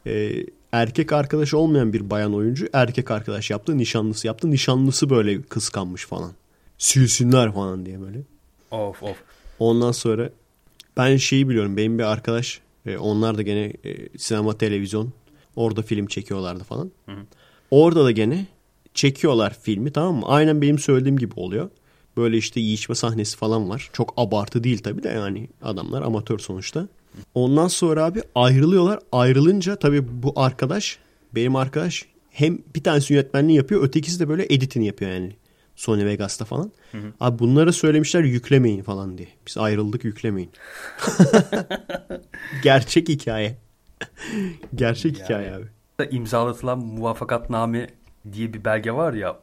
E, 0.07 0.33
erkek 0.71 1.13
arkadaşı 1.13 1.57
olmayan 1.57 1.93
bir 1.93 2.09
bayan 2.09 2.33
oyuncu 2.33 2.67
erkek 2.73 3.11
arkadaş 3.11 3.49
yaptı. 3.49 3.77
Nişanlısı 3.77 4.27
yaptı. 4.27 4.51
Nişanlısı 4.51 5.09
böyle 5.09 5.41
kıskanmış 5.41 6.05
falan. 6.05 6.31
Silsinler 6.77 7.53
falan 7.53 7.85
diye 7.85 8.01
böyle. 8.01 8.21
of 8.71 9.03
of. 9.03 9.17
Ondan 9.59 9.91
sonra 9.91 10.29
ben 10.97 11.17
şeyi 11.17 11.49
biliyorum. 11.49 11.77
Benim 11.77 11.99
bir 11.99 12.03
arkadaş 12.03 12.61
e, 12.85 12.97
onlar 12.97 13.37
da 13.37 13.41
gene 13.41 13.73
e, 13.85 14.17
sinema 14.17 14.57
televizyon 14.57 15.11
orada 15.55 15.81
film 15.81 16.07
çekiyorlardı 16.07 16.63
falan. 16.63 16.91
Orada 17.71 18.05
da 18.05 18.11
gene 18.11 18.45
çekiyorlar 18.93 19.57
filmi 19.61 19.91
tamam 19.91 20.15
mı? 20.15 20.25
Aynen 20.27 20.61
benim 20.61 20.79
söylediğim 20.79 21.17
gibi 21.17 21.33
oluyor. 21.35 21.69
Böyle 22.17 22.37
işte 22.37 22.59
yiyişme 22.59 22.95
sahnesi 22.95 23.37
falan 23.37 23.69
var. 23.69 23.89
Çok 23.93 24.13
abartı 24.17 24.63
değil 24.63 24.83
tabii 24.83 25.03
de 25.03 25.09
yani 25.09 25.49
adamlar 25.61 26.01
amatör 26.01 26.39
sonuçta. 26.39 26.87
Ondan 27.33 27.67
sonra 27.67 28.05
abi 28.05 28.21
ayrılıyorlar. 28.35 28.99
Ayrılınca 29.11 29.75
tabii 29.75 30.23
bu 30.23 30.33
arkadaş 30.35 30.99
benim 31.35 31.55
arkadaş 31.55 32.05
hem 32.31 32.59
bir 32.75 32.83
tanesi 32.83 33.13
yönetmenliği 33.13 33.57
yapıyor 33.57 33.83
ötekisi 33.83 34.19
de 34.19 34.29
böyle 34.29 34.45
editini 34.49 34.85
yapıyor 34.85 35.11
yani. 35.11 35.35
Sony 35.75 36.05
Vegas'ta 36.05 36.45
falan. 36.45 36.71
Abi 37.19 37.39
bunlara 37.39 37.71
söylemişler 37.71 38.23
yüklemeyin 38.23 38.83
falan 38.83 39.17
diye. 39.17 39.27
Biz 39.47 39.57
ayrıldık 39.57 40.03
yüklemeyin. 40.03 40.51
Gerçek 42.63 43.09
hikaye. 43.09 43.57
Gerçek 44.75 45.23
hikaye 45.23 45.53
abi. 45.53 45.65
İmzalatılan 46.15 46.79
muvafakatname 46.79 47.87
diye 48.33 48.53
bir 48.53 48.65
belge 48.65 48.91
var 48.91 49.13
ya 49.13 49.39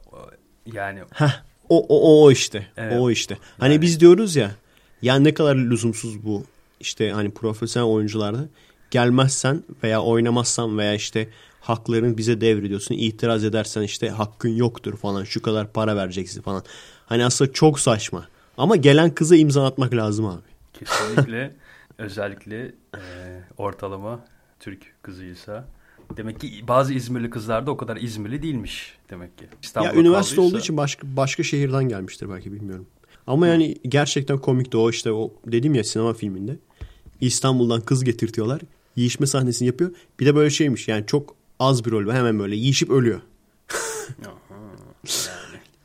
yani 0.73 1.01
Heh, 1.13 1.43
o, 1.69 1.87
o, 1.89 2.25
o 2.25 2.31
işte. 2.31 2.67
Evet. 2.77 2.97
O 3.01 3.11
işte. 3.11 3.39
Hani 3.59 3.73
Yani- 3.73 3.83
biz 3.83 4.01
diyoruz 4.01 4.37
ya 4.37 4.51
ya 5.03 5.17
ne 5.17 5.35
kadar 5.35 5.57
lüzumsuz 5.57 6.25
bu 6.25 6.45
işte 6.85 7.11
hani 7.11 7.31
profesyonel 7.31 7.89
oyuncularda 7.89 8.49
gelmezsen 8.91 9.63
veya 9.83 10.03
oynamazsan 10.03 10.79
veya 10.79 10.95
işte 10.95 11.29
hakların 11.61 12.19
bize 12.19 12.41
devrediyorsun 12.41 12.95
itiraz 12.95 13.45
edersen 13.45 13.83
işte 13.83 14.09
hakkın 14.11 14.49
yoktur 14.49 14.97
falan 14.97 15.25
şu 15.25 15.43
kadar 15.43 15.73
para 15.73 15.97
vereceksin 15.97 16.43
falan. 16.43 16.63
Hani 17.07 17.25
aslında 17.25 17.53
çok 17.53 17.81
saçma. 17.81 18.29
Ama 18.59 18.77
gelen 18.77 19.15
kıza 19.15 19.37
imza 19.37 19.67
atmak 19.67 19.95
lazım 19.95 20.27
abi. 20.27 20.43
kesinlikle 20.73 21.55
özellikle 21.99 22.65
e, 22.95 23.01
ortalama 23.57 24.21
Türk 24.61 24.83
kızıysa 25.03 25.69
demek 26.17 26.41
ki 26.41 26.65
bazı 26.69 26.95
İzmirli 26.95 27.31
kızlar 27.31 27.67
da 27.67 27.71
o 27.71 27.77
kadar 27.77 27.97
İzmirli 27.97 28.43
değilmiş 28.43 28.95
demek 29.11 29.39
ki. 29.39 29.45
Ya 29.45 29.51
İstanbul'da 29.63 30.01
üniversite 30.01 30.37
kaldıysa- 30.37 30.49
olduğu 30.49 30.59
için 30.59 30.77
başka 30.77 31.07
başka 31.17 31.43
şehirden 31.43 31.85
gelmiştir 31.89 32.31
belki 32.31 32.53
bilmiyorum. 32.53 32.87
Ama 33.27 33.47
yani 33.47 33.77
gerçekten 33.89 34.39
komikti 34.39 34.77
o 34.77 34.91
işte 34.91 35.13
o 35.13 35.33
dedim 35.47 35.75
ya 35.75 35.85
sinema 35.85 36.15
filminde. 36.15 36.57
İstanbul'dan 37.27 37.81
kız 37.81 38.05
getirtiyorlar. 38.05 38.61
Yiyişme 38.97 39.27
sahnesini 39.27 39.67
yapıyor. 39.67 39.91
Bir 40.21 40.27
de 40.27 40.35
böyle 40.35 40.51
şeymiş 40.51 40.89
yani 40.89 41.07
çok 41.07 41.35
az 41.59 41.85
bir 41.85 41.91
rol 41.91 42.07
ve 42.07 42.13
hemen 42.13 42.39
böyle 42.39 42.57
yiyişip 42.57 42.91
ölüyor. 42.91 43.21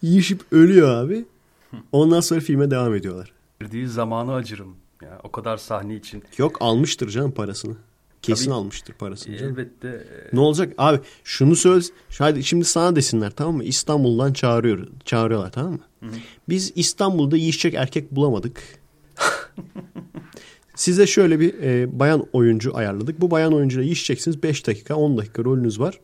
Yiyişip 0.02 0.42
ölüyor 0.52 0.90
abi. 0.90 1.26
Ondan 1.92 2.20
sonra 2.20 2.40
filme 2.40 2.72
devam 2.72 2.96
ediyorlar. 2.96 3.32
Verdiği 3.62 3.88
zamanı 3.88 4.34
acırım. 4.34 4.76
Ya 5.02 5.20
o 5.24 5.32
kadar 5.32 5.58
sahne 5.58 5.96
için. 5.96 6.24
Yok 6.38 6.58
almıştır 6.60 7.10
canım 7.10 7.32
parasını. 7.32 7.76
Kesin 8.22 8.46
Tabii. 8.46 8.54
almıştır 8.56 8.94
parasını. 8.94 9.38
canım. 9.38 9.52
Elbette 9.52 9.88
e, 9.88 10.36
Ne 10.36 10.40
olacak? 10.40 10.74
Abi 10.78 11.00
şunu 11.24 11.56
söz. 11.56 11.92
Hadi 12.18 12.44
şimdi 12.44 12.66
sana 12.66 12.96
desinler 12.96 13.32
tamam 13.36 13.56
mı? 13.56 13.64
İstanbul'dan 13.64 14.34
çağırıyor, 14.34 14.88
çağırıyorlar 15.06 15.52
tamam 15.52 15.72
mı? 15.74 15.80
Biz 16.50 16.72
İstanbul'da 16.76 17.38
yiyecek 17.38 17.74
erkek 17.74 18.12
bulamadık. 18.12 18.62
Size 20.80 21.08
şöyle 21.08 21.40
bir 21.40 21.54
e, 21.64 22.00
bayan 22.00 22.26
oyuncu 22.34 22.78
ayarladık. 22.78 23.22
Bu 23.22 23.32
bayan 23.32 23.54
oyuncuyla 23.54 23.84
yiyeceksiniz. 23.84 24.44
5 24.44 24.68
dakika 24.68 24.96
10 24.96 25.18
dakika 25.18 25.44
rolünüz 25.44 25.80
var. 25.80 26.00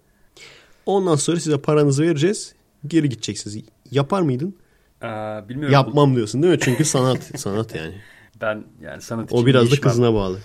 Ondan 0.86 1.16
sonra 1.16 1.40
size 1.40 1.58
paranızı 1.58 2.04
vereceğiz. 2.04 2.56
Geri 2.88 3.10
gideceksiniz. 3.10 3.64
Yapar 3.92 4.22
mıydın? 4.22 4.56
e, 5.02 5.08
bilmiyorum. 5.50 5.74
Yapmam 5.74 6.16
diyorsun 6.16 6.44
değil 6.44 6.54
mi? 6.54 6.60
Çünkü 6.60 6.86
sanat 6.86 7.24
sanat 7.40 7.76
yani. 7.76 7.94
Ben 8.42 8.64
yani 8.82 9.02
sanat 9.02 9.26
için 9.32 9.38
O 9.38 9.46
biraz 9.46 9.72
da 9.72 9.82
kızına 9.82 10.14
bağlı. 10.14 10.40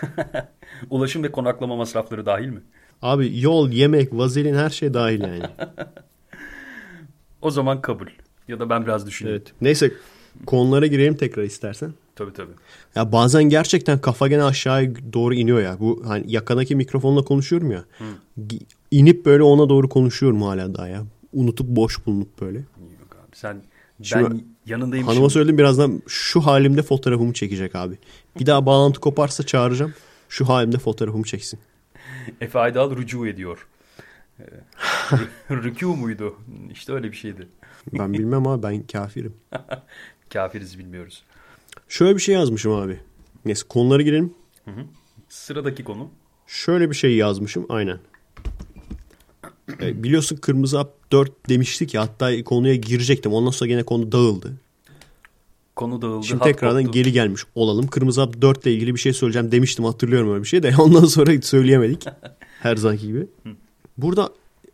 Ulaşım 0.90 1.22
ve 1.22 1.32
konaklama 1.32 1.76
masrafları 1.76 2.26
dahil 2.26 2.48
mi? 2.48 2.62
Abi 3.02 3.40
yol, 3.40 3.70
yemek, 3.70 4.12
vazelin 4.12 4.54
her 4.54 4.70
şey 4.70 4.94
dahil 4.94 5.20
yani. 5.20 5.42
O 7.42 7.50
zaman 7.50 7.80
kabul. 7.80 8.06
Ya 8.48 8.60
da 8.60 8.70
ben 8.70 8.84
biraz 8.84 9.06
düşüneyim. 9.06 9.36
Evet. 9.36 9.52
Neyse 9.60 9.92
konulara 10.46 10.86
girelim 10.86 11.16
tekrar 11.16 11.42
istersen. 11.42 11.92
Tabii 12.16 12.32
tabii. 12.32 12.52
Ya 12.94 13.12
bazen 13.12 13.44
gerçekten 13.44 13.98
kafa 14.00 14.28
gene 14.28 14.42
aşağıya 14.42 14.90
doğru 15.12 15.34
iniyor 15.34 15.60
ya. 15.62 15.76
Bu 15.80 16.02
hani 16.06 16.32
yakadaki 16.32 16.76
mikrofonla 16.76 17.22
konuşuyorum 17.24 17.70
ya. 17.70 17.84
Gi- 18.48 18.62
İnip 18.90 19.24
böyle 19.26 19.42
ona 19.42 19.68
doğru 19.68 19.88
konuşuyorum 19.88 20.42
hala 20.42 20.74
daha 20.74 20.88
ya. 20.88 21.02
unutup 21.32 21.66
boş 21.68 22.06
bulunup 22.06 22.40
böyle. 22.40 22.58
Yok 22.58 23.16
abi 23.28 23.36
sen 23.36 23.56
Şimdi 24.02 24.24
ben 24.30 24.42
yanındayım. 24.66 25.06
Hanıma 25.06 25.30
söyledim 25.30 25.58
birazdan 25.58 26.02
şu 26.08 26.40
halimde 26.40 26.82
fotoğrafımı 26.82 27.32
çekecek 27.32 27.74
abi. 27.76 27.94
Bir 28.40 28.46
daha 28.46 28.66
bağlantı 28.66 29.00
koparsa 29.00 29.46
çağıracağım. 29.46 29.94
Şu 30.28 30.48
halimde 30.48 30.78
fotoğrafımı 30.78 31.24
çeksin. 31.24 31.58
Efe 32.40 32.58
Aydal 32.58 32.96
rücu 32.96 33.26
ediyor. 33.26 33.66
Rükû 35.50 35.84
muydu? 35.96 36.36
İşte 36.72 36.92
öyle 36.92 37.12
bir 37.12 37.16
şeydi. 37.16 37.48
Ben 37.92 38.12
bilmem 38.12 38.46
abi 38.46 38.62
ben 38.62 38.82
kafirim. 38.86 39.34
Kafiriz 40.34 40.78
bilmiyoruz. 40.78 41.22
Şöyle 41.88 42.16
bir 42.16 42.20
şey 42.20 42.34
yazmışım 42.34 42.72
abi. 42.72 43.00
Neyse 43.44 43.66
konulara 43.68 44.02
girelim. 44.02 44.34
Sıradaki 45.28 45.84
konu. 45.84 46.10
Şöyle 46.46 46.90
bir 46.90 46.94
şey 46.94 47.16
yazmışım 47.16 47.66
aynen. 47.68 47.98
E, 49.80 50.02
biliyorsun 50.02 50.36
Kırmızı 50.36 50.76
Hap 50.76 51.12
4 51.12 51.48
demiştik 51.48 51.94
ya 51.94 52.02
hatta 52.02 52.44
konuya 52.44 52.74
girecektim. 52.74 53.32
Ondan 53.32 53.50
sonra 53.50 53.68
gene 53.68 53.82
konu 53.82 54.12
dağıldı. 54.12 54.52
Konu 55.76 56.02
dağıldı. 56.02 56.26
Şimdi 56.26 56.44
tekrardan 56.44 56.84
koptu. 56.84 56.98
geri 56.98 57.12
gelmiş 57.12 57.42
olalım. 57.54 57.86
Kırmızı 57.86 58.20
Hap 58.20 58.42
4 58.42 58.66
ile 58.66 58.74
ilgili 58.74 58.94
bir 58.94 59.00
şey 59.00 59.12
söyleyeceğim 59.12 59.52
demiştim 59.52 59.84
hatırlıyorum 59.84 60.32
öyle 60.32 60.42
bir 60.42 60.48
şey 60.48 60.62
de. 60.62 60.74
Ondan 60.78 61.04
sonra 61.04 61.42
söyleyemedik. 61.42 62.06
Her 62.60 62.76
zamanki 62.76 63.06
gibi. 63.06 63.26
Burada 63.98 64.28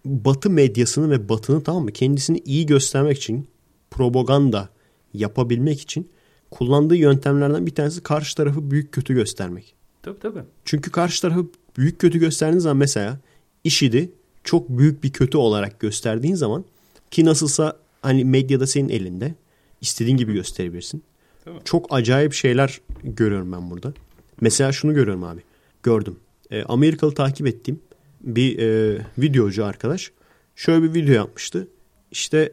Batı 0.04 0.50
medyasını 0.50 1.10
ve 1.10 1.28
Batı'nın 1.28 1.60
tamam 1.60 1.84
mı 1.84 1.92
kendisini 1.92 2.38
iyi 2.38 2.66
göstermek 2.66 3.16
için 3.16 3.48
propaganda 3.90 4.68
yapabilmek 5.14 5.80
için 5.80 6.08
kullandığı 6.50 6.96
yöntemlerden 6.96 7.66
bir 7.66 7.74
tanesi 7.74 8.02
karşı 8.02 8.36
tarafı 8.36 8.70
büyük 8.70 8.92
kötü 8.92 9.14
göstermek. 9.14 9.74
Tabii 10.02 10.18
tabii. 10.18 10.42
Çünkü 10.64 10.90
karşı 10.90 11.22
tarafı 11.22 11.46
büyük 11.76 11.98
kötü 11.98 12.18
gösterdiğin 12.18 12.60
zaman 12.60 12.76
mesela 12.76 13.18
IŞİD'i 13.64 14.12
çok 14.44 14.68
büyük 14.68 15.02
bir 15.04 15.12
kötü 15.12 15.38
olarak 15.38 15.80
gösterdiğin 15.80 16.34
zaman 16.34 16.64
ki 17.10 17.24
nasılsa 17.24 17.76
hani 18.02 18.24
medyada 18.24 18.66
senin 18.66 18.88
elinde 18.88 19.34
istediğin 19.80 20.16
gibi 20.16 20.32
gösterebilirsin. 20.32 21.02
Tamam. 21.44 21.60
Çok 21.64 21.86
acayip 21.90 22.32
şeyler 22.32 22.80
görüyorum 23.04 23.52
ben 23.52 23.70
burada. 23.70 23.92
Mesela 24.40 24.72
şunu 24.72 24.94
görüyorum 24.94 25.24
abi. 25.24 25.40
Gördüm. 25.82 26.16
E, 26.50 26.62
Amerikalı 26.62 27.14
takip 27.14 27.46
ettiğim 27.46 27.80
bir 28.20 28.58
e, 28.58 28.98
videocu 29.18 29.64
arkadaş 29.64 30.12
şöyle 30.56 30.82
bir 30.82 30.94
video 30.94 31.14
yapmıştı. 31.14 31.68
İşte 32.10 32.52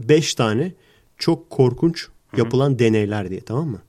5 0.00 0.34
tane 0.34 0.72
çok 1.20 1.50
korkunç 1.50 2.08
yapılan 2.36 2.78
deneyler 2.78 3.30
diye 3.30 3.40
tamam 3.40 3.68
mı? 3.68 3.82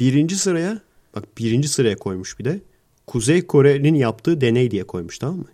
Birinci 0.00 0.36
sıraya 0.36 0.80
bak 1.16 1.38
birinci 1.38 1.68
sıraya 1.68 1.96
koymuş 1.96 2.38
bir 2.38 2.44
de 2.44 2.60
Kuzey 3.06 3.46
Kore'nin 3.46 3.94
yaptığı 3.94 4.40
deney 4.40 4.70
diye 4.70 4.84
koymuş 4.84 5.18
tamam 5.18 5.38
mı? 5.38 5.46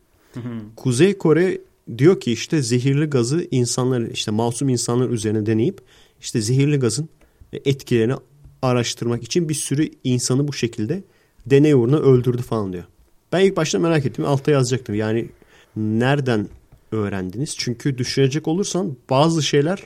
Kuzey 0.76 1.18
Kore 1.18 1.60
diyor 1.98 2.20
ki 2.20 2.32
işte 2.32 2.62
zehirli 2.62 3.06
gazı 3.06 3.48
insanlar 3.50 4.00
işte 4.00 4.30
masum 4.30 4.68
insanlar 4.68 5.10
üzerine 5.10 5.46
deneyip 5.46 5.80
işte 6.20 6.40
zehirli 6.40 6.76
gazın 6.78 7.08
etkilerini 7.52 8.14
araştırmak 8.62 9.22
için 9.22 9.48
bir 9.48 9.54
sürü 9.54 9.90
insanı 10.04 10.48
bu 10.48 10.52
şekilde 10.52 11.02
deney 11.46 11.72
uğruna 11.72 11.96
öldürdü 11.96 12.42
falan 12.42 12.72
diyor. 12.72 12.84
Ben 13.32 13.40
ilk 13.40 13.56
başta 13.56 13.78
merak 13.78 14.06
ettim. 14.06 14.24
Altta 14.24 14.50
yazacaktım. 14.50 14.94
Yani 14.94 15.28
nereden 15.76 16.48
öğrendiniz? 16.92 17.54
Çünkü 17.58 17.98
düşünecek 17.98 18.48
olursan 18.48 18.96
bazı 19.10 19.42
şeyleri 19.42 19.80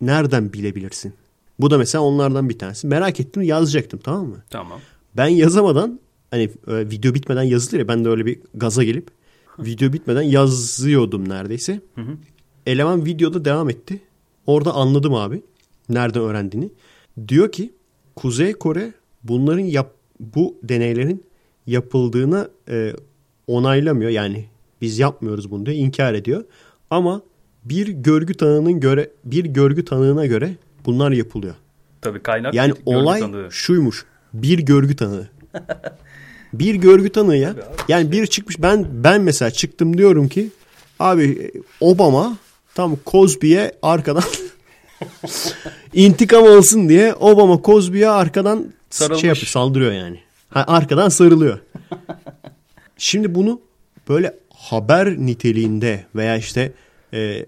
nereden 0.00 0.52
bilebilirsin? 0.52 1.14
Bu 1.58 1.70
da 1.70 1.78
mesela 1.78 2.04
onlardan 2.04 2.48
bir 2.48 2.58
tanesi. 2.58 2.86
Merak 2.86 3.20
ettim 3.20 3.42
yazacaktım 3.42 4.00
tamam 4.04 4.26
mı? 4.26 4.42
Tamam. 4.50 4.80
Ben 5.16 5.28
yazamadan 5.28 6.00
hani 6.30 6.42
e, 6.42 6.90
video 6.90 7.14
bitmeden 7.14 7.42
yazılır 7.42 7.80
ya 7.80 7.88
ben 7.88 8.04
de 8.04 8.08
öyle 8.08 8.26
bir 8.26 8.40
gaza 8.54 8.84
gelip 8.84 9.08
video 9.58 9.92
bitmeden 9.92 10.22
yazıyordum 10.22 11.28
neredeyse. 11.28 11.80
Eleman 12.66 13.04
videoda 13.04 13.44
devam 13.44 13.70
etti. 13.70 14.00
Orada 14.46 14.72
anladım 14.72 15.14
abi 15.14 15.42
nereden 15.88 16.22
öğrendiğini. 16.22 16.70
Diyor 17.28 17.52
ki 17.52 17.72
Kuzey 18.16 18.52
Kore 18.52 18.92
bunların 19.24 19.64
yap 19.64 19.94
bu 20.20 20.56
deneylerin 20.62 21.24
yapıldığını 21.66 22.50
e, 22.68 22.92
onaylamıyor. 23.46 24.10
Yani 24.10 24.44
biz 24.80 24.98
yapmıyoruz 24.98 25.50
bunu 25.50 25.66
diyor, 25.66 25.76
inkar 25.76 26.14
ediyor. 26.14 26.44
Ama 26.90 27.22
bir 27.64 27.88
görgü 27.88 28.34
tanığının 28.34 28.80
göre 28.80 29.10
bir 29.24 29.44
görgü 29.44 29.84
tanığına 29.84 30.26
göre 30.26 30.54
bunlar 30.86 31.10
yapılıyor. 31.12 31.54
Tabii 32.00 32.22
kaynak 32.22 32.54
Yani 32.54 32.72
olay 32.86 33.20
tanığı. 33.20 33.48
şuymuş. 33.50 34.04
Bir 34.34 34.58
görgü 34.58 34.96
tanığı. 34.96 35.28
bir 36.52 36.74
görgü 36.74 37.08
tanığı 37.12 37.36
ya. 37.36 37.54
Yani 37.88 38.12
bir 38.12 38.26
çıkmış 38.26 38.62
ben 38.62 38.86
ben 38.90 39.20
mesela 39.20 39.50
çıktım 39.50 39.98
diyorum 39.98 40.28
ki 40.28 40.48
abi 40.98 41.52
Obama 41.80 42.36
tam 42.74 42.96
Cosby'ye 43.06 43.72
arkadan 43.82 44.22
intikam 45.94 46.44
alsın 46.44 46.88
diye 46.88 47.14
Obama 47.14 47.60
Cosby'ye 47.64 48.08
arkadan 48.08 48.72
Sarılmış. 48.90 49.20
şey 49.20 49.28
yapıyor, 49.28 49.46
saldırıyor 49.46 49.92
yani. 49.92 50.20
Ha, 50.50 50.64
arkadan 50.68 51.08
sarılıyor. 51.08 51.58
Şimdi 52.96 53.34
bunu 53.34 53.60
böyle 54.08 54.34
haber 54.54 55.08
niteliğinde 55.18 56.04
veya 56.14 56.36
işte 56.36 56.72
e, 57.14 57.46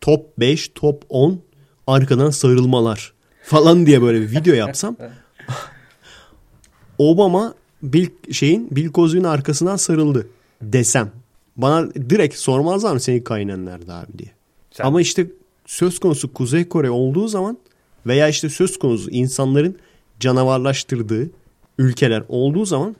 top 0.00 0.38
5, 0.38 0.70
top 0.74 1.04
10 1.08 1.40
arkadan 1.86 2.30
sarılmalar 2.30 3.12
falan 3.42 3.86
diye 3.86 4.02
böyle 4.02 4.20
bir 4.20 4.30
video 4.30 4.54
yapsam 4.54 4.96
Obama 6.98 7.54
Bill 7.82 8.08
şeyin 8.32 8.68
Bill 8.70 8.92
Cosby'nin 8.92 9.24
arkasından 9.24 9.76
sarıldı 9.76 10.26
desem 10.62 11.12
bana 11.56 11.94
direkt 11.94 12.34
sormazlar 12.36 12.92
mı 12.92 13.00
senin 13.00 13.66
nerede 13.66 13.92
abi 13.92 14.18
diye. 14.18 14.30
Sen- 14.70 14.84
Ama 14.84 15.00
işte 15.00 15.26
söz 15.66 15.98
konusu 15.98 16.32
Kuzey 16.34 16.68
Kore 16.68 16.90
olduğu 16.90 17.28
zaman 17.28 17.58
veya 18.06 18.28
işte 18.28 18.48
söz 18.48 18.78
konusu 18.78 19.10
insanların 19.10 19.78
canavarlaştırdığı 20.20 21.30
ülkeler 21.78 22.22
olduğu 22.28 22.64
zaman 22.64 22.96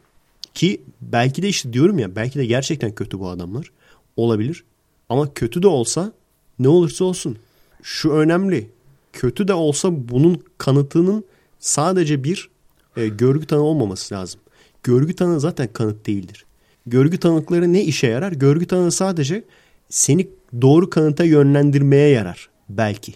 ki 0.55 0.81
belki 1.01 1.43
de 1.43 1.49
işte 1.49 1.73
diyorum 1.73 1.99
ya 1.99 2.17
belki 2.17 2.39
de 2.39 2.47
gerçekten 2.47 2.95
kötü 2.95 3.19
bu 3.19 3.29
adamlar 3.29 3.71
olabilir. 4.17 4.65
Ama 5.09 5.35
kötü 5.35 5.63
de 5.63 5.67
olsa 5.69 6.13
ne 6.61 6.69
olursa 6.69 7.05
olsun 7.05 7.37
şu 7.82 8.11
önemli. 8.11 8.70
Kötü 9.12 9.49
de 9.49 9.55
olsa 9.55 10.09
bunun 10.09 10.43
kanıtının 10.59 11.24
sadece 11.59 12.24
bir 12.24 12.51
e, 12.97 13.09
görgü 13.09 13.47
tanığı 13.47 13.62
olmaması 13.62 14.15
lazım. 14.15 14.41
Görgü 14.82 15.15
tanığı 15.15 15.41
zaten 15.41 15.69
kanıt 15.73 16.07
değildir. 16.07 16.45
Görgü 16.87 17.19
tanıkları 17.19 17.73
ne 17.73 17.85
işe 17.85 18.07
yarar? 18.07 18.32
Görgü 18.32 18.66
tanığı 18.66 18.91
sadece 18.91 19.45
seni 19.89 20.28
doğru 20.62 20.91
kanıta 20.91 21.24
yönlendirmeye 21.24 22.09
yarar 22.09 22.49
belki. 22.69 23.15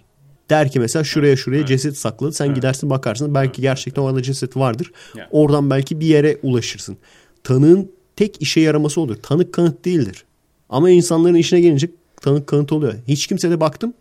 Der 0.51 0.71
ki 0.71 0.81
mesela 0.81 1.05
şuraya 1.05 1.37
şuraya 1.37 1.67
ceset 1.67 1.99
sakladı. 1.99 2.33
Sen 2.33 2.55
gidersin 2.55 2.91
bakarsın. 2.91 3.35
Belki 3.35 3.63
gerçekten 3.63 4.03
orada 4.03 4.23
ceset 4.23 4.57
vardır. 4.57 4.93
Yani. 5.17 5.29
Oradan 5.31 5.71
belki 5.71 6.01
bir 6.01 6.07
yere 6.07 6.39
ulaşırsın. 6.43 6.97
Tanığın 7.45 7.93
tek 8.17 8.43
işe 8.43 8.61
yaraması 8.61 9.01
olur. 9.01 9.17
Tanık 9.17 9.53
kanıt 9.53 9.85
değildir. 9.85 10.25
Ama 10.69 10.91
insanların 10.91 11.35
işine 11.35 11.61
gelince 11.61 11.91
tanık 12.25 12.47
kanıt 12.47 12.73
oluyor. 12.73 12.95
Hiç 13.09 13.27
kimse 13.27 13.51
de 13.51 13.61
baktım. 13.61 13.95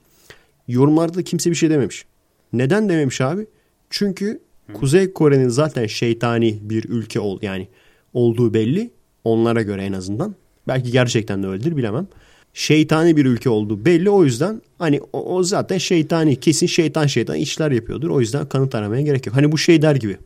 Yorumlarda 0.68 1.14
da 1.14 1.24
kimse 1.24 1.50
bir 1.50 1.56
şey 1.56 1.70
dememiş. 1.70 2.06
Neden 2.54 2.90
dememiş 2.90 3.22
abi? 3.22 3.48
Çünkü 3.90 4.40
Kuzey 4.74 5.14
Kore'nin 5.14 5.50
zaten 5.50 5.88
şeytani 5.88 6.60
bir 6.62 6.84
ülke 6.90 7.20
ol 7.20 7.40
yani 7.42 7.68
olduğu 8.14 8.54
belli. 8.54 8.92
Onlara 9.24 9.62
göre 9.62 9.84
en 9.84 9.94
azından. 9.94 10.36
Belki 10.68 10.92
gerçekten 10.92 11.44
de 11.44 11.48
öyledir 11.48 11.78
bilemem. 11.78 12.08
Şeytani 12.54 13.18
bir 13.18 13.26
ülke 13.26 13.50
olduğu 13.50 13.86
belli. 13.86 14.10
O 14.10 14.24
yüzden 14.24 14.62
hani 14.80 15.02
o, 15.14 15.36
o 15.36 15.44
zaten 15.44 15.78
şeytani 15.78 16.36
kesin 16.36 16.68
şeytan 16.68 17.08
şeytan 17.08 17.36
işler 17.36 17.72
yapıyordur. 17.72 18.10
O 18.10 18.20
yüzden 18.20 18.50
kanıt 18.50 18.76
aramaya 18.76 19.02
gerek 19.02 19.26
yok. 19.26 19.36
Hani 19.36 19.52
bu 19.52 19.58
şey 19.58 19.82
der 19.82 19.96
gibi. 19.96 20.18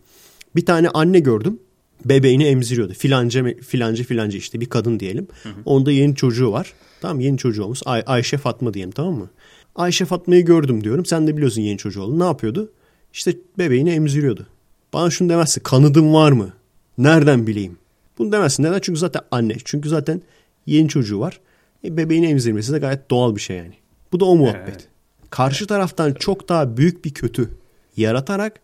Bir 0.55 0.65
tane 0.65 0.89
anne 0.89 1.19
gördüm. 1.19 1.59
Bebeğini 2.05 2.43
emziriyordu. 2.45 2.93
Filanca 2.93 3.43
filanca 3.61 4.03
filanca 4.03 4.37
işte 4.37 4.61
bir 4.61 4.65
kadın 4.65 4.99
diyelim. 4.99 5.27
Onda 5.65 5.91
yeni 5.91 6.15
çocuğu 6.15 6.51
var. 6.51 6.73
Tamam 7.01 7.19
yeni 7.19 7.37
çocuğu 7.37 7.63
olmuş. 7.63 7.79
Ay- 7.85 8.03
Ayşe 8.05 8.37
Fatma 8.37 8.73
diyelim 8.73 8.91
tamam 8.91 9.13
mı? 9.13 9.29
Ayşe 9.75 10.05
Fatma'yı 10.05 10.45
gördüm 10.45 10.83
diyorum. 10.83 11.05
Sen 11.05 11.27
de 11.27 11.35
biliyorsun 11.35 11.61
yeni 11.61 11.77
çocuğu 11.77 12.01
olduğunu. 12.01 12.19
Ne 12.19 12.25
yapıyordu? 12.25 12.71
İşte 13.13 13.33
bebeğini 13.57 13.89
emziriyordu. 13.89 14.47
Bana 14.93 15.09
şunu 15.09 15.29
demezsin. 15.29 15.61
Kanıdın 15.63 16.13
var 16.13 16.31
mı? 16.31 16.53
Nereden 16.97 17.47
bileyim? 17.47 17.77
Bunu 18.17 18.31
demezsin. 18.31 18.63
Neden? 18.63 18.79
Çünkü 18.79 18.99
zaten 18.99 19.21
anne. 19.31 19.55
Çünkü 19.65 19.89
zaten 19.89 20.21
yeni 20.65 20.89
çocuğu 20.89 21.19
var. 21.19 21.39
E, 21.83 21.97
bebeğini 21.97 22.27
emzirmesi 22.27 22.73
de 22.73 22.77
gayet 22.79 23.11
doğal 23.11 23.35
bir 23.35 23.41
şey 23.41 23.57
yani. 23.57 23.73
Bu 24.11 24.19
da 24.19 24.25
o 24.25 24.35
muhabbet. 24.35 24.63
Evet. 24.69 24.87
Karşı 25.29 25.67
taraftan 25.67 26.13
çok 26.13 26.49
daha 26.49 26.77
büyük 26.77 27.05
bir 27.05 27.13
kötü 27.13 27.49
yaratarak 27.97 28.59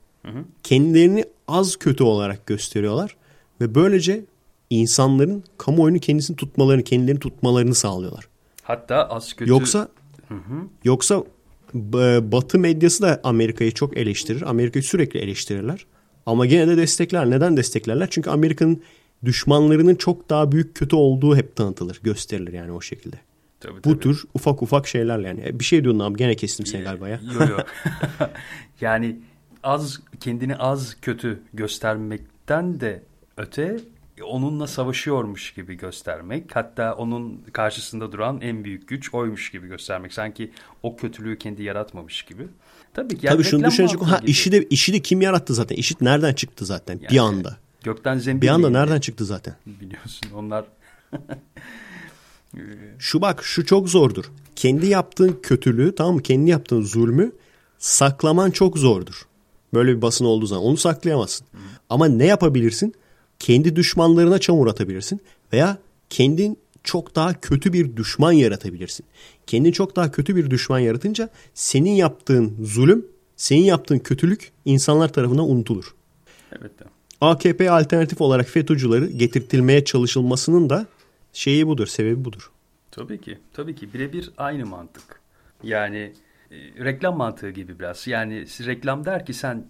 kendilerini 0.63 1.25
az 1.47 1.75
kötü 1.75 2.03
olarak 2.03 2.45
gösteriyorlar. 2.47 3.15
Ve 3.63 3.75
böylece 3.75 4.25
insanların 4.69 5.43
kamuoyunu 5.57 5.99
kendisini 5.99 6.37
tutmalarını, 6.37 6.83
kendilerini 6.83 7.19
tutmalarını 7.19 7.75
sağlıyorlar. 7.75 8.27
Hatta 8.63 9.09
az 9.09 9.33
kötü. 9.33 9.51
Yoksa 9.51 9.87
yoksa 10.83 11.23
b- 11.73 12.31
Batı 12.31 12.59
medyası 12.59 13.03
da 13.03 13.21
Amerika'yı 13.23 13.71
çok 13.71 13.97
eleştirir. 13.97 14.41
Amerika'yı 14.41 14.83
sürekli 14.83 15.19
eleştirirler. 15.19 15.85
Ama 16.25 16.45
gene 16.45 16.67
de 16.67 16.77
destekler. 16.77 17.29
Neden 17.29 17.57
desteklerler? 17.57 18.07
Çünkü 18.09 18.29
Amerika'nın 18.29 18.81
düşmanlarının 19.25 19.95
çok 19.95 20.29
daha 20.29 20.51
büyük 20.51 20.75
kötü 20.75 20.95
olduğu 20.95 21.35
hep 21.35 21.55
tanıtılır, 21.55 21.99
gösterilir 22.03 22.53
yani 22.53 22.71
o 22.71 22.81
şekilde. 22.81 23.15
Tabii, 23.59 23.77
Bu 23.77 23.81
tabii. 23.81 23.99
tür 23.99 24.23
ufak 24.33 24.61
ufak 24.63 24.87
şeylerle 24.87 25.27
yani. 25.27 25.59
Bir 25.59 25.63
şey 25.63 25.83
diyordun 25.83 25.99
abi 25.99 26.17
gene 26.17 26.35
kestim 26.35 26.65
seni 26.65 26.83
galiba 26.83 27.09
ya. 27.09 27.19
Yo, 27.39 27.47
yo. 27.49 27.57
yani 28.81 29.19
az 29.63 29.99
kendini 30.19 30.55
az 30.55 30.97
kötü 31.01 31.39
göstermekten 31.53 32.79
de 32.79 33.03
öte 33.37 33.79
onunla 34.23 34.67
savaşıyormuş 34.67 35.53
gibi 35.53 35.75
göstermek. 35.75 36.55
Hatta 36.55 36.93
onun 36.93 37.41
karşısında 37.53 38.11
duran 38.11 38.41
en 38.41 38.63
büyük 38.63 38.87
güç 38.87 39.13
oymuş 39.13 39.51
gibi 39.51 39.67
göstermek. 39.67 40.13
Sanki 40.13 40.51
o 40.83 40.95
kötülüğü 40.95 41.37
kendi 41.37 41.63
yaratmamış 41.63 42.21
gibi. 42.23 42.47
Tabii 42.93 43.17
ki. 43.17 43.27
Tabii 43.27 43.43
şunu 43.43 43.65
düşünecek 43.65 44.01
ha 44.01 44.17
gibi. 44.17 44.31
işi 44.31 44.51
de 44.51 44.63
işi 44.63 44.93
de 44.93 44.99
kim 44.99 45.21
yarattı 45.21 45.53
zaten? 45.53 45.75
İşit 45.75 46.01
nereden 46.01 46.33
çıktı 46.33 46.65
zaten? 46.65 46.99
bir 46.99 47.11
Yani 47.11 47.21
anda. 47.21 47.57
Gökten 47.83 48.17
zembil 48.17 48.41
Bir 48.41 48.47
anda 48.47 48.69
nereden 48.69 48.99
çıktı 48.99 49.25
zaten? 49.25 49.55
Biliyorsun 49.65 50.27
onlar 50.35 50.65
Şu 52.99 53.21
bak 53.21 53.43
şu 53.43 53.65
çok 53.65 53.89
zordur. 53.89 54.31
Kendi 54.55 54.87
yaptığın 54.87 55.39
kötülüğü 55.43 55.95
tamam 55.95 56.15
mı? 56.15 56.21
Kendi 56.21 56.51
yaptığın 56.51 56.81
zulmü 56.81 57.31
saklaman 57.77 58.51
çok 58.51 58.77
zordur. 58.77 59.25
Böyle 59.73 59.97
bir 59.97 60.01
basın 60.01 60.25
olduğu 60.25 60.45
zaman 60.45 60.65
onu 60.65 60.77
saklayamazsın. 60.77 61.47
Ama 61.89 62.07
ne 62.07 62.25
yapabilirsin? 62.25 62.93
Kendi 63.43 63.75
düşmanlarına 63.75 64.39
çamur 64.39 64.67
atabilirsin 64.67 65.21
veya 65.53 65.77
kendin 66.09 66.57
çok 66.83 67.15
daha 67.15 67.41
kötü 67.41 67.73
bir 67.73 67.97
düşman 67.97 68.31
yaratabilirsin. 68.31 69.05
Kendin 69.47 69.71
çok 69.71 69.95
daha 69.95 70.11
kötü 70.11 70.35
bir 70.35 70.49
düşman 70.49 70.79
yaratınca 70.79 71.29
senin 71.53 71.91
yaptığın 71.91 72.57
zulüm, 72.61 73.05
senin 73.35 73.61
yaptığın 73.61 73.99
kötülük 73.99 74.51
insanlar 74.65 75.13
tarafından 75.13 75.49
unutulur. 75.49 75.95
evet. 76.51 76.71
AKP 77.21 77.71
alternatif 77.71 78.21
olarak 78.21 78.47
FETÖ'cüleri 78.47 79.17
getirtilmeye 79.17 79.85
çalışılmasının 79.85 80.69
da 80.69 80.87
şeyi 81.33 81.67
budur, 81.67 81.87
sebebi 81.87 82.25
budur. 82.25 82.51
Tabii 82.91 83.21
ki. 83.21 83.37
Tabii 83.53 83.75
ki. 83.75 83.93
Birebir 83.93 84.31
aynı 84.37 84.65
mantık. 84.65 85.21
Yani 85.63 86.13
e, 86.51 86.55
reklam 86.85 87.17
mantığı 87.17 87.49
gibi 87.49 87.79
biraz. 87.79 88.07
Yani 88.07 88.45
reklam 88.65 89.05
der 89.05 89.25
ki 89.25 89.33
sen 89.33 89.67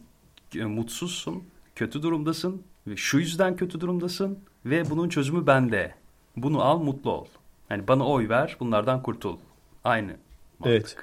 e, 0.55 0.65
mutsuzsun, 0.65 1.43
kötü 1.75 2.01
durumdasın 2.01 2.61
ve 2.87 2.95
şu 2.95 3.19
yüzden 3.19 3.55
kötü 3.55 3.81
durumdasın 3.81 4.39
ve 4.65 4.89
bunun 4.89 5.09
çözümü 5.09 5.47
bende. 5.47 5.93
Bunu 6.37 6.61
al, 6.61 6.79
mutlu 6.79 7.11
ol. 7.11 7.25
Yani 7.69 7.87
bana 7.87 8.07
oy 8.07 8.29
ver, 8.29 8.57
bunlardan 8.59 9.03
kurtul. 9.03 9.37
Aynı 9.83 10.11
mantık. 10.59 10.67
Evet. 10.67 10.95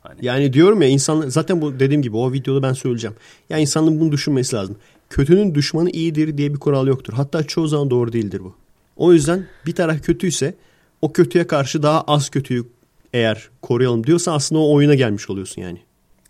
Hani, 0.00 0.26
Yani 0.26 0.52
diyorum 0.52 0.82
ya 0.82 0.88
insan 0.88 1.28
zaten 1.28 1.60
bu 1.60 1.80
dediğim 1.80 2.02
gibi 2.02 2.16
o 2.16 2.32
videoda 2.32 2.62
ben 2.62 2.72
söyleyeceğim. 2.72 3.16
Ya 3.50 3.58
insanın 3.58 4.00
bunu 4.00 4.12
düşünmesi 4.12 4.56
lazım. 4.56 4.76
Kötünün 5.10 5.54
düşmanı 5.54 5.90
iyidir 5.90 6.38
diye 6.38 6.54
bir 6.54 6.58
kural 6.58 6.86
yoktur. 6.86 7.12
Hatta 7.12 7.42
çoğu 7.42 7.68
zaman 7.68 7.90
doğru 7.90 8.12
değildir 8.12 8.40
bu. 8.44 8.54
O 8.96 9.12
yüzden 9.12 9.46
bir 9.66 9.74
taraf 9.74 10.02
kötüyse 10.02 10.54
o 11.02 11.12
kötüye 11.12 11.46
karşı 11.46 11.82
daha 11.82 12.02
az 12.02 12.30
kötüyü 12.30 12.66
eğer 13.12 13.48
koruyalım 13.62 14.06
diyorsa 14.06 14.32
aslında 14.32 14.60
o 14.60 14.74
oyuna 14.74 14.94
gelmiş 14.94 15.30
oluyorsun 15.30 15.62
yani. 15.62 15.78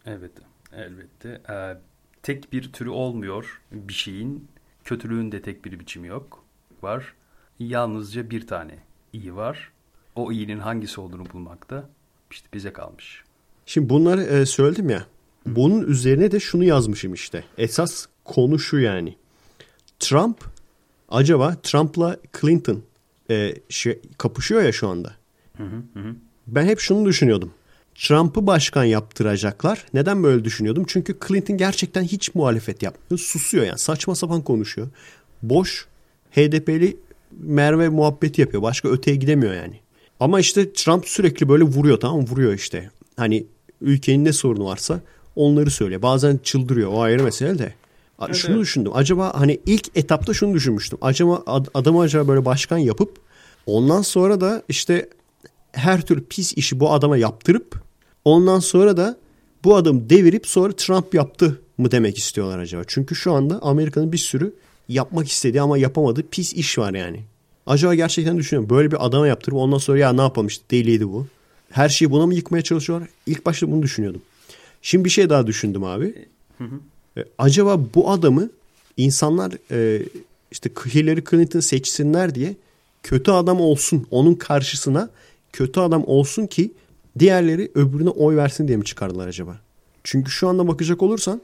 Evet, 0.07 0.31
elbette. 0.73 1.41
Ee, 1.51 1.77
tek 2.23 2.53
bir 2.53 2.73
türü 2.73 2.89
olmuyor 2.89 3.61
bir 3.73 3.95
şeyin. 3.95 4.49
Kötülüğün 4.87 5.33
de 5.33 5.43
tek 5.43 5.65
bir 5.65 5.81
biçimi 5.81 6.09
yok. 6.09 6.45
Var. 6.83 7.15
Yalnızca 7.59 8.31
bir 8.31 8.47
tane 8.47 8.79
iyi 9.13 9.37
var. 9.37 9.73
O 10.15 10.33
iyinin 10.33 10.59
hangisi 10.59 11.01
olduğunu 11.01 11.31
bulmak 11.33 11.71
da 11.71 11.89
işte 12.31 12.49
bize 12.55 12.73
kalmış. 12.73 13.25
Şimdi 13.67 13.89
bunları 13.89 14.23
e, 14.23 14.47
söyledim 14.47 14.91
ya. 14.91 15.07
Bunun 15.47 15.87
üzerine 15.87 16.31
de 16.31 16.41
şunu 16.41 16.65
yazmışım 16.65 17.15
işte. 17.15 17.45
Esas 17.59 18.07
konu 18.25 18.59
şu 18.59 18.79
yani. 18.79 19.17
Trump 20.01 20.45
acaba 21.09 21.55
Trump'la 21.63 22.17
Clinton 22.41 22.83
e, 23.31 23.55
şey, 23.69 24.01
kapışıyor 24.19 24.63
ya 24.63 24.73
şu 24.73 24.89
anda. 24.89 25.13
Ben 26.47 26.67
hep 26.67 26.81
şunu 26.81 27.07
düşünüyordum. 27.07 27.53
Trump'ı 27.99 28.47
başkan 28.47 28.85
yaptıracaklar. 28.85 29.87
Neden 29.95 30.23
böyle 30.23 30.45
düşünüyordum? 30.45 30.85
Çünkü 30.87 31.17
Clinton 31.29 31.57
gerçekten 31.57 32.03
hiç 32.03 32.35
muhalefet 32.35 32.83
yapmıyor. 32.83 33.19
Susuyor 33.19 33.67
yani. 33.67 33.79
Saçma 33.79 34.15
sapan 34.15 34.43
konuşuyor. 34.43 34.89
Boş 35.43 35.87
HDP'li 36.31 36.97
Merve 37.41 37.89
muhabbeti 37.89 38.41
yapıyor. 38.41 38.63
Başka 38.63 38.89
öteye 38.89 39.17
gidemiyor 39.17 39.55
yani. 39.55 39.81
Ama 40.21 40.41
işte 40.41 40.73
Trump 40.73 41.09
sürekli 41.09 41.49
böyle 41.49 41.65
vuruyor 41.65 42.01
tamam 42.01 42.21
mı? 42.21 42.27
Vuruyor 42.27 42.53
işte. 42.53 42.91
Hani 43.17 43.47
ülkenin 43.81 44.25
ne 44.25 44.33
sorunu 44.33 44.65
varsa 44.65 45.01
onları 45.37 45.71
söylüyor. 45.71 46.03
Bazen 46.03 46.41
çıldırıyor. 46.43 46.93
O 46.93 47.01
ayrı 47.03 47.23
mesele 47.23 47.59
de. 47.59 47.75
Evet, 48.25 48.37
şunu 48.37 48.53
evet. 48.53 48.63
düşündüm. 48.63 48.93
Acaba 48.95 49.33
hani 49.35 49.61
ilk 49.67 49.97
etapta 49.97 50.35
şunu 50.35 50.55
düşünmüştüm. 50.55 50.99
Acaba 51.03 51.43
ad- 51.47 51.69
adamı 51.75 52.01
acaba 52.01 52.29
böyle 52.29 52.45
başkan 52.45 52.79
yapıp 52.79 53.17
ondan 53.67 54.03
sonra 54.03 54.41
da 54.41 54.63
işte 54.69 55.09
her 55.73 56.01
türlü 56.01 56.25
pis 56.25 56.53
işi 56.53 56.81
bu 56.81 56.93
adama 56.93 57.17
yaptırıp 57.17 57.86
ondan 58.27 58.59
sonra 58.59 58.97
da 58.97 59.17
bu 59.65 59.77
adamı 59.77 60.11
devirip 60.11 60.47
sonra 60.47 60.73
Trump 60.73 61.15
yaptı 61.15 61.61
mı 61.79 61.91
demek 61.91 62.19
istiyorlar 62.19 62.59
acaba? 62.59 62.83
Çünkü 62.87 63.15
şu 63.15 63.33
anda 63.33 63.63
Amerika'nın 63.63 64.13
bir 64.13 64.19
sürü 64.19 64.55
yapmak 64.89 65.29
istediği 65.29 65.61
ama 65.61 65.79
yapamadığı 65.79 66.23
pis 66.31 66.53
iş 66.53 66.79
var 66.79 66.95
yani. 66.95 67.21
Acaba 67.67 67.95
gerçekten 67.95 68.39
düşünüyorum 68.39 68.71
böyle 68.71 68.91
bir 68.91 69.07
adama 69.07 69.27
yaptırıp 69.27 69.59
ondan 69.59 69.79
sonra 69.79 69.99
ya 69.99 70.13
ne 70.13 70.21
yapalım 70.21 70.47
işte 70.47 70.65
deliydi 70.71 71.09
bu. 71.09 71.27
Her 71.71 71.89
şeyi 71.89 72.11
buna 72.11 72.27
mı 72.27 72.35
yıkmaya 72.35 72.63
çalışıyorlar? 72.63 73.09
İlk 73.27 73.47
başta 73.47 73.71
bunu 73.71 73.83
düşünüyordum. 73.83 74.23
Şimdi 74.83 75.05
bir 75.05 75.11
şey 75.11 75.31
daha 75.31 75.47
düşündüm 75.47 75.85
abi. 75.85 76.15
E, 77.17 77.25
acaba 77.39 77.81
bu 77.95 78.11
adamı 78.11 78.51
insanlar 78.97 79.53
e, 79.71 80.03
işte 80.51 80.71
Hillary 80.95 81.21
Clinton 81.31 81.61
seçsinler 81.61 82.35
diye 82.35 82.57
kötü 83.03 83.31
adam 83.31 83.61
olsun 83.61 84.07
onun 84.11 84.35
karşısına 84.35 85.11
kötü 85.53 85.81
adam 85.81 86.05
olsun 86.07 86.47
ki 86.47 86.71
diğerleri 87.19 87.71
öbürüne 87.75 88.11
oy 88.11 88.37
versin 88.37 88.69
diye 88.69 88.77
mi 88.77 88.85
çıkardılar 88.85 89.29
acaba? 89.29 89.57
Çünkü 90.05 90.31
şu 90.31 90.49
anda 90.49 90.69
bakacak 90.69 91.03
olursan 91.03 91.41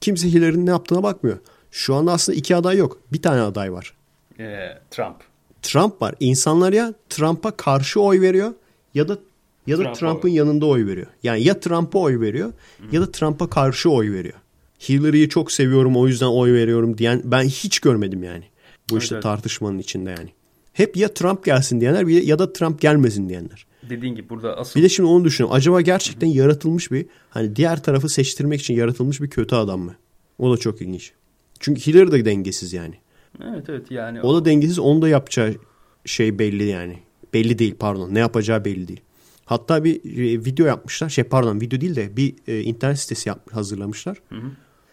kimse 0.00 0.28
Hillary'nin 0.28 0.66
ne 0.66 0.70
yaptığına 0.70 1.02
bakmıyor. 1.02 1.38
Şu 1.70 1.94
anda 1.94 2.12
aslında 2.12 2.38
iki 2.38 2.56
aday 2.56 2.76
yok. 2.76 2.98
Bir 3.12 3.22
tane 3.22 3.40
aday 3.40 3.72
var. 3.72 3.92
Ee, 4.38 4.78
Trump. 4.90 5.16
Trump 5.62 6.02
var. 6.02 6.14
İnsanlar 6.20 6.72
ya 6.72 6.94
Trump'a 7.10 7.50
karşı 7.50 8.00
oy 8.00 8.20
veriyor 8.20 8.54
ya 8.94 9.08
da 9.08 9.18
ya 9.66 9.78
da 9.78 9.82
Trump'a 9.82 9.98
Trump'ın 9.98 10.28
yanında 10.28 10.66
oy 10.66 10.86
veriyor. 10.86 11.06
Yani 11.22 11.44
ya 11.44 11.60
Trump'a 11.60 11.98
oy 11.98 12.20
veriyor 12.20 12.52
ya 12.92 13.00
da 13.00 13.12
Trump'a 13.12 13.50
karşı 13.50 13.90
oy 13.90 14.12
veriyor. 14.12 14.34
Hillary'yi 14.88 15.28
çok 15.28 15.52
seviyorum 15.52 15.96
o 15.96 16.08
yüzden 16.08 16.26
oy 16.26 16.52
veriyorum 16.52 16.98
diyen 16.98 17.22
ben 17.24 17.42
hiç 17.42 17.78
görmedim 17.78 18.22
yani. 18.22 18.44
Bu 18.90 18.94
Evet, 18.94 19.02
işte 19.02 19.14
evet. 19.14 19.22
tartışmanın 19.22 19.78
içinde 19.78 20.10
yani. 20.10 20.30
Hep 20.72 20.96
ya 20.96 21.14
Trump 21.14 21.44
gelsin 21.44 21.80
diyenler 21.80 22.06
ya 22.06 22.38
da 22.38 22.52
Trump 22.52 22.80
gelmesin 22.80 23.28
diyenler. 23.28 23.66
Dediğin 23.90 24.14
gibi 24.14 24.28
burada 24.28 24.56
asıl 24.56 24.80
Bir 24.80 24.84
de 24.84 24.88
şimdi 24.88 25.08
onu 25.08 25.24
düşünüyorum. 25.24 25.56
Acaba 25.56 25.80
gerçekten 25.80 26.26
yaratılmış 26.26 26.90
bir 26.90 27.06
hani 27.30 27.56
diğer 27.56 27.82
tarafı 27.82 28.08
seçtirmek 28.08 28.60
için 28.60 28.74
yaratılmış 28.74 29.20
bir 29.20 29.30
kötü 29.30 29.54
adam 29.54 29.80
mı? 29.80 29.94
O 30.38 30.52
da 30.52 30.56
çok 30.56 30.82
ilginç. 30.82 31.12
Çünkü 31.60 31.86
Hillary 31.86 32.12
de 32.12 32.24
dengesiz 32.24 32.72
yani. 32.72 32.94
evet 33.44 33.68
evet 33.68 33.90
yani 33.90 34.22
O 34.22 34.34
da 34.34 34.44
dengesiz. 34.44 34.78
Onun 34.78 35.02
da 35.02 35.08
yapacağı 35.08 35.54
şey 36.04 36.38
belli 36.38 36.64
yani. 36.64 36.98
Belli 37.34 37.58
değil 37.58 37.74
pardon. 37.78 38.14
Ne 38.14 38.18
yapacağı 38.18 38.64
belli 38.64 38.88
değil. 38.88 39.00
Hatta 39.44 39.84
bir 39.84 39.96
e, 39.96 40.44
video 40.44 40.66
yapmışlar. 40.66 41.08
Şey 41.08 41.24
pardon 41.24 41.60
video 41.60 41.80
değil 41.80 41.96
de 41.96 42.16
bir 42.16 42.34
e, 42.48 42.60
internet 42.60 42.98
sitesi 42.98 43.28
yap, 43.28 43.52
hazırlamışlar. 43.52 44.22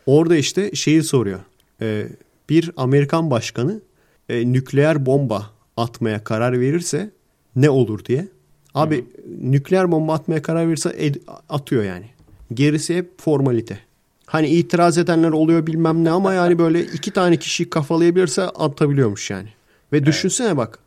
Orada 0.06 0.36
işte 0.36 0.76
şeyi 0.76 1.03
soruyor. 1.03 1.40
E, 1.82 2.07
bir 2.49 2.72
Amerikan 2.78 3.32
başkanı 3.32 3.82
e, 4.30 4.53
nükleer 4.53 5.06
bomba 5.06 5.49
atmaya 5.78 6.24
karar 6.24 6.60
verirse 6.60 7.11
ne 7.56 7.70
olur 7.70 8.06
diye. 8.06 8.28
Abi 8.74 9.06
nükleer 9.41 9.91
bomba 9.91 10.14
atmaya 10.14 10.41
karar 10.41 10.68
verirse 10.68 10.90
ed- 10.90 11.20
atıyor 11.50 11.84
yani. 11.84 12.06
Gerisi 12.54 12.95
hep 12.95 13.22
formalite. 13.22 13.80
Hani 14.26 14.48
itiraz 14.48 14.98
edenler 14.98 15.30
oluyor 15.30 15.68
bilmem 15.68 16.04
ne 16.04 16.10
ama 16.12 16.34
yani 16.34 16.60
böyle 16.60 16.82
iki 16.84 17.12
tane 17.12 17.38
kişiyi 17.38 17.70
kafalayabilirse 17.70 18.41
atabiliyormuş 18.41 19.30
yani. 19.30 19.50
Ve 19.94 20.06
düşünsene 20.06 20.58
bak 20.58 20.80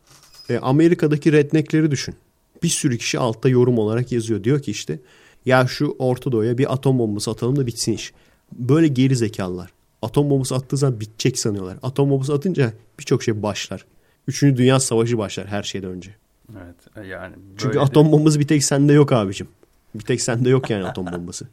e, 0.49 0.57
Amerika'daki 0.57 1.31
redneckleri 1.31 1.91
düşün. 1.91 2.15
Bir 2.63 2.67
sürü 2.67 2.97
kişi 2.97 3.19
altta 3.19 3.49
yorum 3.49 3.77
olarak 3.77 4.11
yazıyor. 4.11 4.43
Diyor 4.43 4.61
ki 4.61 4.71
işte 4.71 4.99
ya 5.45 5.67
şu 5.67 5.95
Orta 5.99 6.31
Doğu'ya 6.31 6.57
bir 6.57 6.73
atom 6.73 6.99
bombası 6.99 7.31
atalım 7.31 7.55
da 7.55 7.67
bitsin 7.67 7.93
iş. 7.93 8.13
Böyle 8.51 8.87
geri 8.87 9.15
zekalılar. 9.15 9.71
Atom 10.01 10.29
bombası 10.29 10.55
attığı 10.55 10.77
zaman 10.77 10.99
bitecek 10.99 11.39
sanıyorlar. 11.39 11.77
Atom 11.83 12.09
bombası 12.09 12.33
atınca 12.33 12.73
birçok 12.99 13.23
şey 13.23 13.43
başlar. 13.43 13.85
Üçüncü 14.27 14.57
Dünya 14.57 14.79
Savaşı 14.79 15.17
başlar 15.17 15.47
her 15.47 15.63
şeyden 15.63 15.89
önce. 15.89 16.15
Evet 16.53 17.07
yani 17.07 17.35
Çünkü 17.57 17.75
de 17.75 17.79
atom 17.79 18.11
bombası 18.11 18.39
bir 18.39 18.47
tek 18.47 18.63
sende 18.63 18.93
yok 18.93 19.11
abicim. 19.11 19.47
Bir 19.95 20.03
tek 20.03 20.21
sende 20.21 20.49
yok 20.49 20.69
yani 20.69 20.85
atom 20.85 21.11
bombası. 21.11 21.47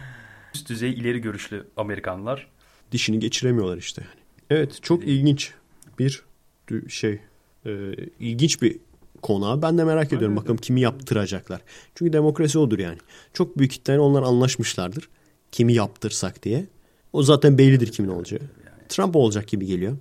üst 0.54 0.68
düzey 0.68 0.92
ileri 0.92 1.20
görüşlü 1.20 1.66
Amerikanlar 1.76 2.46
Dişini 2.92 3.18
geçiremiyorlar 3.18 3.76
işte. 3.76 4.02
Yani. 4.02 4.20
Evet 4.50 4.82
çok 4.82 5.04
ilginç 5.04 5.52
bir 5.98 6.24
şey. 6.88 7.20
e, 7.66 7.92
ilginç 8.20 8.62
bir 8.62 8.78
konu 9.22 9.46
abi. 9.46 9.62
Ben 9.62 9.78
de 9.78 9.84
merak 9.84 10.12
ediyorum 10.12 10.36
bakalım 10.36 10.56
kimi 10.56 10.80
yaptıracaklar. 10.80 11.60
Çünkü 11.94 12.12
demokrasi 12.12 12.58
odur 12.58 12.78
yani. 12.78 12.98
Çok 13.34 13.58
büyük 13.58 13.72
ihtimalle 13.72 14.00
onlar 14.00 14.22
anlaşmışlardır. 14.22 15.08
Kimi 15.52 15.72
yaptırsak 15.72 16.42
diye. 16.42 16.66
O 17.12 17.22
zaten 17.22 17.58
bellidir 17.58 17.92
kimin 17.92 18.08
olacağı. 18.08 18.40
Trump 18.88 19.16
olacak 19.16 19.48
gibi 19.48 19.66
geliyor. 19.66 19.96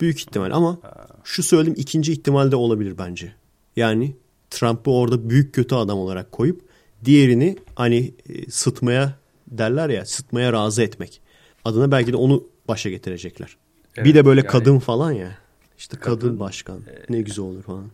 Büyük 0.00 0.20
ihtimal 0.20 0.50
ama 0.50 0.78
şu 1.24 1.42
söylediğim 1.42 1.80
ikinci 1.80 2.12
ihtimal 2.12 2.50
de 2.50 2.56
olabilir 2.56 2.98
bence. 2.98 3.32
Yani 3.76 4.16
Trump'ı 4.50 4.90
orada 4.90 5.30
büyük 5.30 5.54
kötü 5.54 5.74
adam 5.74 5.98
olarak 5.98 6.32
koyup 6.32 6.60
diğerini 7.04 7.56
hani 7.74 8.14
e, 8.28 8.50
sıtmaya 8.50 9.18
derler 9.48 9.88
ya 9.88 10.06
sıtmaya 10.06 10.52
razı 10.52 10.82
etmek. 10.82 11.20
Adına 11.64 11.90
belki 11.90 12.12
de 12.12 12.16
onu 12.16 12.44
başa 12.68 12.90
getirecekler. 12.90 13.56
Evet, 13.96 14.06
bir 14.06 14.14
de 14.14 14.24
böyle 14.24 14.40
yani- 14.40 14.48
kadın 14.48 14.78
falan 14.78 15.12
ya. 15.12 15.38
İşte 15.78 15.96
kadın, 15.96 16.20
Kadın, 16.20 16.40
başkan. 16.40 16.80
ne 17.08 17.20
güzel 17.20 17.44
olur 17.44 17.62
falan. 17.62 17.84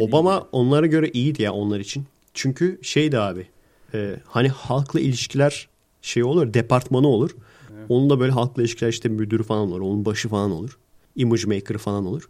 Obama 0.00 0.36
gibi. 0.36 0.46
onlara 0.52 0.86
göre 0.86 1.08
iyiydi 1.08 1.42
ya 1.42 1.52
onlar 1.52 1.80
için. 1.80 2.04
Çünkü 2.34 2.78
şeydi 2.82 3.18
abi. 3.18 3.46
e, 3.94 4.16
hani 4.26 4.48
halkla 4.48 5.00
ilişkiler 5.00 5.68
şey 6.02 6.24
olur, 6.24 6.54
departmanı 6.54 7.06
olur. 7.06 7.30
Onun 7.88 8.10
da 8.10 8.20
böyle 8.20 8.32
halkla 8.32 8.62
ilişkiler 8.62 8.88
işte 8.88 9.08
müdürü 9.08 9.42
falan 9.42 9.68
olur. 9.72 9.80
Onun 9.80 10.04
başı 10.04 10.28
falan 10.28 10.50
olur. 10.50 10.78
Image 11.16 11.46
maker 11.46 11.78
falan 11.78 12.06
olur. 12.06 12.28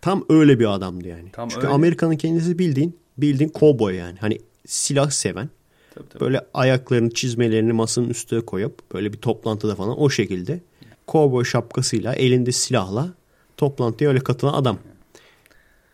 Tam 0.00 0.24
öyle 0.28 0.60
bir 0.60 0.74
adamdı 0.74 1.08
yani. 1.08 1.30
Tam 1.32 1.48
Çünkü 1.48 1.66
öyle. 1.66 1.74
Amerika'nın 1.74 2.16
kendisi 2.16 2.58
bildiğin 2.58 2.96
bildiğin 3.18 3.50
kovboy 3.50 3.94
yani. 3.94 4.18
Hani 4.18 4.38
silah 4.66 5.10
seven. 5.10 5.48
Tabii, 5.94 6.08
tabii. 6.08 6.20
Böyle 6.20 6.40
ayaklarını 6.54 7.10
çizmelerini 7.10 7.72
masanın 7.72 8.08
üstüne 8.08 8.40
koyup 8.40 8.92
böyle 8.94 9.12
bir 9.12 9.18
toplantıda 9.18 9.74
falan 9.74 10.00
o 10.00 10.10
şekilde 10.10 10.60
kovboy 11.06 11.44
şapkasıyla 11.44 12.14
elinde 12.14 12.52
silahla 12.52 13.14
toplantıya 13.56 14.10
öyle 14.10 14.20
katılan 14.20 14.54
adam. 14.54 14.78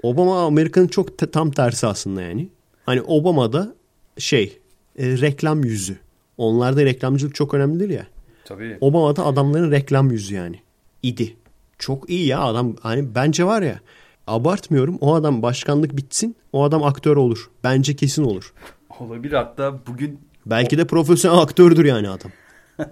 Obama 0.02 0.46
Amerika'nın 0.46 0.88
çok 0.88 1.18
te- 1.18 1.30
tam 1.30 1.50
tersi 1.50 1.86
aslında 1.86 2.22
yani. 2.22 2.48
Hani 2.86 3.02
Obama 3.02 3.52
da 3.52 3.74
şey 4.18 4.58
e, 4.98 5.20
reklam 5.20 5.64
yüzü. 5.64 5.98
Onlarda 6.38 6.84
reklamcılık 6.84 7.34
çok 7.34 7.54
önemlidir 7.54 7.88
ya. 7.88 8.06
Tabii. 8.44 8.78
Obama 8.80 9.16
da 9.16 9.24
adamların 9.26 9.70
reklam 9.70 10.10
yüzü 10.10 10.34
yani. 10.34 10.60
İdi. 11.02 11.36
Çok 11.84 12.10
iyi 12.10 12.26
ya 12.26 12.40
adam. 12.40 12.76
Hani 12.80 13.14
bence 13.14 13.44
var 13.44 13.62
ya 13.62 13.80
abartmıyorum 14.26 14.98
o 15.00 15.14
adam 15.14 15.42
başkanlık 15.42 15.96
bitsin 15.96 16.36
o 16.52 16.64
adam 16.64 16.82
aktör 16.82 17.16
olur. 17.16 17.50
Bence 17.64 17.96
kesin 17.96 18.24
olur. 18.24 18.52
Olabilir 19.00 19.32
hatta 19.32 19.86
bugün 19.86 20.20
Belki 20.46 20.78
de 20.78 20.86
profesyonel 20.86 21.38
aktördür 21.38 21.84
yani 21.84 22.08
adam. 22.08 22.30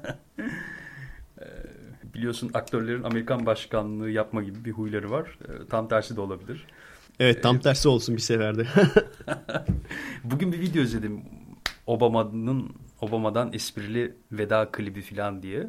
biliyorsun 2.14 2.50
aktörlerin 2.54 3.02
Amerikan 3.02 3.46
başkanlığı 3.46 4.10
yapma 4.10 4.42
gibi 4.42 4.64
bir 4.64 4.72
huyları 4.72 5.10
var. 5.10 5.38
Ee, 5.44 5.68
Tam 5.70 5.88
tersi 5.88 6.16
de 6.16 6.20
olabilir. 6.20 6.66
Evet 7.20 7.42
tam 7.42 7.58
tersi 7.58 7.88
olsun 7.88 8.16
bir 8.16 8.20
seferde. 8.20 8.66
Bugün 10.24 10.52
bir 10.52 10.60
video 10.60 10.82
izledim. 10.82 11.22
Obama'nın 11.86 12.70
Obama'dan 13.00 13.52
esprili 13.52 14.14
veda 14.32 14.68
klibi 14.72 15.02
falan 15.02 15.42
diye. 15.42 15.68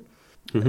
Ee, 0.56 0.60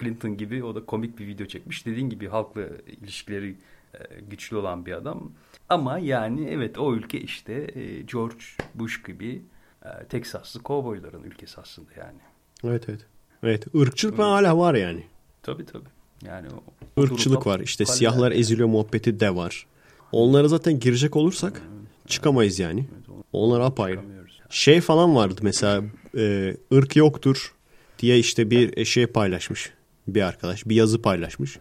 Clinton 0.00 0.36
gibi 0.36 0.64
o 0.64 0.74
da 0.74 0.86
komik 0.86 1.18
bir 1.18 1.26
video 1.26 1.46
çekmiş. 1.46 1.86
Dediğin 1.86 2.10
gibi 2.10 2.28
halkla 2.28 2.62
ilişkileri 2.86 3.56
e, 3.94 4.20
güçlü 4.20 4.56
olan 4.56 4.86
bir 4.86 4.92
adam. 4.92 5.32
Ama 5.68 5.98
yani 5.98 6.48
evet 6.50 6.78
o 6.78 6.94
ülke 6.94 7.20
işte 7.20 7.52
e, 7.74 8.00
George 8.02 8.44
Bush 8.74 9.02
gibi 9.02 9.42
e, 9.84 10.04
Teksaslı 10.08 10.62
kovboyların 10.62 11.22
ülkesi 11.22 11.60
aslında 11.60 11.90
yani. 11.98 12.18
evet 12.64 12.84
evet. 12.88 13.06
Evet 13.42 13.74
ırkçılık 13.74 14.16
falan 14.16 14.30
hala 14.30 14.58
var 14.58 14.74
yani. 14.74 15.04
Tabii 15.42 15.66
tabii. 15.66 15.88
Yani 16.26 16.48
o, 16.96 17.02
Irkçılık 17.02 17.46
var 17.46 17.60
işte 17.60 17.84
siyahlar 17.84 18.32
eziliyor 18.32 18.68
muhabbeti 18.68 19.20
de 19.20 19.36
var. 19.36 19.66
Onlara 20.12 20.48
zaten 20.48 20.80
girecek 20.80 21.16
olursak 21.16 21.62
çıkamayız 22.06 22.58
yani. 22.58 22.86
Onlar 23.32 23.60
apayrı. 23.60 24.00
Şey 24.50 24.80
falan 24.80 25.16
vardı 25.16 25.40
mesela 25.42 25.84
e, 26.16 26.56
ırk 26.72 26.96
yoktur 26.96 27.54
diye 28.02 28.18
işte 28.18 28.50
bir 28.50 28.84
şey 28.84 29.06
paylaşmış 29.06 29.72
bir 30.08 30.22
arkadaş 30.22 30.68
bir 30.68 30.76
yazı 30.76 31.02
paylaşmış. 31.02 31.58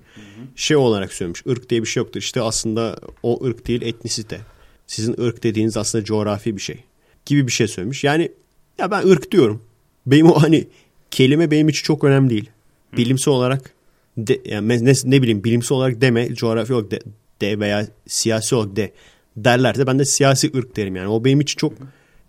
Şey 0.56 0.78
olarak 0.78 1.14
söylemiş 1.14 1.46
ırk 1.50 1.70
diye 1.70 1.82
bir 1.82 1.88
şey 1.88 2.02
yoktur 2.02 2.20
işte 2.20 2.42
aslında 2.42 3.00
o 3.24 3.46
ırk 3.46 3.68
değil 3.68 3.82
etnisite. 3.82 4.42
Sizin 4.88 5.22
ırk 5.22 5.44
dediğiniz 5.44 5.78
aslında 5.78 6.04
coğrafi 6.04 6.56
bir 6.56 6.62
şey 6.62 6.84
gibi 7.26 7.48
bir 7.48 7.52
şey 7.52 7.68
söylemiş. 7.68 8.04
Yani 8.04 8.32
ya 8.80 8.92
ben 8.92 9.08
ırk 9.08 9.32
diyorum. 9.32 9.64
Benim 10.06 10.32
o 10.32 10.42
hani 10.42 10.68
kelime 11.12 11.52
benim 11.52 11.70
için 11.70 11.84
çok 11.84 12.04
önemli 12.04 12.30
değil. 12.30 12.50
Bilimsel 12.98 13.34
olarak 13.34 13.74
de, 14.18 14.42
yani 14.46 14.86
ne, 14.86 14.94
ne 15.04 15.22
bileyim 15.22 15.44
bilimsel 15.44 15.76
olarak 15.78 16.02
deme 16.02 16.36
coğrafi 16.36 16.74
olarak 16.74 16.92
de, 16.92 17.00
de 17.42 17.60
veya 17.60 17.88
siyasi 18.08 18.56
olarak 18.56 18.76
de 18.76 18.92
derlerse 19.38 19.88
ben 19.88 20.00
de 20.00 20.06
siyasi 20.06 20.52
ırk 20.56 20.76
derim 20.76 20.96
yani. 20.96 21.08
O 21.08 21.26
benim 21.26 21.42
için 21.42 21.58
çok 21.58 21.74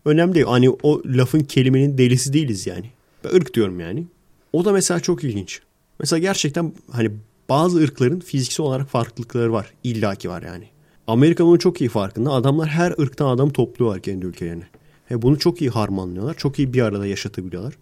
önemli 0.04 0.34
değil. 0.34 0.46
Hani 0.46 0.70
o 0.70 1.02
lafın 1.06 1.40
kelimenin 1.40 1.98
delisi 1.98 2.32
değiliz 2.32 2.66
yani. 2.66 2.90
Ben 3.24 3.36
ırk 3.36 3.54
diyorum 3.54 3.80
yani. 3.80 4.06
O 4.52 4.64
da 4.64 4.72
mesela 4.72 5.00
çok 5.00 5.24
ilginç. 5.24 5.60
Mesela 6.00 6.18
gerçekten 6.18 6.72
hani 6.90 7.10
bazı 7.48 7.78
ırkların 7.78 8.20
fiziksel 8.20 8.66
olarak 8.66 8.88
farklılıkları 8.88 9.52
var. 9.52 9.72
İlla 9.84 10.14
ki 10.14 10.28
var 10.30 10.42
yani. 10.42 10.64
Amerika 11.06 11.44
bunun 11.46 11.58
çok 11.58 11.80
iyi 11.80 11.88
farkında. 11.90 12.30
Adamlar 12.30 12.68
her 12.68 12.90
ırktan 13.00 13.26
adam 13.26 13.50
topluyorlar 13.50 14.00
kendi 14.00 14.26
ülkelerine. 14.26 14.64
Ve 15.10 15.22
bunu 15.22 15.38
çok 15.38 15.60
iyi 15.60 15.70
harmanlıyorlar. 15.70 16.34
Çok 16.34 16.58
iyi 16.58 16.72
bir 16.72 16.82
arada 16.82 17.06
yaşatabiliyorlar. 17.06 17.74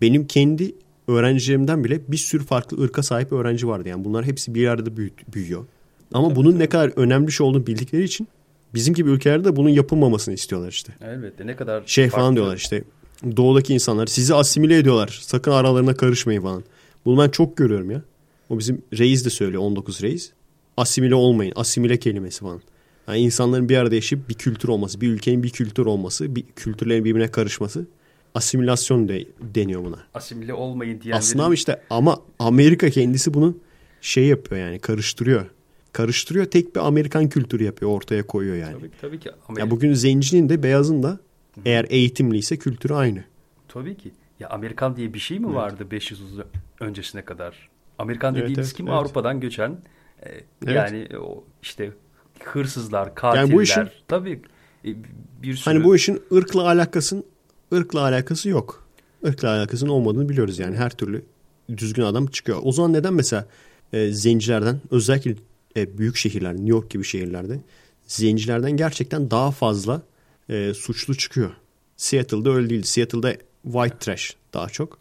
Benim 0.00 0.26
kendi 0.26 0.74
öğrencilerimden 1.08 1.84
bile 1.84 2.00
bir 2.08 2.16
sürü 2.16 2.44
farklı 2.44 2.82
ırka 2.82 3.02
sahip 3.02 3.32
öğrenci 3.32 3.68
vardı. 3.68 3.88
Yani 3.88 4.04
bunlar 4.04 4.24
hepsi 4.24 4.54
bir 4.54 4.68
arada 4.68 4.96
büyü- 4.96 5.10
büyüyor. 5.34 5.64
Ama 6.12 6.36
bunun 6.36 6.58
ne 6.58 6.68
kadar 6.68 6.92
önemli 6.96 7.26
bir 7.26 7.32
şey 7.32 7.46
olduğunu 7.46 7.66
bildikleri 7.66 8.04
için 8.04 8.28
bizim 8.74 8.94
gibi 8.94 9.10
ülkelerde 9.10 9.56
bunun 9.56 9.68
yapılmamasını 9.68 10.34
istiyorlar 10.34 10.68
işte. 10.68 10.92
Elbette 11.04 11.46
ne 11.46 11.56
kadar 11.56 11.82
Şey 11.86 12.08
falan 12.08 12.34
diyorlar 12.36 12.56
işte 12.56 12.84
doğudaki 13.36 13.74
insanlar 13.74 14.06
sizi 14.06 14.34
asimile 14.34 14.76
ediyorlar. 14.78 15.18
Sakın 15.22 15.50
aralarına 15.50 15.94
karışmayın 15.94 16.42
falan. 16.42 16.64
Bunu 17.04 17.22
ben 17.22 17.28
çok 17.28 17.56
görüyorum 17.56 17.90
ya. 17.90 18.02
O 18.50 18.58
bizim 18.58 18.82
reis 18.98 19.24
de 19.24 19.30
söylüyor 19.30 19.62
19 19.62 20.02
reis. 20.02 20.32
Asimile 20.76 21.14
olmayın. 21.14 21.52
Asimile 21.56 21.98
kelimesi 21.98 22.40
falan. 22.40 22.60
Yani 23.08 23.18
insanların 23.18 23.68
bir 23.68 23.76
arada 23.76 23.94
yaşayıp 23.94 24.28
bir 24.28 24.34
kültür 24.34 24.68
olması, 24.68 25.00
bir 25.00 25.08
ülkenin 25.08 25.42
bir 25.42 25.50
kültür 25.50 25.86
olması, 25.86 26.36
bir 26.36 26.44
kültürlerin 26.56 27.04
birbirine 27.04 27.30
karışması 27.30 27.86
asimilasyon 28.34 29.08
de, 29.08 29.24
deniyor 29.54 29.84
buna. 29.84 29.98
asimile 30.14 30.54
olmayın 30.54 31.00
diyenlerin 31.00 31.18
Aslında 31.18 31.44
ama 31.44 31.54
işte 31.54 31.82
ama 31.90 32.20
Amerika 32.38 32.90
kendisi 32.90 33.34
bunu 33.34 33.56
şey 34.00 34.24
yapıyor 34.24 34.60
yani 34.60 34.78
karıştırıyor. 34.78 35.46
Karıştırıyor 35.92 36.44
tek 36.44 36.76
bir 36.76 36.80
Amerikan 36.86 37.28
kültürü 37.28 37.64
yapıyor 37.64 37.90
ortaya 37.90 38.26
koyuyor 38.26 38.56
yani. 38.56 38.72
tabii, 38.72 38.90
tabii 39.00 39.20
ki 39.20 39.30
Amerika, 39.48 39.64
Ya 39.64 39.70
bugün 39.70 39.94
zencinin 39.94 40.48
de 40.48 40.62
beyazın 40.62 41.02
da 41.02 41.18
eğer 41.64 41.86
eğitimliyse 41.90 42.56
kültürü 42.56 42.94
aynı. 42.94 43.24
tabii 43.68 43.96
ki. 43.96 44.12
Ya 44.40 44.48
Amerikan 44.48 44.96
diye 44.96 45.14
bir 45.14 45.18
şey 45.18 45.38
mi 45.38 45.54
vardı 45.54 45.90
500 45.90 46.20
yıl 46.20 46.42
öncesine 46.80 47.24
kadar? 47.24 47.68
Amerikan 47.98 48.34
Evet, 48.34 48.42
dediğimiz 48.44 48.66
evet, 48.66 48.76
kim? 48.76 48.88
evet. 48.88 48.98
Avrupa'dan 48.98 49.40
göçen 49.40 49.70
e, 50.22 50.28
Evet. 50.30 50.44
yani 50.76 51.08
o 51.18 51.44
işte 51.62 51.92
hırsızlar, 52.44 53.14
katiller. 53.14 53.42
Yani 53.42 53.52
bu 53.54 53.62
işin- 53.62 53.88
tabii 54.08 54.42
e, 54.84 54.88
bir 55.42 55.54
sürü 55.56 55.74
Hani 55.74 55.84
bu 55.84 55.96
işin 55.96 56.22
ırkla 56.32 56.62
alakasın 56.66 57.24
ırkla 57.74 58.00
alakası 58.00 58.48
yok. 58.48 58.88
Irkla 59.24 59.48
alakasının 59.48 59.90
olmadığını 59.90 60.28
biliyoruz 60.28 60.58
yani 60.58 60.76
her 60.76 60.90
türlü 60.90 61.24
düzgün 61.76 62.02
adam 62.02 62.26
çıkıyor. 62.26 62.58
O 62.62 62.72
zaman 62.72 62.92
neden 62.92 63.14
mesela 63.14 63.46
e, 63.92 64.10
zencilerden 64.12 64.80
özellikle 64.90 65.34
e, 65.76 65.98
büyük 65.98 66.16
şehirler 66.16 66.52
New 66.54 66.68
York 66.68 66.90
gibi 66.90 67.04
şehirlerde 67.04 67.60
zencilerden 68.06 68.76
gerçekten 68.76 69.30
daha 69.30 69.50
fazla 69.50 70.02
e, 70.48 70.74
suçlu 70.74 71.14
çıkıyor. 71.14 71.50
Seattle'da 71.96 72.50
öyle 72.50 72.70
değil. 72.70 72.82
Seattle'da 72.82 73.36
white 73.62 73.98
trash 73.98 74.36
daha 74.54 74.68
çok. 74.68 74.98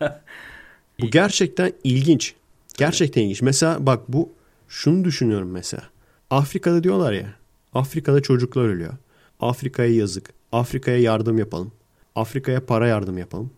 bu 1.00 1.10
gerçekten 1.10 1.72
ilginç. 1.84 2.34
Gerçekten 2.78 3.22
ilginç. 3.22 3.42
Mesela 3.42 3.86
bak 3.86 4.00
bu 4.08 4.32
şunu 4.68 5.04
düşünüyorum 5.04 5.50
mesela. 5.50 5.82
Afrika'da 6.30 6.84
diyorlar 6.84 7.12
ya. 7.12 7.34
Afrika'da 7.74 8.20
çocuklar 8.20 8.64
ölüyor. 8.64 8.92
Afrika'ya 9.40 9.94
yazık. 9.94 10.32
Afrika'ya 10.52 10.98
yardım 10.98 11.38
yapalım. 11.38 11.72
Afrika'ya 12.14 12.66
para 12.66 12.86
yardım 12.86 13.18
yapalım. 13.18 13.50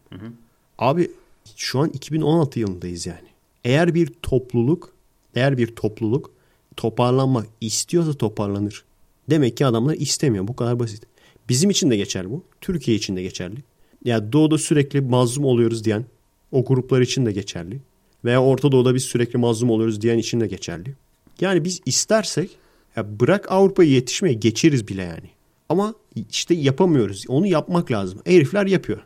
Abi 0.79 1.11
şu 1.57 1.79
an 1.79 1.89
2016 1.89 2.61
yılındayız 2.61 3.07
yani. 3.07 3.29
Eğer 3.65 3.95
bir 3.95 4.13
topluluk, 4.23 4.93
eğer 5.35 5.59
bir 5.59 5.77
topluluk 5.77 6.31
toparlanmak 6.77 7.47
istiyorsa 7.61 8.13
toparlanır. 8.13 8.85
Demek 9.31 9.57
ki 9.57 9.67
adamlar 9.67 9.95
istemiyor. 9.95 10.49
Bu 10.49 10.57
kadar 10.57 10.79
basit. 10.79 11.11
Bizim 11.48 11.70
için 11.70 11.90
de 11.90 11.97
geçerli 11.97 12.31
bu. 12.31 12.44
Türkiye 12.60 12.97
için 12.97 13.16
de 13.16 13.23
geçerli. 13.23 13.56
Ya 14.05 14.32
doğuda 14.32 14.59
sürekli 14.59 15.01
mazlum 15.01 15.44
oluyoruz 15.44 15.85
diyen 15.85 16.05
o 16.52 16.64
gruplar 16.64 17.01
için 17.01 17.27
de 17.27 17.32
geçerli. 17.32 17.81
Veya 18.24 18.43
Orta 18.43 18.73
Doğu'da 18.73 18.94
biz 18.94 19.05
sürekli 19.05 19.39
mazlum 19.39 19.70
oluyoruz 19.70 20.01
diyen 20.01 20.19
için 20.19 20.40
de 20.40 20.47
geçerli. 20.47 20.94
Yani 21.40 21.64
biz 21.64 21.81
istersek 21.86 22.51
ya 22.97 23.20
bırak 23.20 23.52
Avrupa'yı 23.52 23.90
yetişmeye 23.90 24.35
geçeriz 24.35 24.89
bile 24.89 25.02
yani. 25.02 25.31
Ama 25.69 25.94
işte 26.31 26.55
yapamıyoruz. 26.55 27.24
Onu 27.28 27.47
yapmak 27.47 27.90
lazım. 27.90 28.20
Herifler 28.24 28.66
yapıyor. 28.66 29.02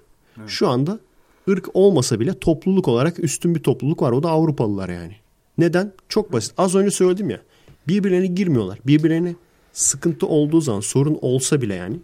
Şu 0.47 0.69
anda 0.69 1.01
ırk 1.49 1.69
olmasa 1.75 2.21
bile 2.21 2.39
topluluk 2.39 2.89
olarak 2.89 3.25
üstün 3.25 3.55
bir 3.55 3.61
topluluk 3.61 4.03
var. 4.03 4.13
O 4.13 4.23
da 4.23 4.31
Avrupalılar 4.31 4.89
yani. 4.89 5.17
Neden? 5.59 5.93
Çok 6.09 6.33
basit. 6.33 6.53
Az 6.59 6.75
önce 6.75 6.91
söyledim 6.91 7.31
ya. 7.31 7.41
Birbirlerine 7.89 8.27
girmiyorlar. 8.27 8.79
Birbirlerine 8.87 9.35
sıkıntı 9.73 10.27
olduğu 10.27 10.61
zaman 10.61 10.81
sorun 10.81 11.19
olsa 11.21 11.63
bile 11.63 11.75
yani 11.75 11.97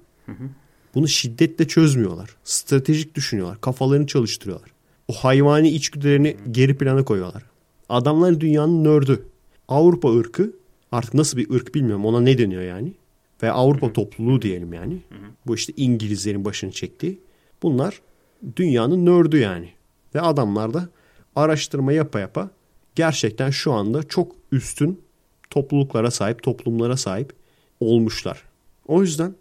bunu 0.94 1.08
şiddetle 1.08 1.68
çözmüyorlar. 1.68 2.36
Stratejik 2.44 3.14
düşünüyorlar. 3.14 3.60
Kafalarını 3.60 4.06
çalıştırıyorlar. 4.06 4.70
O 5.08 5.12
hayvani 5.12 5.68
içgüdülerini 5.68 6.36
geri 6.50 6.78
plana 6.78 7.04
koyuyorlar. 7.04 7.42
Adamlar 7.88 8.40
dünyanın 8.40 8.84
nördü. 8.84 9.26
Avrupa 9.68 10.16
ırkı 10.16 10.52
artık 10.92 11.14
nasıl 11.14 11.38
bir 11.38 11.50
ırk 11.50 11.74
bilmiyorum 11.74 12.04
ona 12.06 12.20
ne 12.20 12.38
deniyor 12.38 12.62
yani. 12.62 12.94
ve 13.42 13.50
Avrupa 13.52 13.92
topluluğu 13.92 14.42
diyelim 14.42 14.72
yani. 14.72 14.98
Bu 15.46 15.54
işte 15.54 15.72
İngilizlerin 15.76 16.44
başını 16.44 16.70
çektiği. 16.72 17.20
Bunlar 17.62 18.00
dünyanın 18.56 19.06
nördü 19.06 19.38
yani. 19.38 19.68
Ve 20.14 20.20
adamlar 20.20 20.74
da 20.74 20.88
araştırma 21.36 21.92
yapa 21.92 22.20
yapa 22.20 22.50
gerçekten 22.94 23.50
şu 23.50 23.72
anda 23.72 24.02
çok 24.02 24.32
üstün 24.52 25.00
topluluklara 25.50 26.10
sahip, 26.10 26.42
toplumlara 26.42 26.96
sahip 26.96 27.32
olmuşlar. 27.80 28.44
O 28.86 29.02
yüzden 29.02 29.34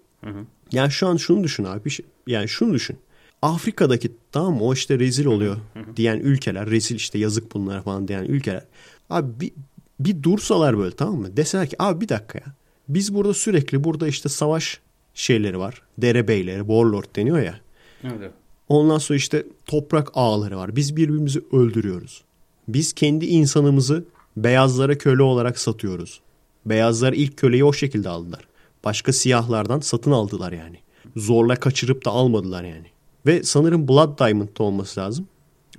yani 0.71 0.91
şu 0.91 1.07
an 1.07 1.17
şunu 1.17 1.43
düşün 1.43 1.63
abi. 1.63 1.89
şey- 1.89 2.05
Yani 2.27 2.47
şunu 2.49 2.73
düşün. 2.73 2.97
Afrika'daki 3.41 4.11
tamam 4.31 4.61
o 4.61 4.73
işte 4.73 4.99
rezil 4.99 5.25
oluyor 5.25 5.57
diyen 5.95 6.17
ülkeler, 6.17 6.69
rezil 6.69 6.95
işte 6.95 7.19
yazık 7.19 7.53
bunlara 7.53 7.81
falan 7.81 8.07
diyen 8.07 8.23
ülkeler. 8.23 8.65
Abi 9.09 9.39
bir, 9.39 9.51
bir 9.99 10.23
dursalar 10.23 10.77
böyle 10.77 10.95
tamam 10.95 11.15
mı? 11.15 11.37
Deseler 11.37 11.69
ki 11.69 11.75
abi 11.79 12.01
bir 12.01 12.09
dakika 12.09 12.39
ya. 12.39 12.45
Biz 12.89 13.13
burada 13.15 13.33
sürekli 13.33 13.83
burada 13.83 14.07
işte 14.07 14.29
savaş 14.29 14.79
şeyleri 15.13 15.59
var. 15.59 15.81
Derebeyleri, 15.97 16.59
warlord 16.59 17.05
deniyor 17.15 17.39
ya. 17.39 17.59
Evet. 18.03 18.31
Ondan 18.69 18.97
sonra 18.97 19.17
işte 19.17 19.45
toprak 19.65 20.09
ağları 20.13 20.57
var. 20.57 20.75
Biz 20.75 20.95
birbirimizi 20.95 21.41
öldürüyoruz. 21.51 22.21
Biz 22.67 22.93
kendi 22.93 23.25
insanımızı 23.25 24.03
beyazlara 24.37 24.97
köle 24.97 25.23
olarak 25.23 25.59
satıyoruz. 25.59 26.21
Beyazlar 26.65 27.13
ilk 27.13 27.37
köleyi 27.37 27.63
o 27.63 27.73
şekilde 27.73 28.09
aldılar. 28.09 28.47
Başka 28.83 29.13
siyahlardan 29.13 29.79
satın 29.79 30.11
aldılar 30.11 30.51
yani. 30.51 30.77
Zorla 31.15 31.55
kaçırıp 31.55 32.05
da 32.05 32.11
almadılar 32.11 32.63
yani. 32.63 32.85
Ve 33.25 33.43
sanırım 33.43 33.87
Blood 33.87 34.19
Diamond'da 34.19 34.63
olması 34.63 34.99
lazım. 34.99 35.27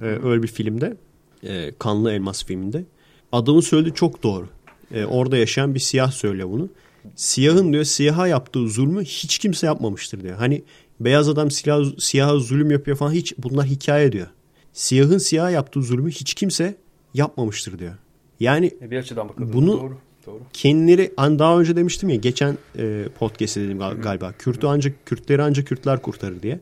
Ee, 0.00 0.04
öyle 0.04 0.42
bir 0.42 0.48
filmde. 0.48 0.96
Ee, 1.44 1.72
Kanlı 1.78 2.12
Elmas 2.12 2.44
filminde. 2.44 2.84
Adamın 3.32 3.60
söylediği 3.60 3.94
çok 3.94 4.22
doğru. 4.22 4.48
Ee, 4.94 5.04
orada 5.04 5.36
yaşayan 5.36 5.74
bir 5.74 5.80
siyah 5.80 6.12
söylüyor 6.12 6.48
bunu. 6.50 6.68
Siyahın 7.16 7.72
diyor 7.72 7.84
siyaha 7.84 8.26
yaptığı 8.28 8.68
zulmü 8.68 9.04
hiç 9.04 9.38
kimse 9.38 9.66
yapmamıştır 9.66 10.20
diyor. 10.22 10.36
Hani 10.36 10.62
beyaz 11.00 11.28
adam 11.28 11.50
siyah, 11.50 11.84
siyaha 11.98 12.38
zulüm 12.38 12.70
yapıyor 12.70 12.96
falan 12.96 13.12
hiç 13.12 13.34
bunlar 13.38 13.66
hikaye 13.66 14.12
diyor. 14.12 14.26
Siyahın 14.72 15.18
siyaha 15.18 15.50
yaptığı 15.50 15.82
zulmü 15.82 16.10
hiç 16.10 16.34
kimse 16.34 16.74
yapmamıştır 17.14 17.78
diyor. 17.78 17.94
Yani 18.40 18.70
E, 18.82 18.90
Bir 18.90 18.96
açıdan 18.98 19.28
bakıldığında 19.28 19.52
Bunu- 19.52 19.80
doğru. 19.80 19.98
Doğru. 20.26 20.40
kendileri 20.52 21.12
hani 21.16 21.38
daha 21.38 21.60
önce 21.60 21.76
demiştim 21.76 22.08
ya 22.08 22.16
geçen 22.16 22.58
e, 22.78 23.04
podcast'te 23.18 23.60
dedim 23.60 23.78
gal- 23.78 24.00
galiba. 24.02 24.32
Kürtü 24.32 24.66
ancak 24.66 25.06
Kürtleri 25.06 25.42
ancak 25.42 25.66
Kürtler 25.66 26.02
kurtarır 26.02 26.42
diye. 26.42 26.60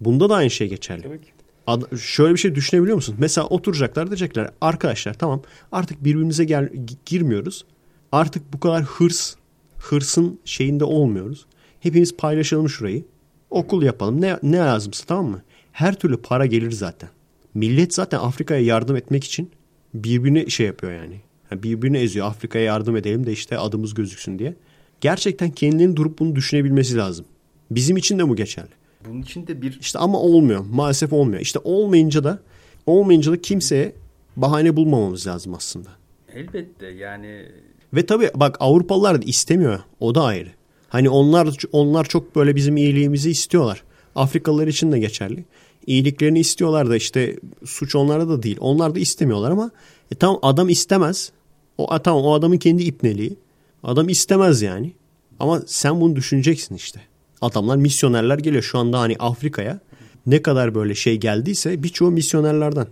Bunda 0.00 0.30
da 0.30 0.34
aynı 0.34 0.50
şey 0.50 0.68
geçerli. 0.68 1.02
Tabii 1.02 1.20
ki. 1.20 1.30
Ad- 1.66 1.96
şöyle 1.98 2.32
bir 2.34 2.38
şey 2.38 2.54
düşünebiliyor 2.54 2.96
musun? 2.96 3.14
Mesela 3.18 3.46
oturacaklar 3.46 4.06
diyecekler 4.06 4.50
arkadaşlar 4.60 5.14
tamam 5.14 5.42
artık 5.72 6.04
birbirimize 6.04 6.44
gel 6.44 6.64
gi- 6.64 6.96
girmiyoruz. 7.06 7.64
Artık 8.12 8.52
bu 8.52 8.60
kadar 8.60 8.82
hırs 8.82 9.34
hırsın 9.78 10.40
şeyinde 10.44 10.84
olmuyoruz. 10.84 11.46
Hepimiz 11.80 12.16
paylaşalım 12.16 12.68
şurayı. 12.68 13.04
Okul 13.50 13.82
yapalım. 13.82 14.20
Ne 14.20 14.38
ne 14.42 14.56
lazımsa 14.56 15.04
tamam 15.06 15.26
mı? 15.30 15.42
Her 15.72 15.94
türlü 15.94 16.16
para 16.16 16.46
gelir 16.46 16.70
zaten. 16.70 17.08
Millet 17.54 17.94
zaten 17.94 18.18
Afrika'ya 18.18 18.60
yardım 18.60 18.96
etmek 18.96 19.24
için 19.24 19.50
birbirini 19.94 20.50
şey 20.50 20.66
yapıyor 20.66 20.92
yani. 20.92 21.20
Yani 21.50 21.62
birbirini 21.62 21.98
eziyor. 21.98 22.26
Afrika'ya 22.26 22.64
yardım 22.64 22.96
edelim 22.96 23.26
de 23.26 23.32
işte 23.32 23.58
adımız 23.58 23.94
gözüksün 23.94 24.38
diye. 24.38 24.54
Gerçekten 25.00 25.50
kendilerinin 25.50 25.96
durup 25.96 26.18
bunu 26.18 26.36
düşünebilmesi 26.36 26.96
lazım. 26.96 27.26
Bizim 27.70 27.96
için 27.96 28.18
de 28.18 28.28
bu 28.28 28.36
geçerli. 28.36 28.70
Bunun 29.08 29.22
için 29.22 29.46
de 29.46 29.62
bir 29.62 29.78
İşte 29.80 29.98
ama 29.98 30.20
olmuyor. 30.20 30.64
Maalesef 30.72 31.12
olmuyor. 31.12 31.40
İşte 31.40 31.58
olmayınca 31.64 32.24
da 32.24 32.38
olmayınca 32.86 33.32
da 33.32 33.40
kimseye 33.42 33.92
bahane 34.36 34.76
bulmamamız 34.76 35.26
lazım 35.26 35.54
aslında. 35.54 35.88
elbette 36.34 36.86
yani 36.86 37.46
Ve 37.94 38.06
tabii 38.06 38.30
bak 38.34 38.56
Avrupalılar 38.60 39.22
da 39.22 39.24
istemiyor. 39.24 39.80
O 40.00 40.14
da 40.14 40.24
ayrı. 40.24 40.50
Hani 40.88 41.10
onlar 41.10 41.56
onlar 41.72 42.04
çok 42.04 42.36
böyle 42.36 42.56
bizim 42.56 42.76
iyiliğimizi 42.76 43.30
istiyorlar. 43.30 43.82
Afrikalılar 44.14 44.66
için 44.66 44.92
de 44.92 44.98
geçerli. 44.98 45.44
İyiliklerini 45.86 46.40
istiyorlar 46.40 46.90
da 46.90 46.96
işte 46.96 47.36
suç 47.64 47.94
onlarda 47.94 48.28
da 48.28 48.42
değil. 48.42 48.56
Onlar 48.60 48.94
da 48.94 48.98
istemiyorlar 48.98 49.50
ama 49.50 49.70
e, 50.12 50.14
tamam 50.14 50.38
adam 50.42 50.68
istemez. 50.68 51.32
O 51.80 51.98
tamam 51.98 52.24
o 52.24 52.34
adamın 52.34 52.56
kendi 52.56 52.82
ipneliği. 52.82 53.36
Adam 53.82 54.08
istemez 54.08 54.62
yani. 54.62 54.92
Ama 55.40 55.62
sen 55.66 56.00
bunu 56.00 56.16
düşüneceksin 56.16 56.74
işte. 56.74 57.00
Adamlar 57.40 57.76
misyonerler 57.76 58.38
geliyor 58.38 58.62
şu 58.62 58.78
anda 58.78 59.00
hani 59.00 59.16
Afrika'ya. 59.18 59.80
Ne 60.26 60.42
kadar 60.42 60.74
böyle 60.74 60.94
şey 60.94 61.16
geldiyse 61.16 61.82
birçoğu 61.82 62.10
misyonerlerden. 62.10 62.86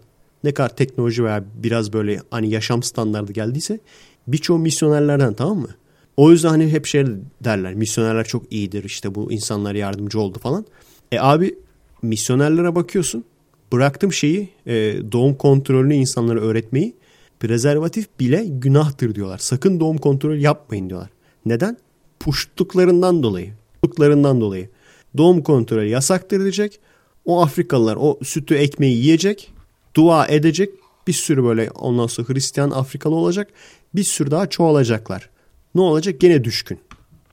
Ne 0.44 0.54
kadar 0.54 0.76
teknoloji 0.76 1.24
veya 1.24 1.44
biraz 1.62 1.92
böyle 1.92 2.20
hani 2.30 2.50
yaşam 2.50 2.82
standardı 2.82 3.32
geldiyse 3.32 3.80
birçoğu 4.28 4.58
misyonerlerden 4.58 5.34
tamam 5.34 5.58
mı? 5.58 5.68
O 6.16 6.30
yüzden 6.30 6.48
hani 6.48 6.72
hep 6.72 6.86
şey 6.86 7.04
derler. 7.44 7.74
Misyonerler 7.74 8.24
çok 8.24 8.52
iyidir 8.52 8.84
işte 8.84 9.14
bu 9.14 9.32
insanlara 9.32 9.78
yardımcı 9.78 10.20
oldu 10.20 10.38
falan. 10.38 10.64
E 11.12 11.20
abi 11.20 11.54
misyonerlere 12.02 12.74
bakıyorsun. 12.74 13.24
Bıraktım 13.72 14.12
şeyi 14.12 14.48
e, 14.66 14.72
doğum 15.12 15.34
kontrolünü 15.34 15.94
insanlara 15.94 16.40
öğretmeyi. 16.40 16.94
Prezervatif 17.40 18.06
bile 18.20 18.44
günahtır 18.48 19.14
diyorlar. 19.14 19.38
Sakın 19.38 19.80
doğum 19.80 19.98
kontrolü 19.98 20.38
yapmayın 20.38 20.88
diyorlar. 20.88 21.10
Neden? 21.46 21.76
Puştluklarından 22.20 23.22
dolayı. 23.22 23.52
Puştluklarından 23.82 24.40
dolayı. 24.40 24.68
Doğum 25.16 25.42
kontrolü 25.42 25.86
yasaktır 25.86 26.40
diyecek. 26.40 26.80
O 27.24 27.42
Afrikalılar 27.42 27.96
o 28.00 28.18
sütü 28.24 28.54
ekmeği 28.54 28.96
yiyecek. 28.96 29.52
Dua 29.96 30.26
edecek. 30.26 30.70
Bir 31.06 31.12
sürü 31.12 31.44
böyle 31.44 31.70
ondan 31.70 32.06
sonra 32.06 32.28
Hristiyan 32.28 32.70
Afrikalı 32.70 33.14
olacak. 33.14 33.48
Bir 33.94 34.02
sürü 34.02 34.30
daha 34.30 34.48
çoğalacaklar. 34.48 35.30
Ne 35.74 35.80
olacak? 35.80 36.20
Gene 36.20 36.44
düşkün. 36.44 36.78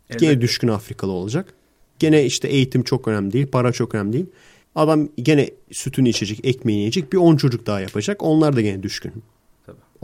Gene 0.09 0.31
Elbette. 0.31 0.41
düşkün 0.41 0.67
Afrikalı 0.67 1.11
olacak. 1.11 1.53
Gene 1.99 2.25
işte 2.25 2.47
eğitim 2.47 2.83
çok 2.83 3.07
önemli 3.07 3.33
değil. 3.33 3.47
Para 3.47 3.71
çok 3.71 3.95
önemli 3.95 4.13
değil. 4.13 4.25
Adam 4.75 5.09
gene 5.17 5.49
sütünü 5.71 6.09
içecek, 6.09 6.39
ekmeğini 6.45 6.79
yiyecek. 6.79 7.13
Bir 7.13 7.17
10 7.17 7.37
çocuk 7.37 7.65
daha 7.65 7.79
yapacak. 7.81 8.23
Onlar 8.23 8.55
da 8.55 8.61
gene 8.61 8.83
düşkün. 8.83 9.13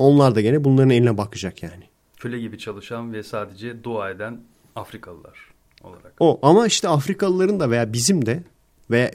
Onlar 0.02 0.36
da 0.36 0.42
gene 0.42 0.64
bunların 0.64 0.90
eline 0.90 1.18
bakacak 1.18 1.64
yani. 1.64 1.84
köle 2.18 2.40
gibi 2.40 2.58
çalışan 2.58 3.14
ve 3.14 3.24
sadece 3.24 3.84
dua 3.84 4.10
eden 4.10 4.42
Afrikalılar 4.76 5.38
olarak. 5.84 6.14
O 6.20 6.40
ama 6.42 6.68
işte 6.68 6.88
Afrikalıların 6.88 7.60
da 7.60 7.70
veya 7.70 7.94
bizim 7.94 8.26
de 8.26 8.44
veya 8.92 9.12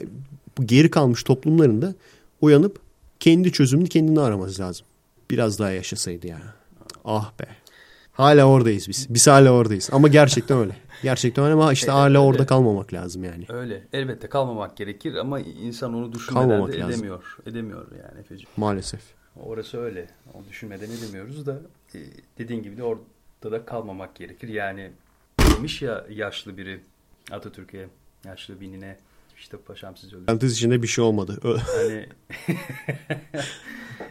geri 0.65 0.91
kalmış 0.91 1.23
toplumların 1.23 1.81
da 1.81 1.93
uyanıp 2.41 2.79
kendi 3.19 3.51
çözümünü 3.51 3.87
kendini 3.89 4.21
araması 4.21 4.61
lazım. 4.61 4.85
Biraz 5.31 5.59
daha 5.59 5.71
yaşasaydı 5.71 6.27
ya. 6.27 6.37
Ah 7.05 7.31
be. 7.39 7.45
Hala 8.11 8.45
oradayız 8.45 8.87
biz. 8.89 9.07
Biz 9.09 9.27
hala 9.27 9.51
oradayız. 9.51 9.89
Ama 9.91 10.07
gerçekten 10.07 10.57
öyle. 10.57 10.75
Gerçekten 11.03 11.45
öyle 11.45 11.53
ama 11.53 11.73
işte 11.73 11.87
E, 11.87 11.91
hala 11.91 12.05
öyle. 12.07 12.19
orada 12.19 12.45
kalmamak 12.45 12.93
lazım 12.93 13.23
yani. 13.23 13.45
Öyle. 13.49 13.87
Elbette 13.93 14.29
kalmamak 14.29 14.77
gerekir 14.77 15.15
ama 15.15 15.39
insan 15.39 15.93
onu 15.93 16.13
düşünmeden 16.13 16.49
Kalmamak 16.49 16.73
de 16.73 16.79
lazım. 16.79 16.93
edemiyor. 16.93 17.37
Edemiyor 17.45 17.85
yani 17.91 18.19
Efe'ciğim. 18.19 18.49
Maalesef. 18.57 19.01
Orası 19.43 19.77
öyle. 19.77 20.07
Onu 20.33 20.43
düşünmeden 20.49 20.89
edemiyoruz 20.91 21.45
da 21.45 21.61
e, 21.95 21.99
dediğin 22.37 22.63
gibi 22.63 22.77
de 22.77 22.83
orada 22.83 23.51
da 23.51 23.65
kalmamak 23.65 24.15
gerekir. 24.15 24.47
Yani 24.47 24.91
demiş 25.55 25.81
ya 25.81 26.05
yaşlı 26.09 26.57
biri 26.57 26.79
Atatürk'e, 27.31 27.87
yaşlı 28.25 28.61
binine 28.61 28.97
işte 29.37 29.57
paşam 29.57 29.97
siz 29.97 30.13
öldü. 30.13 30.25
Parantez 30.25 30.53
içinde 30.53 30.81
bir 30.83 30.87
şey 30.87 31.03
olmadı. 31.03 31.39
Hani 31.75 32.05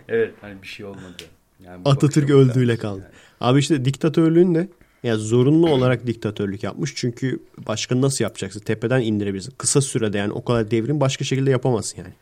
evet 0.08 0.34
hani 0.40 0.62
bir 0.62 0.66
şey 0.66 0.86
olmadı. 0.86 1.22
Yani 1.64 1.82
Atatürk 1.84 2.30
öldüğüyle 2.30 2.72
yani. 2.72 2.80
kaldı. 2.80 3.10
Abi 3.40 3.58
işte 3.58 3.84
diktatörlüğün 3.84 4.54
de 4.54 4.68
ya 5.02 5.16
zorunlu 5.16 5.70
olarak 5.70 6.06
diktatörlük 6.06 6.62
yapmış. 6.62 6.94
Çünkü 6.94 7.40
başka 7.66 8.00
nasıl 8.00 8.24
yapacaksın? 8.24 8.60
Tepeden 8.60 9.00
indirebilirsin. 9.00 9.54
Kısa 9.58 9.80
sürede 9.80 10.18
yani 10.18 10.32
o 10.32 10.44
kadar 10.44 10.70
devrim 10.70 11.00
başka 11.00 11.24
şekilde 11.24 11.50
yapamazsın 11.50 11.98
yani. 11.98 12.12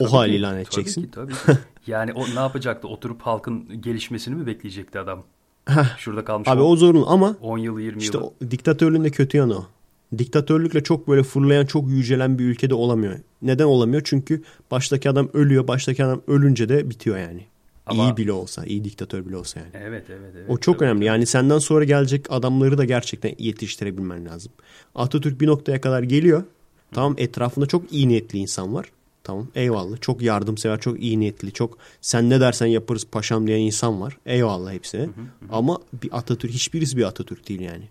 O 0.00 0.06
Tabii 0.08 0.30
ki, 0.30 0.36
ilan 0.36 0.56
edeceksin. 0.58 1.10
Tabii 1.12 1.32
ki 1.32 1.38
tabii 1.46 1.56
ki. 1.56 1.60
Yani 1.86 2.12
o 2.12 2.24
ne 2.34 2.38
yapacaktı? 2.40 2.88
Oturup 2.88 3.22
halkın 3.22 3.82
gelişmesini 3.82 4.34
mi 4.34 4.46
bekleyecekti 4.46 4.98
adam? 4.98 5.22
Şurada 5.98 6.24
kalmış 6.24 6.48
Abi 6.48 6.62
o 6.62 6.76
zorunlu 6.76 7.06
ama 7.08 7.36
10 7.40 7.58
yıl 7.58 7.78
20 7.80 8.02
işte 8.02 8.18
yıl. 8.18 8.24
o, 8.24 8.32
diktatörlüğün 8.50 9.04
de 9.04 9.10
kötü 9.10 9.36
yanı 9.36 9.56
o. 9.58 9.66
Diktatörlükle 10.18 10.82
çok 10.82 11.08
böyle 11.08 11.22
fırlayan, 11.22 11.66
çok 11.66 11.88
yücelen 11.88 12.38
bir 12.38 12.44
ülkede 12.44 12.74
olamıyor. 12.74 13.18
Neden 13.42 13.64
olamıyor? 13.64 14.02
Çünkü 14.04 14.42
baştaki 14.70 15.10
adam 15.10 15.28
ölüyor. 15.34 15.68
Baştaki 15.68 16.04
adam 16.04 16.22
ölünce 16.26 16.68
de 16.68 16.90
bitiyor 16.90 17.18
yani. 17.18 17.46
Ama- 17.86 18.04
İyi 18.04 18.16
bile 18.16 18.32
olsa, 18.32 18.64
iyi 18.64 18.84
diktatör 18.84 19.26
bile 19.26 19.36
olsa 19.36 19.60
yani. 19.60 19.70
Evet 19.74 20.04
evet 20.10 20.32
evet. 20.36 20.50
O 20.50 20.58
çok 20.58 20.74
Tabii, 20.74 20.84
önemli. 20.84 20.98
tabii. 20.98 21.06
Yani 21.06 21.26
senden 21.26 21.58
sonra 21.58 21.84
gelecek 21.84 22.26
adamları 22.32 22.78
da 22.78 22.84
gerçekten 22.84 23.34
yetiştirebilmen 23.38 24.26
lazım. 24.26 24.52
Atatürk 24.94 25.40
bir 25.40 25.46
noktaya 25.46 25.80
kadar 25.80 26.02
geliyor. 26.02 26.44
Tamam 26.92 27.14
etrafında 27.18 27.66
çok 27.66 27.92
iyi 27.92 28.08
niyetli 28.08 28.38
insan 28.38 28.74
var. 28.74 28.86
Tamam 29.24 29.48
eyvallah. 29.54 30.00
Çok 30.00 30.22
yardımsever, 30.22 30.80
çok 30.80 31.02
iyi 31.02 31.20
niyetli, 31.20 31.52
çok 31.52 31.78
sen 32.00 32.30
ne 32.30 32.40
dersen 32.40 32.66
yaparız 32.66 33.06
paşam 33.12 33.46
diyen 33.46 33.58
insan 33.58 34.00
var. 34.00 34.18
Eyvallah 34.26 34.72
hepsine. 34.72 35.08
Ama 35.50 35.78
bir 36.02 36.18
Atatürk 36.18 36.52
hiçbirisi 36.52 36.96
bir 36.96 37.02
Atatürk 37.02 37.48
değil 37.48 37.60
yani. 37.60 37.88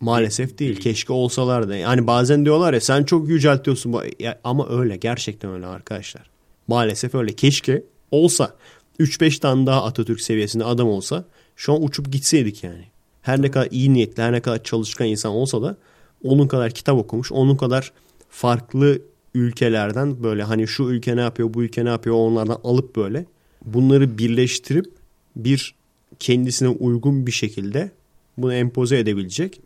Maalesef 0.00 0.58
değil. 0.58 0.80
Keşke 0.80 1.12
olsalar 1.12 1.68
da. 1.68 1.76
Yani 1.76 2.06
bazen 2.06 2.44
diyorlar 2.44 2.74
ya 2.74 2.80
sen 2.80 3.04
çok 3.04 3.28
yüceltiyorsun. 3.28 3.96
Ya, 4.18 4.40
ama 4.44 4.68
öyle. 4.68 4.96
Gerçekten 4.96 5.50
öyle 5.50 5.66
arkadaşlar. 5.66 6.30
Maalesef 6.68 7.14
öyle. 7.14 7.32
Keşke 7.32 7.84
olsa 8.10 8.56
3-5 9.00 9.40
tane 9.40 9.66
daha 9.66 9.84
Atatürk 9.84 10.20
seviyesinde 10.20 10.64
adam 10.64 10.88
olsa 10.88 11.24
şu 11.56 11.72
an 11.72 11.82
uçup 11.82 12.12
gitseydik 12.12 12.64
yani. 12.64 12.84
Her 13.22 13.42
ne 13.42 13.50
kadar 13.50 13.68
iyi 13.70 13.92
niyetli, 13.92 14.22
her 14.22 14.32
ne 14.32 14.40
kadar 14.40 14.62
çalışkan 14.62 15.06
insan 15.06 15.32
olsa 15.32 15.62
da 15.62 15.76
onun 16.24 16.48
kadar 16.48 16.70
kitap 16.70 16.98
okumuş, 16.98 17.32
onun 17.32 17.56
kadar 17.56 17.92
farklı 18.30 19.02
ülkelerden 19.34 20.22
böyle 20.22 20.42
hani 20.42 20.68
şu 20.68 20.82
ülke 20.82 21.16
ne 21.16 21.20
yapıyor, 21.20 21.54
bu 21.54 21.62
ülke 21.62 21.84
ne 21.84 21.88
yapıyor 21.88 22.16
onlardan 22.16 22.60
alıp 22.64 22.96
böyle 22.96 23.24
bunları 23.64 24.18
birleştirip 24.18 24.86
bir 25.36 25.74
kendisine 26.18 26.68
uygun 26.68 27.26
bir 27.26 27.32
şekilde 27.32 27.90
bunu 28.38 28.54
empoze 28.54 28.98
edebilecek 28.98 29.60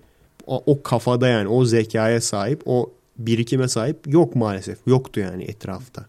o, 0.47 0.63
o 0.67 0.83
kafada 0.83 1.29
yani 1.29 1.49
o 1.49 1.65
zekaya 1.65 2.21
sahip 2.21 2.63
o 2.67 2.93
birikime 3.19 3.69
sahip 3.69 3.99
yok 4.07 4.37
maalesef. 4.37 4.79
Yoktu 4.87 5.21
yani 5.21 5.45
etrafta. 5.45 6.07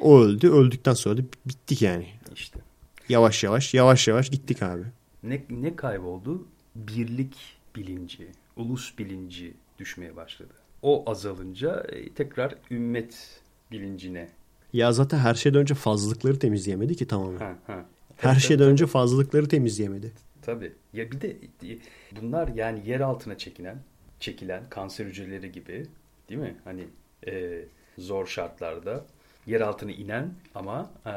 O 0.00 0.20
öldü. 0.20 0.50
Öldükten 0.50 0.94
sonra 0.94 1.16
da 1.16 1.22
bittik 1.46 1.82
yani. 1.82 2.06
İşte. 2.34 2.60
Yavaş 3.08 3.44
yavaş 3.44 3.74
yavaş 3.74 4.08
yavaş 4.08 4.30
gittik 4.30 4.62
abi. 4.62 4.82
Ne, 5.22 5.44
ne 5.50 5.76
kayboldu? 5.76 6.46
Birlik 6.76 7.34
bilinci, 7.76 8.28
ulus 8.56 8.98
bilinci 8.98 9.54
düşmeye 9.78 10.16
başladı. 10.16 10.54
O 10.82 11.10
azalınca 11.10 11.86
e, 11.88 12.08
tekrar 12.08 12.54
ümmet 12.70 13.40
bilincine. 13.70 14.28
Ya 14.72 14.92
zaten 14.92 15.18
her 15.18 15.34
şeyden 15.34 15.60
önce 15.60 15.74
fazlalıkları 15.74 16.38
temizleyemedi 16.38 16.96
ki 16.96 17.06
tamamen. 17.06 17.38
Ha, 17.38 17.54
ha. 17.66 17.84
Her 18.16 18.32
Tabii, 18.32 18.40
şeyden 18.40 18.62
tabii, 18.62 18.72
önce 18.72 18.86
fazlalıkları 18.86 19.48
temizleyemedi. 19.48 20.12
Tabii. 20.42 20.72
Ya 20.92 21.10
bir 21.10 21.20
de 21.20 21.30
e, 21.30 21.78
bunlar 22.20 22.48
yani 22.48 22.88
yer 22.88 23.00
altına 23.00 23.38
çekilen, 23.38 23.78
çekilen 24.20 24.62
kanser 24.70 25.04
hücreleri 25.06 25.52
gibi 25.52 25.86
değil 26.28 26.40
mi? 26.40 26.56
Hani 26.64 26.84
e, 27.26 27.64
zor 27.98 28.26
şartlarda 28.26 29.04
yer 29.46 29.60
altına 29.60 29.90
inen 29.92 30.34
ama 30.54 30.90
e, 31.06 31.12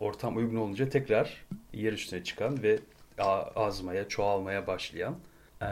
ortam 0.00 0.36
uygun 0.36 0.56
olunca 0.56 0.88
tekrar 0.88 1.46
yer 1.72 1.92
üstüne 1.92 2.24
çıkan 2.24 2.62
ve 2.62 2.78
azmaya, 3.56 4.08
çoğalmaya 4.08 4.66
başlayan 4.66 5.16
e, 5.62 5.66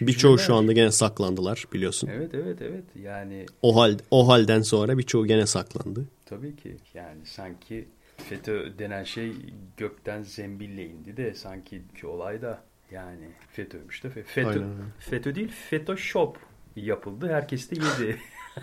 Birçoğu 0.00 0.38
şu 0.38 0.54
anda 0.54 0.72
gene 0.72 0.90
saklandılar 0.90 1.64
biliyorsun. 1.72 2.08
Evet 2.12 2.34
evet 2.34 2.62
evet 2.62 2.84
yani 3.02 3.46
O 3.62 3.76
hal 3.80 3.98
o 4.10 4.28
halden 4.28 4.62
sonra 4.62 4.98
birçoğu 4.98 5.26
gene 5.26 5.46
saklandı. 5.46 6.04
tabii 6.26 6.56
ki 6.56 6.76
yani 6.94 7.26
sanki 7.26 7.88
FETÖ 8.16 8.78
denen 8.78 9.04
şey 9.04 9.32
gökten 9.76 10.22
zembille 10.22 10.86
indi 10.86 11.16
de 11.16 11.34
sanki 11.34 11.82
ki 12.00 12.06
olay 12.06 12.42
da 12.42 12.62
yani 12.90 13.28
FETÖ'müş 13.52 14.04
de 14.04 14.08
Fe- 14.08 14.22
FETÖ, 14.22 14.48
Aynen. 14.48 14.68
FETÖ 14.98 15.34
değil 15.34 15.48
FETÖ 15.70 15.96
yapıldı 16.76 17.28
herkes 17.32 17.70
de 17.70 17.74
yedi. 17.74 18.18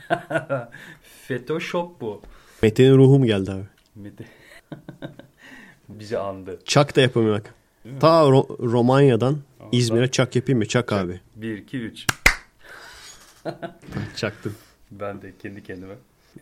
FETÖ 1.28 1.60
bu. 2.02 2.22
Mete'nin 2.64 2.98
ruhu 2.98 3.20
mu 3.20 3.26
geldi 3.26 3.52
abi? 3.52 3.66
Mete- 4.02 4.26
Bizi 5.90 6.18
andı. 6.18 6.60
Çak 6.66 6.96
da 6.96 7.02
yapamıyor 7.02 7.40
bak. 7.40 7.54
Ta 8.00 8.08
Ro- 8.24 8.72
Romanya'dan 8.72 9.38
İzmir'e 9.72 10.12
çak 10.12 10.36
yapayım 10.36 10.60
mı? 10.60 10.66
Çak 10.68 10.94
abi. 10.94 11.22
1, 11.36 11.58
2, 11.58 11.78
3. 11.80 12.08
Çaktım. 14.16 14.56
Ben 14.92 15.22
de 15.22 15.34
kendi 15.42 15.64
kendime. 15.64 15.96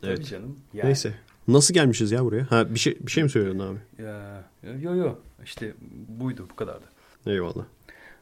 Evet. 0.03 0.17
Tabii 0.17 0.25
canım. 0.25 0.59
Yani, 0.73 0.87
Neyse. 0.87 1.13
Nasıl 1.47 1.73
gelmişiz 1.73 2.11
ya 2.11 2.25
buraya? 2.25 2.51
Ha 2.51 2.73
bir 2.75 2.79
şey 2.79 2.97
bir 3.01 3.11
şey 3.11 3.23
mi 3.23 3.29
söylüyordun 3.29 3.59
abi? 3.59 4.03
Ya, 4.03 4.43
yo 4.79 4.95
yo 4.95 5.15
işte 5.43 5.73
buydu 6.07 6.47
bu 6.51 6.55
kadardı. 6.55 6.85
Eyvallah. 7.25 7.65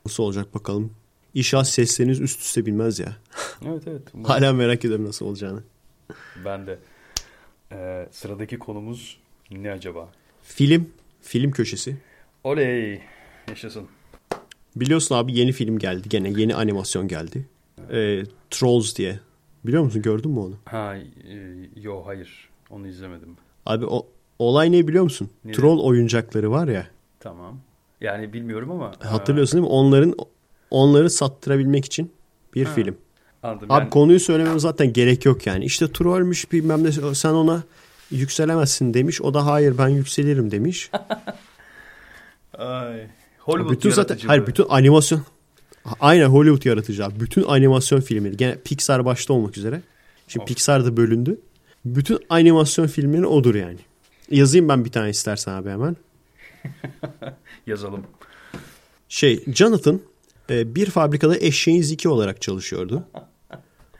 Nasıl 0.05 0.23
olacak 0.23 0.55
bakalım. 0.55 0.91
İnşallah 1.33 1.63
sesleriniz 1.63 2.19
üst 2.21 2.39
üste 2.41 2.65
bilmez 2.65 2.99
ya. 2.99 3.17
Evet 3.65 3.83
evet. 3.87 4.01
umarım. 4.13 4.29
Hala 4.29 4.53
merak 4.53 4.85
ediyorum 4.85 5.05
nasıl 5.05 5.25
olacağını. 5.25 5.63
Ben 6.45 6.67
de. 6.67 6.79
Ee, 7.71 8.07
sıradaki 8.11 8.59
konumuz 8.59 9.17
ne 9.51 9.71
acaba? 9.71 10.09
Film. 10.43 10.89
Film 11.21 11.51
köşesi. 11.51 11.97
Oley! 12.43 13.01
Yaşasın. 13.49 13.87
Biliyorsun 14.75 15.15
abi 15.15 15.37
yeni 15.39 15.51
film 15.51 15.79
geldi. 15.79 16.09
Gene 16.09 16.29
yeni 16.29 16.55
animasyon 16.55 17.07
geldi. 17.07 17.45
Ee, 17.91 18.23
Trolls 18.51 18.95
diye. 18.95 19.19
Biliyor 19.65 19.83
musun 19.83 20.01
gördün 20.01 20.31
mü 20.31 20.39
onu? 20.39 20.55
Ha, 20.65 20.95
e, 20.95 21.03
yo 21.81 22.01
hayır. 22.05 22.49
Onu 22.69 22.87
izlemedim. 22.87 23.37
Abi 23.65 23.85
o 23.85 24.07
olay 24.39 24.71
ne 24.71 24.87
biliyor 24.87 25.03
musun? 25.03 25.29
Ne? 25.45 25.51
Troll 25.51 25.79
oyuncakları 25.79 26.51
var 26.51 26.67
ya. 26.67 26.87
Tamam. 27.19 27.59
Yani 28.01 28.33
bilmiyorum 28.33 28.71
ama. 28.71 28.91
Hatırlıyorsun 28.99 29.53
değil 29.57 29.67
mi? 29.69 29.73
Onların 29.73 30.15
onları 30.71 31.09
sattırabilmek 31.09 31.85
için 31.85 32.11
bir 32.55 32.65
Ha. 32.65 32.73
film. 32.73 32.97
Anladım. 33.43 33.71
Abi 33.71 33.79
Yani- 33.81 33.89
konuyu 33.89 34.19
söylemem 34.19 34.59
zaten 34.59 34.93
gerek 34.93 35.25
yok 35.25 35.47
yani. 35.47 35.65
İşte 35.65 35.91
trollmüş 35.91 36.51
bilmem 36.51 36.83
ne 36.83 36.91
sen 37.15 37.33
ona 37.33 37.63
yükselemezsin 38.11 38.93
demiş. 38.93 39.21
O 39.21 39.33
da 39.33 39.45
hayır 39.45 39.77
ben 39.77 39.87
yükselirim 39.87 40.51
demiş. 40.51 40.91
Ay. 42.57 43.07
Hollywood 43.39 43.71
bütün 43.71 43.89
zaten 43.89 44.17
hayır 44.27 44.47
bütün 44.47 44.65
animasyon 44.69 45.21
aynen 45.99 46.25
Hollywood 46.25 46.65
yaratıcı 46.65 47.05
abi. 47.05 47.19
Bütün 47.19 47.43
animasyon 47.43 48.01
filmleri 48.01 48.37
gene 48.37 48.55
Pixar 48.55 49.05
başta 49.05 49.33
olmak 49.33 49.57
üzere. 49.57 49.81
Şimdi 50.27 50.43
Of. 50.43 50.47
Pixar 50.47 50.85
da 50.85 50.97
bölündü. 50.97 51.39
Bütün 51.85 52.19
animasyon 52.29 52.87
filmleri 52.87 53.25
odur 53.25 53.55
yani. 53.55 53.79
Yazayım 54.31 54.69
ben 54.69 54.85
bir 54.85 54.91
tane 54.91 55.09
istersen 55.09 55.51
abi 55.51 55.69
hemen. 55.69 55.95
Yazalım. 57.67 58.03
Şey 59.09 59.43
Jonathan 59.53 59.99
e, 60.49 60.75
bir 60.75 60.89
fabrikada 60.89 61.37
eşeğin 61.37 61.81
ziki 61.81 62.09
olarak 62.09 62.41
çalışıyordu. 62.41 63.03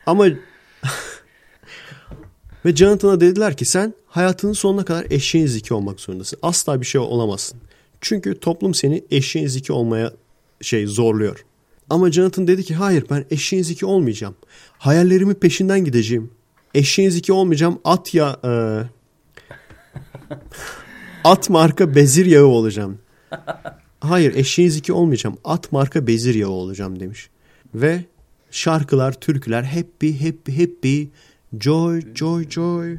Ama 0.06 0.26
ve 2.66 2.76
Jonathan'a 2.76 3.22
dediler 3.22 3.58
ki 3.58 3.66
sen 3.66 3.94
hayatının 4.08 4.54
sonuna 4.54 4.86
kadar 4.86 5.06
eşeğin 5.10 5.48
ziki 5.48 5.74
olmak 5.74 6.00
zorundasın. 6.00 6.40
Asla 6.42 6.82
bir 6.82 6.86
şey 6.86 7.02
olamazsın. 7.02 7.60
Çünkü 8.04 8.40
toplum 8.40 8.74
seni 8.74 9.04
eşeğin 9.12 9.48
ziki 9.48 9.74
olmaya 9.74 10.14
şey 10.62 10.88
zorluyor. 10.88 11.46
Ama 11.90 12.12
Jonathan 12.12 12.48
dedi 12.48 12.64
ki 12.64 12.76
hayır 12.76 13.06
ben 13.10 13.26
eşeğin 13.32 13.64
ziki 13.64 13.86
olmayacağım. 13.86 14.36
Hayallerimin 14.78 15.34
peşinden 15.34 15.86
gideceğim. 15.86 16.32
Eşeğin 16.74 17.10
ziki 17.10 17.34
olmayacağım. 17.34 17.80
At 17.84 18.14
ya 18.14 18.40
e, 18.44 18.52
at 21.24 21.50
marka 21.50 21.96
bezir 21.96 22.26
yağı 22.26 22.46
olacağım. 22.46 23.00
Hayır 24.00 24.36
eşeğin 24.36 24.70
ziki 24.70 24.94
olmayacağım. 24.94 25.38
At 25.44 25.72
marka 25.72 26.08
bezir 26.08 26.36
yağı 26.36 26.50
olacağım 26.50 27.00
demiş. 27.00 27.30
Ve 27.76 28.06
şarkılar, 28.52 29.14
türküler 29.14 29.64
happy 29.64 30.12
happy 30.12 30.52
happy 30.62 31.04
joy 31.60 32.02
joy 32.16 32.50
joy 32.50 32.98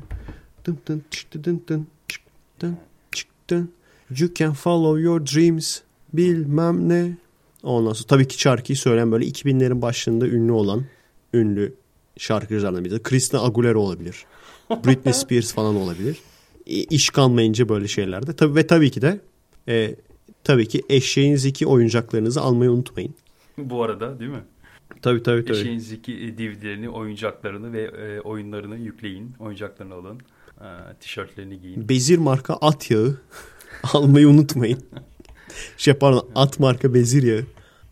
dın 0.67 0.79
dın 0.89 1.03
çık 1.11 1.35
dın 1.35 1.43
dın 1.45 1.63
dın 1.69 1.87
çık 2.09 2.23
dın 2.61 2.77
çık 3.13 3.29
dın. 3.51 3.71
You 4.11 4.35
can 4.35 4.53
follow 4.53 5.01
your 5.01 5.27
dreams 5.27 5.81
bilmem 6.13 6.89
ne. 6.89 7.17
Ondan 7.63 7.93
sonra 7.93 8.07
tabii 8.07 8.29
ki 8.29 8.41
şarkıyı 8.41 8.77
söyleyen 8.77 9.13
böyle 9.13 9.25
2000'lerin 9.25 9.83
başlarında 9.83 10.29
ünlü 10.29 10.53
olan 10.53 10.85
ünlü 11.35 11.75
şarkıcılardan 12.19 12.85
biri. 12.85 13.03
Christina 13.03 13.45
Aguilera 13.45 13.79
olabilir. 13.79 14.25
Britney 14.71 15.13
Spears 15.15 15.55
falan 15.55 15.77
olabilir. 15.77 16.19
İş 16.67 17.11
kalmayınca 17.11 17.69
böyle 17.69 17.89
şeylerde. 17.89 18.37
Tabii 18.37 18.55
ve 18.55 18.67
tabii 18.67 18.91
ki 18.91 19.03
de 19.03 19.21
e, 19.69 19.97
tabii 20.45 20.69
ki 20.69 20.83
eşeğin 20.89 21.37
zeki 21.37 21.67
oyuncaklarınızı 21.67 22.41
almayı 22.41 22.71
unutmayın. 22.71 23.15
Bu 23.59 23.83
arada 23.83 24.19
değil 24.19 24.31
mi? 24.31 24.45
Tabii 25.03 25.23
tabii 25.23 25.45
tabii. 25.45 25.59
Eşeğin 25.59 25.79
zeki 25.79 26.39
DVD'lerini, 26.39 26.89
oyuncaklarını 26.89 27.73
ve 27.73 27.83
e, 27.83 28.21
oyunlarını 28.21 28.77
yükleyin. 28.77 29.35
Oyuncaklarını 29.39 29.95
alın. 29.95 30.21
E, 30.61 30.69
tişörtlerini 31.01 31.61
giyin. 31.61 31.89
Bezir 31.89 32.19
marka 32.19 32.55
at 32.55 32.91
yağı 32.91 33.17
almayı 33.93 34.29
unutmayın. 34.29 34.79
Şey 35.77 35.95
pardon 35.95 36.29
at 36.35 36.61
marka 36.61 36.95
bezir 36.95 37.23
yağı 37.23 37.43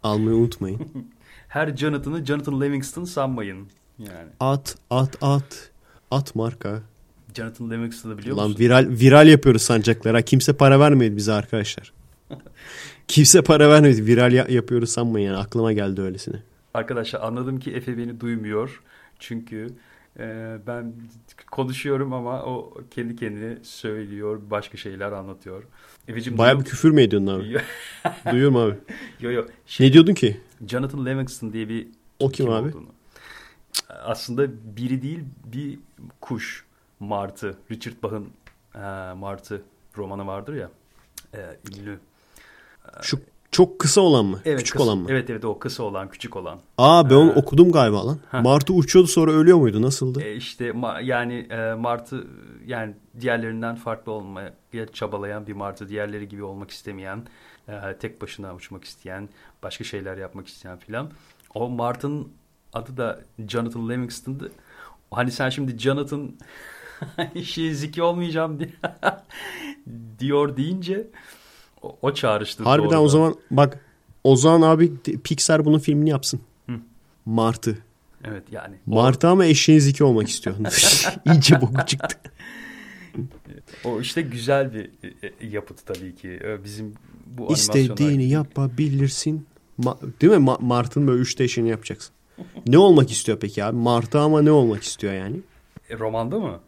almayı 0.02 0.36
unutmayın. 0.36 0.80
Her 1.48 1.76
Jonathan'ı 1.76 2.24
Jonathan 2.26 2.60
Livingston 2.60 3.04
sanmayın. 3.04 3.66
Yani. 3.98 4.28
At 4.40 4.76
at 4.90 5.16
at 5.22 5.70
at 6.10 6.34
marka. 6.34 6.82
Jonathan 7.34 7.70
Livingston'ı 7.70 8.18
biliyor 8.18 8.36
Lan 8.36 8.48
musun? 8.48 8.60
viral 8.64 8.86
viral 8.90 9.28
yapıyoruz 9.28 9.62
sancaklara. 9.62 10.22
Kimse 10.22 10.52
para 10.52 10.80
vermedi 10.80 11.16
bize 11.16 11.32
arkadaşlar. 11.32 11.92
Kimse 13.08 13.42
para 13.42 13.70
vermedi. 13.70 14.06
Viral 14.06 14.32
ya- 14.32 14.46
yapıyoruz 14.48 14.90
sanmayın 14.90 15.26
yani. 15.26 15.36
Aklıma 15.36 15.72
geldi 15.72 16.00
öylesine. 16.00 16.36
Arkadaşlar 16.74 17.20
anladım 17.20 17.60
ki 17.60 17.72
Efe 17.72 17.98
beni 17.98 18.20
duymuyor. 18.20 18.82
Çünkü 19.18 19.70
e, 20.18 20.56
ben 20.66 20.94
konuşuyorum 21.50 22.12
ama 22.12 22.42
o 22.42 22.74
kendi 22.90 23.16
kendine 23.16 23.58
söylüyor, 23.64 24.40
başka 24.50 24.76
şeyler 24.76 25.12
anlatıyor. 25.12 25.62
Efe'cim 26.08 26.38
Baya 26.38 26.58
bir 26.60 26.64
küfür 26.64 26.90
mü 26.90 27.02
ediyorsun 27.02 27.26
abi? 27.26 27.60
Duyuyorum 28.32 28.56
abi. 28.56 28.74
yo 29.20 29.30
yo. 29.30 29.44
Şey, 29.66 29.86
Ne 29.88 29.92
diyordun 29.92 30.14
ki? 30.14 30.40
Jonathan 30.68 31.06
Livingston 31.06 31.52
diye 31.52 31.68
bir 31.68 31.88
O 32.18 32.28
kim 32.28 32.50
abi? 32.50 32.68
olduğunu. 32.68 32.88
Aslında 33.88 34.46
biri 34.76 35.02
değil 35.02 35.20
bir 35.44 35.78
kuş. 36.20 36.64
Martı. 37.00 37.56
Richard 37.70 38.02
Bach'ın 38.02 38.28
e, 38.74 38.78
Martı 39.14 39.62
romanı 39.96 40.26
vardır 40.26 40.54
ya. 40.54 40.70
E, 41.34 41.40
ünlü. 41.70 41.98
Şu 43.02 43.20
Çok 43.52 43.78
kısa 43.78 44.00
olan 44.00 44.24
mı? 44.24 44.40
Evet, 44.44 44.58
Küçük 44.58 44.72
kısa- 44.76 44.84
olan 44.84 44.98
mı? 44.98 45.06
Evet 45.10 45.30
evet 45.30 45.44
o 45.44 45.58
kısa 45.58 45.82
olan, 45.82 46.08
küçük 46.08 46.36
olan. 46.36 46.58
Aa 46.78 47.10
ben 47.10 47.14
onu 47.14 47.30
Ee, 47.32 47.34
okudum 47.34 47.72
galiba 47.72 48.06
lan. 48.06 48.18
Martı 48.42 48.72
uçuyordu 48.72 49.08
sonra 49.08 49.32
ölüyor 49.32 49.58
muydu? 49.58 49.82
Nasıldı? 49.82 50.22
E, 50.22 50.36
işte 50.36 50.68
ma- 50.70 51.04
yani 51.04 51.34
e, 51.50 51.74
martı 51.74 52.26
yani 52.66 52.94
diğerlerinden 53.20 53.74
farklı 53.76 54.12
olmaya 54.12 54.52
çabalayan 54.92 55.46
bir 55.46 55.52
martı, 55.52 55.88
diğerleri 55.88 56.28
gibi 56.28 56.42
olmak 56.42 56.70
istemeyen, 56.70 57.26
e, 57.68 57.96
tek 58.00 58.22
başına 58.22 58.54
uçmak 58.54 58.84
isteyen, 58.84 59.28
başka 59.62 59.84
şeyler 59.84 60.16
yapmak 60.16 60.46
isteyen 60.46 60.78
filan. 60.78 61.10
O 61.54 61.68
martının 61.68 62.28
adı 62.72 62.96
da 62.96 63.20
Jonathan 63.48 63.88
Livingston'dı. 63.88 64.52
Hani 65.10 65.30
sen 65.30 65.50
şimdi 65.50 65.78
Jonathan 65.78 66.30
şey 67.44 67.74
zeki 67.74 68.02
olmayacağım 68.02 68.58
diye 68.60 68.70
diyor 70.18 70.56
deyince 70.56 71.06
o, 71.82 71.96
o 72.02 72.14
çağrıştı. 72.14 72.64
Harbiden 72.64 72.84
doğrudan. 72.90 73.04
o 73.04 73.08
zaman 73.08 73.34
bak 73.50 73.78
Ozan 74.24 74.62
abi 74.62 74.96
Pixar 75.24 75.64
bunun 75.64 75.78
filmini 75.78 76.10
yapsın. 76.10 76.40
Hı. 76.68 76.72
Martı. 77.26 77.78
Evet 78.24 78.42
yani. 78.52 78.76
O- 78.90 78.94
Martı 78.94 79.28
ama 79.28 79.44
eşeğin 79.46 79.78
zeki 79.78 80.04
olmak 80.04 80.28
istiyor. 80.28 80.56
İyice 81.26 81.60
boku 81.60 81.86
çıktı. 81.86 82.16
O 83.84 84.00
işte 84.00 84.22
güzel 84.22 84.72
bir 84.74 84.84
e, 84.84 85.26
e, 85.40 85.46
yapıt 85.46 85.86
tabii 85.86 86.14
ki. 86.14 86.40
Bizim 86.64 86.94
bu. 87.26 87.52
İstediğini 87.52 88.28
yapabilirsin. 88.28 89.46
Ma- 89.80 89.98
Değil 90.20 90.32
mi? 90.32 90.38
Ma- 90.46 90.64
Martı'nın 90.64 91.06
böyle 91.06 91.20
üç 91.20 91.40
eşeğini 91.40 91.70
yapacaksın. 91.70 92.14
Ne 92.66 92.78
olmak 92.78 93.10
istiyor 93.10 93.38
peki 93.40 93.64
abi? 93.64 93.76
Martı 93.76 94.20
ama 94.20 94.42
ne 94.42 94.50
olmak 94.50 94.82
istiyor 94.82 95.12
yani? 95.12 95.40
E, 95.90 95.98
romanda 95.98 96.38
mı? 96.40 96.60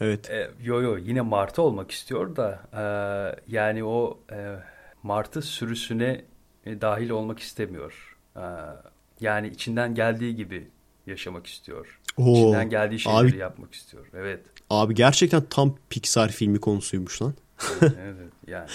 Evet. 0.00 0.30
E, 0.30 0.50
yo 0.62 0.82
yo 0.82 0.98
yine 0.98 1.20
martı 1.20 1.62
olmak 1.62 1.90
istiyor 1.90 2.36
da 2.36 2.60
e, 2.72 2.82
yani 3.48 3.84
o 3.84 4.18
e, 4.32 4.56
martı 5.02 5.42
sürüsüne 5.42 6.24
e, 6.66 6.80
dahil 6.80 7.10
olmak 7.10 7.38
istemiyor. 7.38 8.16
E, 8.36 8.42
yani 9.20 9.48
içinden 9.48 9.94
geldiği 9.94 10.36
gibi 10.36 10.68
yaşamak 11.06 11.46
istiyor. 11.46 12.00
Oo, 12.16 12.32
içinden 12.32 12.70
geldiği 12.70 12.98
şeyleri 12.98 13.28
abi- 13.28 13.36
yapmak 13.36 13.74
istiyor. 13.74 14.06
Evet. 14.14 14.40
Abi 14.70 14.94
gerçekten 14.94 15.42
tam 15.50 15.76
Pixar 15.90 16.28
filmi 16.28 16.60
konusuymuş 16.60 17.22
lan. 17.22 17.34
evet, 17.80 17.92
evet 18.04 18.32
yani. 18.46 18.68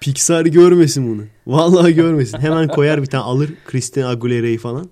Pixar 0.00 0.46
görmesin 0.46 1.08
bunu. 1.10 1.26
Vallahi 1.46 1.94
görmesin. 1.94 2.38
Hemen 2.38 2.68
koyar 2.68 3.00
bir 3.02 3.06
tane 3.06 3.24
alır 3.24 3.50
Christina 3.64 4.08
Aguilera'yı 4.08 4.58
falan. 4.58 4.88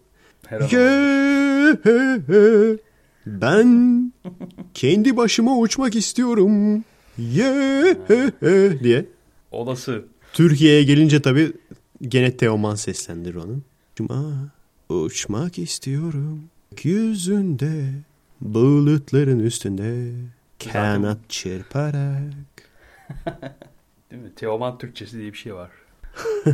Her 0.47 0.61
an 0.61 0.69
Yeah, 0.69 2.83
ben 3.27 4.13
kendi 4.75 5.17
başıma 5.17 5.59
uçmak 5.59 5.95
istiyorum. 5.95 6.85
Yeah, 7.19 7.97
diye. 8.83 9.07
olası. 9.51 10.05
Türkiye'ye 10.33 10.83
gelince 10.85 11.23
tabii 11.23 11.53
gene 12.03 12.37
Teoman 12.37 12.75
seslendir 12.75 13.35
onun. 13.35 13.65
Uçma, 13.95 14.51
uçmak 14.89 15.59
istiyorum. 15.59 16.45
Yüzünde, 16.83 17.93
bulutların 18.41 19.39
üstünde. 19.39 20.13
Kanat 20.73 21.19
çırparak. 21.29 22.33
Değil 24.11 24.23
mi? 24.23 24.35
Teoman 24.37 24.79
Türkçesi 24.79 25.19
diye 25.19 25.33
bir 25.33 25.39
şey 25.39 25.55
var. 25.55 25.71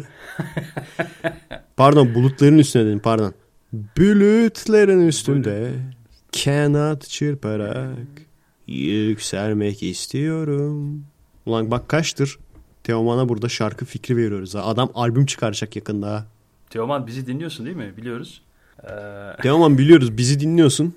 Pardon 1.77 2.15
bulutların 2.15 2.59
üstünde 2.59 2.87
dedim 2.87 2.99
pardon. 2.99 3.35
Bulutların 3.73 5.07
üstünde 5.07 5.73
kanat 6.45 7.09
çırparak 7.09 7.99
yükselmek 8.67 9.83
istiyorum. 9.83 11.05
Ulan 11.47 11.71
bak 11.71 11.89
kaçtır 11.89 12.39
Teoman'a 12.85 13.29
burada 13.29 13.49
şarkı 13.49 13.85
fikri 13.85 14.17
veriyoruz. 14.17 14.55
ha. 14.55 14.65
Adam 14.65 14.91
albüm 14.95 15.27
çıkaracak 15.27 15.77
yakında. 15.77 16.27
Teoman 16.71 17.07
bizi 17.07 17.27
dinliyorsun 17.27 17.67
değil 17.67 17.77
mi? 17.77 17.93
Biliyoruz. 17.97 18.43
Ee, 18.85 18.89
Teoman 19.43 19.79
biliyoruz 19.79 20.19
bizi 20.19 20.41
dinliyorsun. 20.41 20.95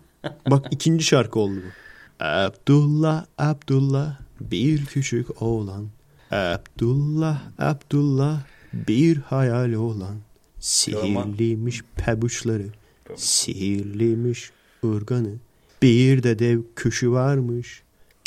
Bak 0.49 0.65
ikinci 0.71 1.03
şarkı 1.03 1.39
oldu 1.39 1.55
bu. 1.55 2.23
Abdullah 2.25 3.25
Abdullah 3.37 4.19
bir 4.41 4.85
küçük 4.85 5.41
oğlan. 5.41 5.87
Abdullah 6.31 7.41
Abdullah 7.59 8.41
bir 8.73 9.17
hayal 9.17 9.73
olan. 9.73 10.15
Sihirliymiş 10.59 11.81
pabuçları. 12.05 12.67
Sihirliymiş 13.15 14.51
urganı. 14.83 15.33
Bir 15.81 16.23
de 16.23 16.39
dev 16.39 16.59
kuşu 16.75 17.11
varmış. 17.11 17.81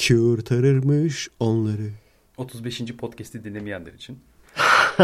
Kurtarırmış 0.08 1.28
onları. 1.40 1.90
35. 2.36 2.82
podcast'i 2.98 3.44
dinlemeyenler 3.44 3.92
için. 3.92 4.18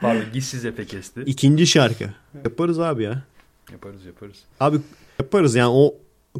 Pardon 0.00 0.24
Gissiz 0.32 0.64
Efe 0.64 0.86
kesti. 0.86 1.22
İkinci 1.26 1.66
şarkı. 1.66 2.04
Yaparız 2.44 2.80
abi 2.80 3.02
ya. 3.02 3.22
Yaparız 3.72 4.04
yaparız. 4.04 4.36
Abi 4.60 4.78
yaparız 5.18 5.54
yani 5.54 5.70
o 5.70 5.94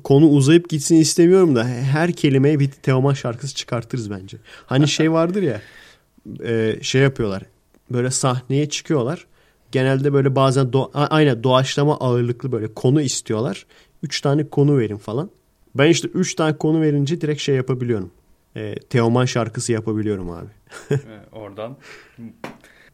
konu 0.04 0.28
uzayıp 0.28 0.68
gitsin 0.68 0.96
istemiyorum 0.96 1.56
da 1.56 1.64
her 1.64 2.12
kelimeye 2.12 2.60
bir 2.60 2.70
Teoman 2.70 3.14
şarkısı 3.14 3.54
çıkartırız 3.54 4.10
bence. 4.10 4.36
Hani 4.66 4.88
şey 4.88 5.12
vardır 5.12 5.42
ya 5.42 5.62
e, 6.44 6.78
şey 6.82 7.02
yapıyorlar 7.02 7.42
böyle 7.90 8.10
sahneye 8.10 8.68
çıkıyorlar. 8.68 9.26
Genelde 9.72 10.12
böyle 10.12 10.36
bazen 10.36 10.66
do- 10.66 11.06
aynen 11.08 11.42
doğaçlama 11.42 11.96
ağırlıklı 11.96 12.52
böyle 12.52 12.74
konu 12.74 13.00
istiyorlar. 13.00 13.66
Üç 14.02 14.20
tane 14.20 14.48
konu 14.48 14.78
verin 14.78 14.96
falan. 14.96 15.30
Ben 15.74 15.90
işte 15.90 16.08
üç 16.08 16.34
tane 16.34 16.56
konu 16.58 16.80
verince 16.80 17.20
direkt 17.20 17.40
şey 17.42 17.56
yapabiliyorum. 17.56 18.10
E, 18.56 18.74
Teoman 18.74 19.24
şarkısı 19.24 19.72
yapabiliyorum 19.72 20.30
abi. 20.30 20.46
Ee, 20.90 20.96
Oradan 21.32 21.76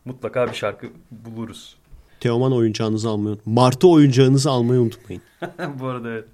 mutlaka 0.05 0.47
bir 0.49 0.55
şarkı 0.55 0.87
buluruz. 1.11 1.77
Teoman 2.21 2.53
oyuncağınızı 2.53 3.09
almayı 3.09 3.35
unutmayın. 3.37 3.55
Martı 3.61 3.89
oyuncağınızı 3.89 4.51
almayı 4.51 4.81
unutmayın. 4.81 5.23
Bu 5.81 5.87
arada 5.87 6.11
evet. 6.11 6.25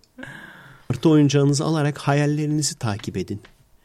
Martı 0.90 1.08
oyuncağınızı 1.08 1.64
alarak 1.64 1.98
hayallerinizi 1.98 2.78
takip 2.78 3.16
edin. 3.16 3.40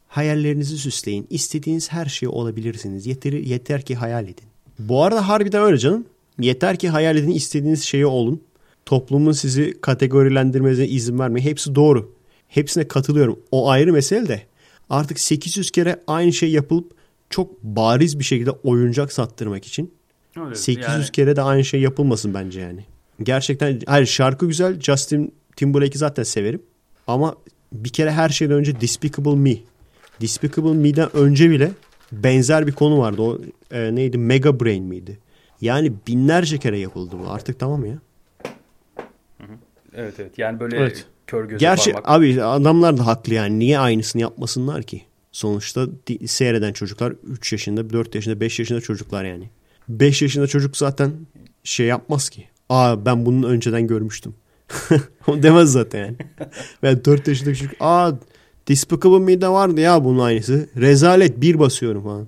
Hayallerinizi 0.08 0.78
süsleyin. 0.78 1.28
İstediğiniz 1.30 1.92
her 1.92 2.06
şey 2.06 2.30
olabilirsiniz. 2.30 3.08
Yeter, 3.08 3.34
yeter 3.34 3.82
ki 3.82 3.96
hayal 3.96 4.24
edin. 4.24 4.46
Bu 4.80 5.04
arada 5.04 5.28
harbiden 5.28 5.62
öyle 5.64 5.78
canım. 5.78 6.06
Yeter 6.40 6.78
ki 6.78 6.90
hayal 6.90 7.18
edin 7.18 7.32
istediğiniz 7.32 7.84
şeyi 7.84 8.06
olun. 8.06 8.42
Toplumun 8.86 9.32
sizi 9.32 9.82
kategorilendirmenize 9.82 10.88
izin 10.88 11.20
vermeyin. 11.20 11.48
Hepsi 11.48 11.76
doğru. 11.76 12.14
Hepsine 12.48 12.88
katılıyorum. 12.88 13.40
O 13.52 13.70
ayrı 13.70 13.94
mesele 13.94 14.28
de. 14.28 14.42
Artık 14.90 15.20
800 15.20 15.72
kere 15.72 16.00
aynı 16.08 16.34
şey 16.34 16.52
yapılıp 16.52 16.92
çok 17.30 17.64
bariz 17.64 18.20
bir 18.20 18.24
şekilde 18.24 18.52
oyuncak 18.52 19.14
sattırmak 19.14 19.66
için 19.66 19.94
Öyle, 20.46 20.56
800 20.56 20.88
yani 20.88 21.12
kere 21.12 21.36
de 21.36 21.42
aynı 21.42 21.66
şey 21.66 21.82
yapılmasın 21.82 22.34
bence 22.34 22.60
yani. 22.60 22.86
Gerçekten 23.24 23.80
hayır 23.86 24.06
şarkı 24.06 24.48
güzel. 24.48 24.80
Justin 24.80 25.34
Timberlake'i 25.56 25.98
zaten 25.98 26.24
severim. 26.24 26.62
Ama 27.08 27.36
bir 27.74 27.90
kere 27.90 28.12
her 28.12 28.30
şeyden 28.30 28.56
önce 28.56 28.82
Despicable 28.82 29.36
Me. 29.36 29.58
Despicable 30.22 30.74
Me'den 30.74 31.16
önce 31.16 31.50
bile 31.50 31.72
benzer 32.12 32.68
bir 32.68 32.72
konu 32.72 32.98
vardı. 32.98 33.22
O 33.22 33.40
e, 33.72 33.96
neydi? 33.96 34.18
Mega 34.18 34.60
Brain 34.60 34.84
miydi? 34.84 35.18
Yani 35.64 35.94
binlerce 36.08 36.58
kere 36.58 36.80
yapıldı 36.80 37.16
bu. 37.26 37.32
Artık 37.32 37.60
tamam 37.60 37.86
ya. 37.86 37.98
Evet 39.96 40.14
evet. 40.20 40.38
Yani 40.38 40.60
böyle 40.60 40.78
Evet. 40.78 41.06
kör 41.28 41.46
göze 41.46 41.58
Gerçi 41.58 41.92
parmak. 41.92 42.10
abi 42.10 42.44
adamlar 42.44 42.98
da 42.98 43.06
haklı 43.06 43.34
yani. 43.34 43.60
Niye 43.60 43.80
aynısını 43.80 44.22
yapmasınlar 44.22 44.84
ki? 44.84 45.02
Sonuçta 45.32 45.86
seyreden 46.26 46.74
çocuklar 46.74 47.14
3 47.28 47.52
yaşında, 47.52 47.90
4 47.90 48.16
yaşında, 48.16 48.40
5 48.40 48.60
yaşında 48.60 48.82
çocuklar 48.82 49.24
yani. 49.24 49.50
5 49.90 50.22
yaşında 50.22 50.48
çocuk 50.48 50.78
zaten 50.78 51.12
şey 51.64 51.86
yapmaz 51.88 52.30
ki. 52.30 52.46
Aa 52.70 53.06
ben 53.06 53.26
bunu 53.26 53.48
önceden 53.48 53.88
görmüştüm. 53.88 54.36
O 55.28 55.44
demez 55.44 55.72
zaten 55.72 56.00
yani. 56.00 56.16
Ve 56.84 57.06
4 57.06 57.28
yaşındaki 57.28 57.60
çocuk 57.60 57.76
aa 57.80 58.12
Despicable 58.68 59.20
Me'de 59.20 59.48
vardı 59.48 59.82
ya 59.82 60.04
bunun 60.04 60.20
aynısı. 60.20 60.70
Rezalet 60.78 61.42
bir 61.42 61.60
basıyorum 61.60 62.04
falan. 62.04 62.28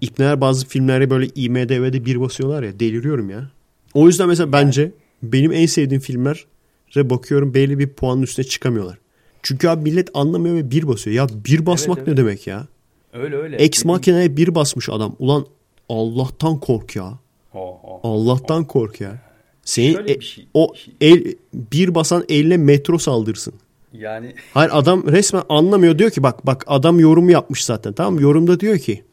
İpneler 0.00 0.40
bazı 0.40 0.66
filmlerde 0.66 1.10
böyle 1.10 1.26
IMDB'de 1.34 2.04
bir 2.04 2.20
basıyorlar 2.20 2.62
ya 2.62 2.80
deliriyorum 2.80 3.30
ya. 3.30 3.50
O 3.94 4.06
yüzden 4.06 4.28
mesela 4.28 4.52
bence 4.52 4.92
benim 5.22 5.52
en 5.52 5.66
sevdiğim 5.66 6.00
filmlere 6.00 7.10
bakıyorum 7.10 7.54
belli 7.54 7.78
bir 7.78 7.88
puanın 7.88 8.22
üstüne 8.22 8.46
çıkamıyorlar. 8.46 8.98
Çünkü 9.42 9.68
abi 9.68 9.82
millet 9.82 10.08
anlamıyor 10.14 10.56
ve 10.56 10.70
bir 10.70 10.88
basıyor. 10.88 11.16
Ya 11.16 11.26
bir 11.44 11.66
basmak 11.66 11.98
Evet, 11.98 12.06
ne 12.08 12.12
evet. 12.12 12.18
demek 12.18 12.46
ya? 12.46 12.66
Öyle 13.12 13.36
öyle. 13.36 13.56
Ex 13.56 13.84
Machina'ya 13.84 14.36
bir 14.36 14.54
basmış 14.54 14.88
adam. 14.88 15.16
Ulan 15.18 15.46
Allah'tan 15.88 16.60
kork 16.60 16.96
ya. 16.96 17.18
Oh, 17.54 17.78
oh. 17.82 18.00
Allah'tan 18.02 18.64
kork 18.64 19.00
ya. 19.00 19.22
Senin 19.64 20.08
e- 20.08 20.20
şey- 20.20 20.46
o 20.54 20.74
şey- 20.74 20.94
el 21.00 21.34
bir 21.54 21.94
basan 21.94 22.24
eline 22.28 22.56
metro 22.56 22.98
saldırsın. 22.98 23.54
Yani 23.92 24.34
Hayır 24.54 24.70
adam 24.72 25.06
resmen 25.06 25.42
anlamıyor 25.48 25.98
diyor 25.98 26.10
ki 26.10 26.22
bak 26.22 26.46
bak 26.46 26.64
adam 26.66 27.00
yorumu 27.00 27.30
yapmış 27.30 27.64
zaten 27.64 27.92
tamam 27.92 28.20
yorumda 28.20 28.60
diyor 28.60 28.78
ki 28.78 29.04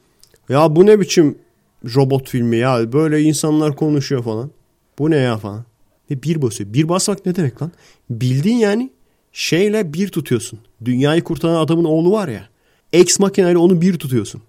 ya 0.49 0.76
bu 0.76 0.85
ne 0.85 0.99
biçim 0.99 1.38
robot 1.95 2.30
filmi 2.30 2.57
ya 2.57 2.93
böyle 2.93 3.22
insanlar 3.22 3.76
konuşuyor 3.76 4.23
falan. 4.23 4.51
Bu 4.99 5.11
ne 5.11 5.18
ya 5.18 5.38
falan. 5.38 5.65
Ve 6.11 6.23
bir 6.23 6.41
basıyor. 6.41 6.73
Bir 6.73 6.89
basmak 6.89 7.26
ne 7.26 7.35
demek 7.35 7.61
lan? 7.61 7.72
Bildin 8.09 8.55
yani 8.55 8.91
şeyle 9.31 9.93
bir 9.93 10.07
tutuyorsun. 10.07 10.59
Dünyayı 10.85 11.23
kurtaran 11.23 11.55
adamın 11.55 11.84
oğlu 11.84 12.11
var 12.11 12.27
ya. 12.27 12.49
Ex 12.93 13.19
Machina 13.19 13.49
ile 13.49 13.57
onu 13.57 13.81
bir 13.81 13.99
tutuyorsun. 13.99 14.41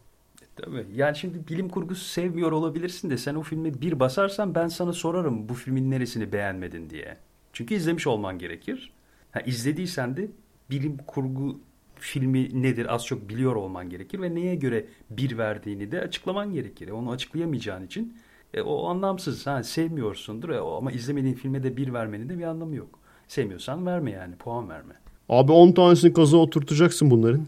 Tabii. 0.56 0.86
Yani 0.94 1.16
şimdi 1.16 1.48
bilim 1.48 1.68
kurgusu 1.68 2.04
sevmiyor 2.04 2.52
olabilirsin 2.52 3.10
de 3.10 3.18
sen 3.18 3.34
o 3.34 3.42
filme 3.42 3.80
bir 3.80 4.00
basarsan 4.00 4.54
ben 4.54 4.68
sana 4.68 4.92
sorarım 4.92 5.48
bu 5.48 5.54
filmin 5.54 5.90
neresini 5.90 6.32
beğenmedin 6.32 6.90
diye. 6.90 7.16
Çünkü 7.52 7.74
izlemiş 7.74 8.06
olman 8.06 8.38
gerekir. 8.38 8.92
Ha, 9.30 9.40
izlediysen 9.40 10.16
de 10.16 10.30
bilim 10.70 10.96
kurgu 11.06 11.60
filmi 12.02 12.62
nedir 12.62 12.94
az 12.94 13.06
çok 13.06 13.28
biliyor 13.28 13.54
olman 13.54 13.90
gerekir 13.90 14.20
ve 14.22 14.34
neye 14.34 14.54
göre 14.54 14.84
bir 15.10 15.38
verdiğini 15.38 15.92
de 15.92 16.00
açıklaman 16.00 16.52
gerekir. 16.52 16.88
Onu 16.88 17.10
açıklayamayacağın 17.10 17.86
için 17.86 18.16
e, 18.54 18.62
o 18.62 18.86
anlamsız. 18.88 19.46
Ha, 19.46 19.62
sevmiyorsundur 19.62 20.48
e, 20.48 20.58
ama 20.58 20.92
izlemediğin 20.92 21.34
filme 21.34 21.62
de 21.62 21.76
bir 21.76 21.92
vermenin 21.92 22.28
de 22.28 22.38
bir 22.38 22.44
anlamı 22.44 22.76
yok. 22.76 22.98
Sevmiyorsan 23.28 23.86
verme 23.86 24.10
yani 24.10 24.36
puan 24.36 24.68
verme. 24.68 24.94
Abi 25.28 25.52
10 25.52 25.72
tanesini 25.72 26.12
kaza 26.12 26.36
oturtacaksın 26.36 27.10
bunların. 27.10 27.46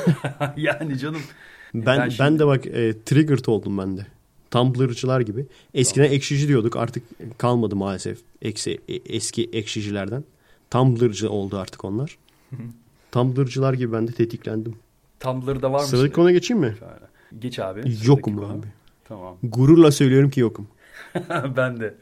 yani 0.56 0.98
canım. 0.98 1.20
Ben 1.74 1.98
Ben 1.98 2.10
ben, 2.18 2.38
de 2.38 2.46
bak 2.46 2.66
e, 2.66 3.02
triggered 3.02 3.44
oldum 3.46 3.78
ben 3.78 3.96
de. 3.96 4.06
Tumblr'cılar 4.50 5.20
gibi. 5.20 5.46
Eskiden 5.74 6.12
ekşici 6.12 6.48
diyorduk. 6.48 6.76
Artık 6.76 7.02
kalmadı 7.38 7.76
maalesef 7.76 8.18
eksi, 8.42 8.78
e- 8.88 9.16
eski 9.16 9.44
ekşicilerden. 9.52 10.24
Tumblr'cı 10.70 11.30
oldu 11.30 11.58
artık 11.58 11.84
onlar. 11.84 12.16
Tumblr'cılar 13.12 13.74
gibi 13.74 13.92
ben 13.92 14.08
de 14.08 14.12
tetiklendim. 14.12 14.74
Tumblr'da 15.20 15.72
var 15.72 15.78
mısın? 15.78 15.90
Sıradaki 15.90 16.12
konuya 16.14 16.32
geçeyim 16.34 16.60
mi? 16.60 16.74
Geç 17.38 17.58
abi. 17.58 17.82
Yokum 18.04 18.36
konu. 18.36 18.46
abi. 18.52 18.66
Tamam. 19.04 19.36
Gururla 19.42 19.92
söylüyorum 19.92 20.30
ki 20.30 20.40
yokum. 20.40 20.68
ben 21.56 21.80
de. 21.80 21.94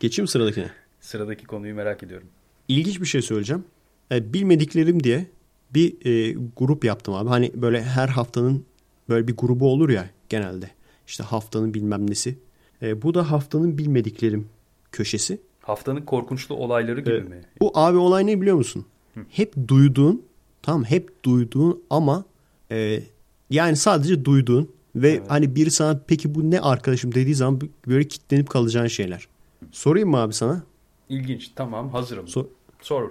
Geçeyim 0.00 0.28
sıradakine. 0.28 0.70
Sıradaki 1.00 1.46
konuyu 1.46 1.74
merak 1.74 2.02
ediyorum. 2.02 2.26
İlginç 2.68 3.00
bir 3.00 3.06
şey 3.06 3.22
söyleyeceğim. 3.22 3.64
E, 4.12 4.32
bilmediklerim 4.32 5.04
diye 5.04 5.26
bir 5.74 6.06
e, 6.06 6.36
grup 6.56 6.84
yaptım 6.84 7.14
abi. 7.14 7.28
Hani 7.28 7.52
böyle 7.54 7.82
her 7.82 8.08
haftanın 8.08 8.64
böyle 9.08 9.28
bir 9.28 9.36
grubu 9.36 9.72
olur 9.72 9.88
ya 9.88 10.10
genelde. 10.28 10.70
İşte 11.06 11.24
haftanın 11.24 11.74
bilmem 11.74 12.10
nesi. 12.10 12.38
E, 12.82 13.02
bu 13.02 13.14
da 13.14 13.30
haftanın 13.30 13.78
bilmediklerim 13.78 14.48
köşesi. 14.92 15.40
Haftanın 15.60 16.00
korkunçlu 16.02 16.54
olayları 16.54 17.00
gibi 17.00 17.14
E, 17.14 17.20
mi? 17.20 17.40
bu 17.60 17.70
abi 17.74 17.96
olay 17.98 18.26
ne 18.26 18.40
biliyor 18.40 18.56
musun? 18.56 18.84
Hep 19.30 19.54
duyduğun, 19.68 20.22
tamam 20.62 20.84
hep 20.84 21.24
duyduğun 21.24 21.82
ama 21.90 22.24
e, 22.70 23.02
yani 23.50 23.76
sadece 23.76 24.24
duyduğun 24.24 24.70
ve 24.96 25.10
Evet. 25.10 25.22
hani 25.30 25.54
biri 25.54 25.70
sana 25.70 26.00
peki 26.06 26.34
bu 26.34 26.50
ne 26.50 26.60
arkadaşım 26.60 27.14
dediği 27.14 27.34
zaman 27.34 27.60
böyle 27.86 28.08
kitlenip 28.08 28.50
kalacağın 28.50 28.86
şeyler. 28.86 29.28
Sorayım 29.72 30.10
mı 30.10 30.16
abi 30.16 30.32
sana? 30.34 30.62
İlginç. 31.08 31.50
Tamam 31.56 31.90
hazırım. 31.90 32.26
So- 32.26 32.46
Sor. 32.82 33.10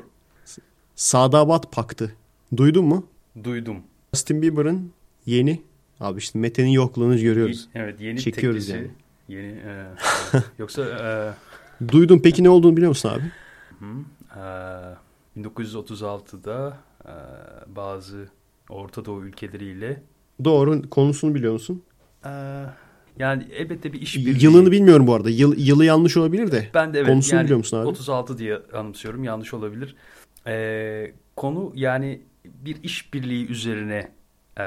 Sadabat 0.95 1.71
Paktı. 1.71 2.15
Duydun 2.57 2.85
mu? 2.85 3.05
Duydum. 3.43 3.77
Justin 4.13 4.41
Bieber'ın 4.41 4.91
yeni 5.26 5.61
abi 5.99 6.19
işte 6.19 6.39
Mete'nin 6.39 6.69
yokluğunu 6.69 7.19
görüyoruz. 7.21 7.69
Ye- 7.76 7.81
Evet 7.81 8.01
yeni 8.01 8.19
Çekiyoruz 8.21 8.67
teklisi. 8.67 8.77
yani. 8.84 8.91
Yeni, 9.43 9.47
e, 9.57 9.85
yoksa 10.59 10.81
e, 10.85 11.88
Duydun 11.91 12.19
peki 12.19 12.43
ne 12.43 12.49
olduğunu 12.49 12.76
biliyor 12.77 12.89
musun 12.89 13.09
abi? 13.09 13.23
e, 14.35 14.41
1936'da 15.43 16.77
e, 17.05 17.13
bazı 17.75 18.29
Orta 18.69 19.05
Doğu 19.05 19.23
ülkeleriyle 19.25 20.03
Doğru 20.43 20.89
konusunu 20.89 21.35
biliyor 21.35 21.53
musun? 21.53 21.83
e, 22.25 22.29
yani 23.19 23.47
elbette 23.53 23.93
bir 23.93 24.01
iş 24.01 24.15
Yılını 24.15 24.71
bilmiyorum 24.71 25.07
bu 25.07 25.15
arada. 25.15 25.29
Yıl, 25.29 25.57
yılı 25.57 25.85
yanlış 25.85 26.17
olabilir 26.17 26.51
de. 26.51 26.69
Ben 26.73 26.93
de 26.93 26.99
evet 26.99 27.09
Konusunu 27.09 27.35
yani 27.35 27.43
biliyor 27.43 27.57
musun 27.57 27.77
abi? 27.77 27.87
36 27.87 28.37
diye 28.37 28.59
anımsıyorum 28.73 29.23
yanlış 29.23 29.53
olabilir. 29.53 29.95
Ee, 30.47 31.13
konu 31.35 31.71
yani 31.75 32.21
bir 32.45 32.83
işbirliği 32.83 33.47
üzerine 33.47 34.11
e, 34.59 34.63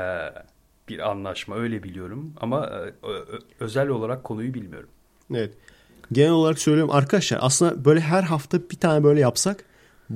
bir 0.88 1.10
anlaşma 1.10 1.56
öyle 1.56 1.82
biliyorum 1.82 2.32
ama 2.40 2.66
e, 2.66 3.10
özel 3.60 3.88
olarak 3.88 4.24
konuyu 4.24 4.54
bilmiyorum. 4.54 4.88
Evet. 5.34 5.54
Genel 6.12 6.30
olarak 6.30 6.58
söylüyorum 6.58 6.94
arkadaşlar 6.94 7.38
aslında 7.42 7.84
böyle 7.84 8.00
her 8.00 8.22
hafta 8.22 8.58
bir 8.70 8.76
tane 8.76 9.04
böyle 9.04 9.20
yapsak 9.20 9.64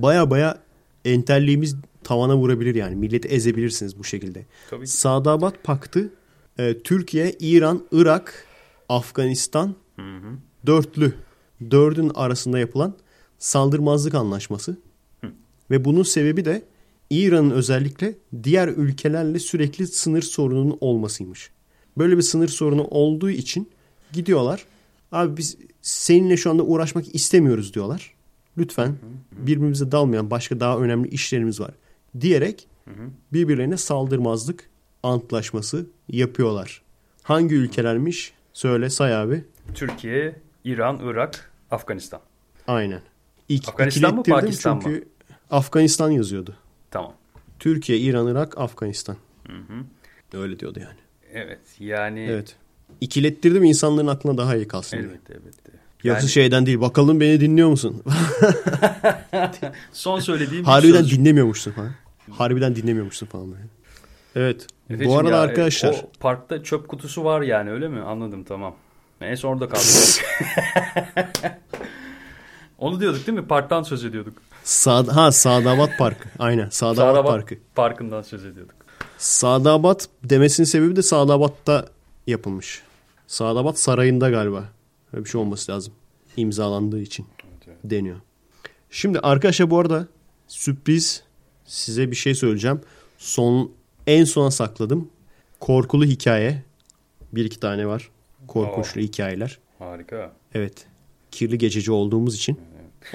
baya 0.03 0.31
baya 0.31 0.59
entelliğimiz 1.05 1.77
tavana 2.05 2.37
vurabilir 2.37 2.75
yani. 2.75 2.97
Milleti 2.97 3.29
ezebilirsiniz 3.29 3.99
bu 3.99 4.05
şekilde. 4.05 4.47
Tabii. 4.71 4.87
Sadabat 4.87 5.65
Paktı 5.65 6.11
e, 6.59 6.79
Türkiye, 6.79 7.37
İran, 7.41 7.83
Irak, 7.93 8.47
Afganistan 8.89 9.75
dörtlü 10.67 11.15
dördün 11.71 12.11
arasında 12.15 12.59
yapılan 12.59 12.95
saldırmazlık 13.39 14.15
anlaşması. 14.15 14.77
Ve 15.71 15.85
bunun 15.85 16.03
sebebi 16.03 16.45
de 16.45 16.63
İran'ın 17.11 17.51
özellikle 17.51 18.15
diğer 18.43 18.69
ülkelerle 18.69 19.39
sürekli 19.39 19.87
sınır 19.87 20.23
sorununun 20.23 20.79
olmasıymış. 20.81 21.51
Böyle 21.99 22.17
bir 22.17 22.23
sınır 22.23 22.49
sorunu 22.49 22.85
olduğu 22.85 23.31
için 23.31 23.71
gidiyorlar. 24.13 24.67
Abi 25.13 25.37
biz 25.37 25.57
seninle 25.83 26.37
şu 26.37 26.51
anda 26.51 26.63
uğraşmak 26.63 27.15
istemiyoruz 27.15 27.75
diyorlar. 27.75 28.16
Lütfen 28.59 28.97
birbirimize 29.33 29.93
dalmayan 29.93 30.31
başka 30.31 30.61
daha 30.61 30.79
önemli 30.79 31.09
işlerimiz 31.09 31.61
var 31.61 31.71
diyerek 32.21 32.69
birbirlerine 33.33 33.77
saldırmazlık 33.77 34.71
antlaşması 35.03 35.87
yapıyorlar. 36.09 36.83
Hangi 37.23 37.55
ülkelermiş? 37.55 38.33
Söyle 38.53 38.91
say 38.91 39.15
abi. 39.17 39.45
Türkiye, 39.75 40.37
İran, 40.65 41.01
Irak, 41.05 41.53
Afganistan. 41.71 42.21
Aynen. 42.67 43.01
İlk, 43.49 43.69
Afganistan 43.69 44.15
mı, 44.15 44.23
Pakistan 44.23 44.77
mı? 44.77 44.83
çünkü 44.85 45.09
Afganistan 45.51 46.11
yazıyordu. 46.11 46.57
Tamam. 46.91 47.13
Türkiye, 47.59 47.99
İran, 47.99 48.27
Irak, 48.27 48.59
Afganistan. 48.59 49.17
Öyle 50.33 50.59
diyordu 50.59 50.81
yani. 50.81 50.99
Evet 51.33 51.61
yani 51.79 52.21
Evet. 52.31 52.57
İkilettirdim 53.01 53.65
insanların 53.65 54.07
aklına 54.07 54.39
daha 54.39 54.57
iyi 54.57 54.69
kalsın 54.69 54.97
diye. 54.97 55.09
elbette 55.09 55.35
elbette. 55.35 55.73
Yoksa 56.07 56.21
Yani 56.21 56.31
şeyden 56.31 56.67
değil. 56.67 56.81
Bakalım 56.81 57.21
beni 57.21 57.41
dinliyor 57.41 57.69
musun? 57.69 58.03
son 59.93 60.21
söylediğim 60.21 60.65
bir 60.65 60.69
Harbiden 60.69 60.99
sözcük. 60.99 61.19
dinlemiyormuşsun 61.19 61.73
falan. 61.73 61.91
Harbiden 62.31 62.77
dinlemiyormuşsun 62.77 63.27
falan. 63.27 63.55
Evet. 64.37 64.67
Efeciğim 64.91 65.13
Bu 65.13 65.19
arada 65.19 65.31
ya, 65.31 65.37
e, 65.37 65.41
arkadaşlar 65.41 65.91
O 65.91 66.11
parkta 66.21 66.63
çöp 66.63 66.89
kutusu 66.89 67.25
var 67.25 67.43
yani 67.43 67.71
öyle 67.71 67.89
mi? 67.89 68.01
Anladım 68.01 68.45
tamam. 68.45 68.75
En 69.21 69.35
son 69.35 69.49
orada 69.53 69.69
kaldık. 69.69 70.25
Onu 72.79 73.01
diyorduk 73.01 73.27
değil 73.27 73.39
mi? 73.39 73.47
Parktan 73.47 73.83
söz 73.83 74.05
ediyorduk. 74.05 74.35
Sad 74.65 75.09
ha 75.09 75.33
Sadabat 75.33 75.99
Parkı. 75.99 76.29
Aynen. 76.39 76.69
Sadabat, 76.69 76.97
Sadabat 76.97 77.27
Parkı. 77.33 77.55
Parkı'ndan 77.75 78.23
söz 78.23 78.45
ediyorduk. 78.45 78.75
Sadabat 79.19 80.09
demesinin 80.25 80.67
sebebi 80.67 80.97
de 80.97 81.03
Sadabat'ta 81.03 81.87
yapılmış. 82.27 82.83
Sadabat 83.27 83.79
Sarayı'nda 83.79 84.31
galiba. 84.31 84.65
Öyle 85.13 85.25
bir 85.25 85.31
şey 85.31 85.41
olması 85.41 85.73
lazım. 85.73 85.95
İmzalandığı 86.37 87.01
için 87.01 87.27
deniyor. 87.85 88.17
Şimdi 88.91 89.19
arkadaşlar 89.19 89.71
bu 89.71 89.79
arada 89.79 90.09
sürpriz 90.49 91.23
size 91.65 92.11
bir 92.11 92.17
şey 92.17 92.35
söyleyeceğim. 92.35 92.81
Son 93.19 93.73
en 94.07 94.25
sona 94.25 94.51
sakladım. 94.51 95.09
Korkulu 95.61 96.05
hikaye. 96.05 96.63
Bir 97.33 97.45
iki 97.45 97.61
tane 97.61 97.87
var. 97.87 98.11
Korkunçlu 98.47 99.01
hikayeler. 99.01 99.59
Harika. 99.79 100.33
Evet. 100.55 100.87
Kirli 101.31 101.59
gececi 101.59 101.93
olduğumuz 101.93 102.35
için 102.35 102.61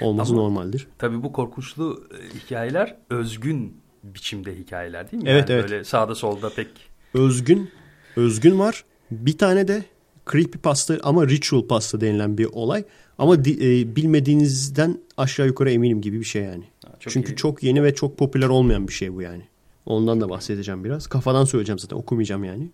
olması 0.02 0.34
Ama- 0.34 0.42
normaldir. 0.42 0.88
Tabii 0.98 1.24
bu 1.24 1.34
korkunçlu 1.34 2.08
e, 2.14 2.40
hikayeler 2.40 2.98
özgün 3.10 3.78
biçimde 4.04 4.56
hikayeler 4.58 5.12
değil 5.12 5.24
mi? 5.24 5.30
Evet, 5.30 5.50
yani 5.50 5.60
evet. 5.60 5.72
Böyle 5.72 5.84
sağda 5.84 6.16
solda 6.16 6.50
pek 6.50 6.68
Özgün 7.14 7.72
Özgün 8.16 8.60
var. 8.60 8.86
Bir 9.12 9.38
tane 9.38 9.68
de 9.68 9.84
creepy 10.32 10.58
pasta 10.58 10.98
ama 11.04 11.28
ritual 11.28 11.68
pasta 11.68 12.02
denilen 12.02 12.38
bir 12.38 12.46
olay. 12.46 12.84
Ama 13.18 13.46
di- 13.46 13.82
e, 13.82 13.96
bilmediğinizden 13.96 14.98
aşağı 15.18 15.48
yukarı 15.48 15.72
eminim 15.72 16.02
gibi 16.02 16.20
bir 16.20 16.26
şey 16.26 16.44
yani. 16.44 16.64
Ha, 16.86 16.92
çok 17.00 17.14
Çünkü 17.14 17.34
iyi. 17.34 17.36
çok 17.36 17.64
yeni 17.64 17.84
ve 17.84 17.96
çok 17.96 18.18
popüler 18.18 18.48
olmayan 18.48 18.88
bir 18.88 18.94
şey 18.94 19.14
bu 19.14 19.22
yani. 19.22 19.44
Ondan 19.86 20.22
da 20.22 20.30
bahsedeceğim 20.30 20.84
biraz. 20.84 21.08
Kafadan 21.08 21.46
söyleyeceğim 21.46 21.80
zaten 21.80 21.98
okumayacağım 21.98 22.44
yani. 22.44 22.70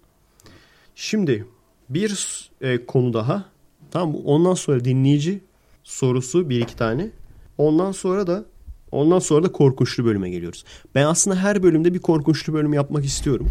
Şimdi 0.96 1.46
bir 1.90 2.50
e, 2.62 2.86
konu 2.86 3.14
daha. 3.14 3.46
Tamam? 3.92 4.16
Ondan 4.26 4.54
sonra 4.54 4.86
dinleyici 4.86 5.40
sorusu 5.84 6.50
bir 6.50 6.62
iki 6.62 6.76
tane. 6.76 7.10
Ondan 7.58 7.92
sonra 7.92 8.28
da 8.28 8.46
ondan 8.92 9.20
sonra 9.20 9.44
da 9.44 9.52
korkunçlu 9.52 10.06
bölüme 10.06 10.30
geliyoruz. 10.30 10.64
Ben 10.96 11.06
aslında 11.06 11.36
her 11.38 11.64
bölümde 11.64 11.94
bir 11.94 12.00
korkunçlu 12.00 12.54
bölüm 12.54 12.74
yapmak 12.74 13.06
istiyorum. 13.06 13.48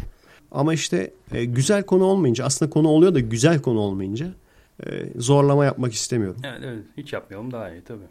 Ama 0.51 0.75
işte 0.75 1.11
e, 1.33 1.45
güzel 1.45 1.83
konu 1.83 2.05
olmayınca 2.05 2.45
aslında 2.45 2.71
konu 2.71 2.89
oluyor 2.89 3.15
da 3.15 3.21
güzel 3.21 3.63
konu 3.63 3.79
olmayınca 3.79 4.35
e, 4.87 5.13
zorlama 5.17 5.65
yapmak 5.65 5.93
istemiyorum. 5.93 6.41
Evet, 6.45 6.61
evet. 6.65 6.85
Hiç 6.97 7.13
yapmayalım 7.13 7.53
daha 7.53 7.71
iyi 7.71 7.83
tabii. 7.83 8.05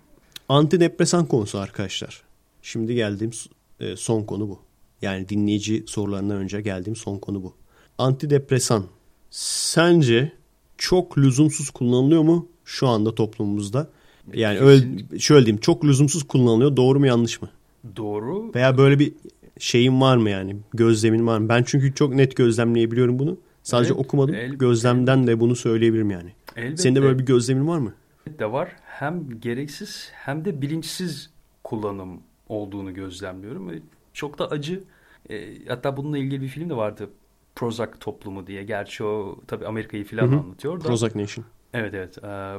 Antidepresan 0.49 1.25
konusu 1.25 1.59
arkadaşlar. 1.59 2.23
Şimdi 2.61 2.95
geldiğim 2.95 3.31
e, 3.79 3.95
son 3.95 4.23
konu 4.23 4.49
bu. 4.49 4.59
Yani 5.01 5.29
dinleyici 5.29 5.83
sorularından 5.87 6.37
önce 6.37 6.61
geldiğim 6.61 6.95
son 6.95 7.17
konu 7.17 7.43
bu. 7.43 7.53
Antidepresan 7.97 8.83
sence 9.29 10.31
çok 10.77 11.17
lüzumsuz 11.17 11.69
kullanılıyor 11.69 12.21
mu 12.21 12.47
şu 12.65 12.87
anda 12.87 13.15
toplumumuzda? 13.15 13.87
Yani 14.33 14.59
öyle, 14.59 14.85
şöyle 15.19 15.45
diyeyim 15.45 15.61
çok 15.61 15.85
lüzumsuz 15.85 16.23
kullanılıyor 16.23 16.75
doğru 16.75 16.99
mu 16.99 17.07
yanlış 17.07 17.41
mı? 17.41 17.49
Doğru. 17.95 18.51
Veya 18.55 18.77
böyle 18.77 18.99
bir 18.99 19.13
şeyin 19.59 20.01
var 20.01 20.17
mı 20.17 20.29
yani 20.29 20.57
gözlemin 20.73 21.27
var 21.27 21.39
mı? 21.39 21.49
Ben 21.49 21.63
çünkü 21.63 21.93
çok 21.95 22.13
net 22.13 22.35
gözlemleyebiliyorum 22.35 23.19
bunu. 23.19 23.37
Sadece 23.63 23.93
Evet, 23.93 24.05
okumadım. 24.05 24.35
el- 24.35 24.53
Gözlemden 24.53 25.27
de 25.27 25.39
bunu 25.39 25.55
söyleyebilirim 25.55 26.11
yani. 26.11 26.33
Elbette 26.55 26.77
Senin 26.77 26.95
de 26.95 27.01
böyle 27.01 27.19
bir 27.19 27.25
gözlemin 27.25 27.67
var 27.67 27.77
mı? 27.79 27.93
de 28.39 28.51
var. 28.51 28.75
Hem 28.85 29.39
gereksiz 29.39 30.09
hem 30.13 30.45
de 30.45 30.61
bilinçsiz 30.61 31.29
kullanım 31.63 32.21
olduğunu 32.49 32.93
gözlemliyorum. 32.93 33.71
Çok 34.13 34.39
da 34.39 34.47
acı. 34.49 34.83
E, 35.29 35.65
hatta 35.67 35.97
bununla 35.97 36.17
ilgili 36.17 36.41
bir 36.41 36.47
film 36.47 36.69
de 36.69 36.75
vardı. 36.77 37.09
Prozac 37.55 37.91
toplumu 37.99 38.47
diye. 38.47 38.63
Gerçi 38.63 39.03
o 39.03 39.39
tabii 39.47 39.65
Amerika'yı 39.67 40.05
falan 40.05 40.27
Hı 40.27 40.31
hı. 40.31 40.39
anlatıyor 40.39 40.79
da. 40.83 40.87
Prozac 40.87 41.15
Nation. 41.19 41.45
Evet 41.73 41.93
evet. 41.93 42.17
Ee, 42.23 42.57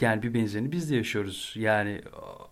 yani 0.00 0.22
bir 0.22 0.34
benzerini 0.34 0.72
biz 0.72 0.90
de 0.90 0.96
yaşıyoruz. 0.96 1.54
Yani 1.58 2.00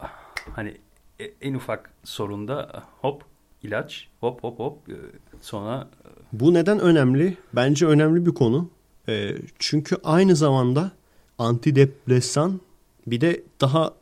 ah, 0.01 0.13
hani 0.53 0.77
e- 1.21 1.33
en 1.43 1.55
ufak 1.55 1.91
sorunda 2.05 2.83
hop 3.01 3.25
ilaç 3.63 4.09
hop 4.21 4.45
hop 4.45 4.59
hop 4.59 4.89
e, 4.89 4.95
sonra 5.41 5.89
Bu 6.33 6.55
neden 6.55 6.81
önemli? 6.81 7.37
Bence 7.53 7.87
önemli 7.87 8.27
bir 8.27 8.35
konu. 8.35 8.71
Ee, 9.09 9.37
çünkü 9.59 9.97
aynı 10.05 10.37
zamanda 10.37 10.93
antidepresan 11.39 12.61
bir 13.07 13.21
de 13.21 13.43
daha 13.61 13.95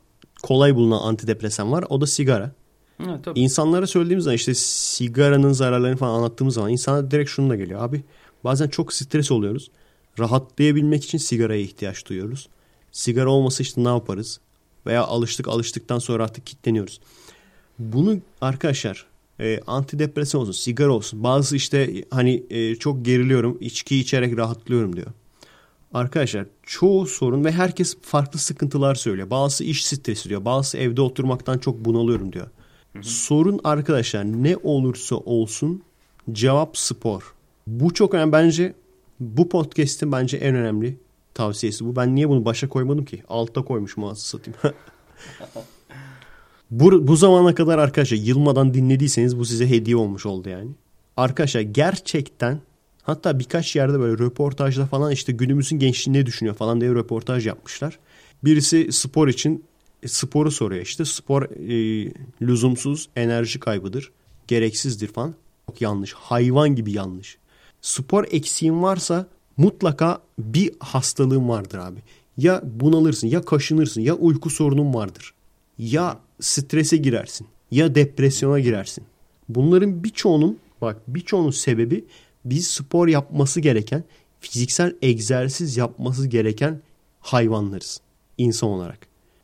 kolay 0.43 0.75
bulunan 0.75 1.01
antidepresan 1.01 1.71
var. 1.71 1.85
O 1.89 2.01
da 2.01 2.07
sigara. 2.07 2.51
ha, 2.97 3.19
tabii. 3.23 3.39
İnsanlara 3.39 3.87
söylediğimiz 3.87 4.23
zaman 4.23 4.35
işte 4.35 4.53
sigaranın 4.55 5.51
zararlarını 5.51 5.97
falan 5.97 6.15
anlattığımız 6.15 6.53
zaman 6.53 6.71
insanlar 6.71 7.11
direkt 7.11 7.29
şununla 7.29 7.55
geliyor. 7.55 7.83
Abi 7.83 8.03
bazen 8.43 8.67
çok 8.67 8.93
stres 8.93 9.31
oluyoruz. 9.31 9.71
Rahatlayabilmek 10.19 11.05
için 11.05 11.17
sigaraya 11.17 11.61
ihtiyaç 11.61 12.05
duyuyoruz. 12.05 12.49
Sigara 12.91 13.29
olmasa 13.29 13.63
işte 13.63 13.83
ne 13.83 13.87
yaparız? 13.87 14.39
Veya 14.85 15.03
alıştık 15.03 15.47
alıştıktan 15.47 15.99
sonra 15.99 16.23
artık 16.23 16.45
kitleniyoruz. 16.45 16.99
Bunu 17.79 18.17
arkadaşlar 18.41 19.05
e, 19.39 19.59
antidepresan 19.67 20.41
olsun, 20.41 20.51
sigara 20.51 20.91
olsun. 20.91 21.23
Bazı 21.23 21.55
işte 21.55 22.03
hani 22.09 22.43
e, 22.49 22.75
çok 22.75 23.05
geriliyorum, 23.05 23.57
içki 23.59 23.99
içerek 23.99 24.37
rahatlıyorum 24.37 24.95
diyor. 24.95 25.07
Arkadaşlar 25.93 26.45
çoğu 26.63 27.05
sorun 27.05 27.45
ve 27.45 27.51
herkes 27.51 27.97
farklı 28.01 28.39
sıkıntılar 28.39 28.95
söylüyor. 28.95 29.29
Bazısı 29.29 29.63
iş 29.63 29.85
stresi 29.85 30.29
diyor. 30.29 30.45
Bazısı 30.45 30.77
evde 30.77 31.01
oturmaktan 31.01 31.57
çok 31.57 31.85
bunalıyorum 31.85 32.33
diyor. 32.33 32.47
Sorun 33.01 33.59
arkadaşlar 33.63 34.25
ne 34.25 34.57
olursa 34.63 35.15
olsun 35.15 35.83
cevap 36.31 36.77
spor. 36.77 37.33
Bu 37.67 37.93
çok 37.93 38.13
önemli. 38.13 38.31
Bence 38.31 38.73
bu 39.19 39.49
podcast'in 39.49 40.11
bence 40.11 40.37
en 40.37 40.55
önemli 40.55 40.97
tavsiyesi 41.33 41.85
bu. 41.85 41.95
Ben 41.95 42.15
niye 42.15 42.29
bunu 42.29 42.45
başa 42.45 42.69
koymadım 42.69 43.05
ki? 43.05 43.23
Altta 43.29 43.61
koymuşum 43.65 44.03
ağzı 44.03 44.27
satayım. 44.27 44.59
bu, 46.71 47.07
bu 47.07 47.15
zamana 47.15 47.55
kadar 47.55 47.77
arkadaşlar 47.77 48.17
yılmadan 48.17 48.73
dinlediyseniz 48.73 49.37
bu 49.39 49.45
size 49.45 49.69
hediye 49.69 49.95
olmuş 49.95 50.25
oldu 50.25 50.49
yani. 50.49 50.71
Arkadaşlar 51.17 51.61
gerçekten 51.61 52.59
hatta 53.03 53.39
birkaç 53.39 53.75
yerde 53.75 53.99
böyle 53.99 54.23
röportajda 54.23 54.85
falan 54.85 55.11
işte 55.11 55.31
günümüzün 55.31 55.79
gençliği 55.79 56.17
ne 56.17 56.25
düşünüyor 56.25 56.55
falan 56.55 56.81
diye 56.81 56.91
röportaj 56.91 57.47
yapmışlar. 57.47 57.99
Birisi 58.43 58.91
spor 58.91 59.27
için 59.27 59.63
e, 60.03 60.07
sporu 60.07 60.51
soruyor 60.51 60.81
işte 60.81 61.05
spor 61.05 61.43
e, 61.43 62.11
lüzumsuz 62.41 63.09
enerji 63.15 63.59
kaybıdır. 63.59 64.11
Gereksizdir 64.47 65.07
falan. 65.07 65.35
Çok 65.67 65.81
yanlış. 65.81 66.13
Hayvan 66.13 66.75
gibi 66.75 66.91
yanlış. 66.91 67.37
Spor 67.81 68.25
eksiğin 68.31 68.83
varsa 68.83 69.27
mutlaka 69.57 70.21
bir 70.39 70.71
hastalığın 70.79 71.49
vardır 71.49 71.77
abi. 71.77 71.99
Ya 72.37 72.61
bunalırsın 72.63 73.27
ya 73.27 73.41
kaşınırsın 73.41 74.01
ya 74.01 74.13
uyku 74.13 74.49
sorunun 74.49 74.93
vardır. 74.93 75.33
Ya 75.77 76.19
strese 76.39 76.97
girersin 76.97 77.47
ya 77.71 77.95
depresyona 77.95 78.59
girersin. 78.59 79.03
Bunların 79.49 80.03
birçoğunun 80.03 80.57
bak 80.81 80.97
birçoğunun 81.07 81.51
sebebi 81.51 82.05
biz 82.45 82.67
spor 82.67 83.07
yapması 83.07 83.59
gereken 83.59 84.03
fiziksel 84.39 84.95
egzersiz 85.01 85.77
yapması 85.77 86.27
gereken 86.27 86.81
hayvanlarız 87.19 88.01
insan 88.37 88.69
olarak. 88.69 88.99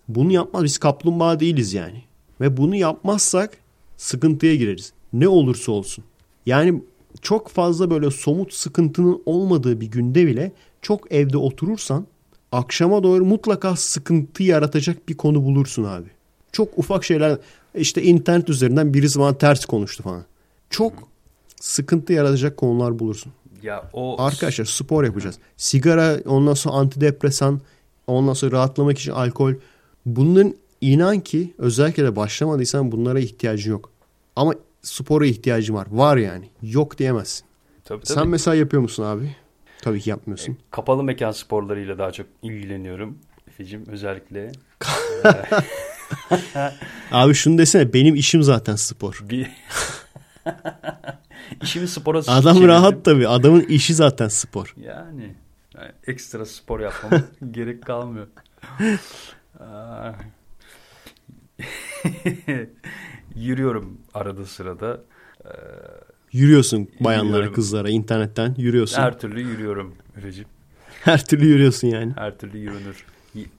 Bunu 0.07 0.31
yapmaz 0.31 0.63
biz 0.63 0.77
kaplumbağa 0.77 1.39
değiliz 1.39 1.73
yani. 1.73 2.03
Ve 2.41 2.57
bunu 2.57 2.75
yapmazsak 2.75 3.57
sıkıntıya 3.97 4.55
gireriz. 4.55 4.93
Ne 5.13 5.27
olursa 5.27 5.71
olsun. 5.71 6.03
Yani 6.45 6.83
çok 7.21 7.49
fazla 7.49 7.89
böyle 7.89 8.11
somut 8.11 8.53
sıkıntının 8.53 9.23
olmadığı 9.25 9.81
bir 9.81 9.87
günde 9.87 10.27
bile 10.27 10.51
çok 10.81 11.11
evde 11.11 11.37
oturursan 11.37 12.07
akşama 12.51 13.03
doğru 13.03 13.25
mutlaka 13.25 13.75
sıkıntı 13.75 14.43
yaratacak 14.43 15.09
bir 15.09 15.17
konu 15.17 15.43
bulursun 15.43 15.83
abi. 15.83 16.14
Çok 16.55 16.77
ufak 16.77 17.03
şeyler 17.03 17.37
işte 17.75 18.03
internet 18.03 18.49
üzerinden 18.49 18.93
birisi 18.93 19.19
bana 19.19 19.37
ters 19.37 19.65
konuştu 19.65 20.03
falan. 20.03 20.23
Çok 20.69 20.93
sıkıntı 21.61 22.13
yaratacak 22.13 22.57
konular 22.57 22.99
bulursun. 22.99 23.33
ya 23.63 23.89
o 23.93 24.21
Arkadaşlar 24.21 24.65
spor 24.65 25.03
yapacağız. 25.03 25.35
Sigara 25.57 26.19
ondan 26.25 26.53
sonra 26.53 26.75
antidepresan 26.75 27.61
ondan 28.07 28.33
sonra 28.33 28.51
rahatlamak 28.51 28.99
için 28.99 29.11
alkol. 29.11 29.53
Bunların 30.05 30.55
inan 30.81 31.19
ki 31.19 31.53
özellikle 31.57 32.03
de 32.03 32.15
başlamadıysan 32.15 32.91
bunlara 32.91 33.19
ihtiyacın 33.19 33.71
yok. 33.71 33.89
Ama 34.35 34.53
spora 34.81 35.25
ihtiyacın 35.25 35.73
var. 35.75 35.87
Var 35.91 36.17
yani. 36.17 36.49
Yok 36.61 36.97
diyemezsin. 36.97 37.45
tabii, 37.83 38.03
tabii. 38.03 38.19
Sen 38.19 38.27
mesela 38.27 38.55
yapıyor 38.55 38.81
musun 38.81 39.03
abi? 39.03 39.35
Tabii 39.81 40.01
ki 40.01 40.09
yapmıyorsun. 40.09 40.57
kapalı 40.71 41.03
mekan 41.03 41.31
sporlarıyla 41.31 41.97
daha 41.97 42.11
çok 42.11 42.25
ilgileniyorum. 42.41 43.17
Efe'cim 43.47 43.83
özellikle 43.87 44.51
Abi 47.11 47.33
şunu 47.33 47.57
desene 47.57 47.93
benim 47.93 48.15
işim 48.15 48.43
zaten 48.43 48.75
spor. 48.75 49.19
bir 49.29 49.47
işimi 51.63 51.87
spora 51.87 52.17
Adam 52.27 52.53
çevirdim. 52.53 52.67
rahat 52.67 53.05
tabii. 53.05 53.27
Adamın 53.27 53.61
işi 53.61 53.93
zaten 53.95 54.27
spor. 54.27 54.73
Yani, 54.77 55.35
yani 55.77 55.91
ekstra 56.07 56.45
spor 56.45 56.79
yapmam 56.79 57.21
gerek 57.51 57.85
kalmıyor. 57.85 58.27
Aa. 59.59 60.11
Yürüyorum 63.35 63.97
arada 64.13 64.45
sırada. 64.45 65.01
Yürüyorsun 66.31 66.87
bayanlara, 66.99 67.27
Yürüyorum. 67.35 67.53
kızlara 67.55 67.89
internetten 67.89 68.55
yürüyorsun. 68.57 68.97
Her, 68.97 69.03
Her 69.03 69.19
türlü 69.19 69.41
yürüyorum 69.41 69.95
Recep. 70.23 70.47
türlü 71.27 71.45
yürüyorsun 71.45 71.87
yani. 71.87 72.13
Her 72.17 72.37
türlü 72.37 72.57
yürünür. 72.57 73.05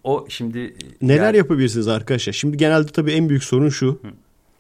O 0.05 0.27
şimdi 0.29 0.75
Neler 1.03 1.25
yani- 1.25 1.37
yapabilirsiniz 1.37 1.89
arkadaşlar? 1.89 2.33
Şimdi 2.33 2.57
genelde 2.57 2.87
tabii 2.87 3.13
en 3.13 3.29
büyük 3.29 3.45
sorun 3.45 3.69
şu. 3.69 4.01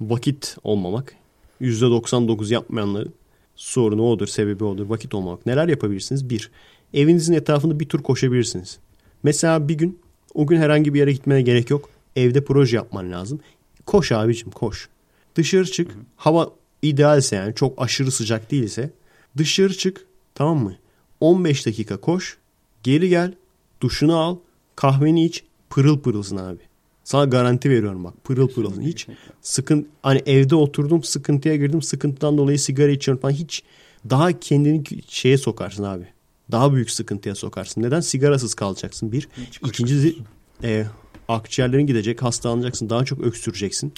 Vakit 0.01 0.57
olmamak. 0.65 1.17
%99 1.61 2.51
yapmayanların 2.53 3.13
sorunu 3.57 4.11
odur, 4.11 4.27
sebebi 4.27 4.65
odur. 4.65 4.89
Vakit 4.89 5.15
olmamak. 5.15 5.47
Neler 5.47 5.69
yapabilirsiniz? 5.69 6.31
Bir, 6.31 6.51
evinizin 6.95 7.33
etrafında 7.35 7.81
bir 7.81 7.89
tur 7.89 8.03
koşabilirsiniz. 8.03 8.79
Mesela 9.23 9.69
bir 9.69 9.75
gün, 9.75 9.99
o 10.35 10.47
gün 10.47 10.57
herhangi 10.57 10.95
bir 10.95 10.99
yere 10.99 11.13
gitmene 11.13 11.43
gerek 11.43 11.71
yok. 11.71 11.89
Evde 12.17 12.45
proje 12.45 12.77
yapman 12.77 13.13
lazım. 13.13 13.41
Koş 13.87 14.13
abicim 14.13 14.51
koş. 14.51 14.89
Dışarı 15.35 15.65
çık. 15.65 15.91
Hava 16.17 16.51
idealse 16.83 17.37
yani 17.37 17.55
çok 17.55 17.83
aşırı 17.83 18.11
sıcak 18.11 18.51
değilse 18.51 18.91
dışarı 19.37 19.75
çık 19.75 20.07
tamam 20.35 20.59
mı? 20.59 20.77
15 21.21 21.67
dakika 21.67 21.97
koş. 21.97 22.39
Geri 22.83 23.09
gel. 23.09 23.35
Duşunu 23.81 24.17
al. 24.17 24.37
Kahveni 24.77 25.25
iç. 25.25 25.45
Pırıl 25.71 25.99
pırılsın 25.99 26.37
abi. 26.37 26.61
Sana 27.05 27.25
garanti 27.25 27.71
veriyorum 27.71 28.05
bak. 28.05 28.15
Pırıl 28.25 28.49
pırılsın. 28.49 28.83
Hiç 28.83 29.07
sıkın 29.41 29.89
hani 30.03 30.23
evde 30.27 30.55
oturdum 30.55 31.03
sıkıntıya 31.03 31.57
girdim. 31.57 31.83
Sıkıntıdan 31.83 32.39
dolayı 32.39 32.59
sigara 32.59 32.91
içiyorum 32.91 33.23
falan. 33.23 33.35
Hiç 33.35 33.63
daha 34.11 34.41
kendini 34.41 34.83
şeye 35.09 35.39
sokarsın 35.39 35.83
abi. 35.83 36.09
Daha 36.53 36.75
büyük 36.75 36.91
sıkıntıya 36.91 37.35
sokarsın. 37.35 37.83
Neden? 37.83 38.01
Sigarasız 38.01 38.55
kalacaksın 38.55 39.13
bir. 39.13 39.29
İkincisi 39.67 40.17
e, 40.63 40.87
akciğerlerin 41.29 41.87
gidecek. 41.87 42.23
Hastalanacaksın. 42.23 42.91
Daha 42.91 43.05
çok 43.05 43.21
öksüreceksin. 43.21 43.93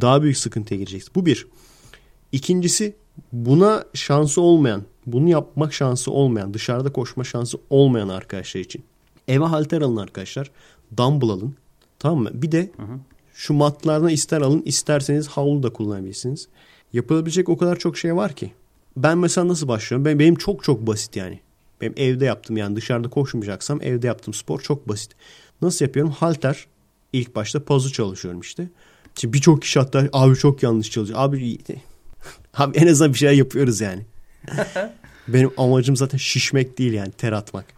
Daha 0.00 0.22
büyük 0.22 0.36
sıkıntıya 0.36 0.80
gireceksin. 0.80 1.12
Bu 1.14 1.26
bir. 1.26 1.46
İkincisi 2.32 2.96
buna 3.32 3.84
şansı 3.94 4.40
olmayan, 4.40 4.82
bunu 5.06 5.28
yapmak 5.28 5.74
şansı 5.74 6.10
olmayan, 6.10 6.54
dışarıda 6.54 6.92
koşma 6.92 7.24
şansı 7.24 7.58
olmayan 7.70 8.08
arkadaşlar 8.08 8.60
için. 8.60 8.84
Eve 9.28 9.44
halter 9.44 9.82
alın 9.82 9.96
arkadaşlar. 9.96 10.50
Dumbbell 10.96 11.28
alın. 11.28 11.54
Tamam 11.98 12.22
mı? 12.22 12.30
Bir 12.34 12.52
de 12.52 12.70
şu 13.34 13.54
matlardan 13.54 14.08
ister 14.08 14.40
alın 14.40 14.62
isterseniz 14.64 15.28
havlu 15.28 15.62
da 15.62 15.72
kullanabilirsiniz. 15.72 16.48
Yapılabilecek 16.92 17.48
o 17.48 17.56
kadar 17.56 17.76
çok 17.76 17.98
şey 17.98 18.16
var 18.16 18.32
ki. 18.32 18.52
Ben 18.96 19.18
mesela 19.18 19.48
nasıl 19.48 19.68
başlıyorum? 19.68 20.04
Ben, 20.04 20.18
benim 20.18 20.34
çok 20.34 20.64
çok 20.64 20.86
basit 20.86 21.16
yani. 21.16 21.40
Benim 21.80 21.94
evde 21.96 22.24
yaptım 22.24 22.56
yani 22.56 22.76
dışarıda 22.76 23.10
koşmayacaksam 23.10 23.82
evde 23.82 24.06
yaptığım 24.06 24.34
spor 24.34 24.60
çok 24.60 24.88
basit. 24.88 25.10
Nasıl 25.62 25.84
yapıyorum? 25.84 26.12
Halter 26.12 26.66
ilk 27.12 27.36
başta 27.36 27.64
pazu 27.64 27.92
çalışıyorum 27.92 28.40
işte. 28.40 28.68
Şimdi 29.14 29.34
birçok 29.34 29.62
kişi 29.62 29.78
hatta 29.78 30.08
abi 30.12 30.36
çok 30.36 30.62
yanlış 30.62 30.90
çalışıyor. 30.90 31.18
Abi 31.22 31.58
Abi 32.54 32.78
en 32.78 32.86
azından 32.86 33.12
bir 33.12 33.18
şeyler 33.18 33.34
yapıyoruz 33.34 33.80
yani. 33.80 34.02
Benim 35.28 35.50
amacım 35.56 35.96
zaten 35.96 36.18
şişmek 36.18 36.78
değil 36.78 36.92
yani 36.92 37.12
ter 37.12 37.32
atmak. 37.32 37.75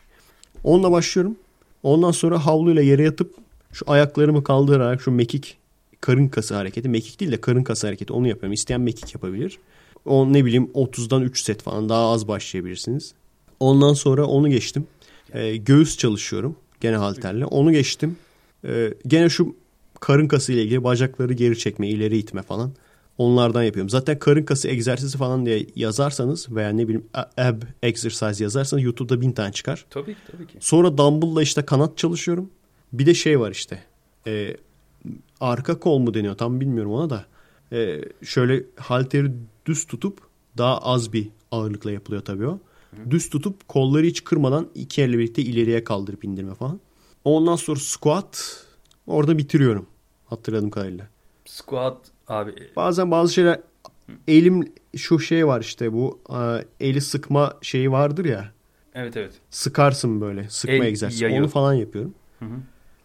Onunla 0.64 0.92
başlıyorum. 0.92 1.36
Ondan 1.82 2.10
sonra 2.10 2.46
havluyla 2.46 2.82
yere 2.82 3.02
yatıp 3.02 3.34
şu 3.72 3.84
ayaklarımı 3.90 4.44
kaldırarak 4.44 5.02
şu 5.02 5.10
mekik 5.10 5.56
karın 6.00 6.28
kası 6.28 6.54
hareketi. 6.54 6.88
Mekik 6.88 7.20
değil 7.20 7.32
de 7.32 7.40
karın 7.40 7.64
kası 7.64 7.86
hareketi 7.86 8.12
onu 8.12 8.28
yapıyorum. 8.28 8.52
İsteyen 8.52 8.80
mekik 8.80 9.14
yapabilir. 9.14 9.58
O 10.04 10.32
ne 10.32 10.44
bileyim 10.44 10.70
30'dan 10.74 11.22
3 11.22 11.42
set 11.42 11.62
falan 11.62 11.88
daha 11.88 12.10
az 12.10 12.28
başlayabilirsiniz. 12.28 13.14
Ondan 13.60 13.94
sonra 13.94 14.26
onu 14.26 14.50
geçtim. 14.50 14.86
Ee, 15.32 15.56
göğüs 15.56 15.98
çalışıyorum 15.98 16.56
gene 16.80 16.96
halterle. 16.96 17.44
Onu 17.44 17.72
geçtim. 17.72 18.16
Ee, 18.64 18.94
gene 19.06 19.28
şu 19.28 19.56
karın 20.00 20.28
kası 20.28 20.52
ile 20.52 20.62
ilgili 20.62 20.84
bacakları 20.84 21.32
geri 21.32 21.58
çekme, 21.58 21.88
ileri 21.88 22.18
itme 22.18 22.42
falan. 22.42 22.72
Onlardan 23.18 23.62
yapıyorum. 23.62 23.88
Zaten 23.88 24.18
karın 24.18 24.44
kası 24.44 24.68
egzersizi 24.68 25.18
falan 25.18 25.46
diye 25.46 25.66
yazarsanız 25.76 26.52
veya 26.54 26.70
ne 26.70 26.88
bileyim 26.88 27.06
ab 27.36 27.66
exercise 27.82 28.44
yazarsanız 28.44 28.82
YouTube'da 28.82 29.20
bin 29.20 29.32
tane 29.32 29.52
çıkar. 29.52 29.86
Tabii 29.90 30.14
ki 30.14 30.20
tabii 30.32 30.46
ki. 30.46 30.58
Sonra 30.60 30.98
dumbbell'la 30.98 31.42
işte 31.42 31.64
kanat 31.64 31.98
çalışıyorum. 31.98 32.50
Bir 32.92 33.06
de 33.06 33.14
şey 33.14 33.40
var 33.40 33.50
işte. 33.50 33.82
E, 34.26 34.56
arka 35.40 35.78
kol 35.78 35.98
mu 35.98 36.14
deniyor 36.14 36.36
tam 36.36 36.60
bilmiyorum 36.60 36.92
ona 36.92 37.10
da. 37.10 37.24
E, 37.72 38.00
şöyle 38.24 38.64
halteri 38.76 39.32
düz 39.66 39.86
tutup 39.86 40.18
daha 40.58 40.78
az 40.78 41.12
bir 41.12 41.28
ağırlıkla 41.50 41.90
yapılıyor 41.90 42.22
tabii 42.22 42.46
o. 42.46 42.58
Düz 43.10 43.30
tutup 43.30 43.68
kolları 43.68 44.06
hiç 44.06 44.24
kırmadan 44.24 44.68
iki 44.74 45.02
elle 45.02 45.18
birlikte 45.18 45.42
ileriye 45.42 45.84
kaldırıp 45.84 46.24
indirme 46.24 46.54
falan. 46.54 46.80
Ondan 47.24 47.56
sonra 47.56 47.80
squat 47.80 48.64
orada 49.06 49.38
bitiriyorum. 49.38 49.86
Hatırladığım 50.26 50.70
kadarıyla. 50.70 51.08
Squat 51.44 51.98
abi 52.28 52.52
Bazen 52.76 53.10
bazı 53.10 53.32
şeyler 53.34 53.60
elim 54.28 54.72
şu 54.96 55.18
şey 55.20 55.46
var 55.46 55.60
işte 55.60 55.92
bu 55.92 56.18
e, 56.30 56.64
eli 56.86 57.00
sıkma 57.00 57.54
şeyi 57.62 57.92
vardır 57.92 58.24
ya. 58.24 58.52
evet 58.94 59.16
evet. 59.16 59.32
Sıkarsın 59.50 60.20
böyle 60.20 60.48
sıkma 60.50 60.74
El 60.74 60.82
egzersizi. 60.82 61.24
yayıyor. 61.24 61.42
Onu 61.42 61.48
falan 61.48 61.74
yapıyorum. 61.74 62.14
Hı 62.38 62.44
hı. 62.44 62.58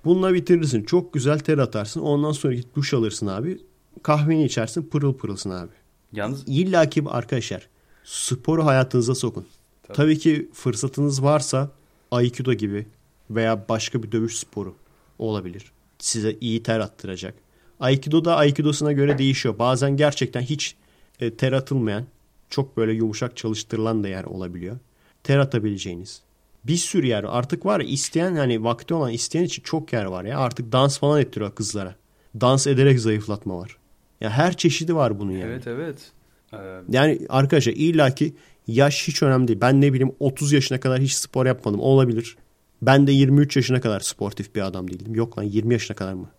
Bununla 0.06 0.34
bitirirsin. 0.34 0.84
Çok 0.84 1.14
güzel 1.14 1.40
ter 1.40 1.58
atarsın. 1.58 2.02
Ondan 2.02 2.32
sonra 2.32 2.54
git 2.54 2.76
duş 2.76 2.94
alırsın 2.94 3.28
abi. 3.28 3.60
Kahveni 4.04 4.46
içersin 4.46 4.84
pırıl 4.84 5.14
pırılsın 5.14 5.50
abi. 5.50 5.72
Yalnız 6.14 6.44
İlla 6.48 6.90
ki 6.90 7.04
arkadaşlar 7.08 7.68
sporu 8.04 8.66
hayatınıza 8.66 9.16
sokun. 9.16 9.46
Tabii. 9.84 9.98
Tabii. 9.98 10.18
ki 10.20 10.50
fırsatınız 10.54 11.24
varsa 11.24 11.72
Aikido 12.12 12.54
gibi 12.54 12.86
veya 13.30 13.66
başka 13.70 14.04
bir 14.04 14.12
dövüş 14.12 14.38
sporu 14.38 14.76
olabilir. 15.20 15.72
Size 16.00 16.38
iyi 16.42 16.64
ter 16.64 16.80
attıracak. 16.80 17.36
Aikido 17.84 18.26
da 18.26 18.36
Aikidosuna 18.36 18.92
göre 18.92 19.18
değişiyor. 19.18 19.60
Bazen 19.60 19.98
gerçekten 19.98 20.42
hiç 20.42 20.76
e, 21.20 21.34
ter 21.34 21.54
atılmayan, 21.54 22.06
çok 22.50 22.78
böyle 22.78 22.94
yumuşak 22.94 23.38
çalıştırılan 23.38 24.04
da 24.04 24.08
yer 24.08 24.24
olabiliyor. 24.24 24.78
Ter 25.24 25.38
atabileceğiniz. 25.38 26.22
Bir 26.64 26.78
sürü 26.78 27.08
yer 27.08 27.24
artık 27.24 27.66
var 27.66 27.80
ya 27.80 27.88
isteyen 27.88 28.36
hani 28.36 28.64
vakti 28.64 28.94
olan 28.94 29.12
isteyen 29.12 29.44
için 29.44 29.64
çok 29.64 29.94
yer 29.94 30.06
var 30.06 30.24
ya. 30.24 30.40
Artık 30.40 30.72
dans 30.72 31.00
falan 31.00 31.22
ettiriyor 31.22 31.56
kızlara. 31.56 31.96
Dans 32.42 32.68
ederek 32.68 33.00
zayıflatma 33.00 33.58
var. 33.58 33.78
Ya 34.22 34.30
her 34.30 34.58
çeşidi 34.58 34.96
var 34.96 35.20
bunun 35.20 35.32
yani. 35.32 35.44
evet 35.44 35.68
evet. 35.68 36.12
Ee, 36.54 36.58
Yani 36.90 37.20
arkadaşlar 37.30 37.74
illaki 37.74 38.34
yaş 38.68 39.08
hiç 39.08 39.24
önemli 39.24 39.48
değil. 39.48 39.62
Ben 39.62 39.82
ne 39.82 39.94
bileyim 39.94 40.16
30 40.20 40.52
yaşına 40.52 40.80
kadar 40.80 41.00
hiç 41.02 41.14
spor 41.14 41.46
yapmadım. 41.46 41.80
Olabilir. 41.80 42.38
Ben 42.82 43.08
de 43.08 43.12
23 43.12 43.56
yaşına 43.56 43.82
kadar 43.82 44.00
sportif 44.00 44.56
bir 44.56 44.62
adam 44.62 44.88
değildim. 44.88 45.16
Yok 45.16 45.38
lan 45.38 45.44
20 45.44 45.74
yaşına 45.74 45.98
kadar 45.98 46.14
mı? 46.14 46.30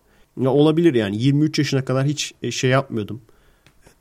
Ya 0.41 0.49
olabilir 0.49 0.93
yani. 0.93 1.17
23 1.17 1.59
yaşına 1.59 1.85
kadar 1.85 2.05
hiç 2.05 2.33
e, 2.43 2.51
şey 2.51 2.69
yapmıyordum. 2.69 3.21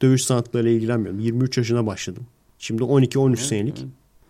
Dövüş 0.03 0.23
sanatlarıyla 0.25 0.73
ilgilenmiyordum. 0.73 1.21
23 1.21 1.59
yaşına 1.59 1.87
başladım. 1.87 2.27
Şimdi 2.59 2.83
12-13 2.83 3.37
senelik 3.37 3.85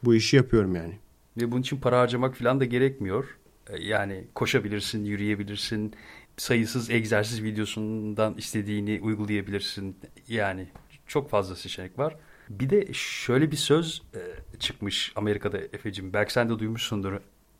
bu 0.04 0.14
işi 0.14 0.36
yapıyorum 0.36 0.74
yani. 0.74 0.98
Ve 1.36 1.50
bunun 1.52 1.60
için 1.60 1.76
para 1.76 2.00
harcamak 2.00 2.36
falan 2.36 2.60
da 2.60 2.64
gerekmiyor. 2.64 3.24
Ee, 3.70 3.82
Yani 3.82 4.24
koşabilirsin, 4.34 5.04
yürüyebilirsin. 5.04 5.92
Sayısız 6.36 6.90
egzersiz 6.90 7.42
videosundan 7.42 8.34
istediğini 8.38 9.00
uygulayabilirsin. 9.02 9.96
Yani 10.28 10.66
çok 11.06 11.30
fazla 11.30 11.56
seçenek 11.56 11.98
var. 11.98 12.16
Bir 12.50 12.70
de 12.70 12.88
şöyle 12.92 13.50
bir 13.50 13.56
söz 13.56 14.02
e, 14.14 14.20
çıkmış 14.58 15.12
Amerika'da 15.16 15.58
Efe'cim. 15.58 16.12
Belki 16.12 16.32
sen 16.32 16.48
de 16.48 16.58
duymuşsundur. 16.58 17.12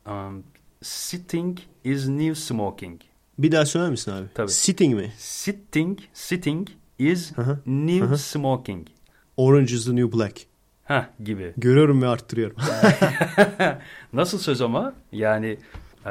Um, 0.07 0.43
sitting 0.81 1.57
is 1.83 2.07
new 2.07 2.35
smoking. 2.35 3.01
Bir 3.39 3.51
daha 3.51 3.65
söyler 3.65 3.89
misin 3.89 4.11
abi? 4.11 4.25
Tabii. 4.33 4.51
Sitting 4.51 4.95
mi? 4.95 5.13
Sitting, 5.17 5.99
sitting 6.13 6.67
is 6.99 7.37
hı. 7.37 7.59
new 7.65 8.05
hı. 8.05 8.17
smoking. 8.17 8.87
Orange 9.37 9.73
is 9.75 9.85
the 9.85 9.95
new 9.95 10.17
black. 10.17 10.41
Heh 10.83 11.03
gibi. 11.23 11.53
Görüyorum 11.57 12.01
ve 12.01 12.07
arttırıyorum. 12.07 12.57
Nasıl 14.13 14.37
söz 14.39 14.61
ama? 14.61 14.93
Yani 15.11 15.57
e, 16.05 16.09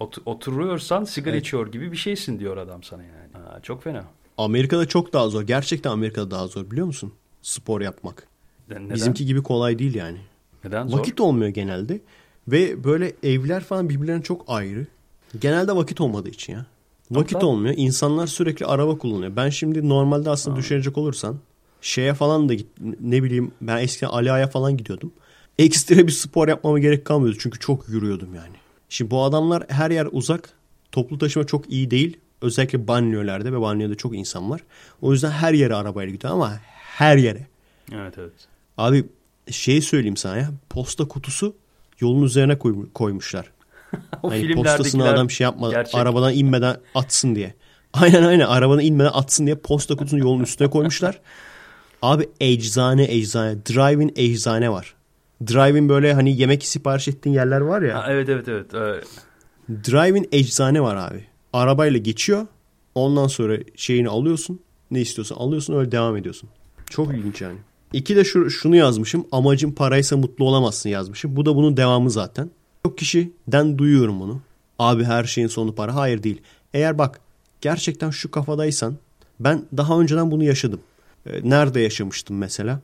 ot- 0.00 0.18
oturuyorsan 0.26 1.04
sigara 1.04 1.34
Evet. 1.34 1.46
içiyor 1.46 1.72
gibi 1.72 1.92
bir 1.92 1.96
şeysin 1.96 2.38
diyor 2.38 2.56
adam 2.56 2.82
sana 2.82 3.02
yani. 3.02 3.44
Ha, 3.44 3.60
çok 3.62 3.82
fena. 3.82 4.04
Amerika'da 4.38 4.86
çok 4.86 5.12
daha 5.12 5.28
zor. 5.28 5.42
Gerçekten 5.42 5.90
Amerika'da 5.90 6.30
daha 6.30 6.46
zor 6.46 6.70
biliyor 6.70 6.86
musun? 6.86 7.12
Spor 7.42 7.80
yapmak. 7.80 8.26
Neden? 8.70 8.90
Bizimki 8.90 9.26
gibi 9.26 9.42
kolay 9.42 9.78
değil 9.78 9.94
yani. 9.94 10.18
Neden 10.64 10.86
zor? 10.88 10.98
Vakit 10.98 11.20
olmuyor 11.20 11.48
genelde. 11.48 12.00
Ve 12.48 12.84
böyle 12.84 13.12
evler 13.22 13.64
falan 13.64 13.88
birbirlerine 13.88 14.22
çok 14.22 14.44
ayrı. 14.48 14.86
Genelde 15.40 15.76
vakit 15.76 16.00
olmadığı 16.00 16.28
için 16.28 16.52
ya. 16.52 16.66
Vakit 17.10 17.32
tabii. 17.32 17.44
olmuyor. 17.44 17.74
İnsanlar 17.78 18.26
sürekli 18.26 18.66
araba 18.66 18.98
kullanıyor. 18.98 19.36
Ben 19.36 19.48
şimdi 19.48 19.88
normalde 19.88 20.30
aslında 20.30 20.56
düşünecek 20.56 20.98
olursan 20.98 21.38
şeye 21.80 22.14
falan 22.14 22.48
da 22.48 22.54
git 22.54 22.66
ne 23.00 23.22
bileyim 23.22 23.50
ben 23.60 23.78
eskiden 23.78 24.08
Ali 24.08 24.32
Ağa'ya 24.32 24.46
falan 24.48 24.76
gidiyordum. 24.76 25.12
Ekstra 25.58 25.96
bir 25.96 26.12
spor 26.12 26.48
yapmama 26.48 26.78
gerek 26.78 27.04
kalmıyordu. 27.04 27.38
Çünkü 27.40 27.58
çok 27.58 27.88
yürüyordum 27.88 28.34
yani. 28.34 28.56
Şimdi 28.88 29.10
bu 29.10 29.24
adamlar 29.24 29.64
her 29.68 29.90
yer 29.90 30.08
uzak. 30.12 30.50
Toplu 30.92 31.18
taşıma 31.18 31.46
çok 31.46 31.70
iyi 31.72 31.90
değil. 31.90 32.16
Özellikle 32.42 32.88
banliyölerde 32.88 33.52
ve 33.52 33.60
banliyoda 33.60 33.94
çok 33.94 34.16
insan 34.16 34.50
var. 34.50 34.60
O 35.02 35.12
yüzden 35.12 35.30
her 35.30 35.52
yere 35.52 35.74
arabayla 35.74 36.12
gidiyor 36.12 36.32
ama 36.32 36.60
her 36.76 37.16
yere. 37.16 37.46
Evet 37.92 38.14
evet. 38.18 38.32
Abi 38.78 39.04
şey 39.50 39.82
söyleyeyim 39.82 40.16
sana 40.16 40.36
ya. 40.36 40.50
Posta 40.70 41.08
kutusu 41.08 41.54
yolun 42.00 42.22
üzerine 42.22 42.58
koy- 42.58 42.92
koymuşlar. 42.94 43.50
o 44.22 44.30
hani 44.30 44.40
filmlerdekiler 44.40 44.76
postasını 44.76 45.08
adam 45.08 45.30
şey 45.30 45.44
yapma 45.44 45.70
gerçek. 45.70 45.94
arabadan 45.94 46.34
inmeden 46.34 46.76
atsın 46.94 47.34
diye. 47.34 47.54
Aynen 47.92 48.22
aynen 48.22 48.46
arabadan 48.46 48.80
inmeden 48.80 49.10
atsın 49.12 49.46
diye 49.46 49.56
posta 49.56 49.96
kutusunu 49.96 50.20
yolun 50.20 50.42
üstüne 50.42 50.70
koymuşlar. 50.70 51.20
Abi 52.02 52.28
eczane 52.40 53.04
eczane. 53.04 53.56
Drive-in 53.56 54.12
eczane 54.16 54.70
var. 54.70 54.94
Drive-in 55.46 55.88
böyle 55.88 56.14
hani 56.14 56.40
yemek 56.40 56.64
sipariş 56.64 57.08
ettiğin 57.08 57.34
yerler 57.34 57.60
var 57.60 57.82
ya. 57.82 57.98
Ha, 57.98 58.06
evet 58.08 58.28
evet 58.28 58.48
evet. 58.48 58.74
Ee, 58.74 59.02
Drive-in 59.68 60.28
eczane 60.32 60.82
var 60.82 60.96
abi. 60.96 61.24
Arabayla 61.52 61.98
geçiyor. 61.98 62.46
Ondan 62.94 63.26
sonra 63.26 63.56
şeyini 63.76 64.08
alıyorsun. 64.08 64.60
Ne 64.90 65.00
istiyorsan 65.00 65.36
alıyorsun 65.36 65.74
öyle 65.74 65.92
devam 65.92 66.16
ediyorsun. 66.16 66.48
Çok 66.90 67.14
ilginç 67.14 67.40
yani. 67.40 67.58
İki 67.92 68.16
de 68.16 68.24
şu, 68.24 68.50
şunu 68.50 68.76
yazmışım. 68.76 69.26
Amacın 69.32 69.72
paraysa 69.72 70.16
mutlu 70.16 70.44
olamazsın 70.44 70.90
yazmışım. 70.90 71.36
Bu 71.36 71.46
da 71.46 71.56
bunun 71.56 71.76
devamı 71.76 72.10
zaten. 72.10 72.50
Çok 72.86 72.98
kişiden 72.98 73.78
duyuyorum 73.78 74.20
bunu. 74.20 74.40
Abi 74.78 75.04
her 75.04 75.24
şeyin 75.24 75.48
sonu 75.48 75.74
para. 75.74 75.94
Hayır 75.94 76.22
değil. 76.22 76.40
Eğer 76.74 76.98
bak 76.98 77.20
gerçekten 77.60 78.10
şu 78.10 78.30
kafadaysan 78.30 78.96
ben 79.40 79.64
daha 79.76 80.00
önceden 80.00 80.30
bunu 80.30 80.44
yaşadım. 80.44 80.80
Ee, 81.26 81.50
Nerede 81.50 81.80
yaşamıştım 81.80 82.38
mesela? 82.38 82.80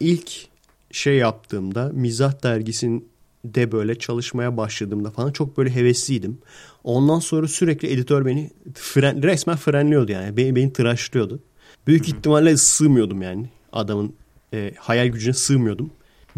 İlk 0.00 0.48
şey 0.90 1.16
yaptığımda 1.16 1.90
mizah 1.94 2.42
dergisinde 2.42 3.72
böyle 3.72 3.98
çalışmaya 3.98 4.56
başladığımda 4.56 5.10
falan 5.10 5.32
çok 5.32 5.58
böyle 5.58 5.74
hevesliydim. 5.74 6.38
Ondan 6.84 7.18
sonra 7.18 7.48
sürekli 7.48 7.92
editör 7.92 8.26
beni 8.26 8.50
fren, 8.74 9.22
resmen 9.22 9.56
frenliyordu 9.56 10.12
yani. 10.12 10.36
Beni, 10.36 10.56
beni 10.56 10.72
tıraşlıyordu. 10.72 11.40
Büyük 11.86 12.08
ihtimalle 12.08 12.56
sığmıyordum 12.56 13.22
yani. 13.22 13.50
Adamın 13.72 14.14
e, 14.54 14.72
hayal 14.78 15.06
gücüne 15.06 15.34
sığmıyordum 15.34 15.90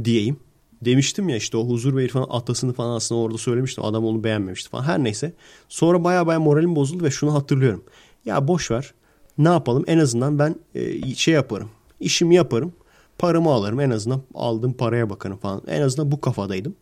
diyeyim. 0.05 0.37
Demiştim 0.85 1.29
ya 1.29 1.37
işte 1.37 1.57
o 1.57 1.69
huzur 1.69 1.97
ve 1.97 2.05
irfan 2.05 2.27
atasını 2.31 2.73
falan 2.73 2.97
aslında 2.97 3.21
orada 3.21 3.39
söylemiştim. 3.39 3.85
Adam 3.85 4.05
onu 4.05 4.25
beğenmemişti 4.25 4.71
falan. 4.71 4.85
Her 4.85 5.05
neyse. 5.05 5.33
Sonra 5.69 6.05
baya 6.05 6.27
baya 6.27 6.41
moralim 6.41 6.77
bozuldu 6.77 7.05
ve 7.05 7.11
şunu 7.11 7.35
hatırlıyorum. 7.35 7.85
Ya 8.25 8.49
boş 8.49 8.71
ver. 8.71 8.95
Ne 9.39 9.49
yapalım? 9.49 9.85
En 9.87 9.99
azından 9.99 10.39
ben 10.39 10.55
e, 10.75 11.15
şey 11.15 11.35
yaparım. 11.35 11.71
İşimi 12.01 12.35
yaparım. 12.35 12.73
Paramı 13.19 13.51
alırım. 13.51 13.81
En 13.81 13.91
azından 13.91 14.23
aldığım 14.35 14.73
paraya 14.73 15.11
bakarım 15.11 15.37
falan. 15.37 15.63
En 15.67 15.83
azından 15.83 16.13
bu 16.13 16.21
kafadaydım. 16.21 16.75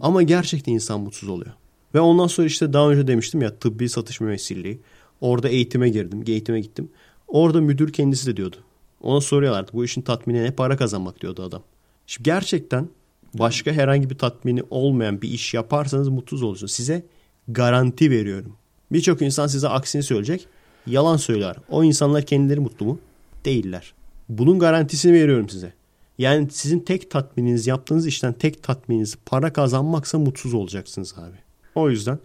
Ama 0.00 0.22
gerçekten 0.22 0.72
insan 0.72 1.00
mutsuz 1.00 1.28
oluyor. 1.28 1.52
Ve 1.94 2.00
ondan 2.00 2.26
sonra 2.26 2.46
işte 2.46 2.72
daha 2.72 2.90
önce 2.90 3.06
demiştim 3.06 3.42
ya 3.42 3.58
tıbbi 3.58 3.88
satış 3.88 4.20
mümessilliği. 4.20 4.80
Orada 5.20 5.48
eğitime 5.48 5.88
girdim. 5.88 6.24
Eğitime 6.26 6.60
gittim. 6.60 6.88
Orada 7.28 7.60
müdür 7.60 7.92
kendisi 7.92 8.26
de 8.26 8.36
diyordu. 8.36 8.56
Ona 9.00 9.20
soruyorlardı 9.20 9.72
bu 9.72 9.84
işin 9.84 10.02
tatmini 10.02 10.42
ne 10.42 10.50
para 10.50 10.76
kazanmak 10.76 11.20
diyordu 11.20 11.42
adam. 11.42 11.62
Şimdi 12.06 12.24
gerçekten 12.24 12.88
başka 13.38 13.72
herhangi 13.72 14.10
bir 14.10 14.18
tatmini 14.18 14.62
olmayan 14.70 15.22
bir 15.22 15.28
iş 15.28 15.54
yaparsanız 15.54 16.08
mutsuz 16.08 16.42
olursunuz. 16.42 16.72
Size 16.72 17.06
garanti 17.48 18.10
veriyorum. 18.10 18.56
Birçok 18.92 19.22
insan 19.22 19.46
size 19.46 19.68
aksini 19.68 20.02
söyleyecek. 20.02 20.46
Yalan 20.86 21.16
söyler. 21.16 21.56
O 21.68 21.84
insanlar 21.84 22.22
kendileri 22.22 22.60
mutlu 22.60 22.86
mu? 22.86 22.98
Değiller. 23.44 23.94
Bunun 24.28 24.58
garantisini 24.58 25.12
veriyorum 25.12 25.48
size. 25.48 25.72
Yani 26.18 26.50
sizin 26.50 26.80
tek 26.80 27.10
tatmininiz 27.10 27.66
yaptığınız 27.66 28.06
işten 28.06 28.32
tek 28.32 28.62
tatmininiz 28.62 29.16
para 29.26 29.52
kazanmaksa 29.52 30.18
mutsuz 30.18 30.54
olacaksınız 30.54 31.14
abi. 31.18 31.36
O 31.74 31.90
yüzden 31.90 32.18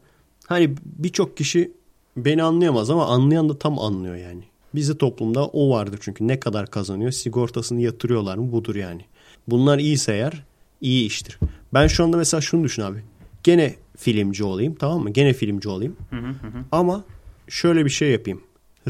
hani 0.47 0.75
birçok 0.85 1.38
kişi 1.38 1.71
beni 2.17 2.43
anlayamaz 2.43 2.89
ama 2.89 3.05
anlayan 3.05 3.49
da 3.49 3.59
tam 3.59 3.79
anlıyor 3.79 4.15
yani. 4.15 4.43
Bizde 4.75 4.97
toplumda 4.97 5.47
o 5.47 5.69
vardır 5.69 5.99
çünkü 6.01 6.27
ne 6.27 6.39
kadar 6.39 6.67
kazanıyor 6.67 7.11
sigortasını 7.11 7.81
yatırıyorlar 7.81 8.38
mı 8.38 8.51
budur 8.51 8.75
yani. 8.75 9.05
Bunlar 9.47 9.79
iyiyse 9.79 10.13
eğer 10.13 10.43
iyi 10.82 11.06
iştir. 11.06 11.40
Ben 11.74 11.88
şu 11.88 12.03
anda 12.03 12.18
mesela 12.18 12.41
şunu 12.41 12.64
düşün 12.64 12.82
abi. 12.82 12.99
Gene 13.44 13.76
filmci 13.98 14.44
olayım 14.44 14.76
tamam 14.76 15.03
mı? 15.03 15.10
Gene 15.10 15.34
filmci 15.34 15.70
olayım. 15.70 15.95
Ama 16.72 17.06
şöyle 17.48 17.86
bir 17.86 17.90
şey 17.90 18.12
yapayım. 18.12 18.41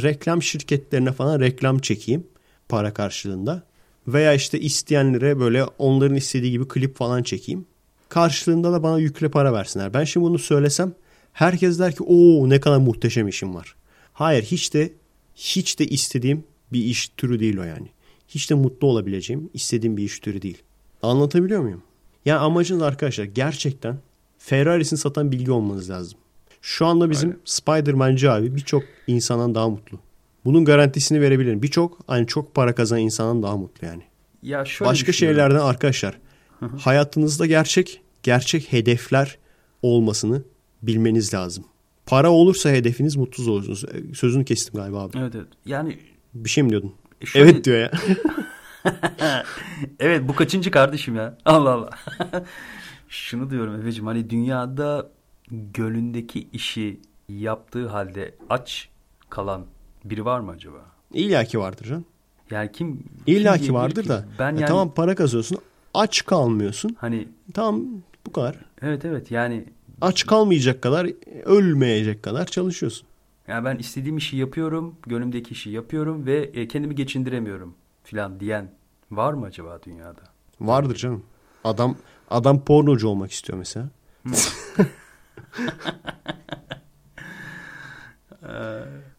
Reklam 0.02 0.42
şirketlerine 0.42 1.12
falan 1.12 1.40
reklam 1.40 1.80
çekeyim 1.80 2.28
para 2.70 2.94
karşılığında. 2.94 3.64
Veya 4.08 4.34
işte 4.34 4.60
isteyenlere 4.60 5.40
böyle 5.40 5.64
onların 5.64 6.16
istediği 6.16 6.52
gibi 6.52 6.68
klip 6.68 6.96
falan 6.98 7.24
çekeyim. 7.24 7.66
Karşılığında 8.10 8.74
da 8.74 8.84
bana 8.84 9.00
yükle 9.00 9.30
para 9.30 9.54
versinler. 9.54 9.94
Ben 9.94 10.04
şimdi 10.04 10.26
bunu 10.26 10.40
söylesem 10.40 10.94
herkes 11.34 11.80
der 11.80 11.96
ki 11.96 12.04
o 12.04 12.50
ne 12.50 12.60
kadar 12.60 12.78
muhteşem 12.78 13.28
işim 13.28 13.56
var. 13.56 13.76
Hayır 14.14 14.44
hiç 14.44 14.74
de 14.74 14.94
hiç 15.36 15.80
de 15.80 15.86
istediğim 15.86 16.44
bir 16.74 16.84
iş 16.86 17.08
türü 17.08 17.40
değil 17.40 17.58
o 17.58 17.64
yani. 17.64 17.88
Hiç 18.28 18.50
de 18.50 18.54
mutlu 18.54 18.88
olabileceğim 18.88 19.50
istediğim 19.54 19.98
bir 19.98 20.04
iş 20.04 20.20
türü 20.20 20.42
değil. 20.42 20.64
Anlatabiliyor 21.04 21.62
muyum? 21.62 21.82
Yani 22.26 22.40
amacınız 22.40 22.82
arkadaşlar 22.82 23.24
gerçekten 23.26 23.98
Ferrari'sini 24.38 25.00
satan 25.00 25.32
bilgi 25.32 25.52
olmanız 25.52 25.90
lazım. 25.90 26.20
Şu 26.62 26.86
anda 26.86 27.10
bizim 27.10 27.30
Aynen. 27.30 27.42
Spider-Man'ci 27.46 28.30
abi 28.30 28.56
birçok 28.56 28.84
insandan 29.08 29.56
daha 29.56 29.70
mutlu. 29.70 30.00
Bunun 30.46 30.66
garantisini 30.66 31.22
verebilirim. 31.22 31.62
Birçok 31.62 31.98
hani 32.08 32.28
çok 32.28 32.56
para 32.56 32.76
kazanan 32.76 33.02
insandan 33.02 33.44
daha 33.44 33.58
mutlu 33.58 33.88
yani. 33.88 34.04
Ya 34.44 34.66
şöyle 34.66 34.90
Başka 34.90 35.12
şeylerden 35.12 35.60
arkadaşlar 35.60 36.18
hayatınızda 36.80 37.46
gerçek 37.46 38.02
gerçek 38.24 38.74
hedefler 38.74 39.38
olmasını 39.82 40.42
bilmeniz 40.82 41.34
lazım. 41.34 41.64
Para 42.06 42.32
olursa 42.32 42.70
hedefiniz 42.70 43.16
mutsuz 43.16 43.48
olursunuz. 43.48 43.84
E, 43.86 44.14
Sözünü 44.16 44.46
kestim 44.46 44.74
galiba 44.76 45.02
abi. 45.04 45.18
Evet 45.20 45.36
evet. 45.36 45.48
Yani 45.66 45.98
Bir 46.34 46.50
şey 46.50 46.64
mi 46.64 46.70
diyordun? 46.70 46.94
şöyle- 47.26 47.50
Evet 47.52 47.66
diyor 47.66 47.78
ya. 47.80 47.92
evet 50.00 50.28
bu 50.28 50.36
kaçıncı 50.36 50.72
kardeşim 50.72 51.16
ya? 51.16 51.38
Allah 51.46 51.70
Allah. 51.74 51.90
Şunu 53.10 53.50
diyorum 53.50 53.76
Efe'cim 53.82 54.06
hani 54.08 54.30
dünyada 54.30 55.10
gönlündeki 55.52 56.48
işi 56.54 57.00
yaptığı 57.30 57.88
halde 57.88 58.36
aç 58.50 58.90
kalan 59.30 59.66
biri 60.06 60.26
var 60.26 60.40
mı 60.40 60.52
acaba? 60.52 60.78
İlla 61.14 61.44
ki 61.44 61.60
vardır 61.60 61.86
can. 61.86 62.06
Yani 62.52 62.72
kim? 62.72 63.04
İlla 63.28 63.58
ki 63.58 63.74
vardır 63.74 64.04
ki? 64.04 64.10
da. 64.10 64.26
Ben 64.40 64.56
E 64.56 64.60
yani 64.60 64.66
tamam 64.68 64.94
para 64.94 65.16
kazıyorsun. 65.16 65.58
Aç 65.94 66.26
kalmıyorsun. 66.26 66.96
hani 67.00 67.28
Tamam 67.54 67.82
bu 68.28 68.32
kadar. 68.32 68.56
evet 68.82 69.06
evet 69.06 69.32
yani 69.32 69.66
Aç 70.02 70.26
kalmayacak 70.26 70.82
kadar, 70.82 71.08
ölmeyecek 71.46 72.24
kadar 72.24 72.46
çalışıyorsun. 72.46 73.08
yani 73.48 73.66
ben 73.66 73.78
istediğim 73.78 74.18
işi 74.18 74.38
yapıyorum, 74.38 74.96
gönlümdeki 75.08 75.52
işi 75.52 75.70
yapıyorum 75.70 76.26
ve 76.26 76.38
e, 76.54 76.68
kendimi 76.68 76.96
geçindiremiyorum 76.96 77.74
filan 78.12 78.40
diyen 78.40 78.72
var 79.12 79.34
mı 79.34 79.46
acaba 79.46 79.80
dünyada? 79.84 80.22
Vardır 80.62 80.96
canım. 80.96 81.24
Adam 81.64 81.96
adam 82.30 82.66
pornocu 82.66 83.08
olmak 83.08 83.32
istiyor 83.32 83.60
mesela. 83.60 83.90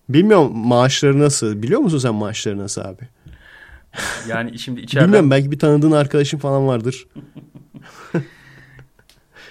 Bilmiyorum 0.09 0.57
maaşları 0.57 1.21
nasıl. 1.21 1.63
Biliyor 1.63 1.81
musun 1.81 1.99
sen 1.99 2.15
maaşları 2.15 2.59
nasıl 2.59 2.83
abi? 2.83 3.09
Yani 4.29 4.59
şimdi 4.59 4.81
içeriden 4.85 5.07
Bilmiyorum 5.07 5.31
belki 5.31 5.51
bir 5.51 5.59
tanıdığın 5.59 5.93
arkadaşın 5.93 6.39
falan 6.39 6.67
vardır. 6.67 7.07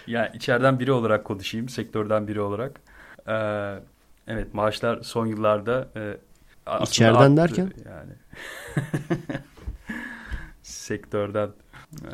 Ya 0.08 0.28
içeriden 0.28 0.80
biri 0.80 0.92
olarak 0.92 1.26
konuşayım, 1.26 1.70
sektörden 1.70 2.28
biri 2.28 2.42
olarak. 2.42 2.82
Ee, 3.28 3.34
evet 4.28 4.54
maaşlar 4.54 5.02
son 5.04 5.26
yıllarda 5.26 5.88
e, 5.96 6.18
İçeriden 6.84 7.38
derken? 7.38 7.72
Yani 7.86 8.12
sektörden. 10.64 11.50
e, 12.06 12.12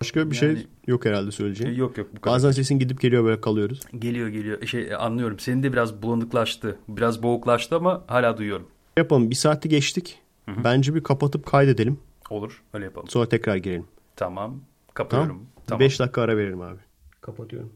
Başka 0.00 0.30
bir 0.30 0.36
şey 0.36 0.48
Yani- 0.48 0.66
yok 0.86 1.04
herhalde 1.04 1.30
söyleyeceğim. 1.30 1.76
yok 1.78 1.98
yok 1.98 2.08
bu 2.16 2.20
kadar. 2.20 2.34
Bazen 2.34 2.50
sesin 2.50 2.78
gidip 2.78 3.00
geliyor 3.00 3.24
böyle 3.24 3.40
kalıyoruz. 3.40 3.80
Geliyor 3.98 4.28
geliyor. 4.28 4.66
Şey 4.66 4.82
e, 4.90 4.96
anlıyorum. 4.96 5.38
Senin 5.38 5.62
de 5.62 5.72
biraz 5.72 6.02
bulanıklaştı. 6.02 6.78
Biraz 6.88 7.22
boğuklaştı 7.22 7.76
ama 7.76 8.04
hala 8.06 8.36
duyuyorum. 8.38 8.68
Yapalım 8.96 9.30
bir 9.30 9.34
saati 9.34 9.68
geçtik. 9.68 10.18
Bence 10.64 10.94
bir 10.94 11.02
kapatıp 11.02 11.46
kaydedelim. 11.46 11.98
Olur. 12.30 12.62
Öyle 12.72 12.84
yapalım. 12.84 13.08
Sonra 13.08 13.28
tekrar 13.28 13.56
gelelim. 13.56 13.84
Tamam. 14.16 14.60
Kapatıyorum. 14.94 15.28
Tamam. 15.28 15.46
Tamam. 15.66 15.80
5 15.80 16.00
dakika 16.00 16.22
ara 16.22 16.36
verelim 16.36 16.60
abi. 16.60 16.78
Kapatıyorum. 17.20 17.72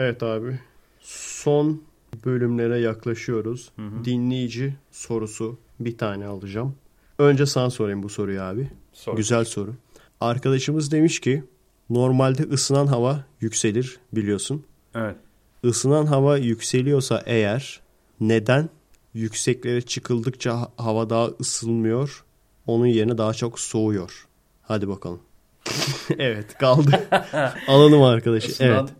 Evet 0.00 0.22
abi. 0.22 0.60
Son 1.00 1.82
bölümlere 2.24 2.78
yaklaşıyoruz. 2.78 3.70
Dinleyici 4.04 4.74
sorusu 4.92 5.58
bir 5.80 5.98
tane 5.98 6.26
alacağım. 6.26 6.74
Önce 7.18 7.46
sana 7.46 7.70
sorayım 7.70 8.02
bu 8.02 8.08
soruyu 8.08 8.42
abi. 8.42 8.70
Sor. 8.92 9.16
Güzel 9.16 9.44
soru. 9.44 9.74
Arkadaşımız 10.20 10.92
demiş 10.92 11.20
ki 11.20 11.44
normalde 11.90 12.42
ısınan 12.42 12.86
hava 12.86 13.24
yükselir 13.40 13.98
biliyorsun. 14.12 14.64
Evet. 14.94 15.16
Isınan 15.62 16.06
hava 16.06 16.36
yükseliyorsa 16.36 17.22
eğer 17.26 17.80
neden 18.20 18.68
yükseklere 19.14 19.82
çıkıldıkça 19.82 20.60
ha- 20.60 20.72
hava 20.76 21.10
daha 21.10 21.26
ısınmıyor, 21.26 22.24
onun 22.66 22.86
yerine 22.86 23.18
daha 23.18 23.34
çok 23.34 23.60
soğuyor? 23.60 24.26
Hadi 24.62 24.88
bakalım. 24.88 25.20
evet 26.18 26.58
kaldı. 26.58 26.90
Alalım 27.68 28.02
arkadaşı. 28.02 28.48
Isınan, 28.50 28.70
Evet. 28.70 28.90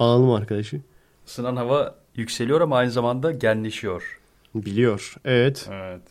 Alalım 0.00 0.30
arkadaşı. 0.30 0.80
ısınan 1.26 1.56
hava 1.56 1.94
yükseliyor 2.16 2.60
ama 2.60 2.76
aynı 2.76 2.90
zamanda 2.90 3.32
genleşiyor. 3.32 4.20
Biliyor. 4.54 5.14
Evet. 5.24 5.68
Evet. 5.72 6.02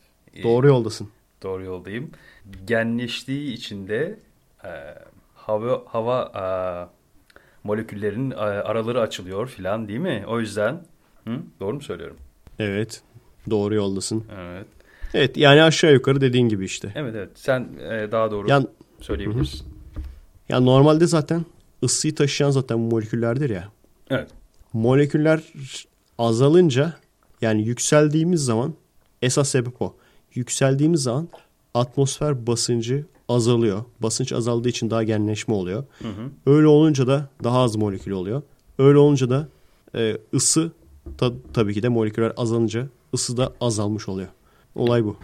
Doğru 0.43 0.67
yoldasın. 0.67 1.09
Doğru 1.43 1.63
yoldayım. 1.63 2.11
Genleştiği 2.65 3.53
için 3.53 3.87
de 3.87 4.19
e, 4.63 4.69
hava 5.35 5.81
hava 5.85 6.31
e, 6.35 6.43
moleküllerin 7.67 8.31
e, 8.31 8.35
araları 8.35 9.01
açılıyor 9.01 9.47
filan 9.47 9.87
değil 9.87 9.99
mi? 9.99 10.23
O 10.27 10.39
yüzden 10.39 10.85
hı? 11.27 11.31
doğru 11.59 11.73
mu 11.75 11.81
söylüyorum? 11.81 12.17
Evet. 12.59 13.01
Doğru 13.49 13.75
yoldasın. 13.75 14.23
Evet. 14.39 14.67
Evet 15.13 15.37
yani 15.37 15.63
aşağı 15.63 15.93
yukarı 15.93 16.21
dediğin 16.21 16.49
gibi 16.49 16.65
işte. 16.65 16.91
Evet 16.95 17.15
evet. 17.15 17.29
Sen 17.35 17.67
e, 17.91 18.11
daha 18.11 18.31
doğru 18.31 18.49
Yani, 18.49 18.67
söyleyebilirsin. 19.01 19.67
ya 20.49 20.59
normalde 20.59 21.07
zaten 21.07 21.45
ısıyı 21.83 22.15
taşıyan 22.15 22.49
zaten 22.51 22.79
moleküllerdir 22.79 23.49
ya. 23.49 23.69
Evet. 24.09 24.27
moleküller 24.73 25.41
azalınca 26.17 26.93
yani 27.41 27.61
yükseldiğimiz 27.63 28.41
zaman 28.45 28.73
esas 29.21 29.49
sebep 29.49 29.81
o. 29.81 29.95
Yükseldiğimiz 30.35 31.01
zaman 31.03 31.27
atmosfer 31.73 32.47
basıncı 32.47 33.05
azalıyor. 33.29 33.83
Basınç 33.99 34.33
azaldığı 34.33 34.69
için 34.69 34.89
daha 34.89 35.03
genleşme 35.03 35.53
oluyor. 35.53 35.83
Öyle 36.45 36.67
olunca 36.67 37.07
da 37.07 37.29
daha 37.43 37.59
az 37.59 37.75
molekül 37.75 38.11
oluyor. 38.11 38.41
Öyle 38.79 38.97
olunca 38.97 39.29
da 39.29 39.47
e, 39.95 40.17
ısı 40.33 40.71
ta- 41.17 41.33
tabii 41.53 41.73
ki 41.73 41.83
de 41.83 41.89
moleküller 41.89 42.33
azalınca 42.37 42.87
ısı 43.13 43.37
da 43.37 43.53
azalmış 43.61 44.09
oluyor. 44.09 44.27
Olay 44.75 45.03
bu. 45.05 45.17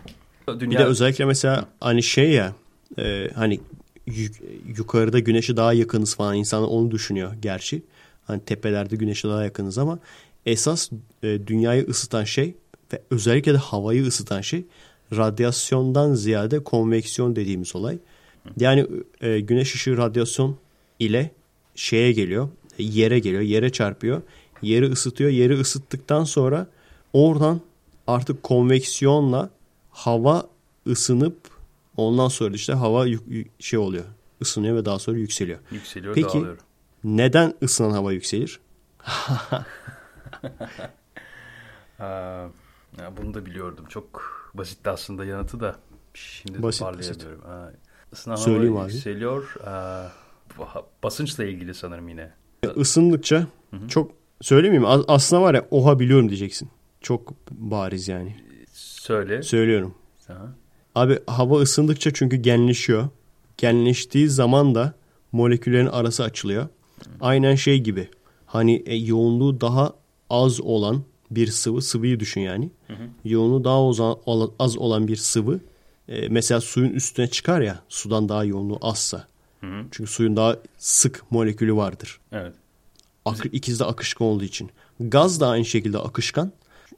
Dünya, 0.60 0.72
Bir 0.72 0.78
de 0.78 0.86
özellikle 0.86 1.26
mesela 1.26 1.66
hani 1.80 2.03
şey 2.03 2.32
ya 2.32 2.53
e, 2.99 3.30
hani 3.36 3.60
yuk- 4.07 4.41
yukarıda 4.78 5.20
güneşe 5.20 5.57
daha 5.57 5.74
yakınız 5.74 6.16
falan 6.16 6.36
insanlar 6.36 6.68
onu 6.68 6.91
düşünüyor 6.91 7.34
gerçi. 7.41 7.84
Hani 8.26 8.41
tepelerde 8.45 8.95
güneşe 8.95 9.27
daha 9.27 9.43
yakınız 9.43 9.77
ama 9.77 9.99
esas 10.45 10.91
e, 11.23 11.47
dünyayı 11.47 11.85
ısıtan 11.88 12.23
şey 12.23 12.56
ve 12.93 13.02
özellikle 13.11 13.53
de 13.53 13.57
havayı 13.57 14.06
ısıtan 14.06 14.41
şey 14.41 14.65
radyasyondan 15.11 16.14
ziyade 16.14 16.64
konveksiyon 16.64 17.35
dediğimiz 17.35 17.76
olay. 17.76 17.97
Yani 18.60 18.88
e, 19.22 19.39
güneş 19.39 19.76
ışığı 19.76 19.97
radyasyon 19.97 20.57
ile 20.99 21.31
şeye 21.76 22.11
geliyor, 22.11 22.49
yere 22.77 23.19
geliyor, 23.19 23.41
yere 23.41 23.72
çarpıyor. 23.72 24.22
Yeri 24.61 24.91
ısıtıyor. 24.91 25.30
Yeri 25.30 25.60
ısıttıktan 25.60 26.23
sonra 26.23 26.68
oradan 27.14 27.61
artık 28.07 28.43
konveksiyonla 28.43 29.49
hava 29.89 30.47
ısınıp 30.88 31.38
ondan 31.97 32.27
sonra 32.27 32.56
işte 32.56 32.73
hava 32.73 33.06
şey 33.60 33.80
oluyor. 33.80 34.06
ısınıyor 34.41 34.76
ve 34.76 34.85
daha 34.85 34.99
sonra 34.99 35.18
yükseliyor. 35.18 35.60
yükseliyor 35.72 36.15
Peki 36.15 36.27
dağılıyor. 36.27 36.57
Neden 37.06 37.53
ısınan 37.64 37.91
hava 37.91 38.11
yükselir? 38.11 38.60
Bunu 43.18 43.34
da 43.34 43.45
biliyordum. 43.45 43.86
Çok 43.90 44.22
basitti 44.53 44.90
aslında 44.90 45.26
yanıtı 45.26 45.60
da. 45.60 45.76
Şimdi 46.14 46.64
Basit, 46.64 46.80
toparlayamıyorum. 46.80 47.45
Aa, 47.45 47.72
ısınan 48.14 48.36
Söyleyeyim 48.36 48.76
hava 48.76 48.86
abi. 48.86 48.94
yükseliyor. 48.94 49.56
Basınçla 51.03 51.44
ilgili 51.45 51.73
sanırım 51.73 52.10
yine. 52.10 52.32
Isındıkça 52.76 53.48
çok 53.88 54.11
söylemeyeyim 54.41 54.84
mi? 54.84 55.03
Aslında 55.07 55.41
var 55.41 55.53
ya 55.53 55.68
oha 55.72 55.99
biliyorum 55.99 56.30
diyeceksin. 56.30 56.69
Çok 57.02 57.34
bariz 57.52 58.07
yani. 58.07 58.36
Söyle. 58.73 59.41
Söylüyorum. 59.44 59.95
Aha. 60.30 60.48
Abi 60.95 61.19
hava 61.27 61.60
ısındıkça 61.60 62.14
çünkü 62.14 62.36
genleşiyor. 62.38 63.10
Genleştiği 63.57 64.30
zaman 64.30 64.76
da 64.76 64.94
moleküllerin 65.32 65.88
arası 65.88 66.23
açılıyor. 66.23 66.68
Aynen 67.22 67.56
şey 67.56 67.80
gibi. 67.80 68.10
Hani 68.46 68.84
e, 68.86 68.96
yoğunluğu 68.96 69.62
daha 69.62 69.94
az 70.30 70.62
olan 70.62 71.04
bir 71.32 71.48
sıvı. 71.48 71.82
Sıvıyı 71.82 72.20
düşün 72.20 72.42
yani. 72.42 72.70
Yoğunluğu 73.26 73.64
daha 73.64 73.90
az, 74.28 74.50
az 74.60 74.78
olan 74.78 75.08
bir 75.08 75.16
sıvı. 75.16 75.60
E, 76.10 76.30
mesela 76.30 76.62
suyun 76.62 76.90
üstüne 76.90 77.28
çıkar 77.28 77.62
ya 77.62 77.80
sudan 77.90 78.30
daha 78.30 78.44
yoğunluğu 78.44 78.78
azsa. 78.82 79.28
Hı 79.62 79.68
hı. 79.68 79.86
Çünkü 79.92 80.12
suyun 80.12 80.36
daha 80.36 80.58
sık 80.78 81.32
molekülü 81.32 81.76
vardır. 81.76 82.20
Evet. 82.32 82.54
Ak- 83.26 83.50
İkisi 83.52 83.80
de 83.80 83.86
akışkan 83.86 84.28
olduğu 84.28 84.44
için. 84.44 84.70
Gaz 85.00 85.40
da 85.40 85.48
aynı 85.48 85.66
şekilde 85.66 85.98
akışkan. 86.00 86.52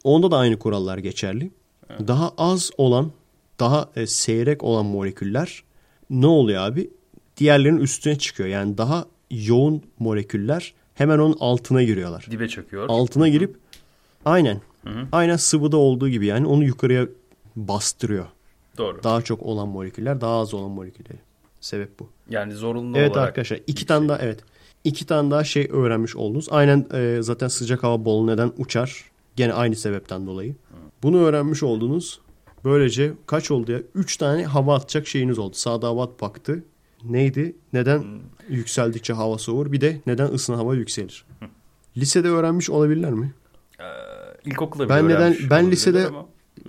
Onda 0.04 0.32
da 0.32 0.38
aynı 0.38 0.60
kurallar 0.60 0.98
geçerli. 0.98 1.52
Daha 2.08 2.32
az 2.38 2.72
olan, 2.78 3.12
daha 3.60 3.90
e, 3.96 4.08
seyrek 4.08 4.64
olan 4.64 4.86
moleküller 4.86 5.64
ne 6.10 6.28
oluyor 6.28 6.62
abi? 6.64 6.90
Diğerlerinin 7.38 7.80
üstüne 7.80 8.18
çıkıyor. 8.18 8.50
Yani 8.50 8.78
daha 8.78 9.06
yoğun 9.32 9.82
moleküller 10.00 10.74
hemen 10.96 11.20
onun 11.20 11.38
altına 11.40 11.84
giriyorlar. 11.84 12.28
Dibe 12.32 12.48
çöküyor. 12.48 12.86
Altına 12.90 13.28
girip 13.28 13.56
aynen 14.26 14.62
aynen 15.12 15.36
sıvıda 15.36 15.78
olduğu 15.78 16.10
gibi 16.10 16.26
yani 16.26 16.48
onu 16.48 16.64
yukarıya 16.64 17.08
bastırıyor. 17.56 18.26
Doğru. 18.78 19.04
Daha 19.04 19.22
çok 19.22 19.44
olan 19.44 19.68
moleküller 19.68 20.22
daha 20.22 20.40
az 20.40 20.54
olan 20.54 20.72
molekülleri. 20.72 21.20
Sebep 21.62 22.00
bu. 22.00 22.10
Yani 22.30 22.54
zorunlu 22.54 22.98
Evet 22.98 23.12
olarak. 23.12 23.28
arkadaşlar 23.28 23.60
iki 23.68 23.86
tane 23.86 24.10
daha 24.10 24.18
evet. 24.20 24.40
iki 24.84 25.06
tane 25.06 25.32
daha 25.32 25.44
şey 25.44 25.68
öğrenmiş 25.72 26.16
oldunuz. 26.16 26.48
Aynen 26.52 26.86
e, 26.94 27.18
zaten 27.22 27.48
sıcak 27.48 27.84
hava 27.84 28.06
bolu 28.06 28.28
neden 28.28 28.52
uçar? 28.58 29.06
Gene 29.36 29.54
aynı 29.54 29.76
sebepten 29.76 30.28
dolayı. 30.28 30.56
Bunu 31.04 31.18
öğrenmiş 31.18 31.64
oldunuz. 31.64 32.20
Böylece 32.66 33.14
kaç 33.26 33.52
oldu 33.52 33.72
ya? 33.72 33.80
Üç 33.96 34.18
tane 34.18 34.46
hava 34.46 34.76
atacak 34.76 35.08
şeyiniz 35.08 35.40
oldu. 35.40 35.56
Sadavat 35.56 36.22
baktı. 36.22 36.64
Neydi? 37.04 37.56
Neden 37.74 38.04
yükseldikçe 38.50 39.14
hava 39.14 39.38
soğur? 39.38 39.72
Bir 39.72 39.82
de 39.82 40.02
neden 40.08 40.28
ısınan 40.28 40.58
hava 40.58 40.76
yükselir? 40.76 41.26
Lisede 41.98 42.28
öğrenmiş 42.30 42.70
olabilirler 42.70 43.12
mi? 43.14 43.34
Ee, 43.80 43.84
ilkokulda 44.46 44.90
Ben 44.90 45.06
bile 45.06 45.14
neden- 45.14 45.24
öğrenmiş 45.24 45.50
ben 45.52 45.72
lisede- 45.72 46.08
ama 46.08 46.26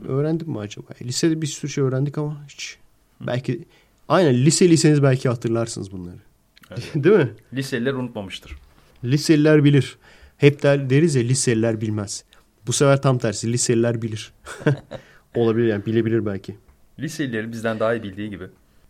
Öğrendim 0.08 0.48
mi 0.50 0.58
acaba? 0.58 0.86
Lisede 1.02 1.42
bir 1.42 1.46
sürü 1.46 1.70
şey 1.70 1.84
öğrendik 1.84 2.18
ama 2.18 2.44
hiç. 2.48 2.78
Belki 3.20 3.64
aynen 4.08 4.34
lise 4.34 4.68
liseniz 4.68 5.02
belki 5.02 5.28
hatırlarsınız 5.28 5.92
bunları. 5.92 6.16
Değil 6.94 7.16
mi? 7.16 7.30
liseliler 7.54 7.92
unutmamıştır. 7.94 8.56
Liseliler 9.04 9.64
bilir. 9.64 9.98
Hep 10.36 10.62
der, 10.62 10.90
deriz 10.90 11.14
ya 11.14 11.22
liseliler 11.22 11.80
bilmez. 11.80 12.24
Bu 12.66 12.72
sefer 12.72 13.02
tam 13.02 13.18
tersi 13.18 13.52
liseliler 13.52 14.02
bilir. 14.02 14.32
Olabilir 15.34 15.66
yani 15.66 15.86
bilebilir 15.86 16.26
belki. 16.26 16.56
Liselilerin 16.98 17.52
bizden 17.52 17.80
daha 17.80 17.94
iyi 17.94 18.02
bildiği 18.02 18.30
gibi. 18.30 18.44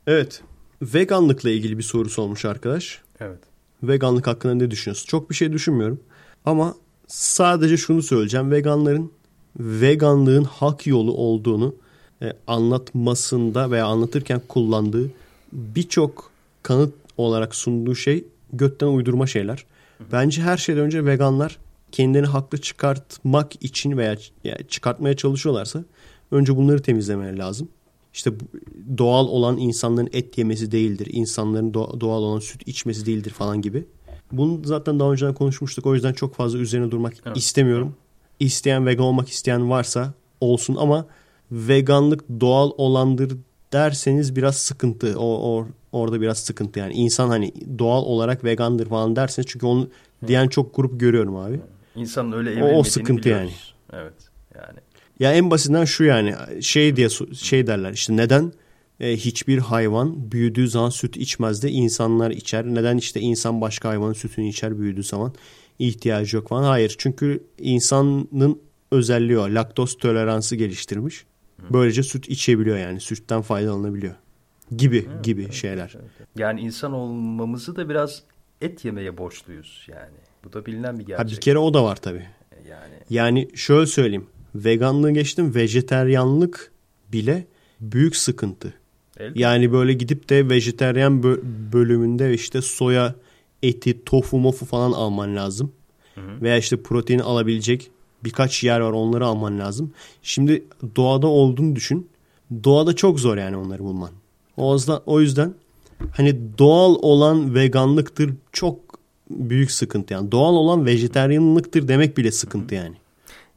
Evet. 0.06 0.42
Veganlıkla 0.82 1.50
ilgili 1.50 1.78
bir 1.78 1.82
soru 1.82 2.08
sormuş 2.08 2.44
arkadaş. 2.44 3.02
Evet. 3.20 3.38
Veganlık 3.82 4.26
hakkında 4.26 4.54
ne 4.54 4.70
düşünüyorsun? 4.70 5.06
Çok 5.06 5.30
bir 5.30 5.34
şey 5.34 5.52
düşünmüyorum. 5.52 6.00
Ama 6.44 6.74
sadece 7.06 7.76
şunu 7.76 8.02
söyleyeceğim. 8.02 8.50
Veganların 8.50 9.12
veganlığın 9.56 10.44
hak 10.44 10.86
yolu 10.86 11.12
olduğunu 11.12 11.74
e, 12.22 12.32
anlatmasında 12.46 13.70
veya 13.70 13.86
anlatırken 13.86 14.40
kullandığı 14.48 15.10
birçok 15.52 16.30
kanıt 16.62 16.94
olarak 17.16 17.54
sunduğu 17.54 17.94
şey 17.94 18.24
götten 18.52 18.86
uydurma 18.86 19.26
şeyler. 19.26 19.64
Bence 20.12 20.42
her 20.42 20.56
şeyden 20.56 20.82
önce 20.82 21.04
veganlar 21.04 21.58
kendilerini 21.92 22.26
haklı 22.26 22.58
çıkartmak 22.58 23.64
için 23.64 23.98
veya 23.98 24.16
çıkartmaya 24.68 25.16
çalışıyorlarsa 25.16 25.84
önce 26.30 26.56
bunları 26.56 26.82
temizlemeleri 26.82 27.38
lazım. 27.38 27.68
İşte 28.18 28.32
doğal 28.98 29.26
olan 29.26 29.58
insanların 29.58 30.08
et 30.12 30.38
yemesi 30.38 30.72
değildir. 30.72 31.08
insanların 31.12 31.74
doğa- 31.74 32.00
doğal 32.00 32.22
olan 32.22 32.38
süt 32.38 32.68
içmesi 32.68 33.06
değildir 33.06 33.30
falan 33.30 33.62
gibi. 33.62 33.86
Bunu 34.32 34.60
zaten 34.64 35.00
daha 35.00 35.12
önceden 35.12 35.34
konuşmuştuk. 35.34 35.86
O 35.86 35.94
yüzden 35.94 36.12
çok 36.12 36.34
fazla 36.34 36.58
üzerine 36.58 36.90
durmak 36.90 37.14
Evet. 37.26 37.36
istemiyorum. 37.36 37.94
İsteyen 38.40 38.86
vegan 38.86 39.04
olmak 39.04 39.28
isteyen 39.28 39.70
varsa 39.70 40.14
olsun 40.40 40.76
ama 40.78 41.06
veganlık 41.52 42.24
doğal 42.40 42.70
olandır 42.76 43.36
derseniz 43.72 44.36
biraz 44.36 44.56
sıkıntı. 44.56 45.14
O, 45.18 45.24
o 45.58 45.66
orada 45.92 46.20
biraz 46.20 46.38
sıkıntı 46.38 46.78
yani. 46.78 46.92
insan 46.94 47.28
hani 47.28 47.52
doğal 47.78 48.02
olarak 48.02 48.44
vegandır 48.44 48.86
falan 48.88 49.16
derseniz 49.16 49.46
çünkü 49.50 49.66
onu 49.66 49.88
diyen 50.26 50.48
çok 50.48 50.76
grup 50.76 51.00
görüyorum 51.00 51.36
abi. 51.36 51.60
İnsanın 51.96 52.32
öyle 52.32 52.64
O- 52.64 52.78
o 52.78 52.82
sıkıntı 52.82 53.22
biliyoruz. 53.22 53.74
Evet. 53.92 54.14
Ya 55.18 55.32
en 55.32 55.50
basitinden 55.50 55.84
şu 55.84 56.04
yani 56.04 56.34
şey 56.60 56.96
diye 56.96 57.08
şey 57.34 57.66
derler 57.66 57.92
işte 57.92 58.16
neden 58.16 58.52
e, 59.00 59.16
hiçbir 59.16 59.58
hayvan 59.58 60.32
büyüdüğü 60.32 60.68
zaman 60.68 60.90
süt 60.90 61.16
içmez 61.16 61.62
de 61.62 61.70
insanlar 61.70 62.30
içer. 62.30 62.64
Neden 62.64 62.96
işte 62.96 63.20
insan 63.20 63.60
başka 63.60 63.88
hayvanın 63.88 64.12
sütünü 64.12 64.48
içer 64.48 64.78
büyüdüğü 64.78 65.02
zaman 65.02 65.32
ihtiyacı 65.78 66.36
yok 66.36 66.48
falan. 66.48 66.62
Hayır 66.62 66.94
çünkü 66.98 67.44
insanın 67.58 68.60
özelliği 68.90 69.38
o 69.38 69.54
laktoz 69.54 69.98
toleransı 69.98 70.56
geliştirmiş. 70.56 71.24
Böylece 71.70 72.02
süt 72.02 72.28
içebiliyor 72.28 72.78
yani 72.78 73.00
sütten 73.00 73.42
faydalanabiliyor 73.42 74.14
gibi 74.76 75.08
gibi 75.22 75.52
şeyler. 75.52 75.94
yani 76.36 76.60
insan 76.60 76.92
olmamızı 76.92 77.76
da 77.76 77.88
biraz 77.88 78.22
et 78.60 78.84
yemeye 78.84 79.18
borçluyuz 79.18 79.86
yani. 79.88 80.16
Bu 80.44 80.52
da 80.52 80.66
bilinen 80.66 80.98
bir 80.98 81.02
Ha, 81.02 81.06
gerçek. 81.06 81.36
bir 81.36 81.40
kere 81.40 81.58
o 81.58 81.74
da 81.74 81.84
var 81.84 81.96
tabii. 81.96 82.26
Yani 82.68 82.94
Yani 83.10 83.48
şöyle 83.54 83.86
söyleyeyim. 83.86 84.26
Veganlığı 84.54 85.10
geçtim. 85.10 85.54
Vejeteryanlık 85.54 86.72
bile 87.12 87.46
büyük 87.80 88.16
sıkıntı. 88.16 88.74
elbette. 89.18 89.40
Yani 89.40 89.72
böyle 89.72 89.92
gidip 89.92 90.28
de 90.28 90.48
vejeteryan 90.48 91.20
bö- 91.20 91.40
bölümünde 91.72 92.34
işte 92.34 92.62
soya 92.62 93.14
eti, 93.62 94.04
tofu, 94.04 94.38
mofu 94.38 94.66
falan 94.66 94.92
alman 94.92 95.36
lazım. 95.36 95.72
Veya 96.42 96.56
işte 96.58 96.82
protein 96.82 97.18
alabilecek 97.18 97.90
birkaç 98.24 98.64
yer 98.64 98.80
var 98.80 98.92
onları 98.92 99.26
alman 99.26 99.58
lazım. 99.58 99.92
Şimdi 100.22 100.64
doğada 100.96 101.26
olduğunu 101.26 101.76
düşün. 101.76 102.08
Doğada 102.64 102.96
çok 102.96 103.20
zor 103.20 103.36
yani 103.36 103.56
onları 103.56 103.84
bulman. 103.84 104.10
O 104.56 104.74
yüzden, 104.74 104.98
o 105.06 105.20
yüzden 105.20 105.54
hani 106.12 106.36
doğal 106.58 106.94
olan 107.02 107.54
veganlıktır 107.54 108.30
çok 108.52 108.78
büyük 109.30 109.70
sıkıntı 109.70 110.14
yani. 110.14 110.32
Doğal 110.32 110.54
olan 110.54 110.86
vejeteryanlıktır 110.86 111.88
demek 111.88 112.16
bile 112.18 112.30
sıkıntı 112.32 112.74
yani. 112.74 112.96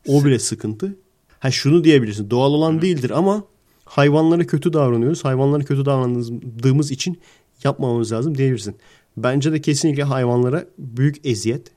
O 0.08 0.26
bile 0.26 0.40
sıkıntı. 0.40 0.96
Ha 1.40 1.52
şunu 1.52 1.84
diyebilirsin. 1.84 2.30
Doğal 2.30 2.54
olan 2.54 2.82
değildir 2.82 3.10
ama 3.10 3.44
hayvanlara 3.86 4.48
kötü 4.48 4.74
davranıyoruz. 4.74 5.26
Hayvanlara 5.26 5.64
kötü 5.64 5.86
davrandığımız 5.86 6.92
için 6.92 7.20
yapmamamız 7.64 8.12
lazım 8.12 8.38
diyebilirsin. 8.38 8.76
Bence 9.18 9.52
de 9.52 9.62
kesinlikle 9.62 10.04
hayvanlara 10.04 10.66
büyük 10.78 11.26
eziyet. 11.26 11.72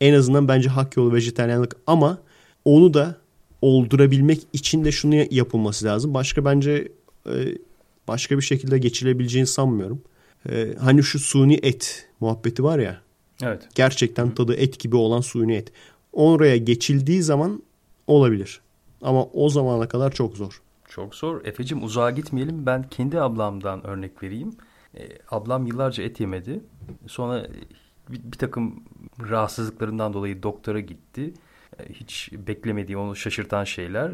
En 0.00 0.14
azından 0.14 0.48
bence 0.48 0.68
hak 0.68 0.96
yolu 0.96 1.14
vejeteryanlık 1.14 1.76
ama 1.86 2.18
onu 2.64 2.94
da 2.94 3.16
oldurabilmek 3.62 4.40
için 4.52 4.84
de 4.84 4.92
şunu 4.92 5.14
yapılması 5.30 5.84
lazım. 5.86 6.14
Başka 6.14 6.44
bence 6.44 6.92
e, 7.26 7.32
başka 8.08 8.36
bir 8.36 8.42
şekilde 8.42 8.78
geçilebileceğini 8.78 9.46
sanmıyorum. 9.46 10.02
E, 10.50 10.74
hani 10.80 11.02
şu 11.02 11.18
suni 11.18 11.54
et 11.62 12.08
muhabbeti 12.20 12.64
var 12.64 12.78
ya 12.78 13.00
evet. 13.42 13.68
gerçekten 13.74 14.34
tadı 14.34 14.54
et 14.54 14.80
gibi 14.80 14.96
olan 14.96 15.20
suni 15.20 15.54
et. 15.54 15.72
Oraya 16.18 16.56
geçildiği 16.56 17.22
zaman 17.22 17.62
olabilir. 18.06 18.60
Ama 19.02 19.24
o 19.24 19.48
zamana 19.48 19.88
kadar 19.88 20.12
çok 20.12 20.36
zor. 20.36 20.62
Çok 20.88 21.14
zor. 21.14 21.44
Efe'cim 21.44 21.82
uzağa 21.84 22.10
gitmeyelim. 22.10 22.66
Ben 22.66 22.82
kendi 22.82 23.20
ablamdan 23.20 23.86
örnek 23.86 24.22
vereyim. 24.22 24.50
Ee, 24.96 25.08
ablam 25.30 25.66
yıllarca 25.66 26.02
et 26.04 26.20
yemedi. 26.20 26.60
Sonra 27.06 27.38
e, 27.38 27.50
bir, 28.10 28.32
bir 28.32 28.38
takım 28.38 28.82
rahatsızlıklarından 29.30 30.12
dolayı 30.12 30.42
doktora 30.42 30.80
gitti. 30.80 31.34
E, 31.78 31.92
hiç 31.92 32.30
beklemediği, 32.32 32.96
onu 32.98 33.16
şaşırtan 33.16 33.64
şeyler. 33.64 34.10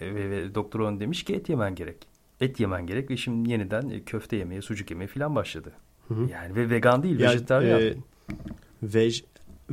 E, 0.00 0.14
ve, 0.14 0.30
ve 0.30 0.54
doktor 0.54 0.80
ona 0.80 1.00
demiş 1.00 1.22
ki 1.24 1.34
et 1.34 1.48
yemen 1.48 1.74
gerek. 1.74 1.96
Et 2.40 2.60
yemen 2.60 2.86
gerek 2.86 3.10
ve 3.10 3.16
şimdi 3.16 3.50
yeniden 3.50 3.88
e, 3.90 4.00
köfte 4.02 4.36
yemeye, 4.36 4.62
sucuk 4.62 4.90
yemeye 4.90 5.06
falan 5.08 5.34
başladı. 5.34 5.72
Yani 6.10 6.56
ve 6.56 6.70
vegan 6.70 7.02
değil, 7.02 7.20
Yani, 7.20 7.34
vejetaryen. 7.34 7.80
e, 7.80 7.94
vej, 8.82 9.24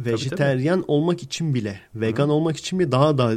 vejeteryan 0.05 0.83
olmak 0.87 1.23
için 1.23 1.53
bile, 1.53 1.79
vegan 1.95 2.29
olmak 2.29 2.57
için 2.57 2.79
bile 2.79 2.91
daha 2.91 3.17
da 3.17 3.33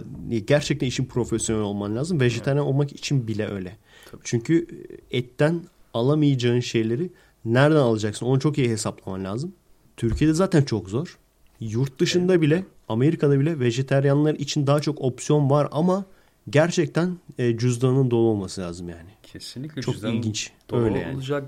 gerçekten 0.46 0.86
işin 0.86 1.04
profesyonel 1.04 1.62
olman 1.62 1.96
lazım. 1.96 2.20
Vejeteryan 2.20 2.66
olmak 2.66 2.92
için 2.92 3.28
bile 3.28 3.48
öyle. 3.48 3.76
Çünkü 4.24 4.66
etten 5.10 5.60
alamayacağın 5.94 6.60
şeyleri 6.60 7.10
nereden 7.44 7.76
alacaksın? 7.76 8.26
Onu 8.26 8.40
çok 8.40 8.58
iyi 8.58 8.68
hesaplaman 8.68 9.24
lazım. 9.24 9.52
Türkiye'de 9.96 10.34
zaten 10.34 10.62
çok 10.62 10.88
zor. 10.88 11.18
Yurt 11.60 12.00
dışında 12.00 12.40
bile, 12.42 12.64
Amerika'da 12.88 13.40
bile 13.40 13.60
vejeteryanlar 13.60 14.34
için 14.34 14.66
daha 14.66 14.80
çok 14.80 15.00
opsiyon 15.00 15.50
var 15.50 15.68
ama 15.72 16.04
gerçekten 16.50 17.18
e, 17.38 17.58
cüzdanın 17.58 18.10
dolu 18.10 18.28
olması 18.28 18.60
lazım 18.60 18.88
yani. 18.88 19.10
Kesinlikle 19.22 19.82
Çok 19.82 19.94
cüzdanın 19.94 20.12
ilginç. 20.12 20.50
dolu 20.70 20.80
Öyle 20.80 20.98
yani. 20.98 21.14
olacak. 21.16 21.44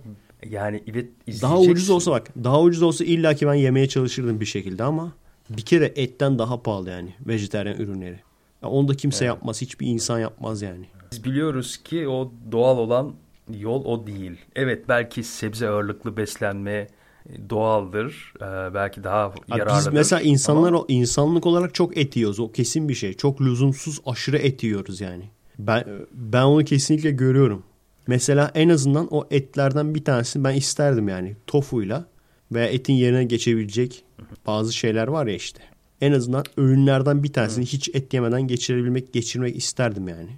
Yani 0.51 0.83
evet 0.91 1.07
Daha 1.43 1.61
ucuz 1.61 1.91
olsa 1.91 2.11
bak. 2.11 2.29
Daha 2.45 2.63
ucuz 2.63 2.83
olsa 2.83 3.05
illaki 3.05 3.47
ben 3.47 3.55
yemeye 3.55 3.89
çalışırdım 3.89 4.41
bir 4.41 4.47
şekilde 4.47 4.85
ama 4.85 5.13
bir 5.51 5.63
kere 5.63 5.93
etten 5.97 6.39
daha 6.39 6.63
pahalı 6.63 6.91
yani 6.91 7.15
vejetaryen 7.27 7.77
ürünleri. 7.77 8.21
Ya 8.63 8.69
onu 8.69 8.89
da 8.89 8.95
kimse 8.95 9.25
yapmaz. 9.25 9.61
Hiçbir 9.61 9.87
insan 9.87 10.19
yapmaz 10.19 10.63
yani. 10.63 10.87
Biz 11.13 11.25
biliyoruz 11.25 11.77
ki 11.77 12.09
o 12.09 12.33
doğal 12.53 12.79
olan 12.79 13.15
yol 13.59 13.85
o 13.85 14.07
değil. 14.07 14.33
Evet 14.57 14.89
belki 14.89 15.25
sebze 15.25 15.69
ağırlıklı 15.69 16.17
beslenme 16.17 16.73
e, 16.73 17.51
doğaldır. 17.51 18.33
E, 18.37 18.75
belki 18.75 19.05
daha 19.05 19.25
Abi 19.25 19.39
yararlıdır. 19.49 19.87
Biz 19.87 19.93
mesela 19.93 20.23
insanlar 20.23 20.69
Ama 20.69 20.85
insanlık 20.89 21.47
olarak 21.47 21.75
çok 21.75 21.97
et 21.97 22.17
yiyoruz. 22.17 22.41
O 22.41 22.53
kesin 22.53 22.89
bir 22.89 22.95
şey. 22.95 23.15
Çok 23.15 23.41
lüzumsuz 23.41 24.01
aşırı 24.07 24.37
et 24.37 24.63
yiyoruz 24.63 25.01
yani. 25.01 25.25
Ben 25.59 25.85
ben 26.13 26.43
onu 26.43 26.65
kesinlikle 26.65 27.11
görüyorum. 27.11 27.63
Mesela 28.07 28.51
en 28.55 28.69
azından 28.69 29.09
o 29.11 29.27
etlerden 29.31 29.95
bir 29.95 30.05
tanesini 30.05 30.45
ben 30.45 30.55
isterdim 30.55 31.09
yani 31.09 31.37
tofuyla 31.47 32.05
veya 32.53 32.66
etin 32.66 32.95
yerine 32.95 33.24
geçebilecek 33.24 34.05
bazı 34.47 34.73
şeyler 34.73 35.09
var 35.09 35.27
ya 35.27 35.35
işte. 35.35 35.62
En 36.01 36.12
azından 36.12 36.45
öğünlerden 36.57 37.23
bir 37.23 37.33
tanesini 37.33 37.66
hiç 37.66 37.89
et 37.95 38.15
yemeden 38.15 38.43
geçirebilmek, 38.43 39.12
geçirmek 39.12 39.57
isterdim 39.57 40.09
yani. 40.09 40.31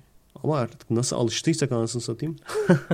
Ama 0.44 0.58
artık 0.58 0.90
nasıl 0.90 1.16
alıştıysak 1.16 1.72
anasını 1.72 2.02
satayım. 2.02 2.36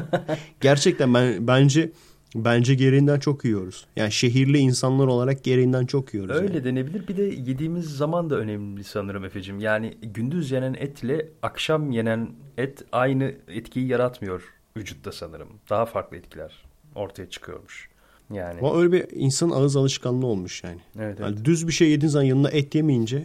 Gerçekten 0.60 1.14
ben 1.14 1.46
bence 1.46 1.90
bence 2.34 2.74
gereğinden 2.74 3.18
çok 3.18 3.44
yiyoruz. 3.44 3.86
Yani 3.96 4.12
şehirli 4.12 4.58
insanlar 4.58 5.06
olarak 5.06 5.44
gereğinden 5.44 5.86
çok 5.86 6.14
yiyoruz. 6.14 6.36
Öyle 6.36 6.54
yani. 6.54 6.64
denebilir. 6.64 7.08
Bir 7.08 7.16
de 7.16 7.22
yediğimiz 7.22 7.84
zaman 7.84 8.30
da 8.30 8.36
önemli 8.36 8.84
sanırım 8.84 9.24
Efe'cim. 9.24 9.60
Yani 9.60 9.94
gündüz 10.02 10.50
yenen 10.50 10.74
etle 10.74 11.28
akşam 11.42 11.90
yenen 11.90 12.30
et 12.58 12.84
aynı 12.92 13.34
etkiyi 13.48 13.86
yaratmıyor 13.86 14.42
vücutta 14.76 15.12
sanırım. 15.12 15.48
Daha 15.70 15.86
farklı 15.86 16.16
etkiler 16.16 16.64
ortaya 16.94 17.30
çıkıyormuş. 17.30 17.88
Yani 18.30 18.58
Ama 18.60 18.78
öyle 18.78 18.92
bir 18.92 19.06
insan 19.12 19.50
ağız 19.50 19.76
alışkanlığı 19.76 20.26
olmuş 20.26 20.64
yani. 20.64 20.80
evet, 20.98 21.20
evet. 21.20 21.20
Yani 21.20 21.44
düz 21.44 21.66
bir 21.68 21.72
şey 21.72 21.90
yediğin 21.90 22.10
zaman 22.10 22.24
yanında 22.26 22.50
et 22.50 22.74
yemeyince 22.74 23.16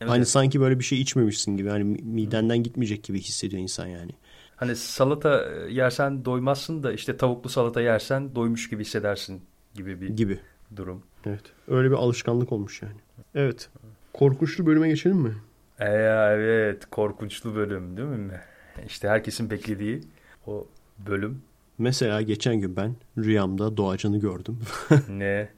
Evet, 0.00 0.10
hani 0.10 0.16
evet. 0.18 0.28
sanki 0.28 0.60
böyle 0.60 0.78
bir 0.78 0.84
şey 0.84 1.00
içmemişsin 1.00 1.56
gibi. 1.56 1.68
Hani 1.68 1.84
mi- 1.84 2.02
midenden 2.02 2.62
gitmeyecek 2.62 3.02
gibi 3.04 3.20
hissediyor 3.20 3.62
insan 3.62 3.86
yani. 3.86 4.10
Hani 4.56 4.76
salata 4.76 5.44
yersen 5.68 6.24
doymazsın 6.24 6.82
da 6.82 6.92
işte 6.92 7.16
tavuklu 7.16 7.50
salata 7.50 7.80
yersen 7.80 8.34
doymuş 8.34 8.70
gibi 8.70 8.84
hissedersin 8.84 9.42
gibi 9.74 10.00
bir 10.00 10.08
Gibi. 10.08 10.38
durum. 10.76 11.02
Evet. 11.26 11.42
Öyle 11.68 11.90
bir 11.90 11.96
alışkanlık 11.96 12.52
olmuş 12.52 12.82
yani. 12.82 12.94
Evet. 13.34 13.68
Korkunçlu 14.12 14.66
bölüme 14.66 14.88
geçelim 14.88 15.16
mi? 15.16 15.34
E, 15.78 15.84
evet 15.88 16.86
korkunçlu 16.90 17.54
bölüm 17.54 17.96
değil 17.96 18.08
mi? 18.08 18.40
İşte 18.86 19.08
herkesin 19.08 19.50
beklediği 19.50 20.00
o 20.46 20.66
bölüm 20.98 21.42
Mesela 21.78 22.22
geçen 22.22 22.56
gün 22.56 22.76
ben 22.76 22.96
rüyamda 23.18 23.76
doğacanı 23.76 24.18
gördüm. 24.18 24.58
ne? 25.08 25.48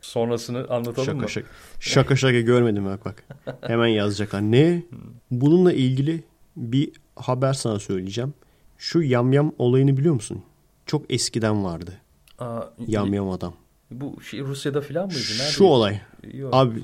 Sonrasını 0.00 0.68
anlatalım 0.68 1.06
şaka 1.06 1.18
mı? 1.18 1.28
şaka. 1.28 1.48
Şaka 1.80 2.16
şaka 2.16 2.40
görmedim 2.40 2.84
bak 2.84 3.04
bak. 3.04 3.24
Hemen 3.60 3.86
yazacaklar. 3.86 4.42
Ne? 4.42 4.82
Bununla 5.30 5.72
ilgili 5.72 6.24
bir 6.56 6.92
haber 7.16 7.52
sana 7.52 7.78
söyleyeceğim. 7.78 8.34
Şu 8.78 9.02
yamyam 9.02 9.52
olayını 9.58 9.96
biliyor 9.96 10.14
musun? 10.14 10.42
Çok 10.86 11.12
eskiden 11.12 11.64
vardı. 11.64 11.92
Aa, 12.38 12.62
Yamyam 12.86 13.30
adam. 13.30 13.54
Bu 13.90 14.20
şey 14.20 14.40
Rusya'da 14.40 14.80
falan 14.80 15.06
mıydı? 15.06 15.18
Nerede? 15.18 15.50
Şu 15.50 15.64
olay. 15.64 16.00
Yok. 16.32 16.54
Abi 16.54 16.82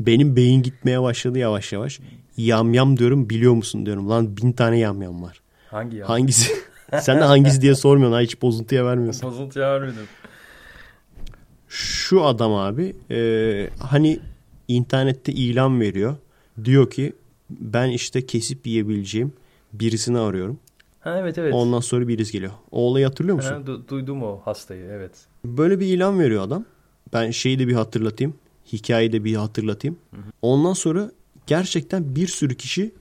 benim 0.00 0.36
beyin 0.36 0.62
gitmeye 0.62 1.02
başladı 1.02 1.38
yavaş 1.38 1.72
yavaş. 1.72 2.00
Yamyam 2.36 2.96
diyorum 2.96 3.30
biliyor 3.30 3.52
musun 3.52 3.86
diyorum. 3.86 4.10
Lan 4.10 4.36
bin 4.36 4.52
tane 4.52 4.78
yamyam 4.78 5.22
var. 5.22 5.40
Hangi 5.74 5.96
ya? 5.96 6.08
Hangisi? 6.08 6.52
Sen 7.00 7.20
de 7.20 7.24
hangisi 7.24 7.60
diye 7.60 7.74
sormuyorsun. 7.74 8.14
Ha, 8.16 8.20
hiç 8.20 8.42
bozuntuya 8.42 8.84
vermiyorsun. 8.86 9.30
Bozuntuya 9.30 9.72
vermedim. 9.72 10.06
Şu 11.68 12.24
adam 12.24 12.54
abi 12.54 12.96
e, 13.10 13.70
hani 13.80 14.20
internette 14.68 15.32
ilan 15.32 15.80
veriyor. 15.80 16.16
Diyor 16.64 16.90
ki 16.90 17.12
ben 17.50 17.88
işte 17.88 18.26
kesip 18.26 18.66
yiyebileceğim 18.66 19.32
birisini 19.72 20.18
arıyorum. 20.18 20.58
Ha 21.00 21.18
evet 21.18 21.38
evet. 21.38 21.54
Ondan 21.54 21.80
sonra 21.80 22.08
birisi 22.08 22.32
geliyor. 22.32 22.52
O 22.70 22.80
olayı 22.80 23.06
hatırlıyor 23.06 23.36
musun? 23.36 23.50
Ha, 23.50 23.60
du- 23.72 23.88
duydum 23.88 24.22
o 24.22 24.40
hastayı 24.44 24.84
evet. 24.84 25.12
Böyle 25.44 25.80
bir 25.80 25.86
ilan 25.86 26.20
veriyor 26.20 26.42
adam. 26.42 26.64
Ben 27.12 27.30
şeyi 27.30 27.58
de 27.58 27.68
bir 27.68 27.72
hatırlatayım. 27.74 28.34
Hikayeyi 28.72 29.12
de 29.12 29.24
bir 29.24 29.34
hatırlatayım. 29.36 29.96
Ondan 30.42 30.72
sonra 30.72 31.10
gerçekten 31.46 32.16
bir 32.16 32.26
sürü 32.26 32.54
kişi 32.56 32.92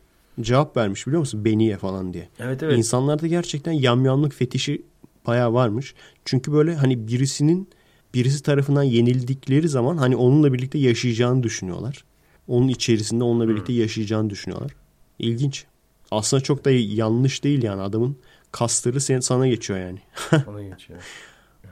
cevap 0.42 0.78
vermiş 0.78 1.08
biliyor 1.08 1.20
musun? 1.20 1.46
Beniye 1.46 1.78
falan 1.78 2.14
diye. 2.14 2.30
Evet 2.40 2.64
evet. 2.64 2.78
İnsanlarda 2.78 3.28
gerçekten 3.28 3.72
yamyamlık 3.72 4.34
fetişi 4.34 4.82
bayağı 5.28 5.54
varmış. 5.54 5.94
Çünkü 6.26 6.54
böyle 6.54 6.76
hani 6.76 7.08
birisinin 7.08 7.70
birisi 8.14 8.44
tarafından 8.44 8.84
yenildikleri 8.84 9.70
zaman 9.70 9.98
hani 9.98 10.16
onunla 10.16 10.54
birlikte 10.54 10.78
yaşayacağını 10.78 11.44
düşünüyorlar. 11.44 12.04
Onun 12.48 12.68
içerisinde 12.68 13.24
onunla 13.24 13.50
birlikte 13.50 13.74
yaşayacağını 13.74 14.30
düşünüyorlar. 14.30 14.72
İlginç. 15.20 15.66
Aslında 16.12 16.44
çok 16.44 16.66
da 16.66 16.72
yanlış 16.72 17.44
değil 17.44 17.64
yani 17.64 17.82
adamın 17.82 18.18
kasları 18.52 19.02
sen, 19.02 19.20
sana 19.20 19.48
geçiyor 19.48 19.80
yani. 19.80 20.00
Onu 20.48 20.70
geçiyor. 20.70 21.00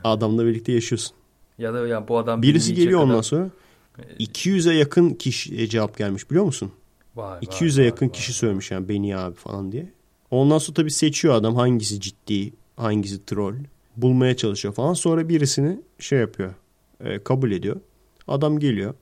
Adamla 0.04 0.46
birlikte 0.46 0.72
yaşıyorsun. 0.72 1.16
Ya 1.58 1.74
da 1.74 1.88
ya 1.88 2.08
bu 2.08 2.18
adam 2.18 2.42
Birisi 2.42 2.74
geliyor 2.74 3.00
ondan 3.00 3.10
kadar- 3.12 3.24
sonra 3.24 3.50
200'e 4.20 4.74
yakın 4.74 5.10
kişi 5.10 5.70
cevap 5.70 5.98
gelmiş 5.98 6.30
biliyor 6.30 6.46
musun? 6.46 6.72
Vay, 7.16 7.32
vay, 7.32 7.40
200'e 7.40 7.78
vay, 7.78 7.86
yakın 7.86 8.06
vay. 8.06 8.14
kişi 8.14 8.34
söylemiş 8.34 8.72
yani 8.72 8.90
beni 8.90 9.18
abi 9.18 9.36
falan 9.36 9.72
diye. 9.72 9.90
Ondan 10.32 10.58
sonra 10.58 10.76
tabii 10.76 10.92
seçiyor 10.92 11.34
adam 11.34 11.56
hangisi 11.56 12.00
ciddi, 12.00 12.54
hangisi 12.76 13.26
troll. 13.26 13.56
Bulmaya 13.98 14.38
çalışıyor 14.38 14.74
falan. 14.74 14.94
Sonra 14.94 15.30
birisini 15.30 15.82
şey 16.00 16.20
yapıyor, 16.20 16.54
e, 17.04 17.24
kabul 17.24 17.52
ediyor. 17.52 17.80
Adam 18.28 18.60
geliyor. 18.60 18.94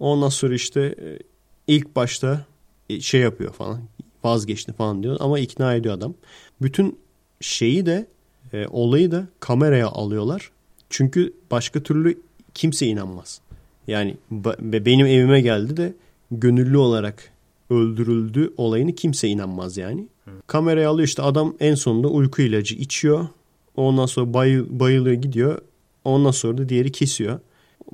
Ondan 0.00 0.28
sonra 0.28 0.54
işte 0.54 0.80
e, 0.80 1.18
ilk 1.66 1.96
başta 1.96 2.46
e, 2.90 3.00
şey 3.00 3.20
yapıyor 3.20 3.52
falan. 3.52 3.80
Vazgeçti 4.24 4.72
falan 4.72 5.02
diyor 5.02 5.16
ama 5.20 5.38
ikna 5.38 5.74
ediyor 5.74 5.94
adam. 5.94 6.14
Bütün 6.62 6.98
şeyi 7.40 7.86
de 7.86 8.06
e, 8.52 8.66
olayı 8.66 9.10
da 9.10 9.28
kameraya 9.40 9.88
alıyorlar. 9.88 10.50
Çünkü 10.90 11.32
başka 11.50 11.82
türlü 11.82 12.20
kimse 12.54 12.86
inanmaz. 12.86 13.40
Yani 13.86 14.16
benim 14.60 15.06
evime 15.06 15.40
geldi 15.40 15.76
de 15.76 15.94
gönüllü 16.30 16.76
olarak 16.76 17.32
öldürüldü 17.70 18.52
olayını 18.56 18.94
kimse 18.94 19.28
inanmaz 19.28 19.76
yani. 19.76 20.08
Kameraya 20.46 20.90
alıyor 20.90 21.08
işte 21.08 21.22
adam 21.22 21.54
en 21.60 21.74
sonunda 21.74 22.08
uyku 22.08 22.42
ilacı 22.42 22.74
içiyor. 22.74 23.28
Ondan 23.76 24.06
sonra 24.06 24.34
bayı- 24.34 24.66
bayılıyor 24.80 25.14
gidiyor. 25.16 25.58
Ondan 26.04 26.30
sonra 26.30 26.58
da 26.58 26.68
diğeri 26.68 26.92
kesiyor. 26.92 27.40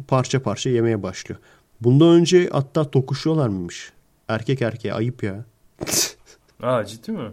Parça 0.09 0.43
parça 0.43 0.71
yemeye 0.71 1.03
başlıyor. 1.03 1.41
Bundan 1.81 2.09
önce 2.09 2.49
hatta 2.53 2.91
tokuşuyorlar 2.91 3.49
mıymış? 3.49 3.93
Erkek 4.29 4.63
erkeğe 4.63 4.95
ayıp 4.95 5.23
ya. 5.23 5.45
Aa 6.63 6.85
ciddi 6.87 7.13
mi? 7.13 7.31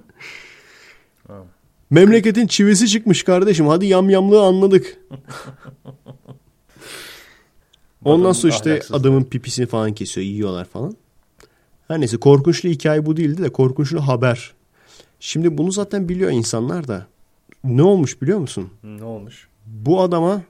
Memleketin 1.89 2.47
çivisi 2.47 2.87
çıkmış 2.87 3.23
kardeşim. 3.23 3.67
Hadi 3.67 3.85
yamyamlığı 3.85 4.41
anladık. 4.41 4.97
Ondan 8.05 8.31
sonra 8.31 8.53
işte 8.53 8.81
adamın 8.91 9.23
pipisini 9.23 9.65
falan 9.65 9.93
kesiyor, 9.93 10.27
yiyorlar 10.27 10.65
falan. 10.65 10.95
Her 11.91 11.99
neyse 11.99 12.17
korkunçlu 12.17 12.69
hikaye 12.69 13.05
bu 13.05 13.17
değildi 13.17 13.43
de 13.43 13.49
korkunçlu 13.49 14.07
haber. 14.07 14.53
Şimdi 15.19 15.57
bunu 15.57 15.71
zaten 15.71 16.09
biliyor 16.09 16.31
insanlar 16.31 16.87
da. 16.87 17.07
Ne 17.63 17.83
olmuş 17.83 18.21
biliyor 18.21 18.39
musun? 18.39 18.69
Ne 18.83 19.03
olmuş? 19.03 19.47
Bu 19.65 20.01
adama 20.01 20.41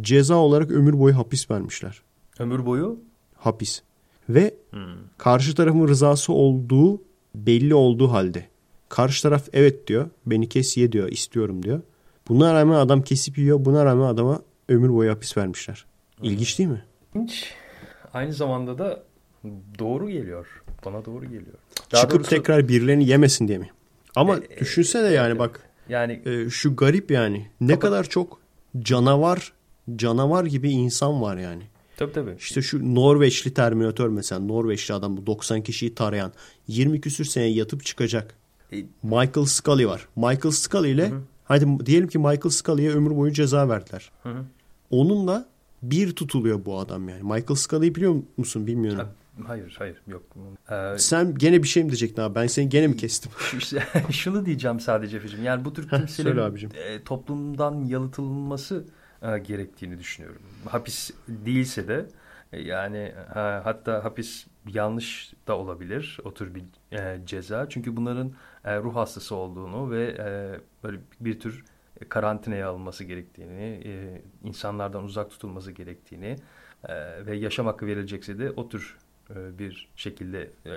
ceza 0.00 0.34
olarak 0.34 0.70
ömür 0.70 0.98
boyu 0.98 1.16
hapis 1.16 1.50
vermişler. 1.50 2.02
Ömür 2.38 2.66
boyu? 2.66 2.98
Hapis. 3.36 3.82
Ve 4.28 4.54
Hmm. 4.70 4.80
karşı 5.18 5.54
tarafın 5.54 5.88
rızası 5.88 6.32
olduğu 6.32 7.02
belli 7.34 7.74
olduğu 7.74 8.12
halde. 8.12 8.48
Karşı 8.88 9.22
taraf 9.22 9.48
evet 9.52 9.86
diyor. 9.86 10.10
Beni 10.26 10.48
kes 10.48 10.76
ye 10.76 10.92
diyor. 10.92 11.08
istiyorum 11.08 11.62
diyor. 11.62 11.80
Buna 12.28 12.54
rağmen 12.54 12.74
adam 12.74 13.02
kesip 13.02 13.38
yiyor. 13.38 13.64
Buna 13.64 13.84
rağmen 13.84 14.06
adama 14.06 14.42
ömür 14.68 14.92
boyu 14.92 15.10
hapis 15.10 15.36
vermişler. 15.36 15.84
İlginç 16.22 16.58
değil 16.58 16.70
mi? 16.70 16.84
Hiç. 17.14 17.52
Aynı 18.14 18.32
zamanda 18.32 18.78
da 18.78 19.02
doğru 19.78 20.10
geliyor. 20.10 20.46
Bana 20.84 21.04
doğru 21.04 21.24
geliyor. 21.24 21.56
Daha 21.92 22.00
Çıkıp 22.02 22.20
doğrusu- 22.20 22.30
tekrar 22.30 22.68
birilerini 22.68 23.08
yemesin 23.08 23.48
diye 23.48 23.58
mi? 23.58 23.70
Ama 24.16 24.36
E, 24.36 24.60
düşünsene 24.60 25.02
evet, 25.06 25.16
yani 25.16 25.28
evet. 25.28 25.38
bak 25.38 25.60
Yani 25.88 26.22
e, 26.24 26.50
şu 26.50 26.76
garip 26.76 27.10
yani. 27.10 27.46
Ne 27.60 27.72
Kapat- 27.72 27.80
kadar 27.80 28.04
çok 28.04 28.40
canavar 28.80 29.52
canavar 29.96 30.44
gibi 30.44 30.70
insan 30.70 31.22
var 31.22 31.36
yani. 31.36 31.62
tabii 31.96 32.12
tabii. 32.12 32.34
İşte 32.38 32.62
şu 32.62 32.94
Norveçli 32.94 33.54
Terminator 33.54 34.08
mesela 34.08 34.40
Norveçli 34.40 34.94
adam 34.94 35.16
bu 35.16 35.26
90 35.26 35.62
kişiyi 35.62 35.94
tarayan 35.94 36.32
20 36.68 37.00
küsür 37.00 37.24
sene 37.24 37.44
yatıp 37.44 37.84
çıkacak. 37.84 38.34
E, 38.72 38.76
Michael 39.02 39.46
Scully 39.46 39.86
var. 39.88 40.08
Michael 40.16 40.50
Scully 40.52 40.90
ile 40.90 41.12
hadi 41.44 41.86
diyelim 41.86 42.08
ki 42.08 42.18
Michael 42.18 42.50
Scully'ye 42.50 42.90
ömür 42.90 43.16
boyu 43.16 43.32
ceza 43.32 43.68
verdiler. 43.68 44.10
Hı 44.22 44.28
hı. 44.28 44.44
Onunla 44.90 45.48
bir 45.82 46.12
tutuluyor 46.16 46.64
bu 46.64 46.78
adam 46.78 47.08
yani. 47.08 47.22
Michael 47.22 47.54
Scully'yi 47.56 47.94
biliyor 47.94 48.14
musun 48.36 48.66
bilmiyorum. 48.66 49.08
Ha, 49.42 49.48
Hayır 49.48 49.76
hayır 49.78 50.02
yok. 50.06 50.22
Ee, 50.70 50.98
Sen 50.98 51.34
gene 51.34 51.62
bir 51.62 51.68
şey 51.68 51.82
mi 51.84 51.88
diyecektin 51.88 52.22
abi? 52.22 52.34
Ben 52.34 52.46
seni 52.46 52.68
gene 52.68 52.86
mi 52.86 52.96
kestim? 52.96 53.32
şunu 54.10 54.46
diyeceğim 54.46 54.80
sadece 54.80 55.16
Efe'cim. 55.16 55.44
Yani 55.44 55.64
bu 55.64 55.72
tür 55.72 55.88
kimselerin 55.88 56.70
e, 56.74 57.02
toplumdan 57.04 57.84
yalıtılması 57.84 58.84
e, 59.22 59.38
gerektiğini 59.38 59.98
düşünüyorum. 59.98 60.42
Hapis 60.64 61.10
değilse 61.28 61.88
de 61.88 62.06
e, 62.52 62.60
yani 62.60 63.12
ha, 63.34 63.60
hatta 63.64 64.04
hapis 64.04 64.46
yanlış 64.66 65.32
da 65.48 65.58
olabilir 65.58 66.18
o 66.24 66.34
tür 66.34 66.54
bir 66.54 66.62
e, 66.92 67.26
ceza. 67.26 67.68
Çünkü 67.68 67.96
bunların 67.96 68.32
e, 68.64 68.78
ruh 68.78 68.96
hastası 68.96 69.34
olduğunu 69.34 69.90
ve 69.90 70.16
e, 70.18 70.60
böyle 70.84 70.98
bir 71.20 71.40
tür 71.40 71.64
karantinaya 72.08 72.68
alınması 72.68 73.04
gerektiğini, 73.04 73.82
e, 73.84 74.22
insanlardan 74.44 75.04
uzak 75.04 75.30
tutulması 75.30 75.72
gerektiğini 75.72 76.36
e, 76.88 77.26
ve 77.26 77.36
yaşam 77.36 77.66
hakkı 77.66 77.86
verilecekse 77.86 78.38
de 78.38 78.50
o 78.50 78.68
tür 78.68 78.96
e, 78.98 79.07
bir 79.30 79.88
şekilde 79.96 80.50
e, 80.66 80.70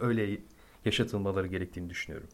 öyle 0.00 0.38
yaşatılmaları 0.84 1.46
gerektiğini 1.46 1.90
düşünüyorum. 1.90 2.28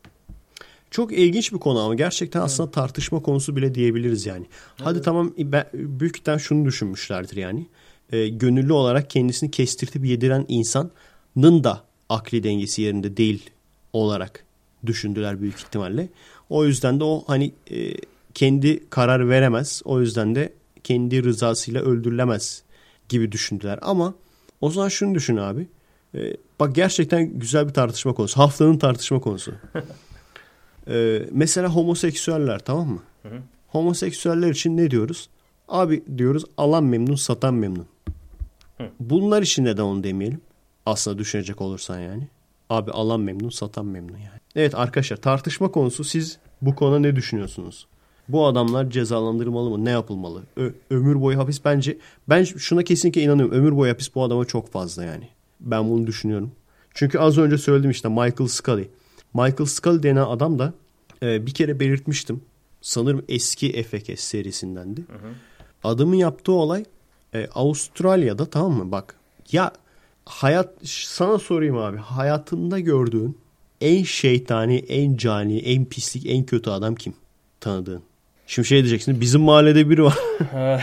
Çok 0.91 1.13
ilginç 1.13 1.53
bir 1.53 1.59
konu 1.59 1.79
ama 1.79 1.95
gerçekten 1.95 2.41
aslında 2.41 2.71
tartışma 2.71 3.23
konusu 3.23 3.57
bile 3.57 3.75
diyebiliriz 3.75 4.27
yani. 4.27 4.47
Hadi 4.77 4.95
evet. 4.95 5.05
tamam 5.05 5.35
ben, 5.39 5.65
büyükten 5.73 6.39
şunu 6.39 6.65
düşünmüşlerdir 6.65 7.37
yani. 7.37 7.67
E, 8.13 8.29
gönüllü 8.29 8.73
olarak 8.73 9.11
kendisini 9.11 9.51
kestirtip 9.51 10.05
yediren 10.05 10.45
insanın 10.49 11.65
da 11.65 11.85
akli 12.09 12.43
dengesi 12.43 12.83
yerinde 12.83 13.17
değil 13.17 13.51
olarak 13.93 14.45
düşündüler 14.87 15.41
büyük 15.41 15.59
ihtimalle. 15.61 16.09
O 16.51 16.65
yüzden 16.65 17.01
de 17.01 17.05
o 17.05 17.25
hani 17.27 17.53
e, 17.71 17.95
kendi 18.35 18.91
karar 18.91 19.29
veremez. 19.29 19.83
O 19.85 20.01
yüzden 20.01 20.35
de 20.35 20.53
kendi 20.85 21.25
rızasıyla 21.25 21.83
öldürülemez 21.83 22.63
gibi 23.09 23.33
düşündüler. 23.33 23.79
Ama 23.83 24.15
o 24.63 24.71
zaman 24.71 24.89
şunu 24.89 25.15
düşün 25.15 25.37
abi. 25.37 25.67
E, 26.15 26.37
bak 26.61 26.75
gerçekten 26.75 27.39
güzel 27.39 27.69
bir 27.69 27.73
tartışma 27.73 28.15
konusu. 28.15 28.41
Haftanın 28.41 28.79
tartışma 28.79 29.21
konusu. 29.21 29.55
e, 30.89 31.23
mesela 31.31 31.69
homoseksüeller 31.69 32.59
tamam 32.59 32.89
mı? 32.89 33.03
Hı 33.23 33.29
hı. 33.29 33.39
Homoseksüeller 33.69 34.51
için 34.51 34.77
ne 34.77 34.91
diyoruz? 34.91 35.29
Abi 35.69 36.03
diyoruz 36.19 36.45
alan 36.57 36.85
memnun 36.85 37.15
satan 37.15 37.55
memnun. 37.55 37.87
Hı. 38.79 38.89
Bunlar 39.01 39.43
için 39.43 39.65
neden 39.65 39.83
onu 39.83 40.05
demeyelim? 40.05 40.41
Aslında 40.87 41.19
düşünecek 41.19 41.61
olursan 41.61 42.01
yani. 42.01 42.29
Abi 42.71 42.91
alan 42.91 43.21
memnun 43.21 43.51
satan 43.51 43.87
memnun 43.87 44.19
yani. 44.19 44.41
Evet 44.57 44.75
arkadaşlar 44.75 45.17
tartışma 45.17 45.71
konusu 45.71 46.05
siz 46.05 46.39
bu 46.63 46.75
konuda 46.75 46.99
ne 46.99 47.17
düşünüyorsunuz? 47.17 47.87
Bu 48.29 48.47
adamlar 48.47 48.91
cezalandırılmalı 48.91 49.71
mı? 49.71 49.85
Ne 49.85 49.91
yapılmalı? 49.91 50.43
Ö- 50.57 50.73
ömür 50.91 51.21
boyu 51.21 51.39
hapis 51.39 51.65
bence 51.65 51.99
ben 52.29 52.45
şuna 52.45 52.83
kesinlikle 52.83 53.23
inanıyorum. 53.23 53.55
Ömür 53.55 53.77
boyu 53.77 53.93
hapis 53.93 54.15
bu 54.15 54.23
adama 54.25 54.45
çok 54.45 54.73
fazla 54.73 55.05
yani. 55.05 55.29
Ben 55.61 55.91
bunu 55.91 56.07
düşünüyorum. 56.07 56.53
Çünkü 56.95 57.19
az 57.19 57.39
önce 57.39 57.59
söyledim 57.59 57.91
işte 57.91 58.09
Michael 58.09 58.49
Scully. 58.49 58.89
Michael 59.35 59.67
Scully 59.67 60.03
denen 60.03 60.23
adam 60.23 60.59
da 60.59 60.73
e, 61.23 61.47
bir 61.47 61.55
kere 61.55 61.81
belirtmiştim. 61.81 62.41
Sanırım 62.81 63.25
eski 63.29 63.83
FKS 63.83 64.21
serisindendi. 64.21 65.01
Hı 65.01 65.13
hı. 65.13 65.33
Adamın 65.85 66.17
yaptığı 66.17 66.53
olay 66.53 66.85
e, 67.35 67.47
Avustralya'da 67.55 68.47
tamam 68.47 68.73
mı? 68.73 68.93
Bak 68.93 69.15
ya 69.53 69.73
hayat 70.25 70.71
sana 70.85 71.39
sorayım 71.39 71.77
abi. 71.79 71.97
Hayatında 71.97 72.81
gördüğün 72.81 73.39
en 73.81 74.03
şeytani, 74.03 74.77
en 74.77 75.17
cani, 75.17 75.59
en 75.59 75.85
pislik, 75.85 76.27
en 76.27 76.45
kötü 76.47 76.71
adam 76.71 76.95
kim? 76.95 77.15
Tanıdığın. 77.61 78.03
Şimdi 78.47 78.69
şey 78.69 78.79
diyeceksin. 78.79 79.21
Bizim 79.21 79.41
mahallede 79.41 79.91
biri 79.91 80.05
var. 80.05 80.19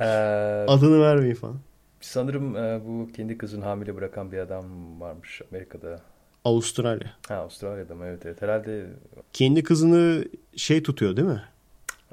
Ee, 0.00 0.04
Adını 0.68 1.00
vermeyin 1.00 1.34
falan. 1.34 1.60
Sanırım 2.00 2.56
e, 2.56 2.80
bu 2.86 3.08
kendi 3.16 3.38
kızını 3.38 3.64
hamile 3.64 3.96
bırakan 3.96 4.32
bir 4.32 4.38
adam 4.38 5.00
varmış 5.00 5.42
Amerika'da. 5.50 6.00
Avustralya. 6.44 7.10
Ha 7.28 7.34
Avustralya'da 7.34 7.94
mı? 7.94 8.04
Evet, 8.06 8.26
evet. 8.26 8.42
Herhalde... 8.42 8.86
Kendi 9.32 9.62
kızını 9.62 10.24
şey 10.56 10.82
tutuyor 10.82 11.16
değil 11.16 11.28
mi? 11.28 11.42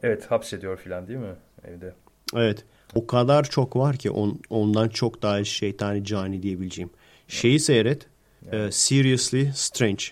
Evet 0.03 0.31
hapsediyor 0.31 0.77
filan 0.77 1.07
değil 1.07 1.19
mi 1.19 1.35
evde? 1.67 1.93
Evet. 2.35 2.65
O 2.95 3.07
kadar 3.07 3.43
çok 3.43 3.75
var 3.75 3.97
ki 3.97 4.11
on, 4.11 4.39
ondan 4.49 4.89
çok 4.89 5.21
daha 5.21 5.43
şeytani 5.43 6.05
cani 6.05 6.43
diyebileceğim. 6.43 6.89
Şeyi 7.27 7.59
seyret. 7.59 8.05
Evet. 8.51 8.67
E, 8.67 8.71
Seriously 8.71 9.51
Strange. 9.55 10.03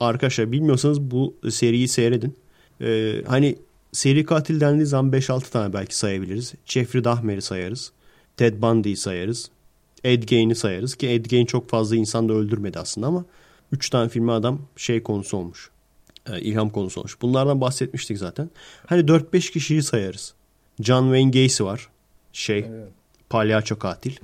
Arkadaşlar 0.00 0.52
bilmiyorsanız 0.52 1.00
bu 1.00 1.36
seriyi 1.50 1.88
seyredin. 1.88 2.36
Ee, 2.82 3.22
hani 3.26 3.58
seri 3.92 4.24
katil 4.24 4.60
dendiği 4.60 4.86
zaman 4.86 5.12
5-6 5.12 5.50
tane 5.50 5.72
belki 5.72 5.96
sayabiliriz. 5.96 6.54
Jeffrey 6.66 7.04
Dahmer'i 7.04 7.42
sayarız. 7.42 7.92
Ted 8.36 8.62
Bundy'yi 8.62 8.96
sayarız. 8.96 9.50
Ed 10.04 10.22
Gein'i 10.22 10.54
sayarız 10.54 10.94
ki 10.94 11.08
Ed 11.08 11.26
Gein 11.26 11.46
çok 11.46 11.68
fazla 11.68 11.96
insan 11.96 12.28
da 12.28 12.32
öldürmedi 12.32 12.78
aslında 12.78 13.06
ama 13.06 13.24
3 13.72 13.90
tane 13.90 14.08
filmi 14.08 14.32
adam 14.32 14.60
şey 14.76 15.02
konusu 15.02 15.36
olmuş. 15.36 15.70
E, 16.26 16.40
ilham 16.40 16.70
konusu 16.70 17.00
olmuş. 17.00 17.22
Bunlardan 17.22 17.60
bahsetmiştik 17.60 18.18
zaten. 18.18 18.50
Hani 18.86 19.02
4-5 19.02 19.52
kişiyi 19.52 19.82
sayarız. 19.82 20.34
John 20.80 21.02
Wayne 21.02 21.30
Gacy 21.30 21.62
var. 21.64 21.88
Şey 22.32 22.58
evet. 22.58 22.88
palyaço 23.30 23.78
katil. 23.78 24.16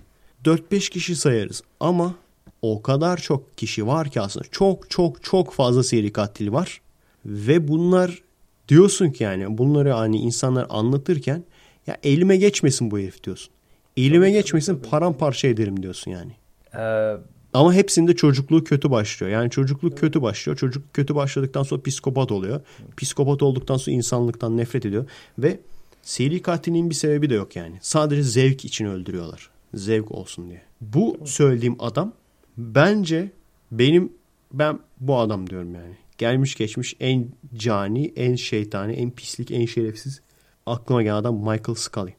4-5 0.44 0.90
kişi 0.90 1.16
sayarız 1.16 1.62
ama 1.80 2.14
o 2.62 2.82
kadar 2.82 3.16
çok 3.16 3.58
kişi 3.58 3.86
var 3.86 4.10
ki 4.10 4.20
aslında 4.20 4.46
çok 4.50 4.90
çok 4.90 5.22
çok 5.22 5.52
fazla 5.52 5.82
seri 5.82 6.12
katil 6.12 6.52
var. 6.52 6.80
Ve 7.26 7.68
bunlar 7.68 8.22
diyorsun 8.68 9.10
ki 9.10 9.24
yani 9.24 9.58
bunları 9.58 9.92
hani 9.92 10.16
insanlar 10.16 10.66
anlatırken 10.70 11.44
ya 11.86 11.96
elime 12.02 12.36
geçmesin 12.36 12.90
bu 12.90 12.98
herif 12.98 13.24
diyorsun. 13.24 13.52
Elime 13.96 14.26
tabii, 14.26 14.32
geçmesin 14.32 14.72
tabii, 14.72 14.82
tabii. 14.82 14.90
paramparça 14.90 15.48
ederim 15.48 15.82
diyorsun 15.82 16.10
yani. 16.10 16.32
Ee, 16.74 17.16
Ama 17.54 17.74
hepsinde 17.74 18.16
çocukluğu 18.16 18.64
kötü 18.64 18.90
başlıyor. 18.90 19.32
Yani 19.32 19.50
çocukluk 19.50 19.92
evet. 19.92 20.00
kötü 20.00 20.22
başlıyor. 20.22 20.56
Çocuk 20.56 20.94
kötü 20.94 21.14
başladıktan 21.14 21.62
sonra 21.62 21.82
psikopat 21.82 22.32
oluyor. 22.32 22.60
Psikopat 22.96 23.42
olduktan 23.42 23.76
sonra 23.76 23.96
insanlıktan 23.96 24.56
nefret 24.56 24.86
ediyor. 24.86 25.06
Ve 25.38 25.60
seri 26.02 26.42
katilin 26.42 26.90
bir 26.90 26.94
sebebi 26.94 27.30
de 27.30 27.34
yok 27.34 27.56
yani. 27.56 27.78
Sadece 27.80 28.22
zevk 28.22 28.64
için 28.64 28.84
öldürüyorlar. 28.84 29.50
Zevk 29.74 30.12
olsun 30.12 30.48
diye. 30.48 30.62
Bu 30.80 31.18
söylediğim 31.24 31.76
adam 31.78 32.12
bence 32.56 33.30
benim 33.72 34.12
ben 34.52 34.78
bu 35.00 35.18
adam 35.18 35.50
diyorum 35.50 35.74
yani 35.74 35.96
gelmiş 36.18 36.54
geçmiş 36.54 36.96
en 37.00 37.28
cani, 37.54 38.12
en 38.16 38.34
şeytani, 38.34 38.92
en 38.92 39.10
pislik, 39.10 39.50
en 39.50 39.66
şerefsiz 39.66 40.20
aklıma 40.66 41.02
gelen 41.02 41.14
adam 41.14 41.36
Michael 41.36 41.74
Scully. 41.74 42.14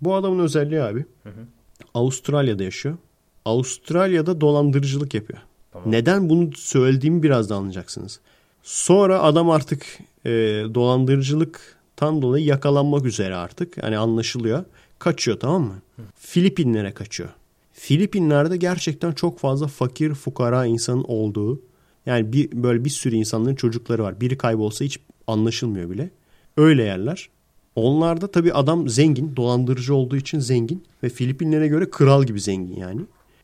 Bu 0.00 0.14
adamın 0.14 0.38
özelliği 0.38 0.82
abi 0.82 1.04
hı 1.22 1.28
hı. 1.28 1.46
Avustralya'da 1.94 2.62
yaşıyor. 2.62 2.96
Avustralya'da 3.44 4.40
dolandırıcılık 4.40 5.14
yapıyor. 5.14 5.38
Tamam. 5.72 5.92
Neden 5.92 6.28
bunu 6.28 6.50
söylediğimi 6.56 7.22
biraz 7.22 7.50
da 7.50 7.56
anlayacaksınız. 7.56 8.20
Sonra 8.62 9.22
adam 9.22 9.50
artık 9.50 9.86
e, 10.24 10.30
dolandırıcılıktan 10.74 12.22
dolayı 12.22 12.44
yakalanmak 12.44 13.06
üzere 13.06 13.34
artık. 13.34 13.82
Hani 13.82 13.98
anlaşılıyor. 13.98 14.64
Kaçıyor 14.98 15.40
tamam 15.40 15.62
mı? 15.62 15.82
Hı. 15.96 16.02
Filipinlere 16.14 16.94
kaçıyor. 16.94 17.28
Filipinler'de 17.72 18.56
gerçekten 18.56 19.12
çok 19.12 19.38
fazla 19.38 19.66
fakir 19.66 20.14
fukara 20.14 20.66
insanın 20.66 21.04
olduğu 21.08 21.62
yani 22.06 22.32
bir 22.32 22.52
böyle 22.52 22.84
bir 22.84 22.90
sürü 22.90 23.16
insanların 23.16 23.54
çocukları 23.54 24.02
var. 24.02 24.20
Biri 24.20 24.38
kaybolsa 24.38 24.84
hiç 24.84 25.00
anlaşılmıyor 25.26 25.90
bile. 25.90 26.10
Öyle 26.56 26.82
yerler. 26.82 27.28
Onlarda 27.74 28.30
tabii 28.30 28.52
adam 28.52 28.88
zengin, 28.88 29.36
dolandırıcı 29.36 29.94
olduğu 29.94 30.16
için 30.16 30.38
zengin 30.38 30.84
ve 31.02 31.08
Filipinlere 31.08 31.68
göre 31.68 31.90
kral 31.90 32.24
gibi 32.24 32.40
zengin 32.40 32.76
yani. 32.76 33.00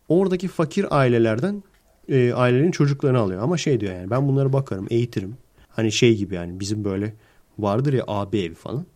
Oradaki 0.08 0.48
fakir 0.48 0.86
ailelerden 0.90 1.62
e, 2.08 2.32
ailenin 2.32 2.70
çocuklarını 2.70 3.18
alıyor. 3.18 3.42
Ama 3.42 3.56
şey 3.56 3.80
diyor 3.80 3.94
yani 3.94 4.10
ben 4.10 4.28
bunlara 4.28 4.52
bakarım, 4.52 4.86
eğitirim. 4.90 5.36
Hani 5.68 5.92
şey 5.92 6.16
gibi 6.16 6.34
yani 6.34 6.60
bizim 6.60 6.84
böyle 6.84 7.14
vardır 7.58 7.92
ya 7.92 8.04
abi 8.06 8.38
evi 8.38 8.54
falan. 8.54 8.86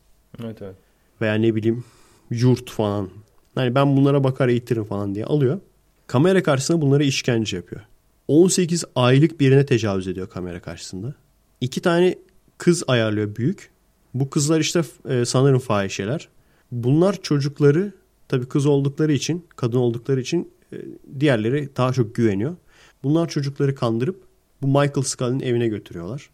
Evet 0.43 0.63
evet. 0.63 0.77
Veya 1.21 1.35
ne 1.35 1.55
bileyim 1.55 1.85
yurt 2.31 2.71
falan. 2.71 3.09
Hani 3.55 3.75
ben 3.75 3.97
bunlara 3.97 4.25
bakar 4.25 4.49
eğitirim 4.49 4.85
falan 4.85 5.15
diye 5.15 5.25
alıyor. 5.25 5.61
Kamera 6.07 6.43
karşısında 6.43 6.81
bunlara 6.81 7.03
işkence 7.03 7.57
yapıyor. 7.57 7.83
18 8.29 8.85
aylık 8.95 9.41
birine 9.41 9.67
tecavüz 9.67 10.09
ediyor 10.09 10.29
kamera 10.29 10.61
karşısında. 10.61 11.15
İki 11.61 11.83
tane 11.83 12.15
kız 12.59 12.83
ayarlıyor 12.87 13.37
büyük. 13.37 13.71
Bu 14.15 14.31
kızlar 14.31 14.61
işte 14.61 14.83
e, 15.09 15.25
sanırım 15.25 15.59
fahişeler. 15.59 16.29
Bunlar 16.73 17.23
çocukları 17.23 17.93
tabii 18.29 18.47
kız 18.47 18.67
oldukları 18.67 19.13
için, 19.13 19.47
kadın 19.57 19.79
oldukları 19.79 20.21
için 20.21 20.51
e, 20.73 20.77
diğerleri 21.21 21.69
daha 21.77 21.93
çok 21.93 22.15
güveniyor. 22.15 22.57
Bunlar 23.03 23.29
çocukları 23.29 23.75
kandırıp 23.75 24.23
bu 24.63 24.67
Michael 24.67 25.03
Scully'nin 25.03 25.41
evine 25.41 25.69
götürüyorlar. 25.69 26.31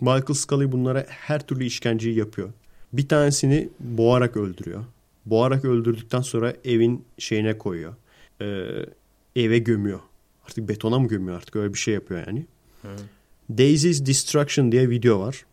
Michael 0.00 0.34
Scully 0.34 0.72
bunlara 0.72 1.06
her 1.08 1.46
türlü 1.46 1.64
işkenceyi 1.64 2.16
yapıyor. 2.16 2.52
Bir 2.92 3.08
tanesini 3.08 3.68
boğarak 3.80 4.36
öldürüyor. 4.36 4.84
Boğarak 5.26 5.64
öldürdükten 5.64 6.20
sonra 6.20 6.54
evin 6.64 7.04
şeyine 7.18 7.58
koyuyor. 7.58 7.94
Ee, 8.40 8.66
eve 9.36 9.58
gömüyor. 9.58 10.00
Artık 10.46 10.68
betona 10.68 10.98
mı 10.98 11.08
gömüyor 11.08 11.36
artık 11.36 11.56
öyle 11.56 11.74
bir 11.74 11.78
şey 11.78 11.94
yapıyor 11.94 12.26
yani. 12.26 12.46
Hı. 12.82 12.88
Daisy's 13.58 14.06
Destruction 14.06 14.72
diye 14.72 14.90
video 14.90 15.20
var. 15.20 15.44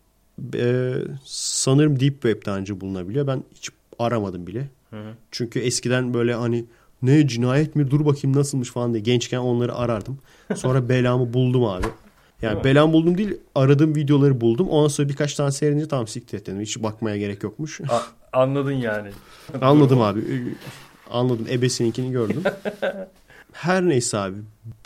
Ee, 0.54 0.94
sanırım 1.24 2.00
Deep 2.00 2.12
Web'den 2.12 2.54
önce 2.60 2.80
bulunabiliyor. 2.80 3.26
Ben 3.26 3.42
hiç 3.54 3.70
aramadım 3.98 4.46
bile. 4.46 4.68
Hı. 4.90 4.96
Çünkü 5.30 5.58
eskiden 5.60 6.14
böyle 6.14 6.34
hani 6.34 6.64
ne 7.02 7.28
cinayet 7.28 7.76
mi 7.76 7.90
dur 7.90 8.04
bakayım 8.06 8.36
nasılmış 8.36 8.70
falan 8.70 8.92
diye 8.92 9.02
gençken 9.02 9.38
onları 9.38 9.74
arardım. 9.74 10.18
Sonra 10.54 10.88
belamı 10.88 11.32
buldum 11.32 11.64
abi. 11.64 11.86
Yani 12.42 12.64
belamı 12.64 12.92
buldum 12.92 13.18
değil 13.18 13.36
aradığım 13.54 13.96
videoları 13.96 14.40
buldum. 14.40 14.68
Ondan 14.68 14.88
sonra 14.88 15.08
birkaç 15.08 15.34
tane 15.34 15.52
seyredince 15.52 15.88
tam 15.88 16.06
siktir 16.06 16.38
et 16.38 16.46
dedim. 16.46 16.60
Hiç 16.60 16.82
bakmaya 16.82 17.16
gerek 17.16 17.42
yokmuş. 17.42 17.80
A- 17.80 18.02
anladın 18.40 18.72
yani. 18.72 19.10
Anladım 19.60 20.00
abi. 20.00 20.20
Anladım. 21.10 21.46
Ebesininkini 21.50 22.12
gördüm. 22.12 22.42
Her 23.52 23.88
neyse 23.88 24.18
abi 24.18 24.36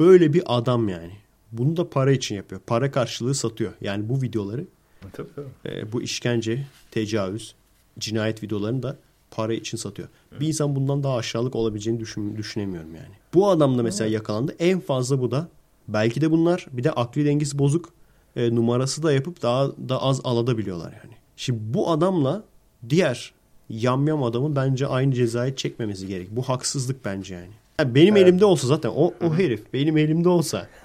böyle 0.00 0.32
bir 0.32 0.42
adam 0.46 0.88
yani. 0.88 1.12
Bunu 1.52 1.76
da 1.76 1.90
para 1.90 2.12
için 2.12 2.36
yapıyor. 2.36 2.60
Para 2.66 2.90
karşılığı 2.90 3.34
satıyor. 3.34 3.72
Yani 3.80 4.08
bu 4.08 4.22
videoları 4.22 4.64
Tabii, 5.12 5.28
tabii. 5.36 5.74
e, 5.76 5.92
bu 5.92 6.02
işkence, 6.02 6.66
tecavüz, 6.90 7.54
cinayet 7.98 8.42
videolarını 8.42 8.82
da 8.82 8.96
para 9.30 9.52
için 9.54 9.76
satıyor. 9.76 10.08
Bir 10.40 10.46
insan 10.48 10.76
bundan 10.76 11.02
daha 11.02 11.16
aşağılık 11.16 11.56
olabileceğini 11.56 12.00
düşün, 12.00 12.36
düşünemiyorum 12.36 12.94
yani. 12.94 13.14
Bu 13.34 13.50
adam 13.50 13.78
da 13.78 13.82
mesela 13.82 14.10
yakalandı. 14.10 14.56
En 14.58 14.80
fazla 14.80 15.20
bu 15.20 15.30
da. 15.30 15.48
Belki 15.88 16.20
de 16.20 16.30
bunlar 16.30 16.66
bir 16.72 16.84
de 16.84 16.90
akli 16.90 17.24
dengesi 17.24 17.58
bozuk 17.58 17.88
e, 18.36 18.54
numarası 18.54 19.02
da 19.02 19.12
yapıp 19.12 19.42
daha 19.42 19.68
da 19.88 20.02
az 20.02 20.20
alabiliyorlar 20.24 20.92
yani. 20.92 21.14
Şimdi 21.36 21.60
bu 21.74 21.90
adamla 21.90 22.44
diğer 22.88 23.32
yamyam 23.68 24.22
adamın 24.22 24.56
bence 24.56 24.86
aynı 24.86 25.14
cezayı 25.14 25.56
çekmemesi 25.56 26.06
gerek. 26.06 26.28
Bu 26.30 26.42
haksızlık 26.42 27.04
bence 27.04 27.34
yani. 27.34 27.52
Benim 27.84 28.16
elimde 28.16 28.44
olsa 28.44 28.66
zaten 28.66 28.88
o, 28.88 29.12
o 29.24 29.34
herif 29.34 29.72
benim 29.72 29.96
elimde 29.96 30.28
olsa 30.28 30.66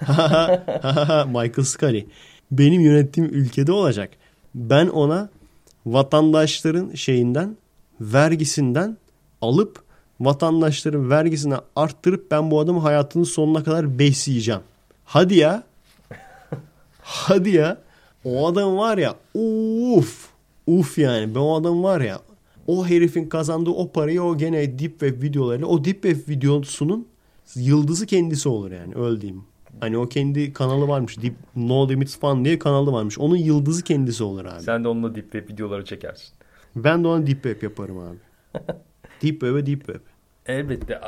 Michael 1.26 1.64
Scully 1.64 2.06
benim 2.50 2.80
yönettiğim 2.80 3.30
ülkede 3.34 3.72
olacak. 3.72 4.10
Ben 4.54 4.86
ona 4.86 5.28
vatandaşların 5.86 6.94
şeyinden 6.94 7.56
vergisinden 8.00 8.96
alıp 9.40 9.82
vatandaşların 10.20 11.10
vergisini 11.10 11.54
arttırıp 11.76 12.30
ben 12.30 12.50
bu 12.50 12.60
adamı 12.60 12.80
hayatının 12.80 13.24
sonuna 13.24 13.64
kadar 13.64 13.98
besleyeceğim. 13.98 14.60
Hadi 15.04 15.34
ya. 15.34 15.62
Hadi 17.02 17.50
ya. 17.50 17.78
O 18.24 18.46
adam 18.46 18.76
var 18.76 18.98
ya 18.98 19.14
uf. 19.34 20.28
Uf 20.66 20.98
yani. 20.98 21.34
Ben 21.34 21.40
o 21.40 21.60
adam 21.60 21.82
var 21.82 22.00
ya 22.00 22.20
o 22.66 22.86
herifin 22.86 23.28
kazandığı 23.28 23.70
o 23.70 23.92
parayı 23.92 24.22
o 24.22 24.36
gene 24.38 24.78
deep 24.78 24.90
web 24.90 25.22
videolarıyla 25.22 25.66
o 25.66 25.84
deep 25.84 26.02
web 26.02 26.28
videosunun 26.28 27.08
yıldızı 27.54 28.06
kendisi 28.06 28.48
olur 28.48 28.70
yani 28.70 29.20
diyeyim. 29.20 29.44
Hani 29.80 29.98
o 29.98 30.08
kendi 30.08 30.52
kanalı 30.52 30.88
varmış. 30.88 31.22
Deep 31.22 31.34
No 31.56 31.88
Limits 31.88 32.18
Fun 32.18 32.44
diye 32.44 32.58
kanalı 32.58 32.92
varmış. 32.92 33.18
Onun 33.18 33.36
yıldızı 33.36 33.84
kendisi 33.84 34.24
olur 34.24 34.44
abi. 34.44 34.62
Sen 34.62 34.84
de 34.84 34.88
onunla 34.88 35.14
deep 35.14 35.32
web 35.32 35.48
videoları 35.48 35.84
çekersin. 35.84 36.34
Ben 36.76 37.04
de 37.04 37.08
ona 37.08 37.26
deep 37.26 37.42
web 37.42 37.62
yaparım 37.62 37.98
abi. 37.98 38.18
deep 39.22 39.40
web'e 39.40 39.66
deep 39.66 39.86
web. 39.86 40.00
Elbette. 40.46 41.00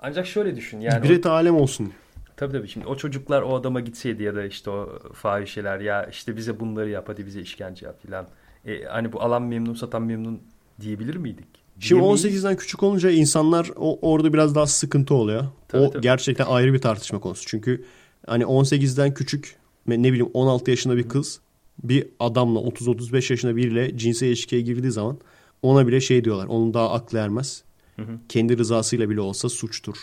Ancak 0.00 0.26
şöyle 0.26 0.56
düşün 0.56 0.80
yani. 0.80 1.06
İbret 1.06 1.26
alem 1.26 1.56
olsun. 1.56 1.92
Tabii 2.36 2.52
tabii 2.52 2.68
şimdi 2.68 2.86
o 2.86 2.96
çocuklar 2.96 3.42
o 3.42 3.54
adama 3.54 3.80
gitseydi 3.80 4.22
ya 4.22 4.34
da 4.34 4.44
işte 4.44 4.70
o 4.70 4.98
fahişeler 5.12 5.80
ya 5.80 6.06
işte 6.06 6.36
bize 6.36 6.60
bunları 6.60 6.90
yap 6.90 7.04
hadi 7.08 7.26
bize 7.26 7.40
işkence 7.40 7.86
yap 7.86 8.02
filan. 8.02 8.26
E, 8.66 8.84
hani 8.84 9.12
bu 9.12 9.22
alan 9.22 9.42
memnun 9.42 9.74
satan 9.74 10.02
memnun 10.02 10.42
diyebilir 10.80 11.16
miydik? 11.16 11.46
Şimdi 11.78 12.02
Diyemeyiz. 12.02 12.24
18'den 12.24 12.56
küçük 12.56 12.82
olunca 12.82 13.10
insanlar 13.10 13.70
o, 13.76 14.12
orada 14.12 14.32
biraz 14.32 14.54
daha 14.54 14.66
sıkıntı 14.66 15.14
oluyor. 15.14 15.44
Tabii, 15.68 15.82
o 15.82 15.90
tabii. 15.90 16.02
gerçekten 16.02 16.46
ayrı 16.46 16.72
bir 16.72 16.78
tartışma 16.78 17.20
konusu. 17.20 17.44
Çünkü 17.46 17.84
hani 18.26 18.44
18'den 18.44 19.14
küçük 19.14 19.56
ne 19.86 20.12
bileyim 20.12 20.30
16 20.34 20.70
yaşında 20.70 20.96
bir 20.96 21.08
kız 21.08 21.40
bir 21.82 22.06
adamla 22.20 22.58
30-35 22.60 23.32
yaşında 23.32 23.56
biriyle 23.56 23.98
cinsel 23.98 24.26
ilişkiye 24.26 24.62
girdiği 24.62 24.90
zaman 24.90 25.18
ona 25.62 25.86
bile 25.86 26.00
şey 26.00 26.24
diyorlar. 26.24 26.46
Onun 26.46 26.74
daha 26.74 26.92
aklı 26.92 27.18
ermez. 27.18 27.62
Hı 27.96 28.02
hı. 28.02 28.18
Kendi 28.28 28.58
rızasıyla 28.58 29.10
bile 29.10 29.20
olsa 29.20 29.48
suçtur. 29.48 29.96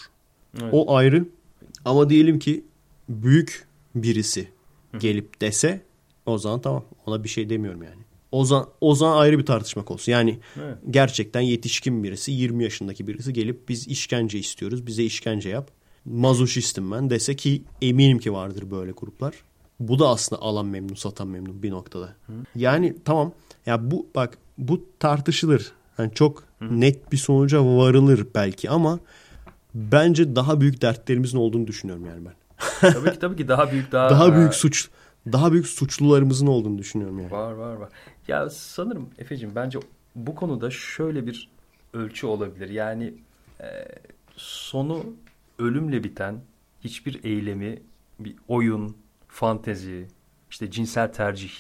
Evet. 0.61 0.69
O 0.72 0.95
ayrı. 0.95 1.26
Ama 1.85 2.10
diyelim 2.10 2.39
ki 2.39 2.64
büyük 3.10 3.68
birisi 3.95 4.48
gelip 4.99 5.41
dese 5.41 5.81
o 6.26 6.38
zaman 6.38 6.61
tamam. 6.61 6.85
Ona 7.06 7.23
bir 7.23 7.30
şey 7.30 7.49
demiyorum 7.49 7.84
yani. 7.84 8.01
O 8.32 8.45
zaman, 8.45 8.68
o 8.82 8.95
zaman 8.95 9.18
ayrı 9.18 9.40
bir 9.40 9.45
tartışma 9.45 9.86
konusu. 9.86 10.12
Yani 10.12 10.40
Evet. 10.62 10.78
gerçekten 10.90 11.41
yetişkin 11.41 12.03
birisi 12.03 12.32
20 12.32 12.64
yaşındaki 12.64 13.08
birisi 13.08 13.34
gelip 13.34 13.70
biz 13.70 13.88
işkence 13.88 14.40
istiyoruz. 14.40 14.88
Bize 14.88 15.03
işkence 15.03 15.49
yap. 15.49 15.72
Mazoşistim 16.06 16.91
ben 16.91 17.10
dese 17.10 17.36
ki 17.36 17.64
eminim 17.82 18.20
ki 18.20 18.34
vardır 18.34 18.72
böyle 18.72 18.91
gruplar. 18.91 19.34
Bu 19.80 19.99
da 19.99 20.10
aslında 20.10 20.41
alan 20.41 20.66
memnun 20.66 20.95
satan 20.95 21.28
memnun 21.28 21.64
bir 21.64 21.72
noktada. 21.72 22.16
Yani 22.56 22.95
tamam 23.06 23.32
ya 23.66 23.91
bu 23.91 24.08
bak 24.16 24.38
bu 24.58 24.86
tartışılır. 24.99 25.72
Yani 25.98 26.12
çok 26.14 26.44
net 26.62 27.12
bir 27.12 27.18
sonuca 27.18 27.66
varılır 27.66 28.28
belki 28.36 28.70
ama 28.70 28.99
bence 29.76 30.36
daha 30.36 30.62
büyük 30.62 30.82
dertlerimizin 30.82 31.38
olduğunu 31.38 31.68
düşünüyorum 31.68 32.06
yani 32.06 32.26
ben. 32.26 32.34
tabii 32.94 33.12
ki 33.12 33.20
tabii 33.20 33.36
ki 33.36 33.48
daha 33.48 33.72
büyük 33.72 33.91
daha 33.91 34.10
Daha 34.10 34.36
büyük 34.36 34.53
suç 34.53 34.90
daha 35.31 35.52
büyük 35.52 35.68
suçlularımızın 35.68 36.48
olduğunu 36.48 36.77
düşünüyorum 36.77 37.19
yani. 37.19 37.31
Var 37.31 37.52
var 37.52 37.73
var. 37.73 37.89
Ya 38.27 38.49
sanırım 38.49 39.10
Efe'cim 39.18 39.52
bence 39.56 39.80
bu 40.15 40.35
konuda 40.35 40.72
şöyle 40.72 41.27
bir 41.27 41.49
ölçü 41.93 42.27
olabilir. 42.27 42.69
Yani 42.69 43.14
e, 43.61 43.65
sonu 44.35 45.06
ölümle 45.60 46.03
biten 46.03 46.35
hiçbir 46.84 47.23
eylemi 47.23 47.81
bir 48.19 48.35
oyun, 48.48 48.98
fantezi, 49.27 50.07
işte 50.50 50.72
cinsel 50.72 51.14
tercih 51.14 51.51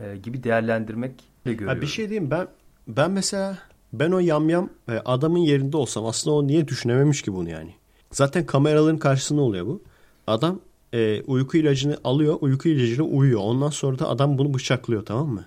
e, 0.00 0.16
gibi 0.16 0.42
değerlendirmek 0.42 1.12
de 1.46 1.52
görüyorum. 1.52 1.76
Ha 1.76 1.82
bir 1.82 1.86
şey 1.86 2.08
diyeyim 2.08 2.30
ben 2.30 2.48
ben 2.88 3.10
mesela 3.10 3.58
ben 3.92 4.10
o 4.10 4.18
yamyam 4.18 4.70
e, 4.88 4.92
adamın 4.92 5.38
yerinde 5.38 5.76
olsam 5.76 6.06
aslında 6.06 6.36
o 6.36 6.46
niye 6.46 6.68
düşünememiş 6.68 7.22
ki 7.22 7.32
bunu 7.34 7.50
yani. 7.50 7.74
Zaten 8.10 8.46
kameraların 8.46 8.98
karşısında 8.98 9.40
oluyor 9.40 9.66
bu. 9.66 9.82
Adam 10.26 10.60
e, 10.92 11.22
uyku 11.22 11.56
ilacını 11.56 11.98
alıyor, 12.04 12.36
uyku 12.40 12.68
ilacıyla 12.68 13.04
uyuyor. 13.04 13.40
Ondan 13.44 13.70
sonra 13.70 13.98
da 13.98 14.08
adam 14.08 14.38
bunu 14.38 14.54
bıçaklıyor 14.54 15.04
tamam 15.04 15.28
mı? 15.28 15.44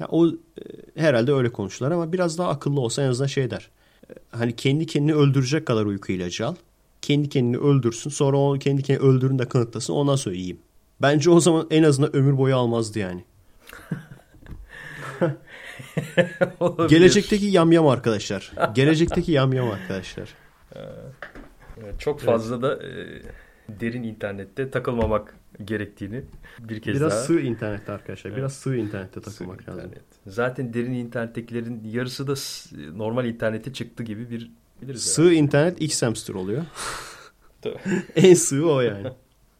Ya 0.00 0.06
o 0.10 0.28
e, 0.28 0.32
herhalde 0.94 1.32
öyle 1.32 1.52
konuştular 1.52 1.90
ama 1.90 2.12
biraz 2.12 2.38
daha 2.38 2.48
akıllı 2.48 2.80
olsa 2.80 3.02
en 3.02 3.08
azından 3.08 3.26
şey 3.26 3.50
der. 3.50 3.70
E, 4.10 4.12
hani 4.30 4.56
kendi 4.56 4.86
kendini 4.86 5.14
öldürecek 5.14 5.66
kadar 5.66 5.84
uyku 5.84 6.12
ilacı 6.12 6.46
al. 6.46 6.54
Kendi 7.02 7.28
kendini 7.28 7.56
öldürsün. 7.56 8.10
Sonra 8.10 8.36
o 8.36 8.58
kendi 8.58 8.82
kendini 8.82 9.06
öldürün 9.06 9.38
de 9.38 9.48
kanıtlasın. 9.48 9.92
Ondan 9.92 10.16
sonra 10.16 10.34
yiyeyim. 10.34 10.58
Bence 11.02 11.30
o 11.30 11.40
zaman 11.40 11.66
en 11.70 11.82
azından 11.82 12.16
ömür 12.16 12.38
boyu 12.38 12.56
almazdı 12.56 12.98
yani. 12.98 13.24
Gelecekteki 16.88 17.46
yamyam 17.46 17.86
arkadaşlar. 17.86 18.52
Gelecekteki 18.74 19.32
yamyam 19.32 19.70
arkadaşlar. 19.70 20.28
Evet, 21.82 22.00
çok 22.00 22.20
fazla 22.20 22.62
da 22.62 22.82
e, 22.82 23.22
derin 23.68 24.02
internette 24.02 24.70
takılmamak 24.70 25.34
gerektiğini 25.64 26.22
bir 26.60 26.80
kez 26.82 26.94
Biraz 26.94 27.10
daha 27.12 27.20
sığ 27.22 27.40
internette 27.40 27.92
arkadaşlar. 27.92 28.30
Evet. 28.30 28.38
Biraz 28.38 28.52
sığ 28.54 28.76
internette 28.76 29.20
Sığ 29.20 29.24
takılmak 29.30 29.68
lazım. 29.68 29.84
internet. 29.84 30.02
Zaten 30.26 30.74
derin 30.74 30.92
internettekilerin 30.92 31.80
yarısı 31.84 32.26
da 32.26 32.34
normal 32.96 33.24
internete 33.26 33.72
çıktı 33.72 34.02
gibi 34.02 34.30
bir 34.30 34.50
biliriz. 34.82 35.02
Sığ 35.02 35.32
internet 35.32 35.82
X 35.82 36.02
hamster 36.02 36.34
oluyor. 36.34 36.64
En 38.16 38.34
sığ 38.34 38.66
o 38.66 38.80
yani. 38.80 39.08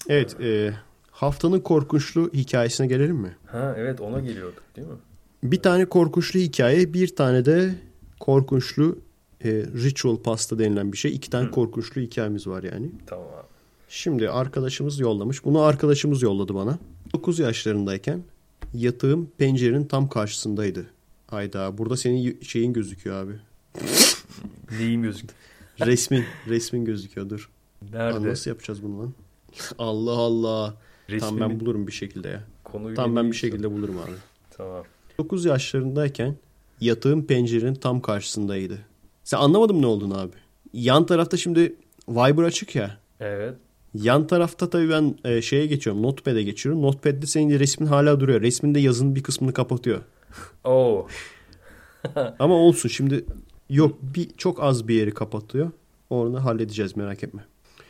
Evet. 0.08 0.40
E, 0.40 0.74
haftanın 1.10 1.60
korkunçlu 1.60 2.30
hikayesine 2.34 2.86
gelelim 2.86 3.16
mi? 3.16 3.36
Ha 3.46 3.74
evet 3.78 4.00
ona 4.00 4.20
geliyorduk 4.20 4.62
değil 4.76 4.88
mi? 4.88 4.94
Bir 5.42 5.62
tane 5.62 5.84
korkunçlu 5.84 6.40
hikaye, 6.40 6.94
bir 6.94 7.16
tane 7.16 7.44
de 7.44 7.74
korkunçlu 8.20 8.98
e, 9.44 9.50
ritual 9.52 10.16
pasta 10.16 10.58
denilen 10.58 10.92
bir 10.92 10.96
şey. 10.96 11.14
İki 11.14 11.30
tane 11.30 11.50
korkunçlu 11.50 12.00
hikayemiz 12.00 12.46
var 12.46 12.62
yani. 12.62 12.90
Tamam 13.06 13.26
abi. 13.26 13.43
Şimdi 13.88 14.30
arkadaşımız 14.30 15.00
yollamış. 15.00 15.44
Bunu 15.44 15.60
arkadaşımız 15.60 16.22
yolladı 16.22 16.54
bana. 16.54 16.78
9 17.12 17.38
yaşlarındayken 17.38 18.22
yatağım 18.74 19.30
pencerenin 19.38 19.84
tam 19.84 20.08
karşısındaydı. 20.08 20.86
Hayda 21.26 21.78
burada 21.78 21.96
senin 21.96 22.40
şeyin 22.40 22.72
gözüküyor 22.72 23.24
abi. 23.24 23.32
Neyim 24.78 25.02
gözüktü? 25.02 25.34
Resmin, 25.80 26.24
resmin 26.48 26.84
gözüküyor 26.84 27.30
dur. 27.30 27.50
Nerede? 27.92 28.28
nasıl 28.28 28.50
yapacağız 28.50 28.82
bunu 28.82 28.98
lan? 29.00 29.12
Allah 29.78 30.12
Allah. 30.12 30.74
Tamam 31.20 31.50
ben 31.50 31.60
bulurum 31.60 31.86
bir 31.86 31.92
şekilde 31.92 32.28
ya. 32.28 32.44
Konuyu 32.64 32.96
Tamam 32.96 33.16
ben 33.16 33.30
bir 33.30 33.36
şekilde 33.36 33.70
bulurum 33.70 33.98
abi. 33.98 34.10
Tamam. 34.50 34.84
9 35.18 35.44
yaşlarındayken 35.44 36.36
yatağım 36.80 37.26
pencerenin 37.26 37.74
tam 37.74 38.00
karşısındaydı. 38.00 38.78
Sen 39.24 39.38
anlamadın 39.38 39.76
mı 39.76 39.82
ne 39.82 39.86
olduğunu 39.86 40.18
abi? 40.18 40.32
Yan 40.72 41.06
tarafta 41.06 41.36
şimdi 41.36 41.74
Viber 42.08 42.42
açık 42.42 42.74
ya. 42.74 42.98
Evet. 43.20 43.54
Yan 43.94 44.26
tarafta 44.26 44.70
tabii 44.70 44.90
ben 44.90 45.18
e, 45.24 45.42
şeye 45.42 45.66
geçiyorum. 45.66 46.02
Notepad'e 46.02 46.42
geçiyorum. 46.42 46.82
Notepad'de 46.82 47.26
senin 47.26 47.58
resmin 47.58 47.86
hala 47.86 48.20
duruyor. 48.20 48.40
Resminde 48.40 48.80
yazının 48.80 49.14
bir 49.14 49.22
kısmını 49.22 49.52
kapatıyor. 49.52 50.00
Oo. 50.64 51.08
Ama 52.38 52.54
olsun 52.54 52.88
şimdi 52.88 53.24
yok 53.70 53.98
bir 54.02 54.28
çok 54.36 54.62
az 54.62 54.88
bir 54.88 54.94
yeri 54.94 55.14
kapatıyor. 55.14 55.70
Onu 56.10 56.44
halledeceğiz 56.44 56.96
merak 56.96 57.24
etme. 57.24 57.44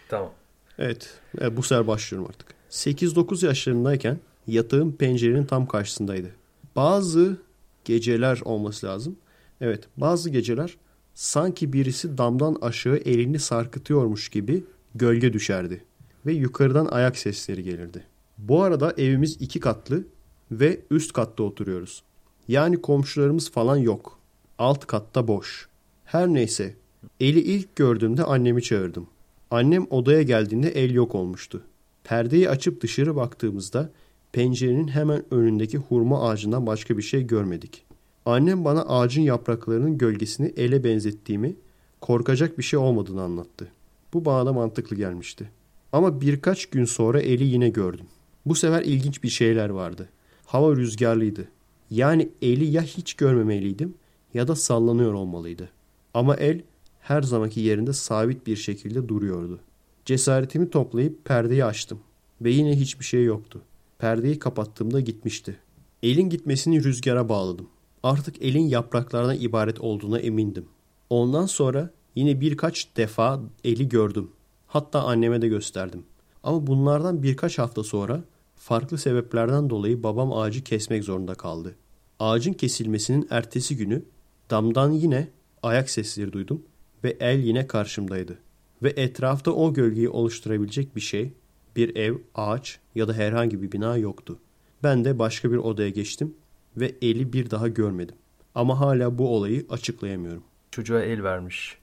Tamam. 0.09 0.31
Evet, 0.79 1.21
evet 1.39 1.57
bu 1.57 1.63
sefer 1.63 1.87
başlıyorum 1.87 2.29
artık. 2.29 2.55
8-9 2.71 3.47
yaşlarındayken 3.47 4.19
yatağım 4.47 4.97
pencerenin 4.97 5.45
tam 5.45 5.67
karşısındaydı. 5.67 6.31
Bazı 6.77 7.37
geceler 7.85 8.41
olması 8.45 8.87
lazım. 8.87 9.17
Evet, 9.61 9.85
bazı 9.97 10.31
geceler 10.31 10.77
sanki 11.15 11.73
birisi 11.73 12.19
damdan 12.19 12.57
aşağı 12.61 12.97
elini 12.97 13.39
sarkıtıyormuş 13.39 14.29
gibi 14.29 14.65
gölge 14.95 15.33
düşerdi 15.33 15.85
ve 16.27 16.33
yukarıdan 16.33 16.87
ayak 16.87 17.17
sesleri 17.17 17.63
gelirdi. 17.63 18.05
Bu 18.39 18.63
arada 18.63 18.95
evimiz 18.99 19.37
iki 19.41 19.61
katlı 19.61 20.05
ve 20.51 20.81
üst 20.91 21.13
katta 21.13 21.43
oturuyoruz. 21.43 22.03
Yani 22.49 22.83
komşularımız 22.83 23.51
falan 23.51 23.77
yok. 23.77 24.19
Alt 24.59 24.87
katta 24.87 25.29
boş. 25.29 25.69
Her 26.05 26.29
neyse, 26.29 26.75
eli 27.21 27.41
ilk 27.41 27.77
gördüğümde 27.77 28.25
annemi 28.25 28.63
çağırdım. 28.63 29.07
Annem 29.51 29.87
odaya 29.91 30.23
geldiğinde 30.23 30.69
el 30.69 30.91
yok 30.91 31.15
olmuştu. 31.15 31.63
Perdeyi 32.05 32.51
açıp 32.51 32.81
dışarı 32.81 33.17
baktığımızda 33.17 33.91
Pencerenin 34.33 34.89
hemen 34.89 35.25
önündeki 35.31 35.79
hurma 35.79 36.29
ağacından 36.29 36.67
başka 36.67 36.99
bir 36.99 37.03
şey 37.03 37.27
görmedik. 37.27 37.85
Annem 38.27 38.65
bana 38.65 38.83
ağacın 38.83 39.23
yapraklarının 39.23 39.99
gölgesini 39.99 40.53
ele 40.57 40.85
benzettiğimi, 40.85 41.57
korkacak 42.01 42.59
bir 42.59 42.63
şey 42.63 42.79
olmadığını 42.79 43.23
anlattı. 43.23 43.69
Bu 44.15 44.25
bana 44.25 44.47
da 44.47 44.53
mantıklı 44.53 44.97
gelmişti. 44.97 45.51
Ama 45.95 46.21
birkaç 46.21 46.67
gün 46.67 46.85
sonra 46.85 47.21
eli 47.21 47.45
yine 47.45 47.69
gördüm. 47.69 48.07
Bu 48.47 48.55
sefer 48.55 48.83
ilginç 48.83 49.23
bir 49.23 49.29
şeyler 49.29 49.69
vardı. 49.69 50.09
Hava 50.47 50.77
rüzgarlıydı. 50.77 51.49
Yani 51.91 52.29
eli 52.43 52.65
ya 52.65 52.83
hiç 52.83 53.15
görmemeliydim 53.15 53.95
ya 54.35 54.49
da 54.49 54.57
sallanıyor 54.57 55.13
olmalıydı. 55.13 55.69
Ama 56.15 56.37
el 56.37 56.63
her 57.01 57.23
zamanki 57.23 57.61
yerinde 57.61 57.93
sabit 57.93 58.47
bir 58.47 58.57
şekilde 58.57 59.09
duruyordu. 59.09 59.61
Cesaretimi 60.05 60.71
toplayıp 60.71 61.25
perdeyi 61.25 61.65
açtım 61.65 61.99
ve 62.41 62.51
yine 62.51 62.81
hiçbir 62.81 63.05
şey 63.05 63.25
yoktu. 63.25 63.63
Perdeyi 63.99 64.39
kapattığımda 64.39 65.01
gitmişti. 65.01 65.57
Elin 66.03 66.31
gitmesini 66.31 66.85
rüzgara 66.85 67.29
bağladım. 67.29 67.67
Artık 68.03 68.43
elin 68.43 68.69
yapraklardan 68.69 69.41
ibaret 69.41 69.81
olduğuna 69.81 70.19
emindim. 70.19 70.65
Ondan 71.11 71.47
sonra 71.47 71.91
yine 72.15 72.41
birkaç 72.41 72.97
defa 72.97 73.41
eli 73.65 73.89
gördüm. 73.89 74.31
Hatta 74.75 75.03
anneme 75.03 75.43
de 75.43 75.49
gösterdim. 75.49 76.07
Ama 76.43 76.67
bunlardan 76.67 77.23
birkaç 77.23 77.59
hafta 77.59 77.85
sonra 77.85 78.25
farklı 78.57 78.99
sebeplerden 78.99 79.71
dolayı 79.71 80.03
babam 80.03 80.33
ağacı 80.33 80.65
kesmek 80.65 81.05
zorunda 81.05 81.35
kaldı. 81.35 81.75
Ağacın 82.19 82.53
kesilmesinin 82.53 83.27
ertesi 83.31 83.77
günü 83.77 84.03
damdan 84.51 84.91
yine 84.91 85.29
ayak 85.63 85.91
sesleri 85.91 86.33
duydum 86.33 86.63
ve 87.05 87.17
el 87.21 87.39
yine 87.39 87.67
karşımdaydı. 87.67 88.39
Ve 88.83 88.91
etrafta 88.91 89.51
o 89.51 89.75
gölgeyi 89.75 90.09
oluşturabilecek 90.09 90.97
bir 90.97 91.01
şey, 91.01 91.33
bir 91.77 91.97
ev, 91.97 92.15
ağaç 92.35 92.79
ya 92.95 93.09
da 93.09 93.13
herhangi 93.13 93.63
bir 93.63 93.73
bina 93.73 93.97
yoktu. 93.97 94.39
Ben 94.83 95.05
de 95.05 95.19
başka 95.19 95.53
bir 95.53 95.57
odaya 95.57 95.91
geçtim 95.91 96.35
ve 96.77 96.95
eli 97.03 97.33
bir 97.33 97.51
daha 97.51 97.69
görmedim. 97.69 98.17
Ama 98.55 98.81
hala 98.81 99.19
bu 99.19 99.37
olayı 99.37 99.67
açıklayamıyorum. 99.71 100.45
Çocuğa 100.71 101.01
el 101.01 101.23
vermiş. 101.23 101.79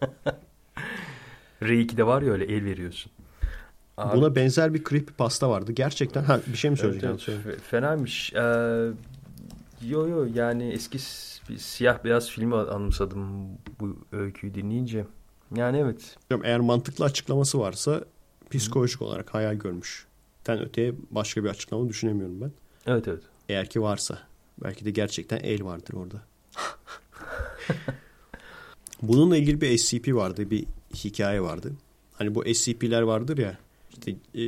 R2'de 1.62 2.06
var 2.06 2.22
ya 2.22 2.32
öyle 2.32 2.44
el 2.44 2.64
veriyorsun. 2.64 3.12
Abi, 3.96 4.16
Buna 4.16 4.36
benzer 4.36 4.74
bir 4.74 4.84
creepypasta 4.84 5.50
vardı. 5.50 5.72
Gerçekten 5.72 6.24
ha 6.24 6.40
bir 6.46 6.56
şey 6.58 6.70
mi 6.70 6.76
söyleyeceksin? 6.76 7.32
Evet, 7.32 7.42
evet. 7.46 7.60
Fenaymış. 7.60 8.32
Ee, 8.32 8.38
yo 9.86 10.08
yo 10.08 10.26
yani 10.34 10.70
eski 10.72 10.98
bir 11.48 11.58
siyah 11.58 12.04
beyaz 12.04 12.30
filmi 12.30 12.56
anımsadım 12.56 13.48
bu 13.80 13.96
öyküyü 14.12 14.54
dinleyince. 14.54 15.04
Yani 15.54 15.78
evet. 15.78 16.16
Eğer 16.44 16.60
mantıklı 16.60 17.04
açıklaması 17.04 17.58
varsa 17.60 18.04
psikolojik 18.50 19.00
Hı. 19.00 19.04
olarak 19.04 19.34
hayal 19.34 19.54
görmüş. 19.54 20.06
Ten 20.44 20.58
öteye 20.58 20.94
başka 21.10 21.44
bir 21.44 21.48
açıklama 21.48 21.88
düşünemiyorum 21.88 22.40
ben. 22.40 22.52
Evet 22.86 23.08
evet. 23.08 23.22
Eğer 23.48 23.70
ki 23.70 23.82
varsa. 23.82 24.18
Belki 24.62 24.84
de 24.84 24.90
gerçekten 24.90 25.38
el 25.38 25.64
vardır 25.64 25.94
orada. 25.94 26.22
Bununla 29.02 29.36
ilgili 29.36 29.60
bir 29.60 29.78
SCP 29.78 30.14
vardı. 30.14 30.50
Bir 30.50 30.64
hikaye 30.94 31.42
vardı. 31.42 31.72
Hani 32.12 32.34
bu 32.34 32.54
SCP'ler 32.54 33.02
vardır 33.02 33.38
ya 33.38 33.58
işte 33.90 34.16
e, 34.34 34.44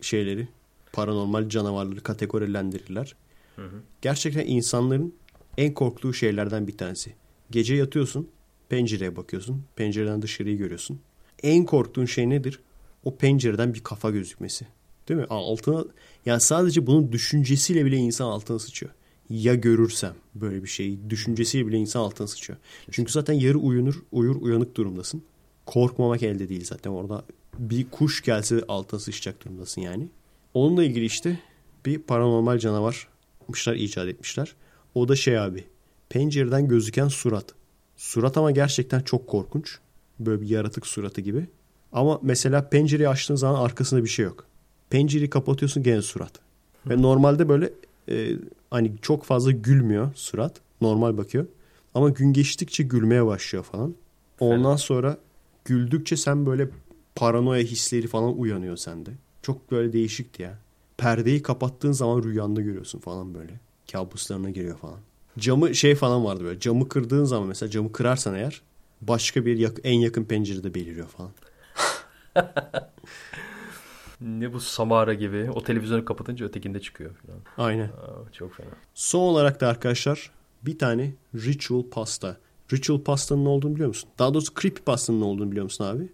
şeyleri 0.00 0.48
paranormal 0.92 1.48
canavarları 1.48 2.00
kategorilendirirler. 2.00 3.14
Hı 3.56 3.62
hı. 3.62 3.82
Gerçekten 4.02 4.46
insanların 4.46 5.14
en 5.58 5.74
korktuğu 5.74 6.12
şeylerden 6.12 6.66
bir 6.66 6.76
tanesi. 6.76 7.14
Gece 7.50 7.74
yatıyorsun, 7.74 8.28
pencereye 8.68 9.16
bakıyorsun, 9.16 9.64
pencereden 9.76 10.22
dışarıyı 10.22 10.58
görüyorsun. 10.58 11.00
En 11.42 11.64
korktuğun 11.64 12.04
şey 12.04 12.30
nedir? 12.30 12.60
O 13.04 13.16
pencereden 13.16 13.74
bir 13.74 13.80
kafa 13.80 14.10
gözükmesi. 14.10 14.66
Değil 15.08 15.20
mi? 15.20 15.26
Altına 15.30 15.84
yani 16.26 16.40
sadece 16.40 16.86
bunun 16.86 17.12
düşüncesiyle 17.12 17.84
bile 17.84 17.96
insan 17.96 18.26
altına 18.26 18.58
sıçıyor. 18.58 18.92
Ya 19.30 19.54
görürsem 19.54 20.14
böyle 20.34 20.62
bir 20.62 20.68
şeyi 20.68 21.10
düşüncesiyle 21.10 21.66
bile 21.66 21.76
insan 21.76 22.00
altına 22.00 22.26
sıçıyor. 22.26 22.58
Çünkü 22.90 23.12
zaten 23.12 23.34
yarı 23.34 23.58
uyunur, 23.58 24.02
uyur 24.12 24.36
uyanık 24.40 24.76
durumdasın. 24.76 25.22
Korkmamak 25.66 26.22
elde 26.22 26.48
değil 26.48 26.64
zaten 26.64 26.90
orada 26.90 27.24
bir 27.58 27.90
kuş 27.90 28.22
gelse 28.22 28.60
altına 28.68 29.00
sıçacak 29.00 29.44
durumdasın 29.44 29.80
yani. 29.80 30.08
Onunla 30.54 30.84
ilgili 30.84 31.04
işte 31.04 31.38
bir 31.86 31.98
paranormal 31.98 32.58
canavarmışlar 32.58 33.74
icat 33.74 34.08
etmişler. 34.08 34.54
O 34.94 35.08
da 35.08 35.16
şey 35.16 35.38
abi 35.38 35.64
pencereden 36.08 36.68
gözüken 36.68 37.08
surat. 37.08 37.44
Surat 37.96 38.36
ama 38.36 38.50
gerçekten 38.50 39.00
çok 39.00 39.26
korkunç. 39.26 39.78
Böyle 40.20 40.40
bir 40.40 40.48
yaratık 40.48 40.86
suratı 40.86 41.20
gibi. 41.20 41.46
Ama 41.92 42.20
mesela 42.22 42.68
pencereyi 42.68 43.08
açtığın 43.08 43.36
zaman 43.36 43.64
arkasında 43.64 44.04
bir 44.04 44.08
şey 44.08 44.24
yok. 44.24 44.44
Pencereyi 44.90 45.30
kapatıyorsun 45.30 45.82
gene 45.82 46.02
surat. 46.02 46.32
Ve 46.86 47.02
normalde 47.02 47.48
böyle 47.48 47.72
e, 48.08 48.30
hani 48.74 48.92
çok 49.02 49.24
fazla 49.24 49.50
gülmüyor 49.50 50.10
surat. 50.14 50.60
Normal 50.80 51.16
bakıyor. 51.16 51.46
Ama 51.94 52.08
gün 52.08 52.32
geçtikçe 52.32 52.82
gülmeye 52.82 53.26
başlıyor 53.26 53.64
falan. 53.64 53.94
Ondan 54.40 54.76
sonra 54.76 55.18
güldükçe 55.64 56.16
sen 56.16 56.46
böyle 56.46 56.68
paranoya 57.14 57.62
hisleri 57.62 58.06
falan 58.06 58.38
uyanıyor 58.38 58.76
sende. 58.76 59.10
Çok 59.42 59.70
böyle 59.70 59.92
değişikti 59.92 60.42
ya. 60.42 60.58
Perdeyi 60.96 61.42
kapattığın 61.42 61.92
zaman 61.92 62.22
rüyanda 62.22 62.60
görüyorsun 62.60 62.98
falan 62.98 63.34
böyle. 63.34 63.60
Kabuslarına 63.92 64.50
giriyor 64.50 64.78
falan. 64.78 64.98
Camı 65.38 65.74
şey 65.74 65.94
falan 65.94 66.24
vardı 66.24 66.44
böyle. 66.44 66.60
Camı 66.60 66.88
kırdığın 66.88 67.24
zaman 67.24 67.48
mesela 67.48 67.70
camı 67.70 67.92
kırarsan 67.92 68.34
eğer 68.34 68.62
başka 69.00 69.46
bir 69.46 69.58
yak 69.58 69.78
en 69.84 69.98
yakın 69.98 70.24
pencerede 70.24 70.74
beliriyor 70.74 71.08
falan. 71.08 71.30
ne 74.24 74.52
bu 74.52 74.60
Samara 74.60 75.14
gibi. 75.14 75.50
O 75.50 75.62
televizyonu 75.62 76.04
kapatınca 76.04 76.46
ötekinde 76.46 76.80
çıkıyor 76.80 77.10
falan. 77.14 77.40
Aynen. 77.68 77.86
Aa, 77.86 78.32
çok 78.32 78.54
fena. 78.54 78.68
Son 78.94 79.20
olarak 79.20 79.60
da 79.60 79.68
arkadaşlar 79.68 80.30
bir 80.62 80.78
tane 80.78 81.14
ritual 81.34 81.82
pasta. 81.90 82.36
Ritual 82.72 83.00
pastanın 83.00 83.44
ne 83.44 83.48
olduğunu 83.48 83.74
biliyor 83.74 83.88
musun? 83.88 84.10
Daha 84.18 84.34
doğrusu 84.34 84.52
creepy 84.60 84.82
pastanın 84.82 85.20
ne 85.20 85.24
olduğunu 85.24 85.50
biliyor 85.50 85.64
musun 85.64 85.84
abi? 85.84 86.08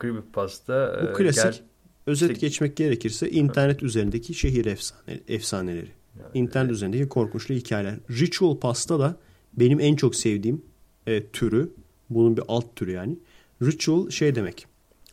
Creepypasta. 0.00 1.00
Bu 1.02 1.06
e, 1.06 1.12
klasik. 1.12 1.42
Gel... 1.42 1.60
Özet 2.06 2.40
geçmek 2.40 2.76
gerekirse 2.76 3.30
internet 3.30 3.82
üzerindeki 3.82 4.34
şehir 4.34 4.64
efsane, 4.64 5.20
efsaneleri. 5.28 5.90
Yani, 6.18 6.30
internet 6.34 6.66
evet. 6.66 6.76
üzerindeki 6.76 7.08
korkunçlu 7.08 7.54
hikayeler. 7.54 7.94
Ritual 8.10 8.56
pasta 8.56 9.00
da 9.00 9.16
benim 9.52 9.80
en 9.80 9.96
çok 9.96 10.14
sevdiğim 10.14 10.62
e, 11.06 11.26
türü. 11.26 11.70
Bunun 12.10 12.36
bir 12.36 12.42
alt 12.48 12.76
türü 12.76 12.92
yani. 12.92 13.18
Ritual 13.62 14.10
şey 14.10 14.34
demek. 14.34 14.66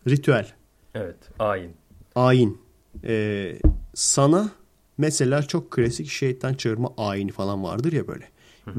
Ritüel. 0.08 0.54
Evet. 0.96 1.18
Ayin. 1.40 1.72
Ayin. 2.16 2.62
Ee, 3.04 3.60
sana 3.94 4.52
mesela 4.98 5.44
çok 5.44 5.72
klasik 5.72 6.08
şeytan 6.08 6.54
çağırma 6.54 6.94
ayini 6.98 7.32
falan 7.32 7.64
vardır 7.64 7.94
ya 7.94 8.08
böyle. 8.08 8.30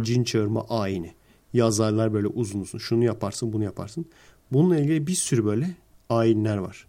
Cin 0.02 0.24
çağırma 0.24 0.66
ayini. 0.68 1.14
Yazarlar 1.52 2.12
böyle 2.14 2.26
uzun 2.26 2.60
uzun. 2.60 2.78
Şunu 2.78 3.04
yaparsın 3.04 3.52
bunu 3.52 3.64
yaparsın. 3.64 4.06
Bununla 4.52 4.78
ilgili 4.78 5.06
bir 5.06 5.14
sürü 5.14 5.44
böyle 5.44 5.70
ayinler 6.08 6.56
var. 6.56 6.86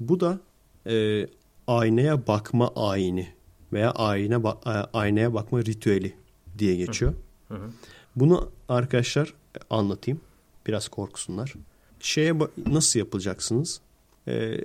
Bu 0.00 0.20
da 0.20 0.40
e, 0.86 1.26
aynaya 1.66 2.26
bakma 2.26 2.72
ayini 2.76 3.28
veya 3.72 3.90
ayine 3.90 4.34
ba- 4.34 4.88
aynaya 4.92 5.34
bakma 5.34 5.60
ritüeli 5.64 6.14
diye 6.58 6.76
geçiyor. 6.76 7.14
Hı 7.48 7.54
hı. 7.54 7.70
Bunu 8.16 8.50
arkadaşlar 8.68 9.34
anlatayım. 9.70 10.20
Biraz 10.66 10.88
korkusunlar. 10.88 11.54
Şeye 12.00 12.34
nasıl 12.66 12.98
yapacaksınız? 12.98 13.80
Ee, 14.28 14.58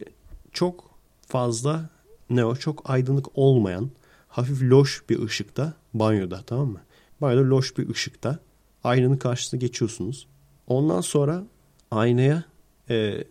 çok 0.51 0.86
fazla 1.27 1.89
ne 2.29 2.45
o 2.45 2.55
çok 2.55 2.89
aydınlık 2.89 3.37
olmayan 3.37 3.89
hafif 4.27 4.61
loş 4.61 5.03
bir 5.09 5.23
ışıkta 5.23 5.73
banyoda 5.93 6.41
tamam 6.45 6.67
mı? 6.67 6.81
Banyoda 7.21 7.49
loş 7.49 7.77
bir 7.77 7.89
ışıkta 7.89 8.39
aynanın 8.83 9.17
karşısına 9.17 9.59
geçiyorsunuz. 9.59 10.27
Ondan 10.67 11.01
sonra 11.01 11.43
aynaya 11.91 12.43
e, 12.89 13.23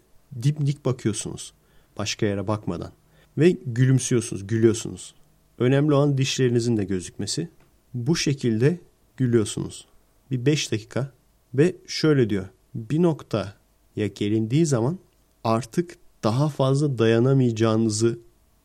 dipnik 0.43 0.85
bakıyorsunuz. 0.85 1.53
Başka 1.99 2.27
yere 2.27 2.49
bakmadan. 2.49 2.93
Ve 3.39 3.51
gülümsüyorsunuz, 3.51 4.47
gülüyorsunuz. 4.47 5.15
Önemli 5.59 5.95
olan 5.95 6.19
dişlerinizin 6.19 6.77
de 6.77 6.85
gözükmesi. 6.85 7.49
Bu 7.95 8.17
şekilde 8.17 8.81
gülüyorsunuz. 9.17 9.87
Bir 10.31 10.47
5 10.47 10.73
dakika 10.73 11.13
ve 11.55 11.77
şöyle 11.87 12.31
diyor. 12.31 12.47
Bir 12.75 13.03
noktaya 13.03 14.07
gelindiği 14.15 14.67
zaman 14.67 14.99
artık 15.45 15.99
daha 16.27 16.49
fazla 16.49 16.99
dayanamayacağınızı 16.99 18.19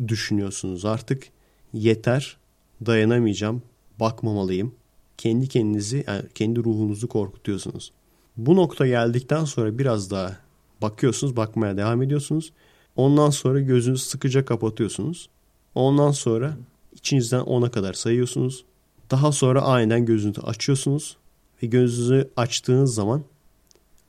düşünüyorsunuz. 0.07 0.85
Artık 0.85 1.27
yeter, 1.73 2.37
dayanamayacağım, 2.85 3.61
bakmamalıyım. 3.99 4.75
Kendi 5.17 5.47
kendinizi, 5.47 6.03
yani 6.07 6.23
kendi 6.35 6.59
ruhunuzu 6.59 7.07
korkutuyorsunuz. 7.07 7.91
Bu 8.37 8.55
nokta 8.55 8.87
geldikten 8.87 9.45
sonra 9.45 9.77
biraz 9.77 10.11
daha 10.11 10.37
bakıyorsunuz, 10.81 11.35
bakmaya 11.35 11.77
devam 11.77 12.01
ediyorsunuz. 12.01 12.53
Ondan 12.95 13.29
sonra 13.29 13.59
gözünüzü 13.59 14.03
sıkıca 14.03 14.45
kapatıyorsunuz. 14.45 15.29
Ondan 15.75 16.11
sonra 16.11 16.57
içinizden 16.93 17.41
10'a 17.41 17.71
kadar 17.71 17.93
sayıyorsunuz. 17.93 18.65
Daha 19.11 19.31
sonra 19.31 19.61
aniden 19.61 20.05
gözünüzü 20.05 20.41
açıyorsunuz. 20.41 21.17
Ve 21.63 21.67
gözünüzü 21.67 22.29
açtığınız 22.37 22.93
zaman 22.93 23.23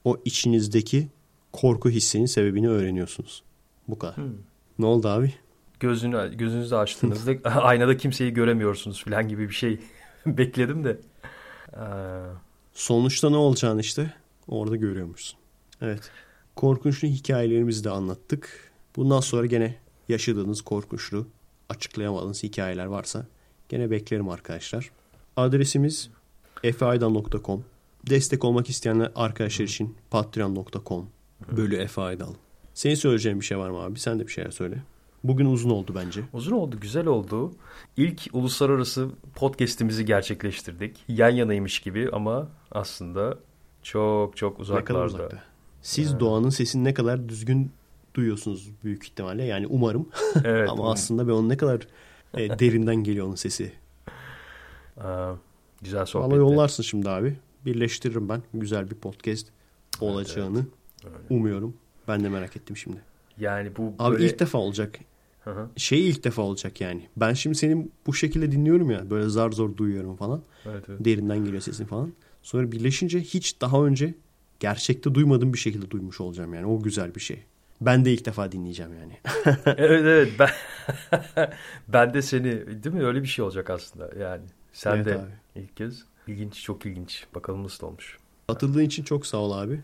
o 0.04 0.16
içinizdeki 0.24 1.08
korku 1.52 1.90
hissinin 1.90 2.26
sebebini 2.26 2.68
öğreniyorsunuz. 2.68 3.42
Bu 3.88 3.98
kadar. 3.98 4.16
Hmm. 4.16 4.32
Ne 4.78 4.86
oldu 4.86 5.08
abi? 5.08 5.34
gözünü 5.82 6.36
gözünüzü 6.36 6.74
açtığınızda 6.74 7.50
aynada 7.50 7.96
kimseyi 7.96 8.34
göremiyorsunuz 8.34 9.04
falan 9.04 9.28
gibi 9.28 9.48
bir 9.48 9.54
şey 9.54 9.80
bekledim 10.26 10.84
de. 10.84 11.00
Ee, 11.72 11.80
Sonuçta 12.72 13.30
ne 13.30 13.36
olacağını 13.36 13.80
işte 13.80 14.14
orada 14.48 14.76
görüyormuşsun. 14.76 15.38
Evet. 15.80 16.10
Korkunçlu 16.56 17.08
hikayelerimizi 17.08 17.84
de 17.84 17.90
anlattık. 17.90 18.72
Bundan 18.96 19.20
sonra 19.20 19.46
gene 19.46 19.74
yaşadığınız 20.08 20.62
korkunçlu, 20.62 21.26
açıklayamadığınız 21.68 22.42
hikayeler 22.42 22.84
varsa 22.84 23.26
gene 23.68 23.90
beklerim 23.90 24.28
arkadaşlar. 24.28 24.90
Adresimiz 25.36 26.10
efeaydan.com 26.62 27.64
Destek 28.10 28.44
olmak 28.44 28.70
isteyenler 28.70 29.12
arkadaşlar 29.14 29.64
için 29.64 29.96
patreon.com 30.10 31.08
bölü 31.56 31.76
efeaydan. 31.76 32.34
Senin 32.74 32.94
söyleyeceğin 32.94 33.40
bir 33.40 33.44
şey 33.44 33.58
var 33.58 33.70
mı 33.70 33.78
abi? 33.78 33.98
Sen 33.98 34.18
de 34.20 34.26
bir 34.26 34.32
şeyler 34.32 34.50
söyle. 34.50 34.82
Bugün 35.24 35.46
uzun 35.46 35.70
oldu 35.70 35.92
bence. 35.94 36.20
Uzun 36.32 36.52
oldu, 36.52 36.76
güzel 36.80 37.06
oldu. 37.06 37.52
İlk 37.96 38.20
uluslararası 38.32 39.08
podcast'imizi 39.34 40.04
gerçekleştirdik. 40.04 41.04
Yan 41.08 41.30
yanaymış 41.30 41.80
gibi 41.80 42.08
ama 42.12 42.48
aslında 42.70 43.38
çok 43.82 44.36
çok 44.36 44.58
Ne 44.58 44.64
kadar 44.64 44.74
uzaklarda. 44.74 45.06
uzakta. 45.06 45.42
Siz 45.82 46.20
doğanın 46.20 46.48
sesini 46.50 46.84
ne 46.84 46.94
kadar 46.94 47.28
düzgün 47.28 47.72
duyuyorsunuz 48.14 48.70
büyük 48.84 49.04
ihtimalle. 49.04 49.44
Yani 49.44 49.66
umarım. 49.66 50.08
Evet. 50.44 50.68
Ama 50.70 50.92
aslında 50.92 51.28
ben 51.28 51.32
onun 51.32 51.48
ne 51.48 51.56
kadar 51.56 51.80
e, 52.34 52.58
derinden 52.58 52.96
geliyor 52.96 53.26
onun 53.26 53.34
sesi. 53.34 53.72
Aa, 55.00 55.32
güzel 55.82 56.06
sohbet. 56.06 56.28
Valla 56.30 56.36
yollarsın 56.36 56.82
şimdi 56.82 57.10
abi. 57.10 57.36
Birleştiririm 57.64 58.28
ben. 58.28 58.42
Güzel 58.54 58.90
bir 58.90 58.94
podcast 58.96 59.46
olacağını 60.00 60.66
umuyorum. 61.30 61.76
Ben 62.08 62.24
de 62.24 62.28
merak 62.28 62.56
ettim 62.56 62.76
şimdi. 62.76 62.96
Yani 63.38 63.76
bu 63.76 63.94
Abi 63.98 64.14
böyle... 64.14 64.26
ilk 64.26 64.38
defa 64.38 64.58
olacak. 64.58 64.98
Hı 65.44 65.50
hı. 65.50 65.68
Şey 65.76 66.08
ilk 66.08 66.24
defa 66.24 66.42
olacak 66.42 66.80
yani. 66.80 67.08
Ben 67.16 67.32
şimdi 67.32 67.56
seni 67.56 67.88
bu 68.06 68.14
şekilde 68.14 68.52
dinliyorum 68.52 68.90
ya. 68.90 69.10
Böyle 69.10 69.28
zar 69.28 69.52
zor 69.52 69.76
duyuyorum 69.76 70.16
falan. 70.16 70.42
Evet, 70.66 70.84
evet. 70.88 71.04
Derinden 71.04 71.44
geliyor 71.44 71.62
sesin 71.62 71.84
falan. 71.84 72.12
Sonra 72.42 72.72
birleşince 72.72 73.20
hiç 73.20 73.60
daha 73.60 73.84
önce 73.84 74.14
gerçekte 74.60 75.14
duymadığım 75.14 75.52
bir 75.52 75.58
şekilde 75.58 75.90
duymuş 75.90 76.20
olacağım 76.20 76.54
yani. 76.54 76.66
O 76.66 76.82
güzel 76.82 77.14
bir 77.14 77.20
şey. 77.20 77.44
Ben 77.80 78.04
de 78.04 78.12
ilk 78.12 78.24
defa 78.24 78.52
dinleyeceğim 78.52 78.92
yani. 79.00 79.18
evet 79.66 80.02
evet 80.04 80.32
ben 80.38 80.50
ben 81.88 82.14
de 82.14 82.22
seni 82.22 82.82
değil 82.82 82.94
mi 82.94 83.04
öyle 83.04 83.22
bir 83.22 83.28
şey 83.28 83.44
olacak 83.44 83.70
aslında 83.70 84.10
yani 84.18 84.42
sen 84.72 84.96
Evet 84.96 85.06
de 85.06 85.14
abi. 85.14 85.30
ilk 85.62 85.76
kez 85.76 86.04
ilginç 86.26 86.62
çok 86.62 86.86
ilginç 86.86 87.26
bakalım 87.34 87.64
nasıl 87.64 87.86
olmuş 87.86 88.18
Atıldığın 88.48 88.84
için 88.84 89.02
çok 89.02 89.26
sağ 89.26 89.38
ol 89.38 89.52
abi. 89.52 89.80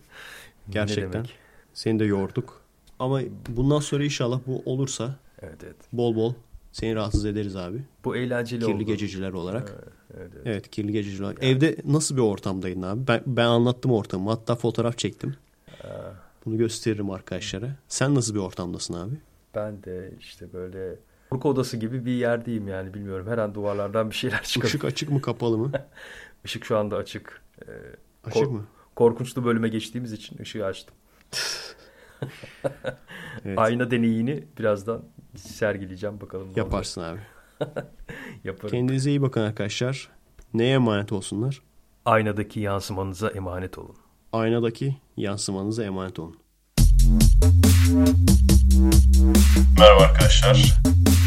Gerçekten. 0.70 1.26
Seni 1.74 1.98
de 1.98 2.04
yorduk. 2.04 2.60
Ama 2.98 3.20
bundan 3.48 3.80
sonra 3.80 4.04
inşallah 4.04 4.40
bu 4.46 4.62
olursa 4.64 5.16
evet 5.42 5.58
evet 5.64 5.76
bol 5.92 6.16
bol 6.16 6.34
seni 6.72 6.94
rahatsız 6.94 7.24
ederiz 7.24 7.56
abi. 7.56 7.82
bu 8.04 8.16
eğlenceli 8.16 8.60
Kirli 8.60 8.74
oldu 8.74 8.82
gececiler 8.82 9.32
olarak. 9.32 9.74
evet, 9.74 9.92
evet, 10.16 10.30
evet. 10.34 10.46
Evet 10.46 10.70
kirli 10.70 10.92
gececiler 10.92 11.24
olarak. 11.24 11.44
Evde 11.44 11.76
nasıl 11.84 12.16
bir 12.16 12.20
ortamdaydın 12.20 12.82
abi? 12.82 13.06
Ben, 13.08 13.22
ben 13.26 13.46
anlattım 13.46 13.92
ortamı. 13.92 14.30
Hatta 14.30 14.56
fotoğraf 14.56 14.98
çektim. 14.98 15.36
Bunu 16.46 16.58
gösteririm 16.58 17.10
arkadaşlara. 17.10 17.76
Sen 17.88 18.14
nasıl 18.14 18.34
bir 18.34 18.40
ortamdasın 18.40 18.94
abi? 18.94 19.14
ben 19.54 19.82
de 19.82 20.10
işte 20.20 20.52
böyle 20.52 20.94
korku 21.30 21.48
odası 21.48 21.76
gibi 21.76 22.04
bir 22.06 22.12
yerdeyim 22.12 22.68
yani 22.68 22.94
bilmiyorum 22.94 23.26
her 23.26 23.38
an 23.38 23.54
duvarlardan 23.54 24.10
bir 24.10 24.14
şeyler 24.14 24.42
çıkıyor 24.42 24.68
Işık 24.68 24.84
açık 24.84 25.10
mı 25.10 25.22
kapalı 25.22 25.58
mı? 25.58 25.72
Işık 26.44 26.64
şu 26.64 26.78
anda 26.78 26.96
açık 26.96 27.42
Ee, 27.62 27.72
Açık 28.24 28.50
mı? 28.50 28.66
Korkunçlu 28.98 29.44
bölüme 29.44 29.68
geçtiğimiz 29.68 30.12
için 30.12 30.38
ışığı 30.38 30.66
açtım 30.66 30.94
Evet. 33.44 33.58
ayna 33.58 33.90
deneyini 33.90 34.44
birazdan 34.58 35.04
sergileyeceğim 35.36 36.20
bakalım 36.20 36.44
ne 36.44 36.48
olacak. 36.48 36.64
Yaparsın 36.64 37.00
abi. 37.02 37.20
yaparım 38.44 38.70
Kendinize 38.70 39.10
iyi 39.10 39.22
bakın 39.22 39.40
arkadaşlar. 39.40 40.08
Neye 40.54 40.74
emanet 40.74 41.12
olsunlar? 41.12 41.62
aynadaki 42.04 42.60
yansımanıza 42.60 43.28
emanet 43.28 43.78
olun 43.78 43.96
Aynadaki 44.32 44.96
yansımanıza 45.16 45.84
emanet 45.84 46.18
olun. 46.18 46.36
Merhaba 49.78 50.02
arkadaşlar. 50.02 50.80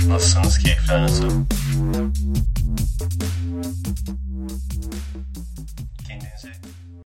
Nasılsınız? 0.08 0.58
Keyifler 0.60 1.02
nasıl? 1.02 1.30